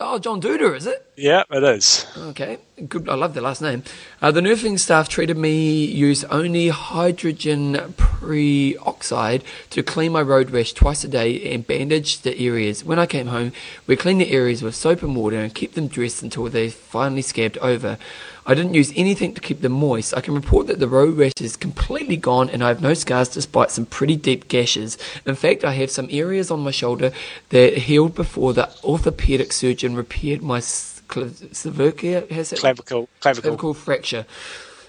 Oh, 0.00 0.18
John 0.18 0.40
Duda, 0.40 0.76
is 0.76 0.86
it? 0.86 1.05
Yeah, 1.16 1.44
it 1.50 1.64
is. 1.64 2.06
Okay, 2.14 2.58
good. 2.88 3.08
I 3.08 3.14
love 3.14 3.32
the 3.32 3.40
last 3.40 3.62
name. 3.62 3.84
Uh, 4.20 4.30
the 4.30 4.42
nursing 4.42 4.76
staff 4.76 5.08
treated 5.08 5.38
me, 5.38 5.86
used 5.86 6.26
only 6.28 6.68
hydrogen 6.68 7.94
peroxide 7.96 9.42
to 9.70 9.82
clean 9.82 10.12
my 10.12 10.20
road 10.20 10.50
rash 10.50 10.74
twice 10.74 11.04
a 11.04 11.08
day 11.08 11.52
and 11.54 11.66
bandaged 11.66 12.22
the 12.22 12.38
areas. 12.38 12.84
When 12.84 12.98
I 12.98 13.06
came 13.06 13.28
home, 13.28 13.52
we 13.86 13.96
cleaned 13.96 14.20
the 14.20 14.30
areas 14.30 14.62
with 14.62 14.74
soap 14.74 15.02
and 15.02 15.16
water 15.16 15.38
and 15.38 15.54
kept 15.54 15.74
them 15.74 15.88
dressed 15.88 16.22
until 16.22 16.50
they 16.50 16.68
finally 16.68 17.22
scabbed 17.22 17.56
over. 17.58 17.96
I 18.44 18.54
didn't 18.54 18.74
use 18.74 18.92
anything 18.94 19.32
to 19.34 19.40
keep 19.40 19.62
them 19.62 19.72
moist. 19.72 20.14
I 20.14 20.20
can 20.20 20.34
report 20.34 20.66
that 20.66 20.80
the 20.80 20.86
road 20.86 21.16
rash 21.16 21.32
is 21.40 21.56
completely 21.56 22.18
gone 22.18 22.50
and 22.50 22.62
I 22.62 22.68
have 22.68 22.82
no 22.82 22.92
scars 22.92 23.30
despite 23.30 23.70
some 23.70 23.86
pretty 23.86 24.16
deep 24.16 24.48
gashes. 24.48 24.98
In 25.24 25.34
fact, 25.34 25.64
I 25.64 25.72
have 25.72 25.90
some 25.90 26.08
areas 26.10 26.50
on 26.50 26.60
my 26.60 26.70
shoulder 26.72 27.10
that 27.48 27.78
healed 27.78 28.14
before 28.14 28.52
the 28.52 28.70
orthopedic 28.84 29.52
surgeon 29.52 29.96
repaired 29.96 30.42
my 30.42 30.60
clavicle, 32.58 33.08
clavicle, 33.20 33.42
clavicle 33.42 33.74
fracture. 33.74 34.26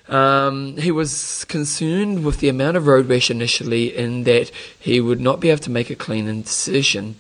Um, 0.10 0.78
he 0.78 0.92
was 0.92 1.44
concerned 1.46 2.24
with 2.24 2.40
the 2.40 2.50
amount 2.50 2.78
of 2.78 2.88
road 2.88 3.10
rash 3.10 3.30
initially, 3.30 3.96
in 3.96 4.24
that 4.24 4.52
he 4.80 5.02
would 5.02 5.20
not 5.20 5.40
be 5.40 5.50
able 5.50 5.64
to 5.64 5.72
make 5.72 5.90
a 5.90 5.96
clean 5.96 6.28
incision. 6.28 7.16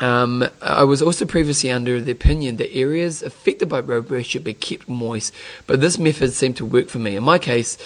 Um, 0.00 0.44
I 0.62 0.84
was 0.84 1.02
also 1.02 1.24
previously 1.24 1.72
under 1.72 2.00
the 2.00 2.12
opinion 2.12 2.56
that 2.58 2.72
areas 2.72 3.20
affected 3.22 3.68
by 3.68 3.80
road 3.80 4.10
rash 4.10 4.28
should 4.28 4.44
be 4.44 4.54
kept 4.54 4.88
moist, 4.88 5.34
but 5.66 5.80
this 5.80 5.98
method 5.98 6.32
seemed 6.32 6.56
to 6.58 6.64
work 6.64 6.88
for 6.88 7.00
me. 7.00 7.16
In 7.16 7.24
my 7.24 7.38
case, 7.38 7.76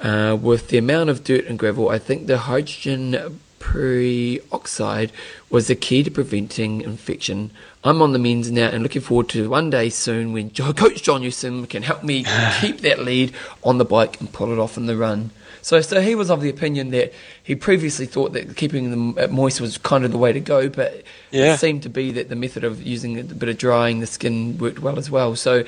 uh, 0.00 0.36
with 0.40 0.68
the 0.68 0.78
amount 0.78 1.10
of 1.10 1.22
dirt 1.22 1.46
and 1.46 1.56
gravel, 1.56 1.90
I 1.90 2.00
think 2.00 2.26
the 2.26 2.38
hydrogen 2.38 3.38
peroxide 3.64 5.10
was 5.48 5.68
the 5.68 5.74
key 5.74 6.02
to 6.02 6.10
preventing 6.10 6.82
infection. 6.82 7.50
I'm 7.82 8.02
on 8.02 8.12
the 8.12 8.18
mends 8.18 8.50
now 8.50 8.68
and 8.68 8.82
looking 8.82 9.02
forward 9.02 9.28
to 9.30 9.48
one 9.48 9.70
day 9.70 9.88
soon 9.88 10.32
when 10.32 10.50
Coach 10.50 11.02
John 11.02 11.22
Newsom 11.22 11.66
can 11.66 11.82
help 11.82 12.04
me 12.04 12.24
keep 12.60 12.80
that 12.80 13.00
lead 13.00 13.34
on 13.62 13.78
the 13.78 13.84
bike 13.84 14.20
and 14.20 14.32
pull 14.32 14.52
it 14.52 14.58
off 14.58 14.76
in 14.76 14.86
the 14.86 14.96
run. 14.96 15.30
So, 15.62 15.80
so 15.80 16.02
he 16.02 16.14
was 16.14 16.30
of 16.30 16.42
the 16.42 16.50
opinion 16.50 16.90
that 16.90 17.14
he 17.42 17.54
previously 17.54 18.04
thought 18.04 18.34
that 18.34 18.54
keeping 18.54 18.90
them 18.90 19.34
moist 19.34 19.62
was 19.62 19.78
kind 19.78 20.04
of 20.04 20.12
the 20.12 20.18
way 20.18 20.30
to 20.30 20.40
go, 20.40 20.68
but 20.68 21.02
yeah. 21.30 21.54
it 21.54 21.58
seemed 21.58 21.84
to 21.84 21.88
be 21.88 22.12
that 22.12 22.28
the 22.28 22.36
method 22.36 22.64
of 22.64 22.82
using 22.82 23.18
a 23.18 23.22
bit 23.22 23.48
of 23.48 23.56
drying 23.56 24.00
the 24.00 24.06
skin 24.06 24.58
worked 24.58 24.80
well 24.80 24.98
as 24.98 25.10
well. 25.10 25.36
So, 25.36 25.64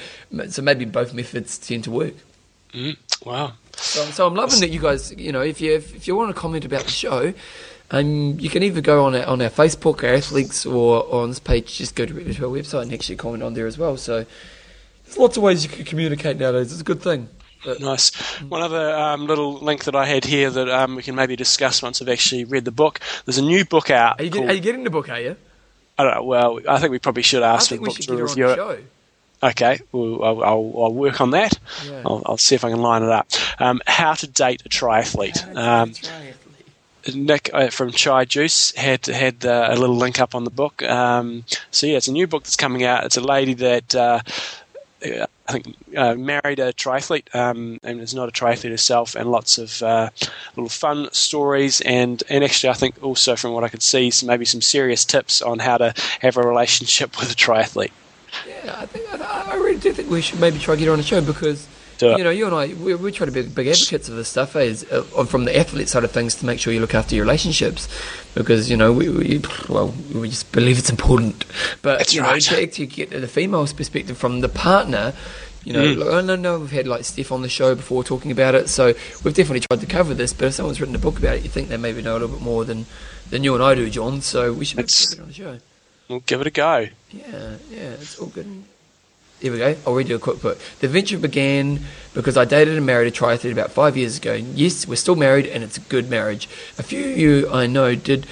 so 0.49 0.61
maybe 0.61 0.84
both 0.84 1.14
methods 1.14 1.57
tend 1.57 1.84
to 1.84 1.90
work. 1.90 2.12
Mm, 2.74 2.99
wow. 3.24 3.55
So, 3.76 4.05
so 4.05 4.26
I'm 4.26 4.34
loving 4.34 4.61
that 4.61 4.68
you 4.68 4.80
guys, 4.80 5.12
you 5.12 5.32
know, 5.32 5.40
if 5.40 5.62
you 5.62 5.72
if 5.72 6.07
you 6.07 6.14
want 6.14 6.34
to 6.34 6.38
comment 6.38 6.66
about 6.66 6.84
the 6.84 6.90
show, 6.90 7.32
um, 7.91 8.39
you 8.41 8.51
can 8.51 8.62
either 8.62 8.80
go 8.80 9.05
on 9.05 9.14
our, 9.14 9.24
on 9.24 9.41
our 9.41 9.51
Facebook, 9.51 10.03
our 10.03 10.14
athletes, 10.14 10.66
or, 10.66 11.05
or 11.05 11.22
on 11.22 11.30
this 11.30 11.39
page, 11.39 11.78
just 11.78 11.95
go 11.95 12.07
to, 12.07 12.34
to 12.34 12.45
our 12.47 12.51
website 12.51 12.82
and 12.82 12.93
actually 12.93 13.16
comment 13.16 13.43
on 13.43 13.55
there 13.55 13.66
as 13.66 13.78
well. 13.78 13.97
So 13.97 14.26
there's 15.05 15.18
lots 15.18 15.37
of 15.37 15.43
ways 15.43 15.62
you 15.64 15.70
can 15.70 15.84
communicate 15.84 16.39
nowadays. 16.39 16.72
It's 16.72 16.80
a 16.80 16.84
good 16.84 17.03
thing. 17.03 17.28
But, 17.64 17.80
nice. 17.80 18.14
One 18.43 18.62
other 18.62 18.95
um, 18.97 19.26
little 19.26 19.55
link 19.55 19.84
that 19.84 19.97
I 19.97 20.07
had 20.07 20.24
here 20.24 20.51
that 20.51 20.68
um, 20.68 20.97
we 20.97 21.03
can 21.03 21.14
maybe 21.14 21.37
discuss 21.37 21.82
once 21.82 22.01
I've 22.01 22.09
actually 22.09 22.45
read 22.45 22.64
the 22.64 22.70
book. 22.70 23.01
There's 23.24 23.39
a 23.39 23.43
new 23.43 23.64
book 23.64 23.91
out. 23.91 24.20
Are 24.20 24.24
you, 24.24 24.30
called, 24.30 24.49
are 24.49 24.53
you 24.53 24.61
getting 24.61 24.84
the 24.84 24.91
book? 24.91 25.09
Are 25.09 25.20
you? 25.20 25.37
I 25.99 26.05
don't 26.05 26.14
know. 26.14 26.24
Well, 26.24 26.61
I 26.68 26.78
think 26.78 26.91
we 26.91 26.99
probably 26.99 27.22
should 27.22 27.43
ask 27.43 27.70
for 27.70 27.76
the 27.76 27.82
book 27.82 27.97
to 27.97 28.16
review 28.16 28.51
it. 28.51 28.84
Okay, 29.43 29.80
well, 29.93 30.24
I'll, 30.24 30.43
I'll, 30.43 30.72
I'll, 30.84 30.95
work 30.95 31.20
on 31.20 31.30
that. 31.32 31.59
Yeah. 31.84 32.03
I'll, 32.07 32.22
I'll, 32.24 32.39
see 32.39 32.55
if 32.55 32.64
I 32.64 32.70
can 32.70 32.80
line 32.80 33.03
it 33.03 33.11
up. 33.11 33.28
Um, 33.59 33.82
how 33.87 34.14
to 34.14 34.26
date 34.26 34.62
a 34.64 34.70
triathlete. 34.70 35.55
Nick 37.14 37.50
uh, 37.52 37.68
from 37.68 37.90
TriJuice 37.90 38.74
had 38.76 39.07
had 39.07 39.44
uh, 39.44 39.68
a 39.70 39.76
little 39.76 39.96
link 39.96 40.20
up 40.20 40.34
on 40.34 40.44
the 40.44 40.50
book. 40.50 40.82
Um, 40.82 41.44
so 41.70 41.86
yeah, 41.86 41.96
it's 41.96 42.09
a 42.09 42.12
new 42.12 42.26
book 42.26 42.44
that's 42.44 42.57
coming 42.57 42.84
out. 42.84 43.04
It's 43.04 43.16
a 43.16 43.20
lady 43.20 43.54
that 43.54 43.94
uh, 43.94 44.20
uh, 45.04 45.26
I 45.48 45.52
think 45.52 45.76
uh, 45.96 46.14
married 46.14 46.59
a 46.59 46.72
triathlete 46.72 47.34
um, 47.34 47.78
and 47.82 48.00
is 48.00 48.14
not 48.14 48.28
a 48.28 48.32
triathlete 48.32 48.70
herself, 48.70 49.14
and 49.14 49.30
lots 49.30 49.59
of 49.59 49.82
uh, 49.82 50.11
little 50.57 50.68
fun 50.68 51.09
stories 51.12 51.80
and 51.82 52.22
and 52.28 52.42
actually 52.42 52.70
I 52.70 52.74
think 52.74 53.02
also 53.02 53.36
from 53.36 53.52
what 53.52 53.64
I 53.64 53.68
could 53.68 53.82
see, 53.82 54.11
some, 54.11 54.26
maybe 54.26 54.44
some 54.44 54.62
serious 54.62 55.04
tips 55.04 55.42
on 55.42 55.61
how 55.61 55.78
to 55.78 55.94
have 56.20 56.36
a 56.36 56.42
relationship 56.42 57.18
with 57.20 57.30
a 57.30 57.34
triathlete. 57.34 57.92
Yeah, 58.46 58.76
I 58.78 58.86
think 58.86 59.09
I, 59.12 59.52
I 59.52 59.54
really 59.54 59.78
do 59.78 59.92
think 59.92 60.11
we 60.11 60.20
should 60.20 60.40
maybe 60.40 60.59
try 60.59 60.74
to 60.74 60.78
get 60.78 60.86
her 60.86 60.92
on 60.92 60.98
the 60.98 61.04
show 61.04 61.20
because 61.20 61.68
you 62.01 62.24
know, 62.24 62.30
you 62.30 62.47
and 62.47 62.55
I, 62.55 62.66
we, 62.74 62.94
we 62.94 63.12
try 63.12 63.26
to 63.26 63.32
be 63.32 63.42
big 63.42 63.66
advocates 63.68 64.09
of 64.09 64.16
this 64.16 64.28
stuff, 64.28 64.55
eh, 64.57 64.74
uh, 64.90 65.24
from 65.24 65.44
the 65.44 65.57
athlete 65.57 65.88
side 65.88 66.05
of 66.05 66.11
things 66.11 66.34
to 66.36 66.47
make 66.47 66.61
sure 66.61 66.72
you 66.72 66.80
look 66.80 66.94
after 66.94 67.14
your 67.14 67.24
relationships, 67.24 67.88
because 68.34 68.68
you 68.70 68.76
know, 68.76 68.92
we, 68.92 69.09
we 69.09 69.42
well, 69.68 69.94
we 70.14 70.28
just 70.28 70.53
believe 70.53 70.78
it's 70.78 70.90
important. 70.90 71.44
But 71.82 71.99
That's 71.99 72.14
you 72.14 72.22
right. 72.22 72.34
know, 72.34 72.38
to 72.38 72.62
actually 72.62 72.86
get 72.86 73.11
the 73.11 73.28
female's 73.28 73.72
perspective 73.72 74.18
from 74.18 74.40
the 74.40 74.49
partner, 74.49 75.14
you 75.64 75.72
know, 75.72 75.82
Mm. 75.82 75.99
like, 75.99 76.14
I 76.14 76.20
know, 76.20 76.36
know 76.36 76.61
we've 76.61 76.70
had 76.70 76.86
like 76.86 77.05
Steph 77.05 77.32
on 77.32 77.42
the 77.42 77.49
show 77.49 77.74
before 77.74 78.05
talking 78.05 78.30
about 78.30 78.55
it, 78.55 78.68
so 78.68 78.94
we've 79.24 79.34
definitely 79.34 79.61
tried 79.61 79.80
to 79.80 79.86
cover 79.86 80.14
this. 80.14 80.32
But 80.32 80.47
if 80.47 80.55
someone's 80.55 80.80
written 80.80 80.94
a 80.94 80.99
book 80.99 81.18
about 81.18 81.36
it, 81.36 81.42
you 81.42 81.49
think 81.49 81.68
they 81.68 81.76
maybe 81.76 82.03
know 82.03 82.12
a 82.12 82.18
little 82.20 82.28
bit 82.28 82.40
more 82.40 82.64
than 82.64 82.86
than 83.30 83.42
you 83.42 83.55
and 83.55 83.62
I 83.64 83.74
do, 83.74 83.90
John. 83.90 84.20
So 84.20 84.53
we 84.53 84.64
should 84.64 84.78
it 84.78 85.20
on 85.20 85.26
the 85.28 85.32
show. 85.34 85.59
We'll 86.09 86.20
give 86.20 86.40
it 86.40 86.47
a 86.47 86.51
go. 86.51 86.86
Yeah, 87.11 87.57
yeah, 87.68 87.78
it's 87.99 88.18
all 88.18 88.28
good. 88.28 88.47
Here 89.41 89.53
we 89.53 89.59
go. 89.59 89.76
I'll 89.87 89.95
read 89.95 90.09
you 90.09 90.16
a 90.16 90.18
quick 90.18 90.41
quote. 90.41 90.59
The 90.80 90.89
venture 90.89 91.18
began 91.18 91.80
because 92.14 92.39
I 92.39 92.47
dated 92.47 92.76
and 92.76 92.87
married 92.87 93.09
a 93.09 93.16
triathlete 93.16 93.53
about 93.53 93.70
five 93.70 93.97
years 93.97 94.16
ago. 94.16 94.32
Yes, 94.32 94.89
we're 94.89 94.97
still 94.97 95.16
married 95.16 95.47
and 95.47 95.62
it's 95.62 95.76
a 95.76 95.80
good 95.82 96.09
marriage. 96.09 96.49
A 96.78 96.82
few 96.82 97.11
of 97.11 97.18
you 97.18 97.51
I 97.51 97.66
know 97.66 97.95
did 97.95 98.26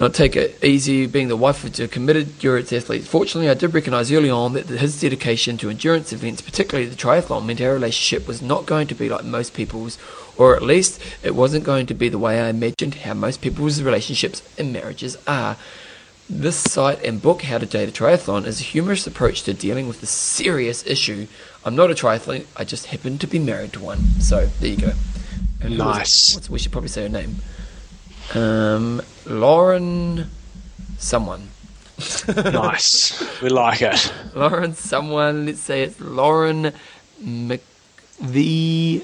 not 0.00 0.14
take 0.14 0.36
it 0.36 0.62
easy 0.62 1.06
being 1.06 1.28
the 1.28 1.36
wife 1.36 1.64
of 1.64 1.78
a 1.80 1.88
committed 1.88 2.28
endurance 2.28 2.72
athlete. 2.72 3.04
Fortunately, 3.04 3.48
I 3.48 3.54
did 3.54 3.74
recognise 3.74 4.12
early 4.12 4.30
on 4.30 4.52
that 4.54 4.66
his 4.66 5.00
dedication 5.00 5.56
to 5.58 5.70
endurance 5.70 6.12
events, 6.12 6.42
particularly 6.42 6.88
the 6.88 6.96
triathlon, 6.96 7.46
meant 7.46 7.60
our 7.60 7.72
relationship 7.72 8.28
was 8.28 8.42
not 8.42 8.66
going 8.66 8.86
to 8.88 8.94
be 8.94 9.08
like 9.08 9.24
most 9.24 9.54
people's, 9.54 9.98
or 10.36 10.54
at 10.54 10.62
least 10.62 11.00
it 11.22 11.34
wasn't 11.34 11.64
going 11.64 11.86
to 11.86 11.94
be 11.94 12.08
the 12.08 12.18
way 12.18 12.40
I 12.40 12.48
imagined 12.48 12.96
how 12.96 13.14
most 13.14 13.40
people's 13.40 13.82
relationships 13.82 14.42
and 14.58 14.72
marriages 14.72 15.16
are. 15.26 15.56
This 16.28 16.56
site 16.56 17.04
and 17.04 17.22
book, 17.22 17.42
How 17.42 17.58
to 17.58 17.66
Date 17.66 17.88
a 17.88 17.92
Triathlon, 17.92 18.46
is 18.46 18.60
a 18.60 18.64
humorous 18.64 19.06
approach 19.06 19.42
to 19.44 19.54
dealing 19.54 19.86
with 19.86 20.02
a 20.02 20.06
serious 20.06 20.84
issue. 20.84 21.28
I'm 21.64 21.76
not 21.76 21.90
a 21.90 21.94
triathlete, 21.94 22.46
I 22.56 22.64
just 22.64 22.86
happen 22.86 23.16
to 23.18 23.26
be 23.28 23.38
married 23.38 23.72
to 23.74 23.80
one. 23.80 24.00
So, 24.20 24.46
there 24.60 24.70
you 24.70 24.76
go. 24.76 24.92
And 25.60 25.74
who 25.74 25.74
is 25.74 25.78
it? 25.78 25.78
Nice. 25.78 26.34
What's, 26.34 26.50
we 26.50 26.58
should 26.58 26.72
probably 26.72 26.88
say 26.88 27.02
her 27.02 27.08
name. 27.08 27.36
Um, 28.34 29.02
Lauren 29.24 30.28
someone. 30.98 31.48
nice. 32.36 33.40
We 33.40 33.48
like 33.48 33.82
it. 33.82 34.12
Lauren 34.34 34.74
someone, 34.74 35.46
let's 35.46 35.60
say 35.60 35.82
it's 35.82 36.00
Lauren 36.00 36.72
McVie 37.22 39.02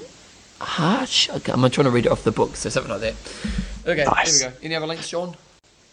Harsh. 0.59 1.29
Okay, 1.29 1.51
I'm 1.53 1.61
trying 1.71 1.85
to 1.85 1.89
read 1.91 2.05
it 2.05 2.11
off 2.11 2.25
the 2.25 2.31
book, 2.33 2.57
so 2.57 2.69
something 2.69 2.91
like 2.91 3.01
that. 3.01 3.15
Okay, 3.87 4.03
Nice. 4.03 4.41
here 4.41 4.49
we 4.49 4.53
go. 4.55 4.59
Any 4.63 4.75
other 4.75 4.87
links, 4.87 5.07
Sean? 5.07 5.35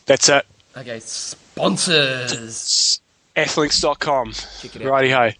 That's 0.06 0.28
it. 0.28 0.44
Okay, 0.76 1.00
sponsors. 1.00 3.00
Athlinks.com. 3.36 4.32
Check 4.32 4.76
it 4.76 4.82
out. 4.82 4.88
Righty 4.88 5.10
ho. 5.10 5.30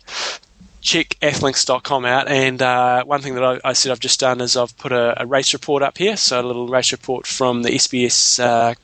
Check 0.81 1.17
athlinks.com 1.21 2.05
out. 2.05 2.29
And 2.29 2.63
uh, 2.63 3.05
one 3.05 3.21
thing 3.21 3.35
that 3.35 3.45
I, 3.45 3.61
I 3.65 3.73
said 3.75 3.93
I've 3.93 4.01
just 4.01 4.21
done 4.21 4.41
is 4.41 4.57
I've 4.57 4.77
put 4.79 4.93
a, 4.93 5.23
a 5.23 5.27
race 5.27 5.53
report 5.53 5.83
up 5.83 5.99
here. 5.99 6.17
So 6.17 6.41
a 6.41 6.43
little 6.43 6.69
race 6.69 6.93
report 6.93 7.27
from 7.27 7.63
the 7.63 7.71
SBS 7.71 8.43
uh, 8.43 8.75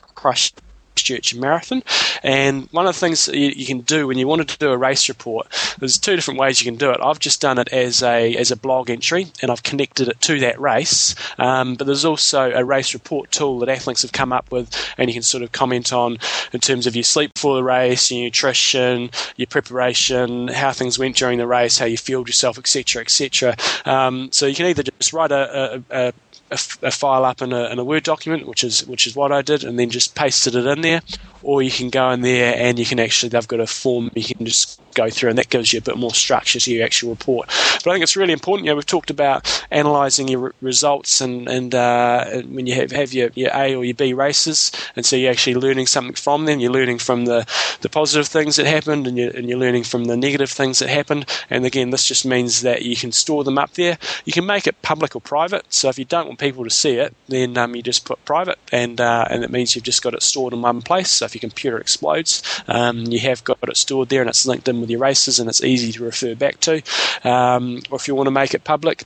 Christchurch 0.97 1.35
Marathon. 1.35 1.83
And 2.23 2.67
one 2.71 2.87
of 2.87 2.95
the 2.95 2.99
things 2.99 3.27
you, 3.27 3.53
you 3.55 3.67
can 3.67 3.81
do 3.81 4.07
when 4.07 4.17
you 4.17 4.27
wanted 4.27 4.47
to 4.49 4.57
do 4.57 4.71
a 4.71 4.77
race 4.77 5.07
report, 5.07 5.47
there's 5.77 5.99
two 5.99 6.15
different 6.15 6.39
ways 6.39 6.59
you 6.59 6.65
can 6.65 6.77
do 6.77 6.89
it. 6.89 6.99
I've 7.03 7.19
just 7.19 7.39
done 7.39 7.59
it 7.59 7.71
as 7.71 8.01
a 8.01 8.35
as 8.35 8.49
a 8.49 8.55
blog 8.55 8.89
entry, 8.89 9.27
and 9.41 9.51
I've 9.51 9.61
connected 9.61 10.07
it 10.07 10.19
to 10.21 10.39
that 10.39 10.59
race. 10.59 11.13
Um, 11.37 11.75
but 11.75 11.85
there's 11.85 12.05
also 12.05 12.51
a 12.51 12.63
race 12.65 12.95
report 12.95 13.31
tool 13.31 13.59
that 13.59 13.69
Athlinks 13.69 14.01
have 14.01 14.11
come 14.11 14.33
up 14.33 14.51
with, 14.51 14.73
and 14.97 15.07
you 15.07 15.13
can 15.13 15.21
sort 15.21 15.43
of 15.43 15.51
comment 15.51 15.93
on 15.93 16.17
in 16.51 16.59
terms 16.59 16.87
of 16.87 16.95
your 16.95 17.03
sleep 17.03 17.35
before 17.35 17.55
the 17.55 17.63
race, 17.63 18.11
your 18.11 18.23
nutrition, 18.23 19.11
your 19.35 19.47
preparation, 19.47 20.47
how 20.47 20.71
things 20.71 20.97
went 20.97 21.15
during 21.15 21.37
the 21.37 21.47
race, 21.47 21.77
how 21.77 21.85
you 21.85 21.97
fueled 21.97 22.27
yourself, 22.27 22.57
etc., 22.57 23.03
etc. 23.03 23.55
Um, 23.85 24.31
so 24.31 24.47
you 24.47 24.55
can 24.55 24.65
either 24.65 24.83
just 24.83 25.13
write 25.13 25.31
a, 25.31 25.75
a, 25.91 26.07
a 26.07 26.13
a, 26.51 26.59
a 26.81 26.91
file 26.91 27.25
up 27.25 27.41
in 27.41 27.53
a, 27.53 27.65
in 27.65 27.79
a 27.79 27.83
Word 27.83 28.03
document, 28.03 28.47
which 28.47 28.63
is 28.63 28.85
which 28.87 29.07
is 29.07 29.15
what 29.15 29.31
I 29.31 29.41
did, 29.41 29.63
and 29.63 29.77
then 29.77 29.89
just 29.89 30.15
pasted 30.15 30.55
it 30.55 30.65
in 30.65 30.81
there. 30.81 31.01
Or 31.43 31.61
you 31.61 31.71
can 31.71 31.89
go 31.89 32.09
in 32.09 32.21
there 32.21 32.55
and 32.57 32.79
you 32.79 32.85
can 32.85 32.99
actually 32.99 33.29
they've 33.29 33.47
got 33.47 33.59
a 33.59 33.67
form 33.67 34.11
you 34.15 34.23
can 34.23 34.45
just 34.45 34.81
go 34.95 35.09
through, 35.09 35.29
and 35.29 35.37
that 35.37 35.49
gives 35.49 35.71
you 35.71 35.79
a 35.79 35.81
bit 35.81 35.97
more 35.97 36.13
structure 36.13 36.59
to 36.59 36.73
your 36.73 36.83
actual 36.83 37.11
report. 37.11 37.47
But 37.47 37.87
I 37.87 37.93
think 37.93 38.03
it's 38.03 38.15
really 38.15 38.33
important. 38.33 38.65
You 38.65 38.71
know, 38.71 38.75
we've 38.75 38.85
talked 38.85 39.11
about 39.11 39.63
analysing 39.71 40.27
your 40.27 40.39
re- 40.39 40.51
results 40.61 41.21
and 41.21 41.47
and 41.47 41.75
uh, 41.75 42.41
when 42.43 42.65
you 42.65 42.75
have, 42.75 42.91
have 42.91 43.13
your, 43.13 43.29
your 43.35 43.51
A 43.53 43.75
or 43.75 43.85
your 43.85 43.93
B 43.93 44.13
races, 44.13 44.71
and 44.95 45.05
so 45.05 45.15
you're 45.15 45.31
actually 45.31 45.55
learning 45.55 45.87
something 45.87 46.15
from 46.15 46.45
them. 46.45 46.59
You're 46.59 46.71
learning 46.71 46.99
from 46.99 47.25
the, 47.25 47.45
the 47.81 47.89
positive 47.89 48.27
things 48.27 48.55
that 48.55 48.65
happened, 48.65 49.07
and 49.07 49.17
you're, 49.17 49.31
and 49.31 49.47
you're 49.47 49.59
learning 49.59 49.83
from 49.83 50.05
the 50.05 50.17
negative 50.17 50.49
things 50.49 50.79
that 50.79 50.89
happened. 50.89 51.25
And 51.49 51.65
again, 51.65 51.91
this 51.91 52.07
just 52.07 52.25
means 52.25 52.61
that 52.61 52.81
you 52.81 52.95
can 52.95 53.11
store 53.11 53.43
them 53.43 53.57
up 53.57 53.73
there. 53.73 53.97
You 54.25 54.33
can 54.33 54.45
make 54.45 54.67
it 54.67 54.81
public 54.81 55.15
or 55.15 55.21
private. 55.21 55.65
So 55.69 55.89
if 55.89 55.99
you 55.99 56.05
don't 56.05 56.27
people 56.37 56.63
to 56.63 56.69
see 56.69 56.95
it, 56.95 57.15
then 57.27 57.57
um, 57.57 57.75
you 57.75 57.81
just 57.81 58.05
put 58.05 58.23
private, 58.25 58.59
and 58.71 58.99
uh, 59.01 59.25
and 59.29 59.43
it 59.43 59.51
means 59.51 59.75
you've 59.75 59.83
just 59.83 60.03
got 60.03 60.13
it 60.13 60.23
stored 60.23 60.53
in 60.53 60.61
one 60.61 60.81
place. 60.81 61.11
So 61.11 61.25
if 61.25 61.35
your 61.35 61.41
computer 61.41 61.77
explodes, 61.77 62.43
um, 62.67 63.05
you 63.05 63.19
have 63.19 63.43
got 63.43 63.57
it 63.61 63.77
stored 63.77 64.09
there, 64.09 64.21
and 64.21 64.29
it's 64.29 64.45
linked 64.45 64.67
in 64.67 64.81
with 64.81 64.89
your 64.89 64.99
races, 64.99 65.39
and 65.39 65.49
it's 65.49 65.63
easy 65.63 65.91
to 65.93 66.03
refer 66.03 66.35
back 66.35 66.59
to. 66.61 66.81
Um, 67.23 67.81
or 67.89 67.97
if 67.97 68.07
you 68.07 68.15
want 68.15 68.27
to 68.27 68.31
make 68.31 68.53
it 68.53 68.63
public, 68.63 69.03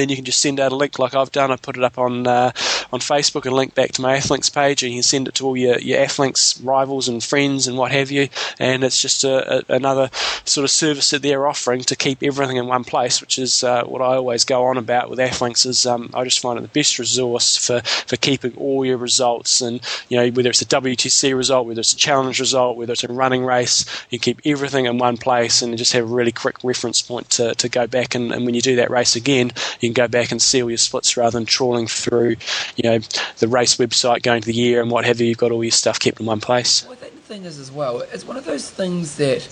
then 0.00 0.08
you 0.08 0.16
can 0.16 0.24
just 0.24 0.40
send 0.40 0.60
out 0.60 0.72
a 0.72 0.76
link 0.76 0.98
like 0.98 1.14
I've 1.14 1.32
done. 1.32 1.50
I 1.50 1.56
put 1.56 1.76
it 1.76 1.84
up 1.84 1.98
on 1.98 2.26
uh, 2.26 2.52
on 2.92 3.00
Facebook 3.00 3.46
and 3.46 3.54
link 3.54 3.74
back 3.74 3.92
to 3.92 4.02
my 4.02 4.16
Athlinks 4.16 4.52
page, 4.52 4.82
and 4.82 4.92
you 4.92 4.98
can 4.98 5.02
send 5.02 5.28
it 5.28 5.34
to 5.36 5.46
all 5.46 5.56
your, 5.56 5.78
your 5.78 5.98
Athlinks 6.00 6.60
rivals 6.64 7.08
and 7.08 7.22
friends 7.22 7.66
and 7.66 7.76
what 7.76 7.92
have 7.92 8.10
you. 8.10 8.28
And 8.58 8.84
it's 8.84 9.00
just 9.00 9.24
a, 9.24 9.58
a, 9.58 9.74
another 9.76 10.10
sort 10.44 10.64
of 10.64 10.70
service 10.70 11.10
that 11.10 11.22
they're 11.22 11.46
offering 11.46 11.82
to 11.82 11.96
keep 11.96 12.22
everything 12.22 12.56
in 12.56 12.66
one 12.66 12.84
place, 12.84 13.20
which 13.20 13.38
is 13.38 13.64
uh, 13.64 13.84
what 13.84 14.02
I 14.02 14.16
always 14.16 14.44
go 14.44 14.64
on 14.64 14.78
about 14.78 15.10
with 15.10 15.18
Athlinks. 15.18 15.66
Is 15.66 15.86
um, 15.86 16.10
I 16.14 16.24
just 16.24 16.40
find 16.40 16.58
it 16.58 16.62
the 16.62 16.68
best 16.68 16.98
resource 16.98 17.56
for, 17.56 17.80
for 17.80 18.16
keeping 18.16 18.54
all 18.56 18.84
your 18.84 18.98
results, 18.98 19.60
and 19.60 19.80
you 20.08 20.16
know 20.16 20.30
whether 20.30 20.50
it's 20.50 20.62
a 20.62 20.66
WTC 20.66 21.36
result, 21.36 21.66
whether 21.66 21.80
it's 21.80 21.92
a 21.92 21.96
challenge 21.96 22.40
result, 22.40 22.76
whether 22.76 22.92
it's 22.92 23.04
a 23.04 23.08
running 23.08 23.44
race, 23.44 23.84
you 24.10 24.18
keep 24.18 24.40
everything 24.44 24.86
in 24.86 24.98
one 24.98 25.16
place 25.16 25.62
and 25.62 25.76
just 25.78 25.92
have 25.92 26.04
a 26.04 26.14
really 26.14 26.32
quick 26.32 26.62
reference 26.62 27.00
point 27.02 27.30
to, 27.30 27.54
to 27.56 27.68
go 27.68 27.86
back 27.86 28.14
and, 28.14 28.32
and 28.32 28.44
when 28.44 28.54
you 28.54 28.60
do 28.60 28.76
that 28.76 28.90
race 28.90 29.16
again, 29.16 29.52
you 29.84 29.92
can 29.92 30.02
go 30.04 30.08
back 30.08 30.32
and 30.32 30.40
see 30.40 30.62
all 30.62 30.70
your 30.70 30.78
splits 30.78 31.16
rather 31.16 31.38
than 31.38 31.46
trawling 31.46 31.86
through, 31.86 32.36
you 32.76 32.90
know, 32.90 32.98
the 33.38 33.48
race 33.48 33.76
website, 33.76 34.22
going 34.22 34.40
to 34.40 34.46
the 34.46 34.54
year 34.54 34.80
and 34.82 34.90
what 34.90 35.04
have 35.04 35.20
you. 35.20 35.26
You've 35.26 35.38
got 35.38 35.52
all 35.52 35.62
your 35.62 35.70
stuff 35.70 36.00
kept 36.00 36.20
in 36.20 36.26
one 36.26 36.40
place. 36.40 36.84
Well, 36.84 36.92
I 36.92 36.96
think 36.96 37.14
the 37.14 37.20
thing 37.20 37.44
is 37.44 37.58
as 37.58 37.70
well, 37.70 38.00
it's 38.00 38.26
one 38.26 38.36
of 38.36 38.44
those 38.44 38.70
things 38.70 39.16
that 39.16 39.46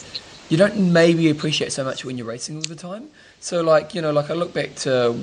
you 0.49 0.57
don't 0.57 0.93
maybe 0.93 1.31
appreciate 1.31 1.73
so 1.73 1.85
much 1.85 2.05
when 2.05 2.19
you're 2.19 2.27
racing 2.27 2.57
all 2.57 2.63
the 2.63 2.77
time. 2.77 3.09
So, 3.41 3.63
like, 3.63 3.95
you 3.95 4.03
know, 4.03 4.13
like 4.13 4.31
I 4.31 4.35
look 4.35 4.53
back 4.53 4.75
to, 4.77 5.17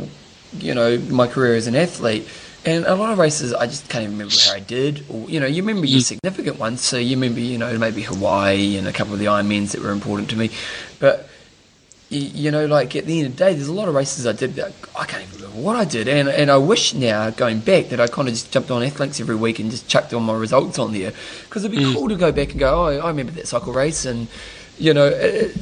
you 0.58 0.74
know, 0.74 0.98
my 0.98 1.28
career 1.28 1.56
as 1.56 1.68
an 1.68 1.76
athlete, 1.76 2.28
and 2.66 2.84
a 2.86 2.96
lot 2.96 3.12
of 3.12 3.18
races 3.18 3.54
I 3.54 3.68
just 3.68 3.88
can't 3.90 4.04
even 4.04 4.16
remember 4.16 4.36
how 4.46 4.54
I 4.54 4.60
did. 4.60 5.06
Or, 5.10 5.30
you 5.30 5.40
know, 5.40 5.46
you 5.46 5.62
remember 5.62 5.86
your 5.86 6.02
mm. 6.02 6.04
significant 6.04 6.60
ones, 6.60 6.82
so 6.82 6.98
you 6.98 7.16
remember, 7.16 7.40
you 7.40 7.58
know, 7.58 7.78
maybe 7.78 8.02
Hawaii 8.02 8.78
and 8.78 8.88
a 8.88 8.92
couple 8.92 9.14
of 9.14 9.20
the 9.20 9.26
Ironmans 9.26 9.72
that 9.72 9.82
were 9.82 9.92
important 9.92 10.30
to 10.32 10.36
me. 10.36 10.50
But, 11.00 11.30
you, 12.10 12.22
you 12.22 12.52
know, 12.52 12.66
like 12.66 12.96
at 12.96 13.06
the 13.06 13.20
end 13.20 13.28
of 13.28 13.38
the 13.38 13.46
day, 13.46 13.54
there's 13.54 13.68
a 13.68 13.74
lot 13.74 13.88
of 13.88 13.96
races 13.96 14.26
I 14.26 14.32
did 14.32 14.56
that 14.56 14.74
I 14.98 15.06
can't 15.06 15.24
even 15.24 15.42
remember 15.42 15.62
what 15.62 15.76
I 15.76 15.86
did. 15.86 16.08
And, 16.08 16.28
and 16.28 16.50
I 16.50 16.58
wish 16.58 16.94
now, 16.94 17.30
going 17.30 17.60
back, 17.60 17.90
that 17.90 18.00
I 18.00 18.08
kind 18.08 18.28
of 18.28 18.34
just 18.34 18.52
jumped 18.52 18.72
on 18.72 18.82
Athlinks 18.82 19.22
every 19.22 19.36
week 19.36 19.60
and 19.60 19.70
just 19.70 19.88
chucked 19.88 20.14
all 20.14 20.20
my 20.20 20.36
results 20.36 20.80
on 20.80 20.94
there. 20.94 21.14
Because 21.44 21.64
it'd 21.64 21.78
be 21.78 21.84
mm. 21.84 21.94
cool 21.94 22.10
to 22.10 22.16
go 22.16 22.32
back 22.32 22.52
and 22.52 22.60
go, 22.60 22.86
oh, 22.86 23.00
I 23.00 23.08
remember 23.08 23.32
that 23.34 23.48
cycle 23.48 23.74
race. 23.74 24.06
And, 24.06 24.28
you 24.80 24.94
know, 24.94 25.06
it, 25.06 25.56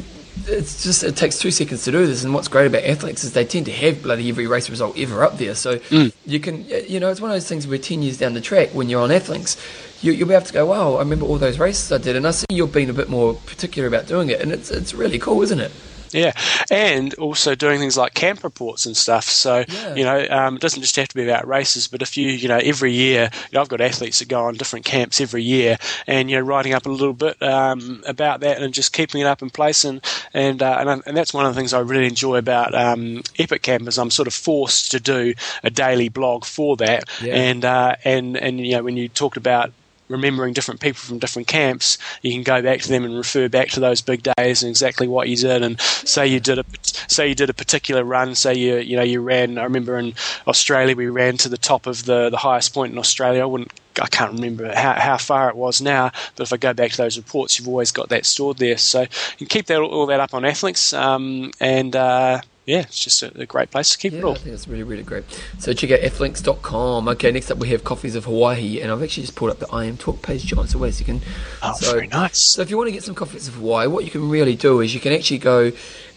it's 0.47 0.83
just, 0.83 1.03
it 1.03 1.17
takes 1.17 1.37
two 1.37 1.51
seconds 1.51 1.83
to 1.83 1.91
do 1.91 2.07
this. 2.07 2.23
And 2.23 2.33
what's 2.33 2.47
great 2.47 2.67
about 2.67 2.83
Athlinks 2.83 3.25
is 3.25 3.33
they 3.33 3.45
tend 3.45 3.65
to 3.65 3.71
have 3.73 4.01
bloody 4.01 4.29
every 4.29 4.47
race 4.47 4.69
result 4.69 4.97
ever 4.97 5.23
up 5.25 5.37
there. 5.37 5.53
So 5.53 5.79
mm. 5.79 6.13
you 6.25 6.39
can, 6.39 6.65
you 6.87 7.01
know, 7.01 7.09
it's 7.09 7.19
one 7.19 7.29
of 7.29 7.35
those 7.35 7.47
things 7.47 7.67
where 7.67 7.77
10 7.77 8.01
years 8.01 8.17
down 8.17 8.33
the 8.35 8.41
track, 8.41 8.69
when 8.69 8.87
you're 8.87 9.01
on 9.01 9.09
Athlinks, 9.09 9.57
you, 10.01 10.13
you'll 10.13 10.29
be 10.29 10.33
able 10.33 10.45
to 10.45 10.53
go, 10.53 10.65
wow, 10.67 10.95
I 10.95 10.99
remember 10.99 11.25
all 11.25 11.37
those 11.37 11.59
races 11.59 11.91
I 11.91 11.97
did. 11.97 12.15
And 12.15 12.25
I 12.25 12.31
see 12.31 12.45
you've 12.51 12.71
been 12.71 12.89
a 12.89 12.93
bit 12.93 13.09
more 13.09 13.33
particular 13.33 13.87
about 13.87 14.07
doing 14.07 14.29
it. 14.29 14.39
And 14.39 14.53
it's, 14.53 14.71
it's 14.71 14.93
really 14.93 15.19
cool, 15.19 15.41
isn't 15.41 15.59
it? 15.59 15.71
Yeah, 16.11 16.33
and 16.71 17.13
also 17.15 17.55
doing 17.55 17.79
things 17.79 17.97
like 17.97 18.13
camp 18.13 18.43
reports 18.43 18.85
and 18.85 18.95
stuff. 18.95 19.25
So 19.25 19.63
Yeah. 19.67 19.95
you 19.95 20.03
know, 20.03 20.25
um, 20.29 20.55
it 20.55 20.61
doesn't 20.61 20.81
just 20.81 20.95
have 20.95 21.07
to 21.09 21.15
be 21.15 21.23
about 21.23 21.47
races, 21.47 21.87
but 21.87 22.01
if 22.01 22.17
you 22.17 22.29
you 22.29 22.47
know 22.47 22.57
every 22.63 22.91
year, 22.93 23.29
you 23.33 23.55
know, 23.55 23.61
I've 23.61 23.69
got 23.69 23.81
athletes 23.81 24.19
that 24.19 24.27
go 24.27 24.45
on 24.45 24.55
different 24.55 24.85
camps 24.85 25.19
every 25.21 25.43
year, 25.43 25.77
and 26.07 26.29
you 26.29 26.37
know, 26.37 26.41
writing 26.43 26.73
up 26.73 26.85
a 26.85 26.89
little 26.89 27.13
bit 27.13 27.41
um, 27.41 28.03
about 28.07 28.39
that 28.41 28.61
and 28.61 28.73
just 28.73 28.93
keeping 28.93 29.21
it 29.21 29.27
up 29.27 29.41
in 29.41 29.49
place, 29.49 29.83
and 29.83 30.01
and 30.33 30.61
uh, 30.61 30.77
and, 30.79 31.03
and 31.05 31.17
that's 31.17 31.33
one 31.33 31.45
of 31.45 31.53
the 31.53 31.59
things 31.59 31.73
I 31.73 31.79
really 31.79 32.07
enjoy 32.07 32.37
about 32.37 32.73
um, 32.75 33.21
Epic 33.39 33.61
Camp 33.63 33.87
is 33.87 33.97
I'm 33.97 34.11
sort 34.11 34.27
of 34.27 34.33
forced 34.33 34.91
to 34.91 34.99
do 34.99 35.33
a 35.63 35.69
daily 35.69 36.09
blog 36.09 36.45
for 36.45 36.75
that, 36.77 37.03
Yeah. 37.21 37.35
and 37.35 37.65
uh, 37.65 37.95
and 38.03 38.37
and 38.37 38.59
you 38.65 38.73
know 38.77 38.83
when 38.83 38.97
you 38.97 39.09
talked 39.09 39.37
about 39.37 39.71
remembering 40.09 40.53
different 40.53 40.79
people 40.79 40.99
from 40.99 41.19
different 41.19 41.47
camps, 41.47 41.97
you 42.21 42.31
can 42.31 42.43
go 42.43 42.61
back 42.61 42.81
to 42.81 42.89
them 42.89 43.03
and 43.03 43.15
refer 43.15 43.49
back 43.49 43.69
to 43.69 43.79
those 43.79 44.01
big 44.01 44.23
days 44.35 44.63
and 44.63 44.69
exactly 44.69 45.07
what 45.07 45.29
you 45.29 45.35
did. 45.35 45.63
And 45.63 45.79
say 45.79 46.27
you 46.27 46.39
did 46.39 46.59
a 46.59 46.65
say 46.83 47.27
you 47.27 47.35
did 47.35 47.49
a 47.49 47.53
particular 47.53 48.03
run. 48.03 48.35
Say 48.35 48.55
you 48.55 48.77
you 48.77 48.95
know 48.95 49.03
you 49.03 49.21
ran. 49.21 49.57
I 49.57 49.63
remember 49.63 49.97
in 49.97 50.13
Australia 50.47 50.95
we 50.95 51.07
ran 51.07 51.37
to 51.37 51.49
the 51.49 51.57
top 51.57 51.87
of 51.87 52.05
the 52.05 52.29
the 52.29 52.37
highest 52.37 52.73
point 52.73 52.93
in 52.93 52.99
Australia. 52.99 53.41
I 53.41 53.45
wouldn't. 53.45 53.71
I 53.99 54.07
can't 54.07 54.33
remember 54.33 54.71
how, 54.75 54.93
how 54.93 55.17
far 55.17 55.49
it 55.49 55.55
was 55.55 55.81
now, 55.81 56.11
but 56.35 56.43
if 56.43 56.53
I 56.53 56.57
go 56.57 56.71
back 56.71 56.91
to 56.91 56.97
those 56.97 57.17
reports, 57.17 57.57
you've 57.57 57.67
always 57.67 57.91
got 57.91 58.09
that 58.09 58.27
stored 58.27 58.57
there. 58.57 58.77
So 58.77 59.01
you 59.01 59.07
can 59.39 59.47
keep 59.47 59.65
that 59.65 59.79
all 59.79 60.05
that 60.05 60.19
up 60.19 60.35
on 60.35 60.43
Athlinks, 60.43 60.95
um, 60.95 61.51
and 61.59 61.95
uh, 61.95 62.41
yeah, 62.67 62.81
it's 62.81 63.01
just 63.01 63.23
a, 63.23 63.31
a, 63.39 63.45
great 63.45 63.71
place 63.71 63.91
to 63.91 63.97
keep 63.97 64.11
yeah, 64.11 64.19
it 64.19 64.23
all. 64.25 64.33
I 64.33 64.39
think 64.39 64.53
it's 64.53 64.67
really, 64.67 64.83
really 64.83 65.01
great. 65.01 65.23
So 65.57 65.71
check 65.71 65.89
out 65.89 66.01
athlinks.com. 66.01 67.07
Okay, 67.07 67.31
next 67.31 67.49
up 67.49 67.59
we 67.59 67.69
have 67.69 67.85
Coffees 67.85 68.13
of 68.13 68.25
Hawaii, 68.25 68.81
and 68.81 68.91
I've 68.91 69.01
actually 69.01 69.23
just 69.23 69.37
pulled 69.37 69.51
up 69.51 69.59
the 69.59 69.67
IMTalk 69.67 70.21
page, 70.21 70.43
John. 70.43 70.67
So 70.67 70.77
where's 70.77 70.99
you 70.99 71.05
can. 71.05 71.21
Oh, 71.63 71.73
so, 71.79 71.93
very 71.93 72.07
nice. 72.07 72.53
So 72.53 72.61
if 72.61 72.69
you 72.69 72.75
want 72.77 72.89
to 72.89 72.91
get 72.91 73.03
some 73.03 73.15
Coffees 73.15 73.47
of 73.47 73.53
Hawaii, 73.53 73.87
what 73.87 74.03
you 74.03 74.11
can 74.11 74.29
really 74.29 74.57
do 74.57 74.81
is 74.81 74.93
you 74.93 74.99
can 74.99 75.13
actually 75.13 75.37
go 75.37 75.71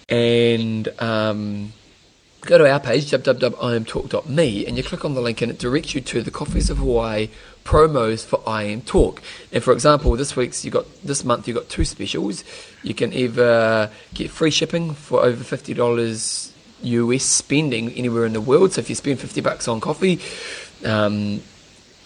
and 0.08 0.88
um, 1.00 1.72
go 2.40 2.58
to 2.58 2.68
our 2.68 2.80
page, 2.80 3.04
www.imtalk.me, 3.12 4.66
and 4.66 4.76
you 4.76 4.82
click 4.82 5.04
on 5.04 5.14
the 5.14 5.20
link, 5.20 5.40
and 5.42 5.52
it 5.52 5.58
directs 5.60 5.94
you 5.94 6.00
to 6.00 6.20
the 6.20 6.32
Coffees 6.32 6.68
of 6.68 6.78
Hawaii 6.78 7.28
promos 7.64 8.26
for 8.26 8.40
IMTalk. 8.40 9.18
And 9.52 9.62
for 9.62 9.72
example, 9.72 10.16
this 10.16 10.34
week's 10.34 10.64
you 10.64 10.72
got 10.72 10.86
this 11.04 11.24
month 11.24 11.46
you've 11.46 11.56
got 11.56 11.68
two 11.68 11.84
specials. 11.84 12.42
You 12.82 12.94
can 12.94 13.12
either 13.12 13.90
get 14.14 14.30
free 14.30 14.50
shipping 14.50 14.94
for 14.94 15.22
over 15.22 15.42
fifty 15.44 15.74
dollars 15.74 16.52
US 16.82 17.24
spending 17.24 17.92
anywhere 17.92 18.24
in 18.24 18.32
the 18.32 18.40
world. 18.40 18.72
So 18.72 18.80
if 18.80 18.88
you 18.88 18.94
spend 18.94 19.20
fifty 19.20 19.40
bucks 19.40 19.68
on 19.68 19.80
coffee, 19.80 20.20
um, 20.84 21.42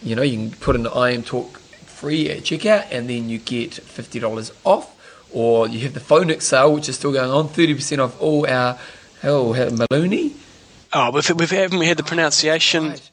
you 0.03 0.17
know 0.17 0.23
you 0.23 0.49
can 0.49 0.59
put 0.59 0.77
in 0.77 0.83
the 0.83 0.91
IMTalk 0.91 1.57
free 1.59 2.31
at 2.31 2.39
checkout, 2.43 2.87
and 2.91 3.09
then 3.09 3.29
you 3.29 3.39
get 3.39 3.75
fifty 3.75 4.19
dollars 4.19 4.53
off. 4.65 4.91
Or 5.33 5.67
you 5.67 5.81
have 5.81 5.95
the 5.95 6.01
Phoenix 6.01 6.47
sale, 6.47 6.73
which 6.73 6.89
is 6.89 6.97
still 6.97 7.13
going 7.13 7.31
on, 7.31 7.49
thirty 7.49 7.75
percent 7.75 8.01
off 8.01 8.21
all 8.21 8.47
our 8.47 8.79
hell 9.21 9.53
Maloney. 9.53 10.35
Oh, 10.93 11.11
we've, 11.11 11.29
we've 11.31 11.51
haven't 11.51 11.81
we 11.81 11.87
had 11.87 11.97
the 11.97 12.05
pronunciation? 12.05 12.91
Right. 12.91 13.11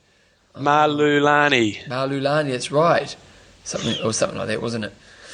Malulani. 0.55 1.84
Malulani, 1.86 2.51
that's 2.51 2.72
right. 2.72 3.16
Something 3.64 4.03
or 4.03 4.14
something 4.14 4.38
like 4.38 4.47
that, 4.49 4.62
wasn't 4.62 4.86
it? 4.86 4.93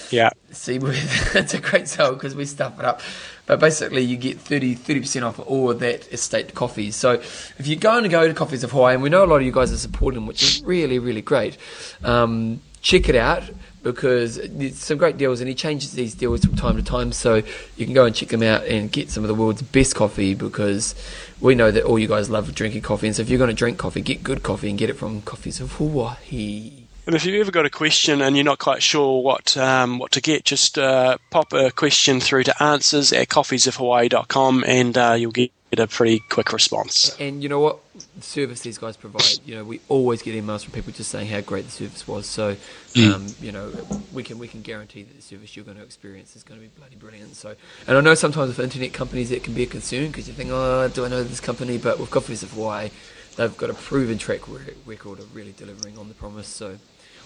Yeah. 0.10 0.30
See, 0.52 0.80
it's 0.82 1.54
a 1.54 1.60
great 1.60 1.88
sale 1.88 2.14
because 2.14 2.36
we 2.36 2.46
stuff 2.46 2.80
it 2.80 2.86
up. 2.86 3.02
But 3.46 3.60
basically, 3.60 4.02
you 4.02 4.18
get 4.18 4.40
30, 4.40 4.76
30% 4.76 5.24
off 5.24 5.40
all 5.40 5.72
of 5.72 5.80
that 5.80 6.12
estate 6.12 6.54
coffees. 6.54 6.96
So 6.96 7.12
if 7.14 7.66
you're 7.66 7.80
going 7.80 8.04
to 8.04 8.10
go 8.10 8.28
to 8.28 8.34
Coffees 8.34 8.64
of 8.64 8.72
Hawaii, 8.72 8.94
and 8.94 9.04
we 9.04 9.10
know 9.10 9.24
a 9.24 9.26
lot 9.26 9.38
of 9.38 9.44
you 9.44 9.52
guys 9.52 9.72
are 9.72 9.78
supporting 9.78 10.20
them, 10.20 10.28
which 10.28 10.44
is 10.44 10.64
really, 10.64 11.00
really 11.00 11.22
great. 11.22 11.58
Um, 12.04 12.62
check 12.82 13.08
it 13.10 13.16
out 13.16 13.44
because 13.84 14.36
there's 14.36 14.78
some 14.78 14.98
great 14.98 15.18
deals, 15.18 15.40
and 15.40 15.48
he 15.48 15.56
changes 15.56 15.94
these 15.94 16.14
deals 16.14 16.44
from 16.44 16.58
time 16.58 16.76
to 16.76 16.84
time. 16.84 17.14
So 17.14 17.36
you 17.78 17.86
can 17.86 17.94
go 17.94 18.06
and 18.06 18.14
check 18.14 18.30
them 18.30 18.44
out 18.44 18.66
and 18.66 18.92
get 18.92 19.10
some 19.10 19.24
of 19.24 19.30
the 19.30 19.36
world's 19.36 19.62
best 19.62 19.96
coffee 19.96 20.34
because 20.34 20.94
we 21.40 21.56
know 21.56 21.72
that 21.72 21.84
all 21.84 21.98
you 21.98 22.10
guys 22.10 22.30
love 22.30 22.54
drinking 22.54 22.82
coffee. 22.82 23.08
And 23.08 23.16
so 23.16 23.22
if 23.22 23.30
you're 23.30 23.38
going 23.38 23.50
to 23.50 23.54
drink 23.54 23.78
coffee, 23.78 24.02
get 24.02 24.24
good 24.24 24.44
coffee 24.44 24.70
and 24.70 24.78
get 24.78 24.90
it 24.90 24.98
from 24.98 25.22
Coffees 25.22 25.62
of 25.62 25.74
Hawaii. 25.74 26.77
And 27.08 27.16
if 27.16 27.24
you've 27.24 27.40
ever 27.40 27.52
got 27.52 27.66
a 27.66 27.70
question 27.70 28.22
and 28.22 28.36
you're 28.36 28.44
not 28.44 28.60
quite 28.60 28.84
sure 28.84 29.24
what 29.24 29.56
um, 29.56 29.98
what 29.98 30.12
to 30.12 30.22
get, 30.22 30.44
just 30.44 30.78
uh, 30.78 31.18
pop 31.30 31.54
a 31.54 31.72
question 31.72 32.20
through 32.20 32.44
to 32.44 32.64
answers 32.64 33.14
at 33.14 33.30
coffeesofhawaii.com 33.30 34.66
and 34.68 34.98
uh, 34.98 35.16
you'll 35.18 35.32
get 35.32 35.52
a 35.78 35.88
pretty 35.88 36.20
quick 36.20 36.52
response. 36.52 37.16
And 37.18 37.42
you 37.42 37.48
know 37.48 37.62
what 37.62 37.80
the 38.18 38.22
service 38.22 38.60
these 38.60 38.78
guys 38.78 38.98
provide, 38.98 39.40
you 39.46 39.56
know, 39.56 39.64
we 39.64 39.80
always 39.88 40.22
get 40.22 40.36
emails 40.36 40.66
from 40.66 40.74
people 40.74 40.92
just 40.92 41.10
saying 41.10 41.30
how 41.30 41.40
great 41.40 41.64
the 41.64 41.72
service 41.72 42.06
was. 42.06 42.26
So, 42.26 42.58
mm. 42.94 43.14
um, 43.14 43.28
you 43.40 43.54
know, 43.54 43.72
we 44.12 44.24
can 44.24 44.38
we 44.38 44.50
can 44.50 44.62
guarantee 44.62 45.04
that 45.04 45.16
the 45.16 45.22
service 45.22 45.56
you're 45.56 45.64
going 45.64 45.78
to 45.78 45.84
experience 45.84 46.36
is 46.36 46.44
going 46.44 46.60
to 46.60 46.68
be 46.68 46.72
bloody 46.78 46.98
brilliant. 46.98 47.38
So, 47.38 47.56
and 47.88 47.98
I 47.98 48.02
know 48.02 48.16
sometimes 48.16 48.50
with 48.50 48.60
internet 48.60 48.92
companies 48.92 49.32
it 49.32 49.46
can 49.46 49.54
be 49.54 49.64
a 49.64 49.68
concern 49.68 50.08
because 50.08 50.28
you 50.28 50.34
think, 50.34 50.50
oh, 50.52 50.90
do 50.90 51.06
I 51.06 51.08
know 51.08 51.24
this 51.24 51.40
company? 51.40 51.78
But 51.78 52.00
with 52.00 52.12
Coffees 52.12 52.44
of 52.44 52.52
Hawaii, 52.52 52.90
they've 53.38 53.56
got 53.56 53.70
a 53.70 53.76
proven 53.76 54.18
track 54.18 54.42
record 54.86 55.20
of 55.20 55.34
really 55.34 55.54
delivering 55.54 55.98
on 55.98 56.10
the 56.10 56.14
promise. 56.14 56.48
So, 56.48 56.78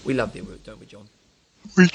we 0.03 0.13
love 0.13 0.33
their 0.33 0.43
work, 0.43 0.63
don't 0.63 0.79
we, 0.79 0.85
John? 0.85 1.07
We, 1.77 1.87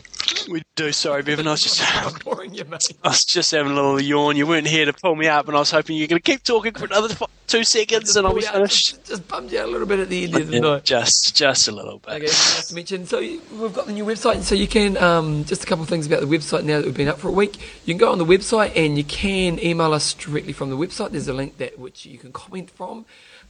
we 0.48 0.62
do. 0.74 0.92
Sorry, 0.92 1.22
Bevan. 1.22 1.46
I 1.48 1.52
was 1.52 1.62
just 1.62 2.24
boring 2.24 2.54
you, 2.54 2.64
mate. 2.64 2.92
I 3.02 3.08
was 3.08 3.24
just 3.24 3.50
having 3.50 3.72
a 3.72 3.74
little 3.74 4.00
yawn. 4.00 4.36
You 4.36 4.46
weren't 4.46 4.66
here 4.66 4.84
to 4.86 4.92
pull 4.92 5.16
me 5.16 5.26
up, 5.28 5.48
and 5.48 5.56
I 5.56 5.60
was 5.60 5.70
hoping 5.70 5.96
you 5.96 6.04
were 6.04 6.08
going 6.08 6.22
to 6.22 6.30
keep 6.30 6.42
talking 6.44 6.72
for 6.72 6.84
another 6.84 7.14
two 7.46 7.64
seconds, 7.64 8.16
and 8.16 8.26
I'll 8.26 8.34
be 8.34 8.42
finished. 8.42 8.90
Just, 8.90 9.04
just 9.04 9.28
bummed 9.28 9.52
you 9.52 9.60
out 9.60 9.68
a 9.68 9.70
little 9.70 9.86
bit 9.86 10.00
at 10.00 10.08
the 10.08 10.24
end 10.24 10.36
of 10.36 10.48
the 10.48 10.60
night. 10.60 10.84
Just, 10.84 11.36
just 11.36 11.68
a 11.68 11.72
little 11.72 11.98
bit. 11.98 12.14
Okay, 12.14 12.24
nice 12.24 12.68
to 12.68 12.74
mention. 12.74 13.06
So 13.06 13.18
we've 13.18 13.74
got 13.74 13.86
the 13.86 13.92
new 13.92 14.04
website, 14.04 14.42
so 14.42 14.54
you 14.54 14.68
can 14.68 14.96
um, 14.98 15.44
just 15.44 15.64
a 15.64 15.66
couple 15.66 15.82
of 15.82 15.88
things 15.88 16.06
about 16.06 16.20
the 16.20 16.26
website 16.26 16.64
now 16.64 16.78
that 16.78 16.86
we've 16.86 16.96
been 16.96 17.08
up 17.08 17.18
for 17.18 17.28
a 17.28 17.32
week. 17.32 17.56
You 17.84 17.94
can 17.94 17.98
go 17.98 18.12
on 18.12 18.18
the 18.18 18.24
website 18.24 18.72
and 18.76 18.96
you 18.96 19.04
can 19.04 19.62
email 19.62 19.92
us 19.92 20.14
directly 20.14 20.52
from 20.52 20.70
the 20.70 20.76
website. 20.76 21.10
There's 21.10 21.28
a 21.28 21.34
link 21.34 21.58
that 21.58 21.78
which 21.78 22.06
you 22.06 22.18
can 22.18 22.32
comment 22.32 22.70
from. 22.70 23.04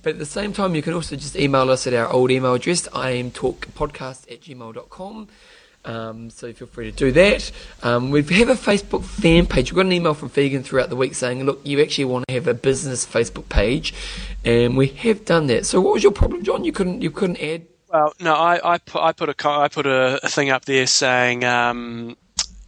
But 0.07 0.13
at 0.13 0.19
the 0.21 0.25
same 0.25 0.53
time, 0.53 0.77
you 0.77 0.83
can 0.83 0.95
also 0.95 1.17
just 1.17 1.35
email 1.35 1.69
us 1.69 1.85
at 1.89 1.93
our 1.93 2.09
old 2.09 2.31
email 2.31 2.55
address, 2.55 2.87
imtalkpodcast 2.87 4.31
at 4.31 4.41
gmail.com. 4.41 5.27
Um, 5.85 6.31
so 6.31 6.53
feel 6.53 6.69
free 6.69 6.93
to 6.93 6.97
do 6.97 7.11
that. 7.11 7.51
Um, 7.83 8.13
we 8.13 8.23
have 8.23 8.49
a 8.49 8.55
Facebook 8.55 9.03
fan 9.03 9.47
page. 9.47 9.73
We've 9.73 9.79
got 9.79 9.87
an 9.87 9.93
email 9.93 10.15
from 10.15 10.29
Vegan 10.29 10.63
throughout 10.63 10.91
the 10.91 10.95
week 10.95 11.17
saying, 11.17 11.43
look, 11.43 11.61
you 11.65 11.83
actually 11.83 12.05
want 12.05 12.25
to 12.29 12.35
have 12.35 12.47
a 12.47 12.55
business 12.55 13.05
Facebook 13.05 13.49
page, 13.49 13.95
and 14.45 14.77
we 14.77 14.87
have 14.87 15.25
done 15.25 15.49
that. 15.49 15.67
So 15.67 15.81
what 15.81 15.95
was 15.95 16.05
your 16.05 16.13
problem, 16.13 16.45
John? 16.45 16.63
You 16.63 16.71
couldn't 16.71 17.03
you 17.03 17.11
couldn't 17.11 17.43
add. 17.43 17.67
Well, 17.93 18.13
no, 18.21 18.33
I, 18.33 18.75
I 18.75 18.79
put 18.79 19.03
I 19.03 19.11
put 19.11 19.29
a 19.29 19.49
I 19.49 19.67
put 19.67 19.87
a 19.87 20.21
thing 20.23 20.51
up 20.51 20.67
there 20.67 20.87
saying. 20.87 21.43
Um, 21.43 22.17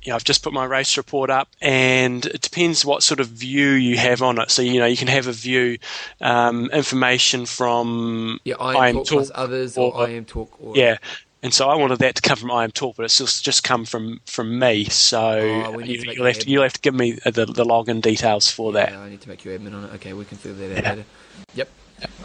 you 0.03 0.11
know, 0.11 0.17
I've 0.17 0.25
just 0.25 0.43
put 0.43 0.53
my 0.53 0.65
race 0.65 0.97
report 0.97 1.31
up, 1.31 1.49
and 1.61 2.25
it 2.27 2.41
depends 2.41 2.85
what 2.85 3.03
sort 3.03 3.21
of 3.21 3.29
view 3.29 3.71
you 3.71 3.97
have 3.97 4.23
on 4.23 4.41
it. 4.41 4.51
So 4.51 4.63
you 4.63 4.79
know, 4.79 4.87
you 4.87 4.97
can 4.97 5.09
have 5.09 5.27
a 5.27 5.33
view 5.33 5.79
um, 6.21 6.71
information 6.73 7.47
from 7.47 8.41
yeah, 8.45 8.55
I 8.61 8.89
am, 8.89 8.97
talk, 8.97 9.07
talk 9.07 9.31
others, 9.35 9.77
or, 9.77 9.95
or 9.95 10.07
IMTalk, 10.07 10.49
or 10.61 10.77
yeah, 10.77 10.99
and 11.43 11.55
so 11.55 11.69
I 11.69 11.77
wanted 11.77 12.01
that 12.01 12.17
to 12.17 12.23
come 12.23 12.37
from 12.37 12.51
IMTalk, 12.51 12.97
but 12.97 13.05
it's 13.05 13.19
just, 13.19 13.45
just 13.45 13.63
come 13.63 13.85
from, 13.85 14.21
from 14.27 14.59
me. 14.59 14.85
So 14.85 15.21
oh, 15.21 15.79
you, 15.79 16.19
will 16.19 16.27
have 16.27 16.41
to, 16.41 16.51
you'll 16.51 16.65
have 16.65 16.73
to 16.73 16.81
give 16.81 16.95
me 16.95 17.13
the, 17.13 17.31
the 17.31 17.65
login 17.65 18.03
details 18.03 18.51
for 18.51 18.73
yeah, 18.73 18.87
that. 18.87 18.95
I 18.95 19.09
need 19.09 19.21
to 19.21 19.29
make 19.29 19.45
you 19.45 19.57
admin 19.57 19.75
on 19.75 19.85
it. 19.85 19.95
Okay, 19.95 20.15
we 20.15 20.25
can 20.25 20.37
figure 20.37 20.69
that 20.69 20.79
out 20.79 20.83
yeah. 20.83 20.91
later. 20.91 21.05
Yep. 21.55 21.69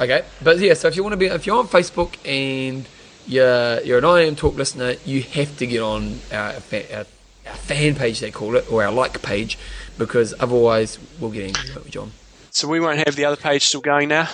Okay, 0.02 0.26
but 0.44 0.60
yeah, 0.60 0.74
so 0.74 0.88
if 0.88 0.96
you 0.96 1.04
want 1.04 1.14
to 1.14 1.18
be, 1.18 1.28
if 1.28 1.46
you're 1.46 1.58
on 1.58 1.68
Facebook 1.68 2.18
and 2.26 2.88
you're 3.28 3.82
you're 3.82 4.00
an 4.00 4.04
IMTalk 4.04 4.56
listener, 4.56 4.96
you 5.06 5.22
have 5.22 5.58
to 5.58 5.68
get 5.68 5.82
on 5.82 6.20
our, 6.32 6.54
our, 6.94 7.06
our 7.48 7.56
fan 7.56 7.96
page 7.96 8.20
they 8.20 8.32
call 8.32 8.56
it, 8.56 8.72
or 8.72 8.84
our 8.84 8.92
like 8.92 9.22
page, 9.22 9.58
because 9.98 10.34
otherwise 10.40 11.00
we'll 11.20 11.32
get 11.32 11.46
angry, 11.46 11.90
John? 11.90 12.12
So 12.52 12.68
we 12.68 12.80
won't 12.80 13.00
have 13.06 13.16
the 13.16 13.26
other 13.26 13.38
page 13.38 13.66
still 13.66 13.82
going 13.82 14.10
now 14.10 14.30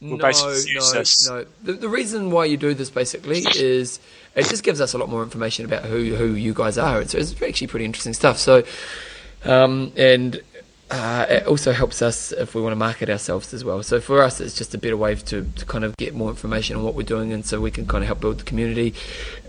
no, 0.00 0.16
no, 0.16 1.02
no. 1.28 1.46
The, 1.62 1.72
the 1.74 1.88
reason 1.88 2.30
why 2.30 2.46
you 2.46 2.56
do 2.56 2.72
this 2.72 2.90
basically 2.90 3.44
is 3.56 4.00
it 4.34 4.46
just 4.46 4.62
gives 4.62 4.80
us 4.80 4.94
a 4.94 4.98
lot 4.98 5.10
more 5.10 5.22
information 5.22 5.64
about 5.64 5.84
who 5.84 6.14
who 6.14 6.32
you 6.34 6.54
guys 6.54 6.78
are. 6.78 7.02
It's, 7.02 7.14
it's 7.14 7.40
actually 7.42 7.66
pretty 7.66 7.84
interesting 7.84 8.14
stuff. 8.14 8.38
So, 8.38 8.64
um, 9.44 9.92
and 9.96 10.40
uh, 10.90 11.26
it 11.28 11.46
also 11.46 11.72
helps 11.72 12.02
us 12.02 12.32
if 12.32 12.54
we 12.54 12.60
want 12.60 12.72
to 12.72 12.76
market 12.76 13.08
ourselves 13.08 13.54
as 13.54 13.64
well. 13.64 13.82
So 13.82 14.00
for 14.00 14.22
us, 14.22 14.40
it's 14.40 14.56
just 14.56 14.74
a 14.74 14.78
better 14.78 14.96
way 14.96 15.14
to, 15.14 15.42
to 15.44 15.64
kind 15.66 15.84
of 15.84 15.96
get 15.96 16.14
more 16.14 16.30
information 16.30 16.76
on 16.76 16.82
what 16.82 16.94
we're 16.94 17.02
doing, 17.02 17.32
and 17.32 17.44
so 17.46 17.60
we 17.60 17.70
can 17.70 17.86
kind 17.86 18.02
of 18.02 18.08
help 18.08 18.20
build 18.20 18.38
the 18.38 18.44
community. 18.44 18.94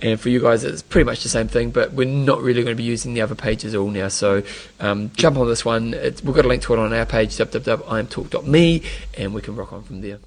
And 0.02 0.20
for 0.20 0.30
you 0.30 0.40
guys, 0.40 0.64
it's 0.64 0.84
pretty 0.84 1.06
much 1.06 1.24
the 1.24 1.30
same 1.30 1.48
thing, 1.48 1.72
but 1.72 1.94
we're 1.94 2.08
not 2.08 2.42
really 2.42 2.64
going 2.64 2.76
to 2.76 2.82
be 2.82 2.88
using 2.88 3.14
the 3.14 3.22
other 3.22 3.36
pages 3.36 3.74
all 3.74 3.90
now. 3.90 4.08
So 4.08 4.44
um, 4.80 5.12
jump 5.16 5.38
on 5.38 5.48
this 5.48 5.66
one. 5.66 5.94
It's, 5.94 6.24
we've 6.24 6.36
got 6.36 6.46
a 6.46 6.48
link 6.48 6.62
to 6.64 6.74
it 6.74 6.80
on 6.80 6.94
our 6.94 7.06
page, 7.06 7.32
www.imtalk.me, 7.32 8.84
and 9.18 9.34
we 9.34 9.42
can 9.42 9.56
rock 9.56 9.74
on 9.74 9.84
from 9.84 10.02
there. 10.02 10.20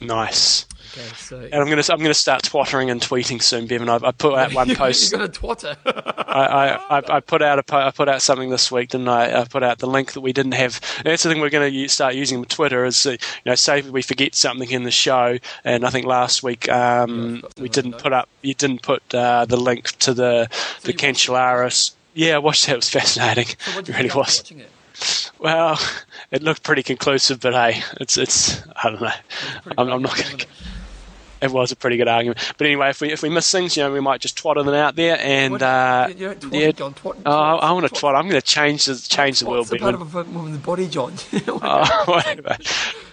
Nice. 0.00 0.66
Okay, 0.92 1.06
so 1.16 1.38
and 1.38 1.54
I'm 1.54 1.68
gonna 1.68 1.82
I'm 1.88 1.98
gonna 2.00 2.14
start 2.14 2.42
twattering 2.42 2.90
and 2.90 3.00
tweeting 3.00 3.40
soon, 3.40 3.66
Bevan. 3.66 3.88
I, 3.88 3.96
I 4.02 4.10
put 4.10 4.34
out 4.34 4.52
one 4.54 4.74
post. 4.74 5.12
You're 5.12 5.20
gonna 5.20 5.32
twatter. 5.32 5.76
I, 5.86 6.78
I, 6.90 7.16
I 7.16 7.20
put 7.20 7.42
out 7.42 7.58
a 7.58 7.74
I 7.74 7.90
put 7.92 8.08
out 8.08 8.22
something 8.22 8.50
this 8.50 8.72
week, 8.72 8.90
didn't 8.90 9.08
I? 9.08 9.40
I 9.40 9.44
put 9.44 9.62
out 9.62 9.78
the 9.78 9.86
link 9.86 10.12
that 10.14 10.20
we 10.20 10.32
didn't 10.32 10.52
have. 10.52 10.80
And 10.98 11.06
that's 11.06 11.22
the 11.22 11.30
thing 11.30 11.40
we're 11.40 11.50
going 11.50 11.72
to 11.72 11.88
start 11.88 12.14
using 12.14 12.40
with 12.40 12.48
Twitter 12.48 12.84
is 12.84 13.06
uh, 13.06 13.10
you 13.10 13.18
know 13.46 13.54
say 13.54 13.82
we 13.82 14.02
forget 14.02 14.34
something 14.34 14.70
in 14.70 14.82
the 14.82 14.90
show, 14.90 15.38
and 15.64 15.84
I 15.84 15.90
think 15.90 16.06
last 16.06 16.42
week 16.42 16.68
um, 16.68 17.36
yeah, 17.36 17.62
we 17.62 17.68
didn't 17.68 17.98
put 17.98 18.12
up 18.12 18.28
you 18.42 18.54
didn't 18.54 18.82
put 18.82 19.02
uh, 19.14 19.44
the 19.44 19.56
link 19.56 19.92
to 19.98 20.14
the 20.14 20.48
so 20.50 20.88
the 20.88 20.92
Cancellara's. 20.92 21.94
Yeah, 22.14 22.34
I 22.34 22.38
watched 22.38 22.66
that. 22.66 22.72
It 22.72 22.76
was 22.76 22.90
fascinating. 22.90 23.46
So 23.60 23.78
it 23.78 23.88
really 23.88 24.10
was. 24.10 24.42
Well, 25.38 25.80
it 26.30 26.42
looked 26.42 26.62
pretty 26.62 26.82
conclusive, 26.82 27.40
but 27.40 27.52
hey, 27.54 27.82
it's 28.00 28.16
it's 28.16 28.62
I 28.82 28.90
don't 28.90 29.00
know. 29.00 29.12
I'm, 29.78 29.90
I'm, 29.90 30.02
not 30.02 30.16
going 30.16 30.38
to. 30.38 30.46
It 31.42 31.50
was 31.50 31.72
a 31.72 31.76
pretty 31.76 31.96
good 31.96 32.06
argument, 32.06 32.52
but 32.58 32.66
anyway, 32.66 32.90
if 32.90 33.00
we 33.00 33.10
if 33.10 33.22
we 33.22 33.30
miss 33.30 33.50
things, 33.50 33.74
you 33.74 33.82
know, 33.82 33.90
we 33.90 34.00
might 34.00 34.20
just 34.20 34.36
twatter 34.36 34.62
them 34.62 34.74
out 34.74 34.94
there, 34.94 35.18
and 35.18 35.52
what, 35.52 35.62
uh, 35.62 36.08
you 36.14 36.26
know, 36.26 36.34
twat, 36.34 36.60
yeah, 36.60 36.70
John, 36.72 36.92
twat, 36.92 37.16
oh, 37.24 37.32
I 37.32 37.72
want 37.72 37.88
to 37.88 37.94
twat. 37.94 38.14
I'm 38.14 38.28
going 38.28 38.38
to 38.38 38.46
change 38.46 38.84
the 38.84 38.94
change 38.96 39.40
the 39.40 39.48
world. 39.48 39.72
It's 39.72 39.80
part 39.80 39.94
of 39.94 40.14
a 40.14 40.24
woman's 40.24 40.58
body, 40.58 40.86
John. 40.86 41.14
oh. 41.48 42.22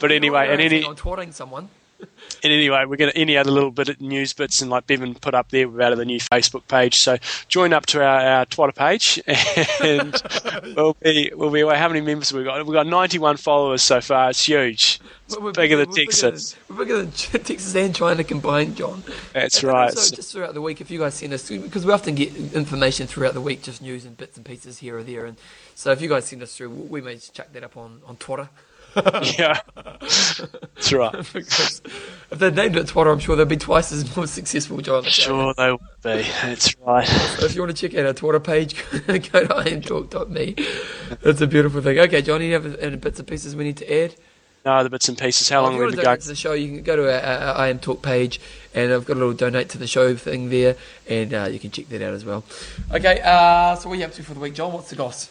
But 0.02 0.12
anyway, 0.12 0.50
and 0.50 0.60
any 0.60 0.84
I'm 0.84 0.98
twatting 0.98 1.34
someone. 1.34 1.70
And 2.00 2.54
anyway, 2.54 2.86
we're 2.86 2.98
going 2.98 3.12
to 3.12 3.18
any 3.18 3.36
other 3.38 3.52
little 3.52 3.72
bit 3.72 3.90
of 3.90 4.00
news 4.00 4.34
bits 4.34 4.62
and 4.62 4.70
like 4.70 4.86
Bevan 4.86 5.16
put 5.16 5.34
up 5.34 5.50
there, 5.50 5.82
added 5.82 5.98
the 5.98 6.06
new 6.06 6.20
Facebook 6.20 6.68
page. 6.68 6.96
So 7.00 7.18
join 7.48 7.74
up 7.74 7.88
to 7.88 8.04
our, 8.04 8.20
our 8.20 8.46
Twitter 8.46 8.74
page, 8.74 9.22
and 9.82 10.22
we'll 10.76 10.96
be 11.02 11.32
we'll 11.34 11.50
be 11.50 11.62
away. 11.62 11.78
How 11.78 11.88
many 11.88 12.02
members 12.02 12.30
have 12.30 12.38
we 12.38 12.44
got? 12.44 12.64
We've 12.66 12.74
got 12.74 12.86
91 12.86 13.38
followers 13.38 13.82
so 13.82 14.02
far. 14.02 14.30
It's 14.30 14.46
huge. 14.46 15.00
It's 15.26 15.38
We're 15.38 15.52
bigger 15.52 15.78
than 15.78 15.90
we're 15.90 15.96
Texas. 15.96 16.56
We're 16.70 16.78
bigger 16.78 16.98
than 16.98 17.12
Texas 17.12 17.76
and 17.76 17.96
China 17.96 18.24
combined, 18.24 18.78
John. 18.78 19.04
That's 19.34 19.64
And 19.64 19.74
right. 19.74 19.90
Also, 19.90 20.16
just 20.16 20.32
throughout 20.32 20.54
the 20.54 20.62
week, 20.62 20.80
if 20.80 20.92
you 20.92 21.00
guys 21.00 21.16
send 21.16 21.34
us, 21.34 21.50
because 21.50 21.86
we 21.86 21.92
often 21.92 22.16
get 22.16 22.36
information 22.54 23.08
throughout 23.08 23.34
the 23.34 23.42
week, 23.42 23.64
just 23.64 23.82
news 23.82 24.06
and 24.06 24.16
bits 24.16 24.38
and 24.38 24.46
pieces 24.46 24.80
here 24.80 24.98
or 25.00 25.04
there, 25.04 25.26
and 25.26 25.38
so 25.74 25.92
if 25.92 26.02
you 26.02 26.10
guys 26.10 26.26
send 26.26 26.44
us 26.44 26.56
through, 26.56 26.70
we 26.70 27.02
may 27.02 27.16
just 27.16 27.34
chuck 27.34 27.52
that 27.54 27.64
up 27.64 27.76
on 27.76 28.02
on 28.06 28.18
Twitter. 28.18 28.50
yeah, 29.38 29.60
that's 30.02 30.94
right. 30.94 31.14
because 31.34 31.82
if 32.32 32.40
they 32.40 32.52
named 32.52 32.76
it 32.76 32.88
Twitter, 32.88 33.12
I'm 33.12 33.20
sure 33.20 33.36
they'll 33.36 33.46
be 33.46 33.58
twice 33.58 33.92
as 33.92 34.16
more 34.16 34.28
successful, 34.28 34.78
John. 34.78 35.04
Sure, 35.04 35.54
they 35.54 35.72
will 35.72 35.78
be. 36.04 36.24
That's 36.42 36.76
right. 36.80 37.08
So 37.08 37.46
if 37.46 37.56
you 37.56 37.62
want 37.62 37.76
to 37.76 37.88
check 37.90 37.98
out 37.98 38.06
our 38.06 38.14
Twitter 38.14 38.40
page, 38.40 38.76
go 38.92 39.08
to 39.10 39.20
imtalk.me. 39.64 40.56
It's 41.22 41.42
a 41.42 41.48
beautiful 41.48 41.82
thing. 41.82 42.00
Okay, 42.00 42.22
John, 42.22 42.42
any 42.42 42.56
other 42.56 42.76
any 42.80 42.96
bits 42.96 43.20
and 43.20 43.28
pieces 43.28 43.56
we 43.56 43.64
need 43.64 43.78
to 43.78 44.04
add? 44.04 44.16
No 44.66 44.84
the 44.84 44.90
bits 44.90 45.08
and 45.08 45.18
pieces. 45.18 45.48
How 45.48 45.60
Oh, 45.60 45.64
long 45.64 45.74
have 45.74 45.76
you 45.76 45.80
we 45.80 45.86
want 45.86 45.96
been 45.96 46.00
to 46.00 46.06
going? 46.06 46.20
to 46.20 46.28
the 46.28 46.36
show, 46.36 46.54
you 46.54 46.68
can 46.68 46.84
go 46.84 46.96
to 46.98 47.04
our, 47.14 47.22
our, 47.22 47.54
our 47.56 47.68
IM 47.68 47.80
Talk 47.80 48.02
page, 48.02 48.42
and 48.74 48.92
I've 48.92 49.06
got 49.06 49.14
a 49.14 49.20
little 49.20 49.34
donate 49.34 49.70
to 49.70 49.78
the 49.78 49.88
show 49.88 50.16
thing 50.16 50.50
there, 50.50 50.76
and 51.08 51.34
uh, 51.34 51.48
you 51.50 51.60
can 51.60 51.72
check 51.72 51.88
that 51.90 52.02
out 52.02 52.14
as 52.14 52.26
well. 52.26 52.44
Okay, 52.92 53.22
uh, 53.24 53.76
so 53.76 53.88
what 53.88 53.96
are 53.96 54.00
you 54.00 54.06
up 54.06 54.12
to 54.14 54.24
for 54.24 54.34
the 54.34 54.40
week, 54.42 54.56
John? 54.56 54.74
What's 54.74 54.90
the 54.90 54.98
goss? 54.98 55.30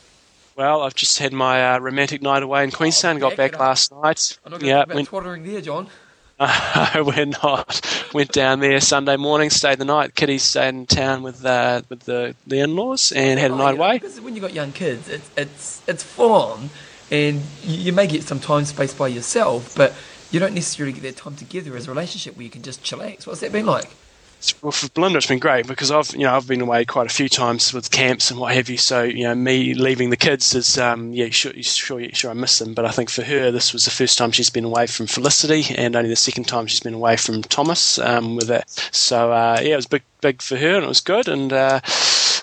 Well, 0.56 0.82
I've 0.82 0.94
just 0.94 1.18
had 1.18 1.34
my 1.34 1.74
uh, 1.74 1.78
romantic 1.80 2.22
night 2.22 2.42
away 2.42 2.64
in 2.64 2.70
Queenstown. 2.70 3.18
Got 3.18 3.36
back 3.36 3.58
last 3.58 3.92
night. 3.92 4.38
I'm 4.44 4.52
not 4.52 4.62
Yeah, 4.62 4.82
about 4.82 4.94
went, 4.94 5.08
twattering 5.08 5.44
there, 5.44 5.60
John. 5.60 5.88
we're 6.40 7.26
not. 7.42 8.08
Went 8.14 8.32
down 8.32 8.60
there 8.60 8.80
Sunday 8.80 9.16
morning, 9.16 9.50
stayed 9.50 9.78
the 9.78 9.84
night. 9.84 10.14
Kitty 10.14 10.38
stayed 10.38 10.70
in 10.70 10.86
town 10.86 11.22
with 11.22 11.44
uh, 11.44 11.82
with 11.90 12.00
the, 12.00 12.34
the 12.46 12.60
in-laws 12.60 13.12
and 13.12 13.38
had 13.38 13.50
a 13.50 13.54
Oh, 13.54 13.58
night 13.58 13.74
yeah, 13.74 13.78
away. 13.78 13.92
Because 13.98 14.20
when 14.20 14.34
you've 14.34 14.42
got 14.42 14.54
young 14.54 14.72
kids, 14.72 15.08
it's, 15.08 15.30
it's, 15.36 15.82
it's 15.88 16.02
full 16.02 16.32
on, 16.32 16.70
and 17.10 17.42
you, 17.62 17.76
you 17.76 17.92
may 17.92 18.06
get 18.06 18.22
some 18.22 18.40
time 18.40 18.64
space 18.64 18.94
by 18.94 19.08
yourself, 19.08 19.74
but 19.76 19.94
you 20.30 20.40
don't 20.40 20.54
necessarily 20.54 20.92
get 20.92 21.02
that 21.02 21.16
time 21.16 21.36
together 21.36 21.76
as 21.76 21.86
a 21.86 21.90
relationship 21.90 22.36
where 22.36 22.44
you 22.44 22.50
can 22.50 22.62
just 22.62 22.82
chillax. 22.82 23.26
What's 23.26 23.40
that 23.40 23.52
been 23.52 23.66
like? 23.66 23.90
Well, 24.62 24.70
for 24.70 24.88
Belinda, 24.90 25.16
it's 25.16 25.26
been 25.26 25.38
great 25.38 25.66
because 25.66 25.90
I've 25.90 26.12
you 26.12 26.20
know 26.20 26.36
I've 26.36 26.46
been 26.46 26.60
away 26.60 26.84
quite 26.84 27.06
a 27.06 27.14
few 27.14 27.28
times 27.28 27.72
with 27.72 27.90
camps 27.90 28.30
and 28.30 28.38
what 28.38 28.54
have 28.54 28.68
you. 28.68 28.76
So 28.76 29.02
you 29.02 29.24
know, 29.24 29.34
me 29.34 29.74
leaving 29.74 30.10
the 30.10 30.16
kids 30.16 30.54
is 30.54 30.78
um, 30.78 31.12
yeah, 31.12 31.30
sure, 31.30 31.52
sure, 31.62 32.02
sure, 32.12 32.30
I 32.30 32.34
miss 32.34 32.58
them. 32.58 32.74
But 32.74 32.84
I 32.84 32.90
think 32.90 33.10
for 33.10 33.22
her, 33.22 33.50
this 33.50 33.72
was 33.72 33.84
the 33.84 33.90
first 33.90 34.18
time 34.18 34.32
she's 34.32 34.50
been 34.50 34.64
away 34.64 34.86
from 34.86 35.06
Felicity, 35.06 35.74
and 35.74 35.96
only 35.96 36.10
the 36.10 36.16
second 36.16 36.44
time 36.44 36.66
she's 36.66 36.80
been 36.80 36.94
away 36.94 37.16
from 37.16 37.42
Thomas 37.42 37.98
um, 37.98 38.36
with 38.36 38.50
it. 38.50 38.68
So 38.92 39.32
uh, 39.32 39.58
yeah, 39.62 39.72
it 39.72 39.76
was 39.76 39.86
big, 39.86 40.02
big 40.20 40.42
for 40.42 40.56
her, 40.56 40.76
and 40.76 40.84
it 40.84 40.88
was 40.88 41.00
good. 41.00 41.28
And 41.28 41.52
uh, 41.52 41.80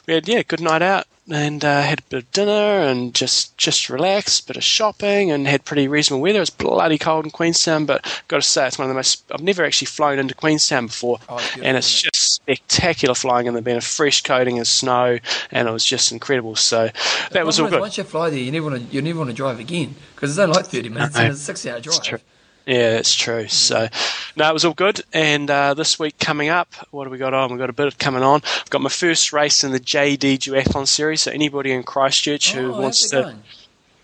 we 0.07 0.15
had 0.15 0.27
yeah, 0.27 0.43
good 0.43 0.61
night 0.61 0.81
out, 0.81 1.05
and 1.29 1.63
uh, 1.63 1.81
had 1.81 1.99
a 1.99 2.03
bit 2.03 2.23
of 2.23 2.31
dinner 2.31 2.51
and 2.51 3.13
just 3.13 3.57
just 3.57 3.89
relaxed, 3.89 4.47
bit 4.47 4.57
of 4.57 4.63
shopping, 4.63 5.31
and 5.31 5.47
had 5.47 5.63
pretty 5.65 5.87
reasonable 5.87 6.21
weather. 6.21 6.37
It 6.37 6.41
was 6.41 6.49
bloody 6.49 6.97
cold 6.97 7.25
in 7.25 7.31
Queenstown, 7.31 7.85
but 7.85 8.01
I've 8.05 8.27
got 8.27 8.37
to 8.37 8.47
say 8.47 8.67
it's 8.67 8.77
one 8.77 8.85
of 8.85 8.89
the 8.89 8.95
most. 8.95 9.23
I've 9.31 9.41
never 9.41 9.63
actually 9.63 9.87
flown 9.87 10.19
into 10.19 10.35
Queenstown 10.35 10.87
before, 10.87 11.19
Oh, 11.29 11.37
it's 11.37 11.57
and 11.57 11.77
it's 11.77 12.01
just 12.01 12.35
spectacular 12.35 13.15
flying 13.15 13.47
in 13.47 13.53
the 13.53 13.61
been 13.61 13.77
a 13.77 13.81
fresh 13.81 14.21
coating 14.21 14.59
of 14.59 14.67
snow, 14.67 15.19
and 15.51 15.67
it 15.67 15.71
was 15.71 15.85
just 15.85 16.11
incredible. 16.11 16.55
So 16.55 16.89
that 17.31 17.45
was 17.45 17.59
all 17.59 17.69
good. 17.69 17.79
Once 17.79 17.97
you 17.97 18.03
fly 18.03 18.29
there, 18.29 18.39
you 18.39 18.51
never 18.51 18.69
want 18.69 18.89
to 18.89 18.95
you 18.95 19.01
never 19.01 19.19
want 19.19 19.29
to 19.29 19.35
drive 19.35 19.59
again 19.59 19.95
because 20.15 20.31
it's 20.31 20.39
only 20.39 20.55
like 20.55 20.65
thirty 20.65 20.89
minutes 20.89 21.15
and 21.15 21.31
it's 21.31 21.39
a 21.39 21.43
six 21.43 21.65
hour 21.65 21.79
drive. 21.79 22.21
Yeah, 22.65 22.91
that's 22.93 23.13
true. 23.13 23.47
So, 23.49 23.89
no, 24.37 24.49
it 24.49 24.53
was 24.53 24.63
all 24.63 24.73
good. 24.73 25.01
And 25.11 25.49
uh, 25.51 25.73
this 25.73 25.99
week 25.99 26.17
coming 26.19 26.47
up, 26.49 26.73
what 26.91 27.03
have 27.03 27.11
we 27.11 27.17
got 27.17 27.33
on? 27.33 27.49
We've 27.51 27.59
got 27.59 27.69
a 27.69 27.73
bit 27.73 27.97
coming 27.99 28.23
on. 28.23 28.41
I've 28.45 28.69
got 28.69 28.81
my 28.81 28.89
first 28.89 29.33
race 29.33 29.63
in 29.65 29.73
the 29.73 29.79
JD 29.81 30.37
Duathlon 30.39 30.87
Series. 30.87 31.21
So, 31.21 31.31
anybody 31.31 31.71
in 31.73 31.83
Christchurch 31.83 32.53
who 32.53 32.73
Oh, 32.73 32.79
wants 32.81 33.09
to. 33.09 33.21
going? 33.21 33.43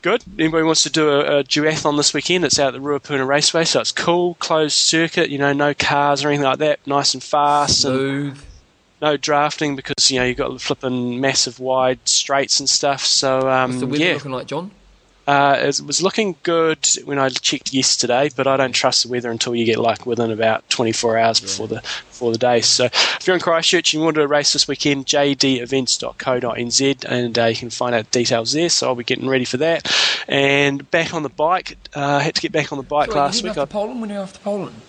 Good. 0.01 0.23
Anybody 0.37 0.63
wants 0.63 0.83
to 0.83 0.89
do 0.89 1.09
a, 1.09 1.39
a 1.39 1.43
duathlon 1.43 1.97
this 1.97 2.13
weekend? 2.13 2.45
It's 2.45 2.57
out 2.59 2.73
at 2.73 2.81
the 2.81 2.85
Ruapuna 2.87 3.27
Raceway, 3.27 3.65
so 3.65 3.81
it's 3.81 3.91
cool, 3.91 4.35
closed 4.35 4.75
circuit. 4.77 5.29
You 5.29 5.37
know, 5.37 5.51
no 5.53 5.73
cars 5.73 6.23
or 6.23 6.29
anything 6.29 6.45
like 6.45 6.59
that. 6.59 6.85
Nice 6.87 7.13
and 7.13 7.21
fast, 7.23 7.83
and 7.83 7.93
Smooth. 7.95 8.43
no 9.01 9.17
drafting 9.17 9.75
because 9.75 10.09
you 10.09 10.19
know 10.19 10.25
you've 10.25 10.37
got 10.37 10.53
the 10.53 10.59
flipping 10.59 11.19
massive 11.19 11.59
wide 11.59 11.99
straights 12.05 12.59
and 12.61 12.69
stuff. 12.69 13.03
So 13.05 13.45
What's 13.45 13.79
the 13.79 13.85
um, 13.85 13.91
weather 13.91 14.03
yeah, 14.05 14.13
looking 14.13 14.31
like, 14.31 14.47
John? 14.47 14.71
Uh, 15.29 15.55
it 15.59 15.79
was 15.85 16.01
looking 16.01 16.35
good 16.41 16.79
when 17.05 17.19
I 17.19 17.29
checked 17.29 17.71
yesterday, 17.71 18.31
but 18.35 18.47
I 18.47 18.57
don't 18.57 18.71
trust 18.71 19.03
the 19.03 19.09
weather 19.09 19.29
until 19.29 19.53
you 19.53 19.63
get 19.63 19.77
like 19.77 20.07
within 20.07 20.31
about 20.31 20.67
24 20.71 21.19
hours 21.19 21.39
before 21.39 21.67
the 21.67 21.75
before 21.81 22.31
the 22.31 22.39
day. 22.39 22.61
So 22.61 22.85
if 22.85 23.27
you're 23.27 23.35
in 23.35 23.39
Christchurch 23.41 23.93
and 23.93 23.99
you 23.99 24.05
want 24.05 24.15
to 24.15 24.27
race 24.27 24.53
this 24.53 24.67
weekend, 24.67 25.05
jdevents.co.nz, 25.05 27.05
and 27.07 27.37
uh, 27.37 27.45
you 27.45 27.55
can 27.55 27.69
find 27.69 27.93
out 27.93 28.09
details 28.09 28.53
there. 28.53 28.69
So 28.69 28.87
I'll 28.87 28.95
be 28.95 29.03
getting 29.03 29.29
ready 29.29 29.45
for 29.45 29.57
that. 29.57 29.87
And 30.27 30.89
back 30.89 31.13
on 31.13 31.21
the 31.21 31.29
bike, 31.29 31.77
uh, 31.95 32.15
I 32.15 32.23
had 32.23 32.33
to 32.33 32.41
get 32.41 32.51
back 32.51 32.71
on 32.71 32.79
the 32.79 32.83
bike 32.83 33.11
So, 33.11 33.17
last 33.17 33.43
week. 33.43 33.55
off 33.55 33.69
to 33.69 33.73
Poland 33.73 34.09
you're 34.09 34.23
off 34.23 34.33
to 34.33 34.39
Poland? 34.39 34.81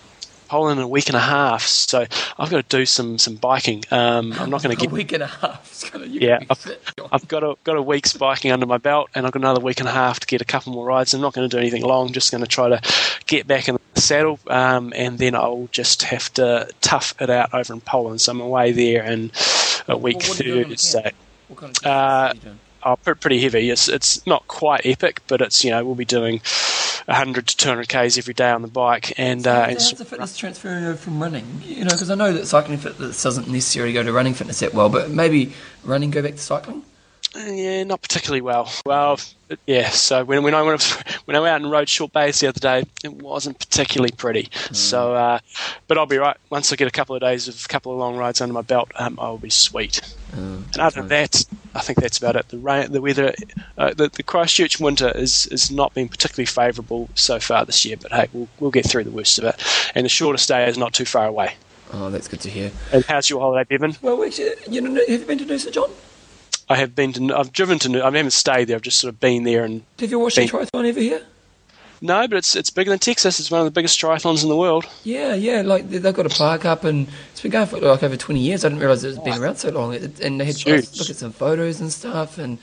Poland 0.51 0.79
in 0.81 0.83
a 0.83 0.87
week 0.87 1.07
and 1.07 1.15
a 1.15 1.19
half, 1.21 1.63
so 1.65 2.05
I've 2.37 2.49
got 2.49 2.69
to 2.69 2.77
do 2.77 2.85
some 2.85 3.17
some 3.17 3.35
biking. 3.35 3.83
Um, 3.89 4.33
I'm 4.37 4.49
not 4.49 4.61
going 4.61 4.75
to 4.77 4.85
a 4.85 4.89
week 4.89 5.13
and 5.13 5.23
a 5.23 5.27
half. 5.27 5.89
Gonna, 5.93 6.07
Yeah, 6.07 6.39
I've- 6.49 6.75
I've 7.13 7.25
got 7.29 7.41
a 7.43 7.55
got 7.63 7.77
a 7.77 7.81
week's 7.81 8.11
biking 8.13 8.51
under 8.51 8.65
my 8.65 8.77
belt, 8.77 9.09
and 9.15 9.25
I've 9.25 9.31
got 9.31 9.39
another 9.41 9.61
week 9.61 9.79
and 9.79 9.87
a 9.87 9.93
half 9.93 10.19
to 10.19 10.27
get 10.27 10.41
a 10.41 10.45
couple 10.45 10.73
more 10.73 10.85
rides. 10.85 11.13
I'm 11.13 11.21
not 11.21 11.33
going 11.33 11.47
to 11.49 11.55
do 11.55 11.59
anything 11.59 11.83
long. 11.83 12.11
Just 12.11 12.31
going 12.31 12.43
to 12.43 12.49
try 12.49 12.67
to 12.67 12.81
get 13.27 13.47
back 13.47 13.69
in 13.69 13.77
the 13.93 14.01
saddle, 14.01 14.39
um, 14.47 14.91
and 14.95 15.17
then 15.19 15.35
I'll 15.35 15.69
just 15.71 16.03
have 16.03 16.33
to 16.33 16.67
tough 16.81 17.13
it 17.21 17.29
out 17.29 17.53
over 17.53 17.71
in 17.73 17.79
Poland. 17.81 18.19
So 18.19 18.33
I'm 18.33 18.41
away 18.41 18.73
there 18.73 19.03
in 19.05 19.31
a 19.87 19.95
week 19.97 20.17
What- 20.17 20.27
what 20.29 20.41
are 20.41 20.43
you 20.43 20.53
doing 20.55 20.69
Thursday. 20.69 21.11
What 21.47 21.59
kind 21.61 21.77
of 21.77 21.85
Uh, 21.85 22.33
are? 22.83 22.93
Oh, 22.93 22.95
pre- 22.97 23.15
pretty 23.15 23.41
heavy. 23.41 23.69
It's 23.69 23.87
it's 23.87 24.25
not 24.25 24.47
quite 24.47 24.85
epic, 24.85 25.21
but 25.27 25.41
it's 25.41 25.63
you 25.63 25.71
know 25.71 25.83
we'll 25.85 25.95
be 25.95 26.05
doing 26.05 26.41
100 27.05 27.47
to 27.47 27.57
200 27.57 27.89
k's 27.89 28.17
every 28.17 28.33
day 28.33 28.49
on 28.51 28.61
the 28.61 28.67
bike, 28.67 29.13
and 29.17 29.45
uh, 29.47 29.65
and 29.69 29.73
How's 29.73 29.93
the 29.93 30.05
fitness 30.05 30.37
transferring 30.37 30.85
over 30.85 30.97
from 30.97 31.21
running? 31.21 31.61
You 31.63 31.83
know, 31.85 31.91
because 31.91 32.09
I 32.09 32.15
know 32.15 32.33
that 32.33 32.47
cycling 32.47 32.77
fitness 32.77 33.21
doesn't 33.21 33.47
necessarily 33.47 33.93
go 33.93 34.03
to 34.03 34.11
running 34.13 34.33
fitness 34.33 34.59
that 34.59 34.73
well, 34.73 34.89
but 34.89 35.09
maybe 35.09 35.53
running 35.83 36.11
go 36.11 36.21
back 36.21 36.33
to 36.33 36.37
cycling. 36.37 36.83
Yeah, 37.35 37.83
not 37.85 38.01
particularly 38.01 38.41
well. 38.41 38.69
Well, 38.85 39.17
yeah. 39.65 39.89
So 39.89 40.25
when 40.25 40.43
when 40.43 40.53
I 40.53 40.61
went 40.63 40.81
when 41.25 41.35
I 41.35 41.39
went 41.39 41.53
out 41.53 41.61
and 41.61 41.71
rode 41.71 41.87
Short 41.87 42.11
Bays 42.11 42.39
the 42.39 42.47
other 42.47 42.59
day, 42.59 42.83
it 43.03 43.13
wasn't 43.13 43.57
particularly 43.57 44.11
pretty. 44.11 44.49
So, 44.73 45.13
uh, 45.15 45.39
but 45.87 45.97
I'll 45.97 46.05
be 46.05 46.17
right 46.17 46.35
once 46.49 46.73
I 46.73 46.75
get 46.75 46.87
a 46.87 46.91
couple 46.91 47.15
of 47.15 47.21
days 47.21 47.47
of 47.47 47.63
a 47.63 47.67
couple 47.67 47.91
of 47.93 47.97
long 47.99 48.17
rides 48.17 48.41
under 48.41 48.53
my 48.53 48.61
belt. 48.61 48.91
Um, 48.95 49.17
I'll 49.19 49.37
be 49.37 49.49
sweet. 49.49 50.01
and 50.33 50.77
other 50.77 51.01
than 51.01 51.09
that, 51.09 51.45
I 51.73 51.81
think 51.81 52.01
that's 52.01 52.17
about 52.17 52.35
it. 52.35 52.49
The 52.49 52.57
rain, 52.57 52.91
the 52.91 53.01
weather, 53.01 53.33
uh, 53.77 53.93
the, 53.93 54.09
the 54.09 54.23
Christchurch 54.23 54.79
winter 54.79 55.11
is 55.15 55.47
is 55.47 55.71
not 55.71 55.93
been 55.93 56.09
particularly 56.09 56.47
favourable 56.47 57.09
so 57.15 57.39
far 57.39 57.65
this 57.65 57.85
year. 57.85 57.95
But 58.01 58.11
hey, 58.11 58.27
we'll 58.33 58.49
we'll 58.59 58.71
get 58.71 58.85
through 58.85 59.05
the 59.05 59.11
worst 59.11 59.39
of 59.39 59.45
it. 59.45 59.63
And 59.95 60.05
the 60.05 60.09
shortest 60.09 60.49
day 60.49 60.67
is 60.67 60.77
not 60.77 60.93
too 60.93 61.05
far 61.05 61.27
away. 61.27 61.55
Oh, 61.93 62.09
that's 62.09 62.27
good 62.27 62.41
to 62.41 62.49
hear. 62.49 62.71
And 62.93 63.03
how's 63.05 63.29
your 63.29 63.41
holiday, 63.41 63.67
Bevan? 63.67 63.97
Well, 64.01 64.23
actually, 64.23 64.51
you 64.69 64.79
know, 64.81 64.93
have 64.95 65.09
you 65.09 65.25
been 65.25 65.37
to 65.39 65.45
Noosa, 65.45 65.71
John? 65.71 65.89
I 66.71 66.75
have 66.77 66.95
been 66.95 67.13
to. 67.13 67.35
I've 67.35 67.51
driven 67.51 67.79
to. 67.79 68.01
I 68.01 68.05
haven't 68.05 68.31
stayed 68.31 68.65
there. 68.65 68.75
I've 68.75 68.81
just 68.81 68.99
sort 68.99 69.13
of 69.13 69.19
been 69.19 69.43
there 69.43 69.63
and 69.63 69.83
Have 69.99 70.09
you 70.11 70.19
watched 70.19 70.37
the 70.37 70.47
triathlon 70.47 70.87
ever 70.87 70.99
here? 70.99 71.21
No, 72.03 72.27
but 72.27 72.37
it's 72.37 72.55
it's 72.55 72.71
bigger 72.71 72.89
than 72.89 72.97
Texas. 72.99 73.39
It's 73.39 73.51
one 73.51 73.61
of 73.61 73.65
the 73.65 73.71
biggest 73.71 73.99
triathlons 74.01 74.41
in 74.41 74.49
the 74.49 74.55
world. 74.57 74.85
Yeah, 75.03 75.35
yeah. 75.35 75.61
Like 75.61 75.87
they- 75.89 75.99
they've 75.99 76.13
got 76.13 76.25
a 76.25 76.29
park 76.29 76.65
up, 76.65 76.83
and 76.83 77.07
it's 77.31 77.41
been 77.41 77.51
going 77.51 77.67
for 77.67 77.79
like 77.79 78.01
over 78.01 78.17
twenty 78.17 78.39
years. 78.41 78.65
I 78.65 78.69
didn't 78.69 78.81
realise 78.81 79.03
it's 79.03 79.19
been 79.19 79.39
around 79.39 79.57
so 79.57 79.69
long. 79.69 79.93
It, 79.93 80.19
and 80.19 80.39
they 80.41 80.45
had 80.45 80.55
Huge. 80.55 80.97
look 80.99 81.09
at 81.11 81.15
some 81.15 81.31
photos 81.31 81.79
and 81.79 81.93
stuff, 81.93 82.39
and 82.39 82.57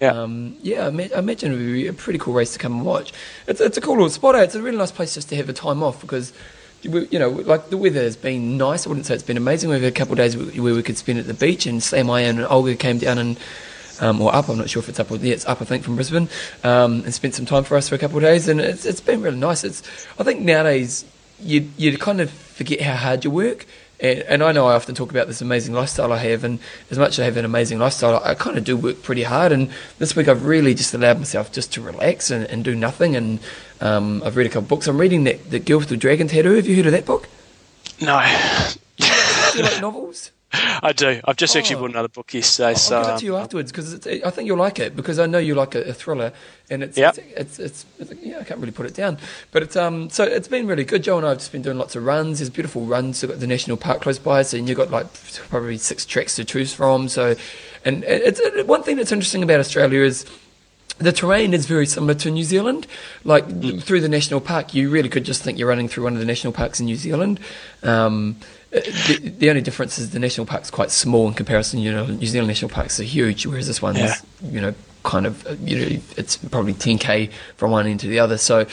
Yeah. 0.00 0.10
um, 0.20 0.56
yeah, 0.62 0.88
I, 0.88 0.90
ma- 0.90 1.12
I 1.14 1.20
imagine 1.20 1.52
it 1.52 1.56
would 1.56 1.72
be 1.72 1.86
a 1.86 1.92
pretty 1.92 2.18
cool 2.18 2.34
race 2.34 2.52
to 2.54 2.58
come 2.58 2.72
and 2.78 2.84
watch. 2.84 3.12
It's 3.46 3.60
it's 3.60 3.76
a 3.78 3.80
cool 3.80 3.94
little 3.94 4.10
spot. 4.10 4.34
eh? 4.34 4.42
It's 4.42 4.56
a 4.56 4.62
really 4.62 4.78
nice 4.78 4.90
place 4.90 5.14
just 5.14 5.28
to 5.28 5.36
have 5.36 5.48
a 5.48 5.52
time 5.52 5.82
off 5.84 6.00
because. 6.00 6.32
You 6.82 7.18
know, 7.18 7.28
like 7.28 7.68
the 7.68 7.76
weather 7.76 8.00
has 8.00 8.16
been 8.16 8.56
nice. 8.56 8.86
I 8.86 8.88
wouldn't 8.88 9.06
say 9.06 9.14
it's 9.14 9.22
been 9.22 9.36
amazing. 9.36 9.68
We've 9.68 9.82
had 9.82 9.92
a 9.92 9.94
couple 9.94 10.12
of 10.12 10.18
days 10.18 10.36
where 10.36 10.74
we 10.74 10.82
could 10.82 10.96
spend 10.96 11.18
at 11.18 11.26
the 11.26 11.34
beach, 11.34 11.66
and 11.66 11.82
Sam, 11.82 12.08
I, 12.08 12.22
and 12.22 12.40
Olga 12.44 12.74
came 12.74 12.98
down 12.98 13.18
and 13.18 13.38
um, 14.00 14.20
or 14.20 14.34
up. 14.34 14.48
I'm 14.48 14.58
not 14.58 14.70
sure 14.70 14.80
if 14.80 14.88
it's 14.88 14.98
up 14.98 15.10
or 15.10 15.16
yeah, 15.16 15.34
it's 15.34 15.46
up. 15.46 15.60
I 15.60 15.64
think 15.64 15.84
from 15.84 15.96
Brisbane, 15.96 16.28
um, 16.64 17.02
and 17.04 17.14
spent 17.14 17.34
some 17.34 17.46
time 17.46 17.64
for 17.64 17.76
us 17.76 17.88
for 17.88 17.94
a 17.94 17.98
couple 17.98 18.16
of 18.16 18.22
days, 18.22 18.48
and 18.48 18.60
it's 18.60 18.84
it's 18.84 19.00
been 19.00 19.22
really 19.22 19.36
nice. 19.36 19.62
It's 19.62 19.82
I 20.18 20.24
think 20.24 20.40
nowadays 20.40 21.04
you 21.40 21.70
you 21.76 21.96
kind 21.98 22.20
of 22.20 22.30
forget 22.30 22.80
how 22.80 22.96
hard 22.96 23.24
you 23.24 23.30
work. 23.30 23.66
And, 24.00 24.20
and 24.20 24.42
I 24.42 24.52
know 24.52 24.66
I 24.66 24.74
often 24.74 24.94
talk 24.94 25.10
about 25.10 25.26
this 25.26 25.42
amazing 25.42 25.74
lifestyle 25.74 26.12
I 26.12 26.18
have, 26.18 26.44
and 26.44 26.58
as 26.90 26.98
much 26.98 27.10
as 27.10 27.20
I 27.20 27.24
have 27.24 27.36
an 27.36 27.44
amazing 27.44 27.78
lifestyle, 27.78 28.22
I, 28.24 28.34
kind 28.34 28.56
of 28.56 28.64
do 28.64 28.76
work 28.76 29.02
pretty 29.02 29.24
hard. 29.24 29.52
And 29.52 29.70
this 29.98 30.16
week 30.16 30.28
I've 30.28 30.46
really 30.46 30.74
just 30.74 30.94
allowed 30.94 31.18
myself 31.18 31.52
just 31.52 31.72
to 31.74 31.82
relax 31.82 32.30
and, 32.30 32.46
and 32.46 32.64
do 32.64 32.74
nothing. 32.74 33.14
And 33.14 33.40
um, 33.80 34.22
I've 34.24 34.36
read 34.36 34.46
a 34.46 34.50
couple 34.50 34.68
books. 34.68 34.86
I'm 34.86 34.98
reading 34.98 35.24
that 35.24 35.50
the 35.50 35.58
Girl 35.58 35.78
with 35.78 35.88
the 35.88 35.96
Dragon 35.96 36.28
Tattoo. 36.28 36.54
Have 36.54 36.66
you 36.66 36.76
heard 36.76 36.86
of 36.86 36.92
that 36.92 37.06
book? 37.06 37.28
No, 38.00 38.18
Do 38.96 39.58
you 39.58 39.62
like 39.64 39.80
novels? 39.80 40.30
I 40.52 40.92
do. 40.92 41.20
I've 41.26 41.36
just 41.36 41.54
actually 41.54 41.76
Oh. 41.76 41.80
bought 41.80 41.90
another 41.90 42.08
book 42.08 42.34
yesterday, 42.34 42.70
I'll 42.70 42.74
so 42.76 43.02
give 43.04 43.14
it 43.14 43.18
to 43.20 43.24
you 43.24 43.36
um, 43.36 43.42
afterwards 43.42 43.70
because 43.70 44.04
I 44.06 44.30
think 44.30 44.46
you'll 44.48 44.58
like 44.58 44.80
it 44.80 44.96
because 44.96 45.20
I 45.20 45.26
know 45.26 45.38
you 45.38 45.54
like 45.54 45.76
a, 45.76 45.82
a 45.82 45.92
thriller 45.92 46.32
and 46.68 46.82
it's, 46.82 46.98
Yep. 46.98 47.18
it's, 47.36 47.58
it's 47.60 47.86
it's 48.00 48.12
yeah 48.20 48.38
I 48.40 48.44
can't 48.44 48.58
really 48.58 48.72
put 48.72 48.86
it 48.86 48.94
down 48.94 49.18
but 49.52 49.62
it's 49.62 49.76
um 49.76 50.10
so 50.10 50.24
it's 50.24 50.48
been 50.48 50.66
really 50.66 50.82
good. 50.84 51.04
Joe 51.04 51.18
and 51.18 51.26
I 51.26 51.30
have 51.30 51.38
just 51.38 51.52
been 51.52 51.62
doing 51.62 51.78
lots 51.78 51.94
of 51.94 52.04
runs. 52.04 52.40
There's 52.40 52.50
beautiful 52.50 52.82
runs. 52.84 53.22
You've 53.22 53.30
got 53.30 53.38
the 53.40 53.46
national 53.46 53.76
park 53.76 54.00
close 54.00 54.18
by, 54.18 54.42
so 54.42 54.56
you've 54.56 54.76
got 54.76 54.90
like 54.90 55.06
probably 55.50 55.78
six 55.78 56.04
tracks 56.04 56.34
to 56.36 56.44
choose 56.44 56.74
from. 56.74 57.08
So 57.08 57.36
and 57.84 58.02
it's 58.02 58.40
it, 58.40 58.66
one 58.66 58.82
thing 58.82 58.96
that's 58.96 59.12
interesting 59.12 59.44
about 59.44 59.60
Australia 59.60 60.00
is 60.02 60.26
the 61.00 61.12
terrain 61.12 61.54
is 61.54 61.66
very 61.66 61.86
similar 61.86 62.14
to 62.14 62.30
New 62.30 62.44
Zealand. 62.44 62.86
Like 63.24 63.60
th- 63.60 63.82
through 63.82 64.00
the 64.02 64.08
national 64.08 64.40
park, 64.40 64.74
you 64.74 64.90
really 64.90 65.08
could 65.08 65.24
just 65.24 65.42
think 65.42 65.58
you're 65.58 65.68
running 65.68 65.88
through 65.88 66.04
one 66.04 66.12
of 66.14 66.18
the 66.20 66.26
national 66.26 66.52
parks 66.52 66.78
in 66.80 66.86
New 66.86 66.96
Zealand. 66.96 67.40
Um, 67.82 68.36
uh, 68.72 68.80
the, 69.08 69.34
the 69.38 69.50
only 69.50 69.62
difference 69.62 69.98
is 69.98 70.10
the 70.10 70.18
national 70.18 70.46
park's 70.46 70.70
quite 70.70 70.90
small 70.90 71.26
in 71.26 71.34
comparison. 71.34 71.80
You 71.80 71.92
know, 71.92 72.06
New 72.06 72.26
Zealand 72.26 72.48
national 72.48 72.70
parks 72.70 73.00
are 73.00 73.04
huge, 73.04 73.46
whereas 73.46 73.66
this 73.66 73.82
one's 73.82 73.98
Yeah. 73.98 74.14
you 74.42 74.60
know 74.60 74.74
kind 75.02 75.26
of 75.26 75.46
uh, 75.46 75.56
you 75.62 75.78
know 75.78 76.02
it's 76.16 76.36
probably 76.36 76.74
10k 76.74 77.30
from 77.56 77.70
one 77.70 77.86
end 77.86 78.00
to 78.00 78.08
the 78.08 78.18
other. 78.18 78.38
So, 78.38 78.66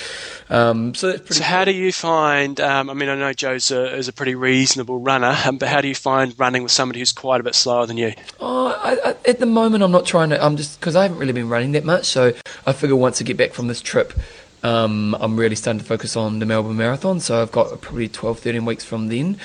um, 0.49 0.94
so 0.94 1.08
that's 1.08 1.22
pretty. 1.22 1.36
So 1.36 1.44
how 1.44 1.66
do 1.66 1.72
you 1.72 1.91
find? 1.91 2.60
Um, 2.60 2.90
I 2.90 2.94
mean, 2.94 3.10
I 3.10 3.16
know 3.16 3.34
Joe's 3.34 3.72
a, 3.72 3.95
is 3.95 4.08
a 4.08 4.14
pretty 4.14 4.36
reasonable 4.36 4.99
runner, 4.99 5.36
um, 5.45 5.58
but 5.58 5.70
how 5.70 5.82
do 5.82 5.88
you 5.88 5.95
find 5.95 6.38
running 6.38 6.64
with 6.64 6.72
somebody 6.72 6.99
who's 6.99 7.12
quite 7.12 7.40
a 7.40 7.44
bit 7.44 7.56
slower 7.56 7.86
than 7.86 7.98
you? 7.98 8.14
Oh, 8.40 8.68
I, 8.68 9.10
I, 9.10 9.16
at 9.26 9.40
the 9.40 9.45
moment, 9.45 9.84
I'm 9.84 9.91
not 9.91 10.06
trying 10.06 10.30
to. 10.30 10.44
I'm 10.44 10.58
just 10.58 10.80
because 10.80 10.95
I 10.95 11.04
haven't 11.04 11.18
really 11.18 11.34
been 11.34 11.49
running 11.49 11.72
that 11.74 11.86
much. 11.86 12.06
So 12.06 12.34
I 12.66 12.74
figure 12.74 12.95
once 12.95 13.22
I 13.22 13.26
get 13.26 13.38
back 13.38 13.54
from 13.54 13.68
this 13.68 13.82
trip, 13.82 14.14
um, 14.63 15.15
I'm 15.19 15.38
really 15.38 15.55
starting 15.55 15.79
to 15.79 15.85
focus 15.85 16.15
on 16.15 16.39
the 16.39 16.45
Melbourne 16.45 16.77
Marathon. 16.77 17.19
So 17.19 17.41
I've 17.41 17.51
got 17.51 17.79
probably 17.81 18.07
12, 18.07 18.39
13 18.39 18.65
weeks 18.65 18.84
from 18.84 19.07
then. 19.07 19.38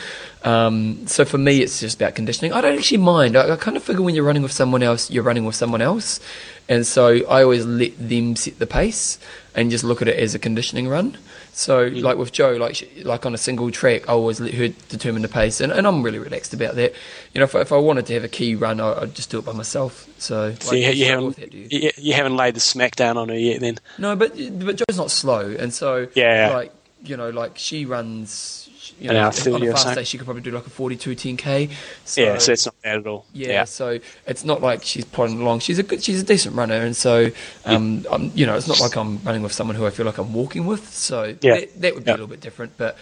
Um, 0.42 1.06
so 1.06 1.24
for 1.24 1.38
me, 1.38 1.60
it's 1.60 1.80
just 1.80 1.96
about 1.96 2.14
conditioning. 2.14 2.52
I 2.52 2.60
don't 2.60 2.76
actually 2.78 2.98
mind. 2.98 3.36
I, 3.36 3.52
I 3.52 3.56
kind 3.56 3.76
of 3.76 3.82
figure 3.82 4.02
when 4.02 4.14
you're 4.14 4.24
running 4.24 4.42
with 4.42 4.52
someone 4.52 4.82
else, 4.82 5.10
you're 5.10 5.22
running 5.22 5.44
with 5.44 5.54
someone 5.54 5.82
else, 5.82 6.20
and 6.68 6.86
so 6.86 7.24
I 7.26 7.42
always 7.42 7.64
let 7.64 7.92
them 7.98 8.34
set 8.36 8.58
the 8.58 8.66
pace 8.66 9.18
and 9.54 9.70
just 9.70 9.84
look 9.84 10.02
at 10.02 10.08
it 10.08 10.18
as 10.18 10.34
a 10.34 10.38
conditioning 10.38 10.88
run. 10.88 11.16
So 11.54 11.90
hmm. 11.90 11.96
like 11.98 12.16
with 12.16 12.32
Joe, 12.32 12.52
like 12.52 12.90
like 13.04 13.26
on 13.26 13.34
a 13.34 13.38
single 13.38 13.70
track, 13.70 14.08
I 14.08 14.12
always 14.12 14.40
let 14.40 14.54
her 14.54 14.68
determine 14.88 15.20
the 15.22 15.28
pace, 15.28 15.60
and, 15.60 15.70
and 15.70 15.86
I'm 15.86 16.02
really 16.02 16.18
relaxed 16.18 16.54
about 16.54 16.76
that. 16.76 16.92
You 17.34 17.40
know, 17.40 17.44
if, 17.44 17.54
I- 17.54 17.60
if 17.60 17.72
I 17.72 17.76
wanted 17.76 18.06
to 18.06 18.14
have 18.14 18.24
a 18.24 18.28
key 18.28 18.54
run, 18.54 18.80
I, 18.80 19.02
I'd 19.02 19.14
just 19.14 19.30
do 19.30 19.38
it 19.38 19.44
by 19.44 19.52
myself. 19.52 20.08
So, 20.18 20.54
So 20.54 20.70
like, 20.70 20.80
you, 20.82 20.90
you 20.92 21.06
haven't 21.06 21.36
that, 21.36 21.52
you? 21.52 21.68
you, 21.70 21.90
you 21.98 22.12
haven't 22.14 22.36
laid 22.36 22.54
the 22.54 22.60
smack 22.60 22.96
down 22.96 23.18
on 23.18 23.28
her 23.28 23.38
yet, 23.38 23.60
then? 23.60 23.78
No, 23.98 24.16
but 24.16 24.30
but 24.60 24.76
Joe's 24.76 24.96
not 24.96 25.10
slow, 25.10 25.54
and 25.58 25.74
so 25.74 26.08
Yeah. 26.14 26.50
like 26.54 26.72
you 27.04 27.16
know, 27.16 27.28
like 27.30 27.58
she 27.58 27.84
runs. 27.84 28.70
You 28.98 29.10
An 29.10 29.14
know, 29.14 29.20
hour 29.22 29.54
on 29.54 29.62
a 29.62 29.72
fast 29.72 29.94
day, 29.94 30.04
she 30.04 30.18
could 30.18 30.24
probably 30.24 30.42
do 30.42 30.50
like 30.50 30.66
a 30.66 30.70
42 30.70 31.14
10k. 31.14 31.70
So, 32.04 32.20
yeah, 32.20 32.38
so 32.38 32.52
it's 32.52 32.66
not 32.66 32.74
bad 32.82 32.98
at 32.98 33.06
all. 33.06 33.24
yeah, 33.32 33.64
so 33.64 33.98
it's 34.26 34.44
not 34.44 34.60
like 34.60 34.82
she's 34.82 35.04
plodding 35.04 35.40
along. 35.40 35.60
She's 35.60 35.78
a 35.78 35.82
good, 35.82 36.02
she's 36.02 36.20
a 36.20 36.24
decent 36.24 36.56
runner, 36.56 36.74
and 36.76 36.96
so 36.96 37.30
um, 37.64 38.04
I'm, 38.10 38.32
you 38.34 38.46
know, 38.46 38.54
it's 38.56 38.68
not 38.68 38.80
like 38.80 38.96
I'm 38.96 39.22
running 39.22 39.42
with 39.42 39.52
someone 39.52 39.76
who 39.76 39.86
I 39.86 39.90
feel 39.90 40.06
like 40.06 40.18
I'm 40.18 40.32
walking 40.32 40.66
with. 40.66 40.92
So 40.92 41.36
Yeah. 41.40 41.60
that, 41.60 41.80
that 41.80 41.94
would 41.94 42.04
be 42.04 42.10
Yeah. 42.10 42.14
a 42.14 42.18
little 42.18 42.26
bit 42.26 42.40
different, 42.40 42.76
but 42.76 42.96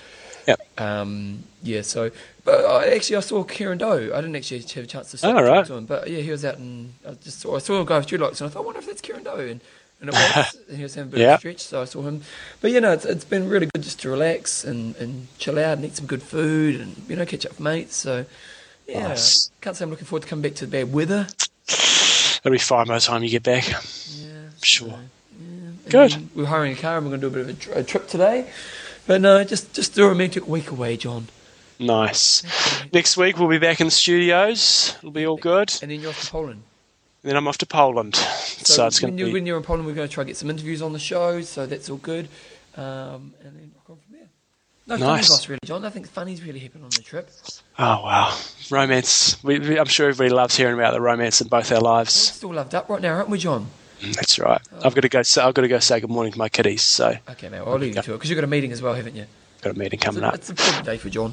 Yep. 0.47 0.61
um, 0.81 1.45
yeah. 1.63 1.83
So, 1.83 2.11
but 2.45 2.65
I, 2.65 2.95
actually, 2.95 3.17
I 3.17 3.21
saw 3.21 3.45
Kieran 3.45 3.79
Doe. 3.79 4.11
I 4.13 4.21
didn't 4.21 4.35
actually 4.37 4.61
have 4.61 4.85
a 4.85 4.87
chance 4.87 5.11
to 5.13 5.27
Oh, 5.29 5.33
right. 5.35 5.65
to 5.67 5.75
him, 5.75 5.85
but 5.87 6.09
yeah, 6.11 6.21
he 6.21 6.31
was 6.31 6.45
out 6.45 6.57
and 6.59 6.95
I 7.07 7.13
just 7.13 7.41
saw, 7.41 7.57
I 7.57 7.59
saw 7.59 7.81
a 7.81 7.85
guy 7.85 7.99
with 7.99 8.07
dreadlocks, 8.07 8.41
and 8.41 8.49
I 8.51 8.53
thought, 8.53 8.63
I 8.63 8.65
wonder 8.67 8.81
if 8.81 8.87
that's 8.87 9.01
Kieran 9.01 9.23
Doe, 9.25 9.37
and, 9.37 9.61
and 10.01 10.11
it 10.11 10.15
was. 10.15 10.57
he 10.77 10.83
was 10.83 10.95
having 10.95 11.13
a 11.13 11.17
bit 11.17 11.29
of 11.29 11.35
a 11.35 11.39
stretch, 11.39 11.61
so 11.61 11.83
I 11.83 11.85
saw 11.85 12.03
him. 12.03 12.23
But 12.61 12.71
you 12.71 12.81
know, 12.81 12.93
it's, 12.93 13.05
it's 13.05 13.25
been 13.25 13.49
really 13.49 13.67
good 13.75 13.83
just 13.83 14.01
to 14.01 14.11
relax 14.11 14.65
and, 14.65 14.97
and 14.97 15.27
chill 15.39 15.59
out 15.59 15.79
and 15.79 15.85
eat 15.85 15.97
some 15.97 16.07
good 16.07 16.23
food 16.23 16.81
and 16.81 16.97
you 17.09 17.17
know 17.17 17.27
catch 17.27 17.45
up 17.47 17.53
with 17.53 17.61
mates. 17.61 17.97
So 17.97 18.25
yeah, 18.87 19.09
Nice. 19.09 19.51
can't 19.61 19.77
say 19.77 19.85
I'm 19.85 19.91
looking 19.91 20.07
forward 20.07 20.23
to 20.23 20.29
coming 20.29 20.43
back 20.43 20.55
to 20.57 20.67
the 20.67 20.71
bad 20.71 20.93
weather. 20.93 21.27
It'll 21.69 22.53
be 22.53 22.59
fine 22.59 22.87
by 22.87 22.95
the 22.95 23.01
time 23.01 23.23
you 23.23 23.31
get 23.31 23.43
back. 23.43 23.69
Yeah, 23.69 24.49
Sure. 24.63 24.89
so, 24.89 24.99
yeah. 25.41 25.91
Good. 25.91 26.29
We're 26.35 26.47
hiring 26.47 26.73
a 26.73 26.77
car 26.77 26.97
and 26.97 27.07
we're 27.07 27.17
going 27.19 27.21
to 27.21 27.31
do 27.31 27.41
a 27.41 27.45
bit 27.55 27.69
of 27.69 27.77
a, 27.77 27.81
a 27.81 27.85
trip 27.85 28.09
today. 28.09 28.51
But 29.07 29.21
no, 29.21 29.43
just 29.45 29.75
just 29.75 29.99
a 29.99 30.05
romantic 30.07 30.47
week 30.49 30.71
away, 30.71 30.97
John. 30.97 31.29
Nice. 31.79 32.43
Next 32.93 33.17
week 33.17 33.39
we'll 33.39 33.49
be 33.49 33.59
back 33.59 33.81
in 33.81 33.87
the 33.87 33.91
studios. 33.91 34.95
It'll 34.99 35.11
be 35.11 35.27
all 35.27 35.37
good. 35.39 35.73
And 35.83 35.91
then 35.91 36.01
you're 36.01 36.11
off 36.11 36.23
to 36.25 36.31
Poland. 36.31 36.63
Then 37.23 37.37
I'm 37.37 37.47
off 37.49 37.59
to 37.59 37.67
Poland. 37.67 38.15
So, 38.61 38.75
So, 38.75 38.87
it's 38.89 39.01
going 39.01 39.13
when, 39.15 39.17
to 39.19 39.21
you, 39.23 39.27
be. 39.29 39.33
when 39.33 39.47
you're 39.47 39.57
in 39.57 39.63
Poland, 39.63 39.87
we're 39.87 39.95
going 39.95 40.07
to 40.07 40.13
try 40.13 40.23
to 40.23 40.29
get 40.29 40.37
some 40.37 40.51
interviews 40.51 40.83
on 40.83 40.93
the 40.93 40.99
show, 40.99 41.41
so 41.41 41.65
that's 41.65 41.89
all 41.89 41.97
good. 41.97 42.29
Um, 42.77 43.33
and 43.43 43.57
then 43.57 43.73
rock 43.75 43.89
on 43.89 43.97
from 43.97 44.13
there. 44.19 44.29
No 44.87 44.97
Nice. 44.97 45.29
funny 45.29 45.47
really, 45.49 45.59
John. 45.65 45.85
I 45.87 45.89
think 45.89 46.07
funny's 46.09 46.43
really 46.45 46.59
happened 46.59 46.85
on 46.85 46.91
the 46.91 47.01
trip. 47.03 47.31
Oh 47.79 48.03
wow, 48.05 48.37
romance! 48.71 49.43
We, 49.43 49.59
we, 49.61 49.79
I'm 49.79 49.87
sure 49.87 50.09
everybody 50.11 50.35
loves 50.35 50.57
hearing 50.59 50.75
about 50.75 50.93
the 50.93 51.01
romance 51.01 51.41
in 51.41 51.49
both 51.49 51.73
our 51.73 51.79
We're 51.79 51.85
lives. 51.89 52.13
still 52.13 52.53
loved 52.53 52.75
up 52.75 52.91
right 52.91 53.01
now, 53.01 53.15
aren't 53.15 53.31
we, 53.31 53.39
John? 53.39 53.69
That's 54.03 54.39
right. 54.39 54.61
I've 54.85 54.95
got 54.95 55.01
to 55.03 55.09
go. 55.09 55.23
Say, 55.23 55.41
I've 55.41 55.55
got 55.55 55.63
to 55.63 55.69
go 55.69 55.79
say 55.79 56.01
good 56.01 56.11
morning 56.11 56.33
to 56.33 56.39
my 56.39 56.51
kiddies. 56.51 56.83
So 56.83 57.15
Okay, 57.31 57.49
mate, 57.49 57.61
well, 57.61 57.73
I'll 57.75 57.79
leave 57.79 57.97
you 57.97 58.03
to 58.03 58.13
it, 58.13 58.17
because 58.19 58.29
you've 58.29 58.37
got 58.37 58.45
a 58.45 58.49
meeting 58.49 58.73
as 58.73 58.83
well, 58.83 58.93
haven't 58.93 59.17
you? 59.17 59.25
got 59.63 59.75
a 59.75 59.79
meeting 59.79 59.99
It's 59.99 60.05
coming 60.05 60.23
a, 60.23 60.29
up. 60.29 60.35
it's 60.35 60.51
a 60.51 60.55
big 60.55 60.85
day 60.85 60.99
for 60.99 61.09
John. 61.09 61.33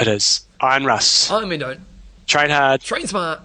It 0.00 0.06
is 0.08 0.46
Iron 0.60 0.84
Russ. 0.86 1.30
I 1.30 1.44
mean, 1.44 1.60
don't. 1.60 1.80
Train 2.26 2.48
hard. 2.50 2.80
Train 2.80 3.06
smart. 3.06 3.40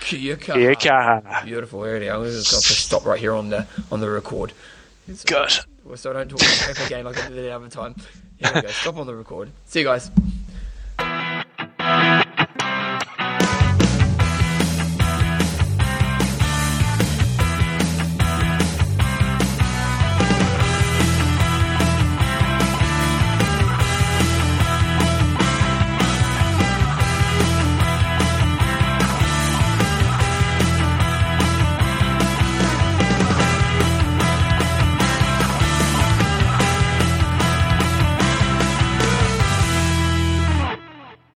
Kia 0.00 0.36
kaha. 0.36 0.56
Here, 0.56 0.74
kaha. 0.74 1.44
Beautiful. 1.44 1.84
It 1.84 2.02
is. 2.02 2.08
I'm 2.10 2.24
just 2.24 2.50
going 2.50 2.62
to 2.62 2.72
stop 2.74 3.04
right 3.04 3.20
here 3.20 3.34
on 3.34 3.50
the 3.50 3.66
on 3.90 4.00
the 4.00 4.10
record. 4.10 4.52
Good. 5.26 5.52
So 5.96 6.10
I 6.10 6.12
don't 6.12 6.28
talk 6.28 6.40
about 6.40 6.86
again 6.86 7.04
like 7.04 7.18
I 7.18 7.28
did 7.28 7.36
the 7.36 7.50
other 7.54 7.68
time. 7.68 7.94
Here 8.38 8.52
we 8.54 8.62
go. 8.62 8.68
Stop 8.68 8.96
on 8.98 9.06
the 9.06 9.14
record. 9.14 9.50
See 9.66 9.80
you 9.80 9.86
guys. 9.86 10.10